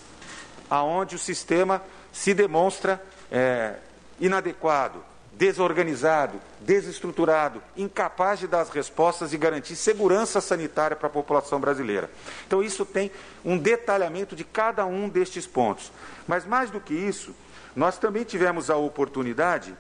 aonde 0.71 1.15
o 1.15 1.19
sistema 1.19 1.83
se 2.13 2.33
demonstra 2.33 3.03
é, 3.31 3.75
inadequado, 4.21 5.05
desorganizado, 5.33 6.41
desestruturado, 6.61 7.63
incapaz 7.77 8.39
de 8.39 8.47
dar 8.47 8.61
as 8.61 8.71
respostas 8.71 9.33
e 9.33 9.37
garantir 9.37 9.77
segurança 9.77 10.41
sanitária 10.41 10.97
para 10.97 11.09
a 11.09 11.11
população 11.11 11.61
brasileira. 11.61 12.11
Então, 12.47 12.63
isso 12.63 12.85
tem 12.85 13.11
um 13.45 13.59
detalhamento 13.59 14.37
de 14.37 14.45
cada 14.45 14.87
um 14.87 15.09
destes 15.09 15.47
pontos. 15.47 15.91
Mas, 16.27 16.47
mais 16.47 16.71
do 16.71 16.81
que 16.81 16.95
isso, 16.95 17.35
nós 17.75 17.99
também 17.99 18.25
tivemos 18.25 18.71
a 18.71 18.77
oportunidade, 18.77 19.77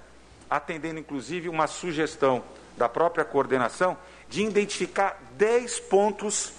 atendendo 0.56 1.00
inclusive 1.00 1.48
uma 1.48 1.66
sugestão 1.66 2.44
da 2.76 2.88
própria 2.88 3.24
coordenação, 3.24 3.96
de 4.28 4.42
identificar 4.42 5.20
10 5.36 5.80
pontos 5.80 6.52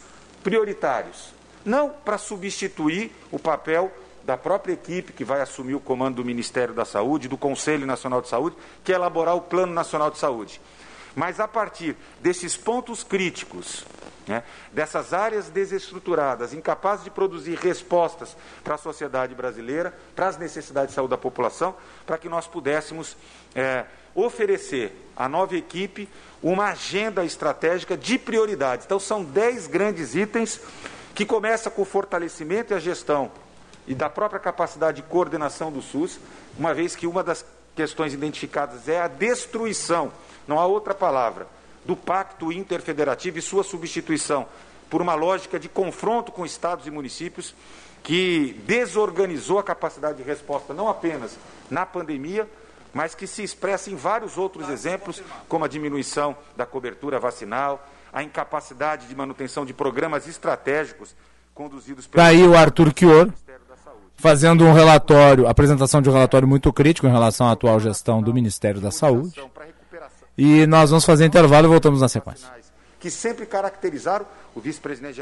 prioritários. 0.43 1.33
Não 1.63 1.89
para 1.89 2.17
substituir 2.17 3.11
o 3.31 3.39
papel 3.39 3.89
da 4.25 4.35
própria 4.35 4.73
equipe 4.73 5.13
que 5.13 5.23
vai 5.23 5.39
assumir 5.39 5.75
o 5.75 5.79
comando 5.79 6.17
do 6.17 6.25
Ministério 6.25 6.73
da 6.73 6.83
Saúde, 6.83 7.29
do 7.29 7.37
Conselho 7.37 7.87
Nacional 7.87 8.21
de 8.21 8.27
Saúde, 8.27 8.57
que 8.83 8.91
é 8.91 8.95
elaborar 8.95 9.35
o 9.35 9.41
Plano 9.41 9.73
Nacional 9.73 10.11
de 10.11 10.17
Saúde. 10.17 10.59
Mas 11.15 11.39
a 11.39 11.47
partir 11.47 11.95
desses 12.19 12.57
pontos 12.57 13.01
críticos, 13.01 13.85
né, 14.27 14.43
dessas 14.71 15.13
áreas 15.13 15.49
desestruturadas, 15.49 16.53
incapazes 16.53 17.03
de 17.03 17.11
produzir 17.11 17.55
respostas 17.55 18.35
para 18.63 18.75
a 18.75 18.77
sociedade 18.77 19.35
brasileira, 19.35 19.93
para 20.15 20.27
as 20.27 20.37
necessidades 20.37 20.89
de 20.89 20.95
saúde 20.95 21.11
da 21.11 21.17
população, 21.17 21.75
para 22.05 22.17
que 22.17 22.29
nós 22.29 22.47
pudéssemos 22.47 23.15
é, 23.53 23.85
oferecer 24.13 25.09
à 25.15 25.27
nova 25.27 25.55
equipe 25.55 26.09
uma 26.41 26.67
agenda 26.67 27.23
estratégica 27.23 27.97
de 27.97 28.17
prioridades. 28.17 28.85
Então, 28.85 28.99
são 28.99 29.23
dez 29.23 29.67
grandes 29.67 30.15
itens 30.15 30.59
que 31.13 31.25
começa 31.25 31.69
com 31.69 31.81
o 31.81 31.85
fortalecimento 31.85 32.73
e 32.73 32.75
a 32.75 32.79
gestão 32.79 33.31
e 33.87 33.93
da 33.93 34.09
própria 34.09 34.39
capacidade 34.39 35.01
de 35.01 35.07
coordenação 35.07 35.71
do 35.71 35.81
SUS, 35.81 36.19
uma 36.57 36.73
vez 36.73 36.95
que 36.95 37.05
uma 37.05 37.23
das 37.23 37.45
questões 37.75 38.13
identificadas 38.13 38.87
é 38.87 38.99
a 38.99 39.07
destruição, 39.07 40.11
não 40.47 40.59
há 40.59 40.65
outra 40.65 40.93
palavra, 40.93 41.47
do 41.85 41.95
pacto 41.95 42.51
interfederativo 42.51 43.37
e 43.37 43.41
sua 43.41 43.63
substituição 43.63 44.47
por 44.89 45.01
uma 45.01 45.15
lógica 45.15 45.59
de 45.59 45.67
confronto 45.69 46.31
com 46.31 46.45
estados 46.45 46.87
e 46.87 46.91
municípios 46.91 47.53
que 48.03 48.61
desorganizou 48.67 49.57
a 49.57 49.63
capacidade 49.63 50.17
de 50.17 50.23
resposta 50.23 50.73
não 50.73 50.87
apenas 50.87 51.37
na 51.69 51.85
pandemia, 51.85 52.47
mas 52.93 53.15
que 53.15 53.25
se 53.25 53.43
expressa 53.43 53.89
em 53.89 53.95
vários 53.95 54.37
outros 54.37 54.69
exemplos, 54.69 55.21
como 55.49 55.65
a 55.65 55.67
diminuição 55.67 56.37
da 56.55 56.65
cobertura 56.65 57.19
vacinal, 57.19 57.87
a 58.13 58.23
incapacidade 58.23 59.07
de 59.07 59.15
manutenção 59.15 59.65
de 59.65 59.73
programas 59.73 60.27
estratégicos 60.27 61.15
conduzidos 61.53 62.05
pelo 62.07 62.23
Daí 62.23 62.43
Tá 62.43 62.47
o 62.47 62.55
Arthur 62.55 62.93
Chior 62.95 63.29
fazendo 64.15 64.65
um 64.65 64.73
relatório, 64.73 65.47
apresentação 65.47 66.01
de 66.01 66.09
um 66.09 66.13
relatório 66.13 66.47
muito 66.47 66.71
crítico 66.71 67.07
em 67.07 67.11
relação 67.11 67.47
à 67.47 67.51
atual 67.51 67.79
gestão 67.79 68.21
do 68.21 68.33
Ministério 68.33 68.79
da 68.79 68.91
Saúde. 68.91 69.33
E 70.37 70.65
nós 70.67 70.89
vamos 70.89 71.05
fazer 71.05 71.25
intervalo 71.25 71.67
e 71.67 71.69
voltamos 71.69 72.01
na 72.01 72.09
sequência. 72.09 72.47
que 72.99 73.09
sempre 73.11 73.45
caracterizaram 73.45 74.25
o 74.55 74.59
vice-presidente 74.59 75.21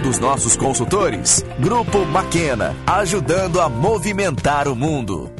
dos 0.00 0.18
nossos 0.18 0.56
consultores. 0.56 1.44
Grupo 1.58 2.04
Maquena, 2.06 2.74
ajudando 2.86 3.60
a 3.60 3.68
movimentar 3.68 4.66
o 4.66 4.74
mundo. 4.74 5.30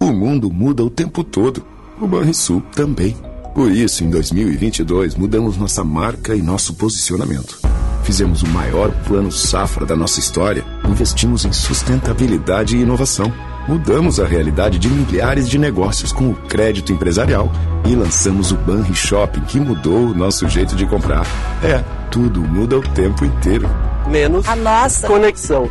O 0.00 0.12
mundo 0.12 0.50
muda 0.50 0.82
o 0.82 0.90
tempo 0.90 1.22
todo. 1.22 1.64
O 2.00 2.06
Banrisul 2.06 2.60
também. 2.74 3.16
Por 3.54 3.70
isso, 3.70 4.04
em 4.04 4.10
2022, 4.10 5.14
mudamos 5.14 5.56
nossa 5.56 5.84
marca 5.84 6.34
e 6.34 6.42
nosso 6.42 6.74
posicionamento. 6.74 7.58
Fizemos 8.04 8.42
o 8.42 8.48
maior 8.48 8.90
plano 9.06 9.30
safra 9.30 9.84
da 9.84 9.94
nossa 9.94 10.18
história. 10.18 10.64
Investimos 10.88 11.44
em 11.44 11.52
sustentabilidade 11.52 12.76
e 12.76 12.80
inovação. 12.80 13.32
Mudamos 13.70 14.18
a 14.18 14.26
realidade 14.26 14.80
de 14.80 14.88
milhares 14.88 15.48
de 15.48 15.56
negócios 15.56 16.10
com 16.10 16.28
o 16.30 16.34
crédito 16.34 16.92
empresarial. 16.92 17.48
E 17.86 17.94
lançamos 17.94 18.50
o 18.50 18.56
Banri 18.56 18.92
Shopping, 18.92 19.42
que 19.42 19.60
mudou 19.60 20.06
o 20.06 20.12
nosso 20.14 20.48
jeito 20.48 20.74
de 20.74 20.84
comprar. 20.86 21.24
É, 21.62 21.78
tudo 22.10 22.40
muda 22.40 22.76
o 22.76 22.82
tempo 22.82 23.24
inteiro. 23.24 23.70
Menos 24.08 24.48
a 24.48 24.56
nossa 24.56 25.06
conexão. 25.06 25.70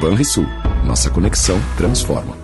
Banrisul. 0.00 0.46
Nossa 0.86 1.10
conexão 1.10 1.60
transforma. 1.76 2.39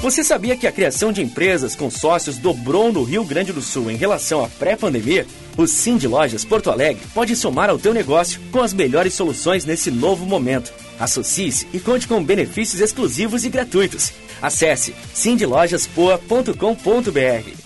Você 0.00 0.22
sabia 0.22 0.56
que 0.56 0.66
a 0.66 0.72
criação 0.72 1.10
de 1.10 1.20
empresas 1.20 1.74
com 1.74 1.90
sócios 1.90 2.38
dobrou 2.38 2.92
no 2.92 3.02
Rio 3.02 3.24
Grande 3.24 3.52
do 3.52 3.60
Sul 3.60 3.90
em 3.90 3.96
relação 3.96 4.44
à 4.44 4.48
pré-pandemia? 4.48 5.26
O 5.56 5.66
Sim 5.66 5.96
de 5.96 6.06
Lojas 6.06 6.44
Porto 6.44 6.70
Alegre 6.70 7.02
pode 7.12 7.34
somar 7.34 7.68
ao 7.68 7.80
teu 7.80 7.92
negócio 7.92 8.40
com 8.52 8.62
as 8.62 8.72
melhores 8.72 9.14
soluções 9.14 9.64
nesse 9.64 9.90
novo 9.90 10.24
momento. 10.24 10.72
Associe-se 11.00 11.66
e 11.72 11.80
conte 11.80 12.06
com 12.06 12.22
benefícios 12.22 12.80
exclusivos 12.80 13.44
e 13.44 13.48
gratuitos. 13.48 14.12
Acesse 14.40 14.94
sindlojaspoa.com.br. 15.12 17.57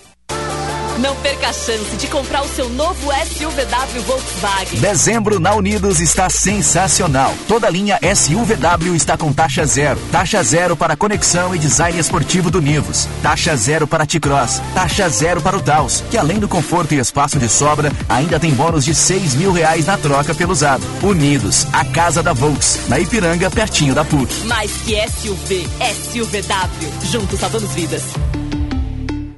Não 0.98 1.16
perca 1.16 1.48
a 1.48 1.52
chance 1.52 1.96
de 1.96 2.06
comprar 2.06 2.42
o 2.42 2.48
seu 2.48 2.68
novo 2.68 3.10
SUVW 3.10 4.02
Volkswagen. 4.06 4.78
Dezembro 4.78 5.40
na 5.40 5.54
Unidos 5.54 6.00
está 6.00 6.28
sensacional. 6.28 7.34
Toda 7.48 7.70
linha 7.70 7.98
SUVW 8.14 8.94
está 8.94 9.16
com 9.16 9.32
taxa 9.32 9.64
zero. 9.64 9.98
Taxa 10.10 10.42
zero 10.42 10.76
para 10.76 10.96
conexão 10.96 11.54
e 11.54 11.58
design 11.58 11.98
esportivo 11.98 12.50
do 12.50 12.60
Nivus. 12.60 13.08
Taxa 13.22 13.56
zero 13.56 13.86
para 13.86 14.04
T-Cross. 14.04 14.60
Taxa 14.74 15.08
zero 15.08 15.40
para 15.40 15.56
o 15.56 15.62
Taos, 15.62 16.04
que 16.10 16.18
além 16.18 16.38
do 16.38 16.48
conforto 16.48 16.92
e 16.94 16.98
espaço 16.98 17.38
de 17.38 17.48
sobra, 17.48 17.90
ainda 18.08 18.38
tem 18.38 18.52
bônus 18.52 18.84
de 18.84 18.94
6 18.94 19.34
mil 19.34 19.52
reais 19.52 19.86
na 19.86 19.96
troca 19.96 20.34
pelo 20.34 20.52
usado. 20.52 20.82
Unidos, 21.02 21.66
a 21.72 21.84
casa 21.84 22.22
da 22.22 22.32
Volks, 22.32 22.80
na 22.88 22.98
Ipiranga, 22.98 23.50
pertinho 23.50 23.94
da 23.94 24.04
PUC. 24.04 24.46
Mais 24.46 24.70
que 24.84 24.94
SUV, 25.08 25.68
SUVW. 26.12 27.10
Juntos 27.10 27.40
salvamos 27.40 27.70
vidas. 27.72 28.02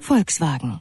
Volkswagen. 0.01 0.81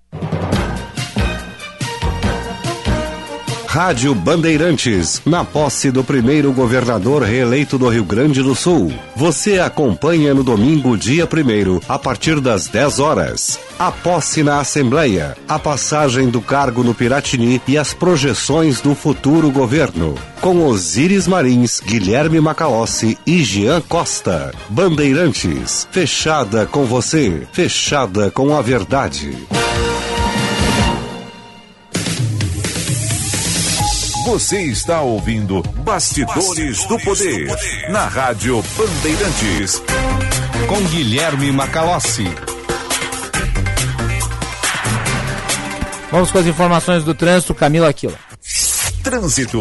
Rádio 3.71 4.13
Bandeirantes, 4.13 5.21
na 5.25 5.45
posse 5.45 5.91
do 5.91 6.03
primeiro 6.03 6.51
governador 6.51 7.23
reeleito 7.23 7.77
do 7.77 7.87
Rio 7.87 8.03
Grande 8.03 8.43
do 8.43 8.53
Sul. 8.53 8.91
Você 9.15 9.59
acompanha 9.59 10.33
no 10.33 10.43
domingo, 10.43 10.97
dia 10.97 11.23
1 11.23 11.79
a 11.87 11.97
partir 11.97 12.41
das 12.41 12.67
10 12.67 12.99
horas. 12.99 13.57
A 13.79 13.89
posse 13.89 14.43
na 14.43 14.59
Assembleia, 14.59 15.37
a 15.47 15.57
passagem 15.57 16.29
do 16.29 16.41
cargo 16.41 16.83
no 16.83 16.93
Piratini 16.93 17.61
e 17.65 17.77
as 17.77 17.93
projeções 17.93 18.81
do 18.81 18.93
futuro 18.93 19.49
governo. 19.49 20.15
Com 20.41 20.67
Osíris 20.67 21.25
Marins, 21.25 21.79
Guilherme 21.79 22.41
Macalossi 22.41 23.17
e 23.25 23.41
Jean 23.41 23.79
Costa. 23.79 24.53
Bandeirantes, 24.67 25.87
fechada 25.93 26.65
com 26.65 26.83
você, 26.83 27.47
fechada 27.53 28.29
com 28.29 28.53
a 28.53 28.61
verdade. 28.61 29.33
Você 34.25 34.61
está 34.61 35.01
ouvindo 35.01 35.63
Bastidores, 35.83 36.45
Bastidores 36.47 36.85
do, 36.85 36.99
poder, 36.99 37.45
do 37.45 37.55
Poder 37.55 37.91
na 37.91 38.05
Rádio 38.05 38.63
Bandeirantes. 38.77 39.81
Com 40.67 40.79
Guilherme 40.89 41.51
Macalossi. 41.51 42.27
Vamos 46.11 46.29
com 46.29 46.37
as 46.37 46.45
informações 46.45 47.03
do 47.03 47.15
trânsito, 47.15 47.55
Camila 47.55 47.89
Aquila. 47.89 48.17
Trânsito. 49.03 49.59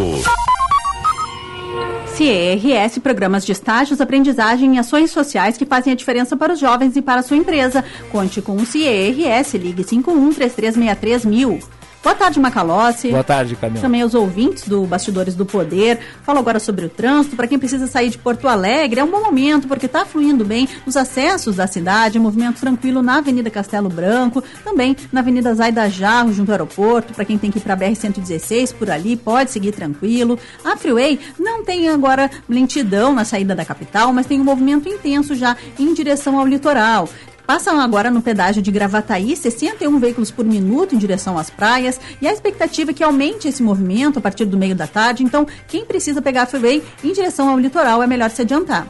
CIRS, 2.15 2.99
programas 2.99 3.47
de 3.47 3.53
estágios, 3.53 3.99
aprendizagem 3.99 4.77
e 4.77 4.79
ações 4.79 5.11
sociais 5.11 5.57
que 5.57 5.65
fazem 5.65 5.95
a 5.95 5.97
diferença 5.97 6.37
para 6.37 6.53
os 6.53 6.61
jovens 6.61 6.97
e 6.97 7.01
para 7.01 7.21
a 7.21 7.23
sua 7.23 7.39
empresa. 7.39 7.83
Conte 8.13 8.43
com 8.43 8.57
o 8.57 8.67
CIRS, 8.67 9.55
ligue 9.55 9.85
51 9.85 10.35
3363 10.35 11.25
mil. 11.25 11.61
Boa 12.03 12.15
tarde, 12.15 12.41
Macalossi. 12.41 13.11
Boa 13.11 13.23
tarde, 13.23 13.55
Camila. 13.57 13.83
Também 13.83 14.01
aos 14.01 14.15
ouvintes 14.15 14.67
do 14.67 14.85
Bastidores 14.85 15.35
do 15.35 15.45
Poder. 15.45 15.99
Falo 16.23 16.39
agora 16.39 16.59
sobre 16.59 16.87
o 16.87 16.89
trânsito. 16.89 17.37
Para 17.37 17.47
quem 17.47 17.59
precisa 17.59 17.87
sair 17.87 18.09
de 18.09 18.17
Porto 18.17 18.49
Alegre, 18.49 19.01
é 19.01 19.05
um 19.05 19.11
bom 19.11 19.21
momento, 19.21 19.69
porque 19.69 19.85
está 19.85 20.07
fluindo 20.07 20.43
bem 20.43 20.67
nos 20.87 20.97
acessos 20.97 21.57
da 21.57 21.67
cidade, 21.67 22.19
movimento 22.19 22.59
tranquilo 22.59 23.03
na 23.03 23.19
Avenida 23.19 23.51
Castelo 23.51 23.91
Branco, 23.91 24.43
também 24.65 24.97
na 25.13 25.21
Avenida 25.21 25.55
Zaida 25.55 25.91
Jarro, 25.91 26.33
junto 26.33 26.49
ao 26.49 26.55
aeroporto. 26.55 27.13
Para 27.13 27.27
quem 27.27 27.37
tem 27.37 27.51
que 27.51 27.59
ir 27.59 27.61
para 27.61 27.75
a 27.75 27.77
BR-116, 27.77 28.75
por 28.75 28.91
ali, 28.91 29.15
pode 29.15 29.51
seguir 29.51 29.73
tranquilo. 29.73 30.39
A 30.65 30.79
Freeway 30.79 31.21
não 31.39 31.63
tem 31.63 31.91
agora 31.91 32.31
lentidão 32.49 33.13
na 33.13 33.27
saída 33.27 33.55
da 33.55 33.65
capital, 33.65 34.11
mas 34.11 34.25
tem 34.25 34.41
um 34.41 34.45
movimento 34.45 34.89
intenso 34.89 35.35
já 35.35 35.55
em 35.79 35.93
direção 35.93 36.39
ao 36.39 36.47
litoral. 36.47 37.07
Passam 37.51 37.81
agora 37.81 38.13
no 38.13 38.23
pedágio 38.23 38.63
de 38.63 38.71
Gravataí 38.71 39.35
61 39.35 39.99
veículos 39.99 40.31
por 40.31 40.45
minuto 40.45 40.95
em 40.95 40.99
direção 40.99 41.37
às 41.37 41.51
praias 41.51 41.99
e 42.23 42.29
a 42.29 42.33
expectativa 42.33 42.93
é 42.93 42.95
que 42.95 43.03
aumente 43.03 43.49
esse 43.49 43.61
movimento 43.61 44.21
a 44.21 44.23
partir 44.23 44.45
do 44.45 44.57
meio 44.57 44.77
da 44.77 44.87
tarde. 44.87 45.25
Então, 45.25 45.45
quem 45.67 45.85
precisa 45.85 46.23
pegar 46.23 46.43
a 46.43 46.47
freeway 46.47 46.81
em 47.03 47.13
direção 47.13 47.49
ao 47.49 47.59
litoral 47.59 48.05
é 48.05 48.07
melhor 48.07 48.31
se 48.31 48.43
adiantar. 48.43 48.87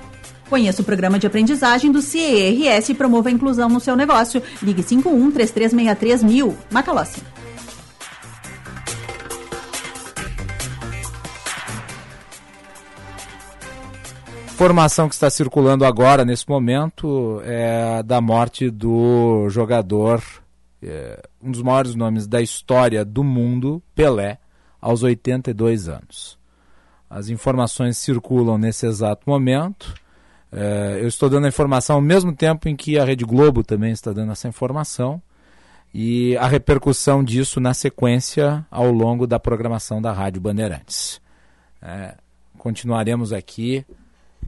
Conheça 0.51 0.83
o 0.83 0.85
programa 0.85 1.19
de 1.19 1.27
aprendizagem 1.27 1.91
do 1.91 2.03
CERS 2.03 2.91
e 2.91 2.95
promova 2.95 3.31
a 3.31 3.33
inclusão 3.33 3.71
no 3.71 3.81
seu 3.81 3.97
negócio. 3.97 4.43
Ligue 4.63 4.83
51 4.83 5.31
3363 5.31 6.23
mil. 6.23 6.55
Macalossi. 6.71 7.23
Informação 14.61 15.09
que 15.09 15.15
está 15.15 15.31
circulando 15.31 15.87
agora, 15.87 16.23
nesse 16.23 16.47
momento, 16.47 17.41
é 17.47 18.03
da 18.03 18.21
morte 18.21 18.69
do 18.69 19.49
jogador, 19.49 20.23
é, 20.83 21.27
um 21.43 21.51
dos 21.51 21.63
maiores 21.63 21.95
nomes 21.95 22.27
da 22.27 22.43
história 22.43 23.03
do 23.03 23.25
mundo, 23.25 23.83
Pelé, 23.95 24.37
aos 24.79 25.03
82 25.03 25.89
anos. 25.89 26.39
As 27.09 27.31
informações 27.31 27.97
circulam 27.97 28.59
nesse 28.59 28.85
exato 28.85 29.23
momento. 29.27 29.95
É, 30.53 30.99
eu 31.01 31.09
estou 31.09 31.31
dando 31.31 31.47
a 31.47 31.49
informação 31.49 31.97
ao 31.97 32.03
mesmo 32.03 32.37
tempo 32.37 32.69
em 32.69 32.77
que 32.77 32.99
a 32.99 33.05
Rede 33.07 33.25
Globo 33.25 33.65
também 33.65 33.93
está 33.93 34.13
dando 34.13 34.33
essa 34.33 34.47
informação 34.47 35.23
e 35.95 36.37
a 36.37 36.47
repercussão 36.47 37.25
disso 37.25 37.61
na 37.61 37.73
sequência 37.73 38.67
ao 38.71 38.93
longo 38.93 39.27
da 39.27 39.41
programação 39.41 40.03
da 40.03 40.13
Rádio 40.13 40.43
Bandeirantes. 40.43 41.19
É, 41.81 42.15
continuaremos 42.59 43.33
aqui 43.33 43.87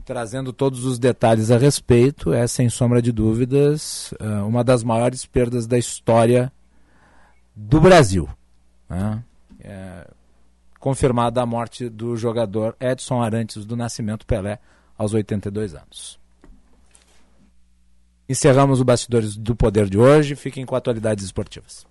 trazendo 0.03 0.51
todos 0.51 0.85
os 0.85 0.99
detalhes 0.99 1.49
a 1.51 1.57
respeito, 1.57 2.33
é 2.33 2.45
sem 2.47 2.69
sombra 2.69 3.01
de 3.01 3.11
dúvidas 3.11 4.13
eh, 4.19 4.41
uma 4.41 4.63
das 4.63 4.83
maiores 4.83 5.25
perdas 5.25 5.65
da 5.65 5.77
história 5.77 6.51
do 7.55 7.79
Brasil. 7.79 8.27
Né? 8.89 9.23
É, 9.59 10.07
confirmada 10.79 11.41
a 11.41 11.45
morte 11.45 11.89
do 11.89 12.17
jogador 12.17 12.75
Edson 12.79 13.21
Arantes 13.21 13.65
do 13.65 13.75
Nascimento 13.75 14.25
Pelé 14.25 14.59
aos 14.97 15.13
82 15.13 15.75
anos. 15.75 16.19
Encerramos 18.27 18.81
o 18.81 18.85
Bastidores 18.85 19.35
do 19.35 19.55
Poder 19.55 19.89
de 19.89 19.97
hoje. 19.97 20.35
Fiquem 20.35 20.65
com 20.65 20.75
atualidades 20.75 21.23
esportivas. 21.23 21.85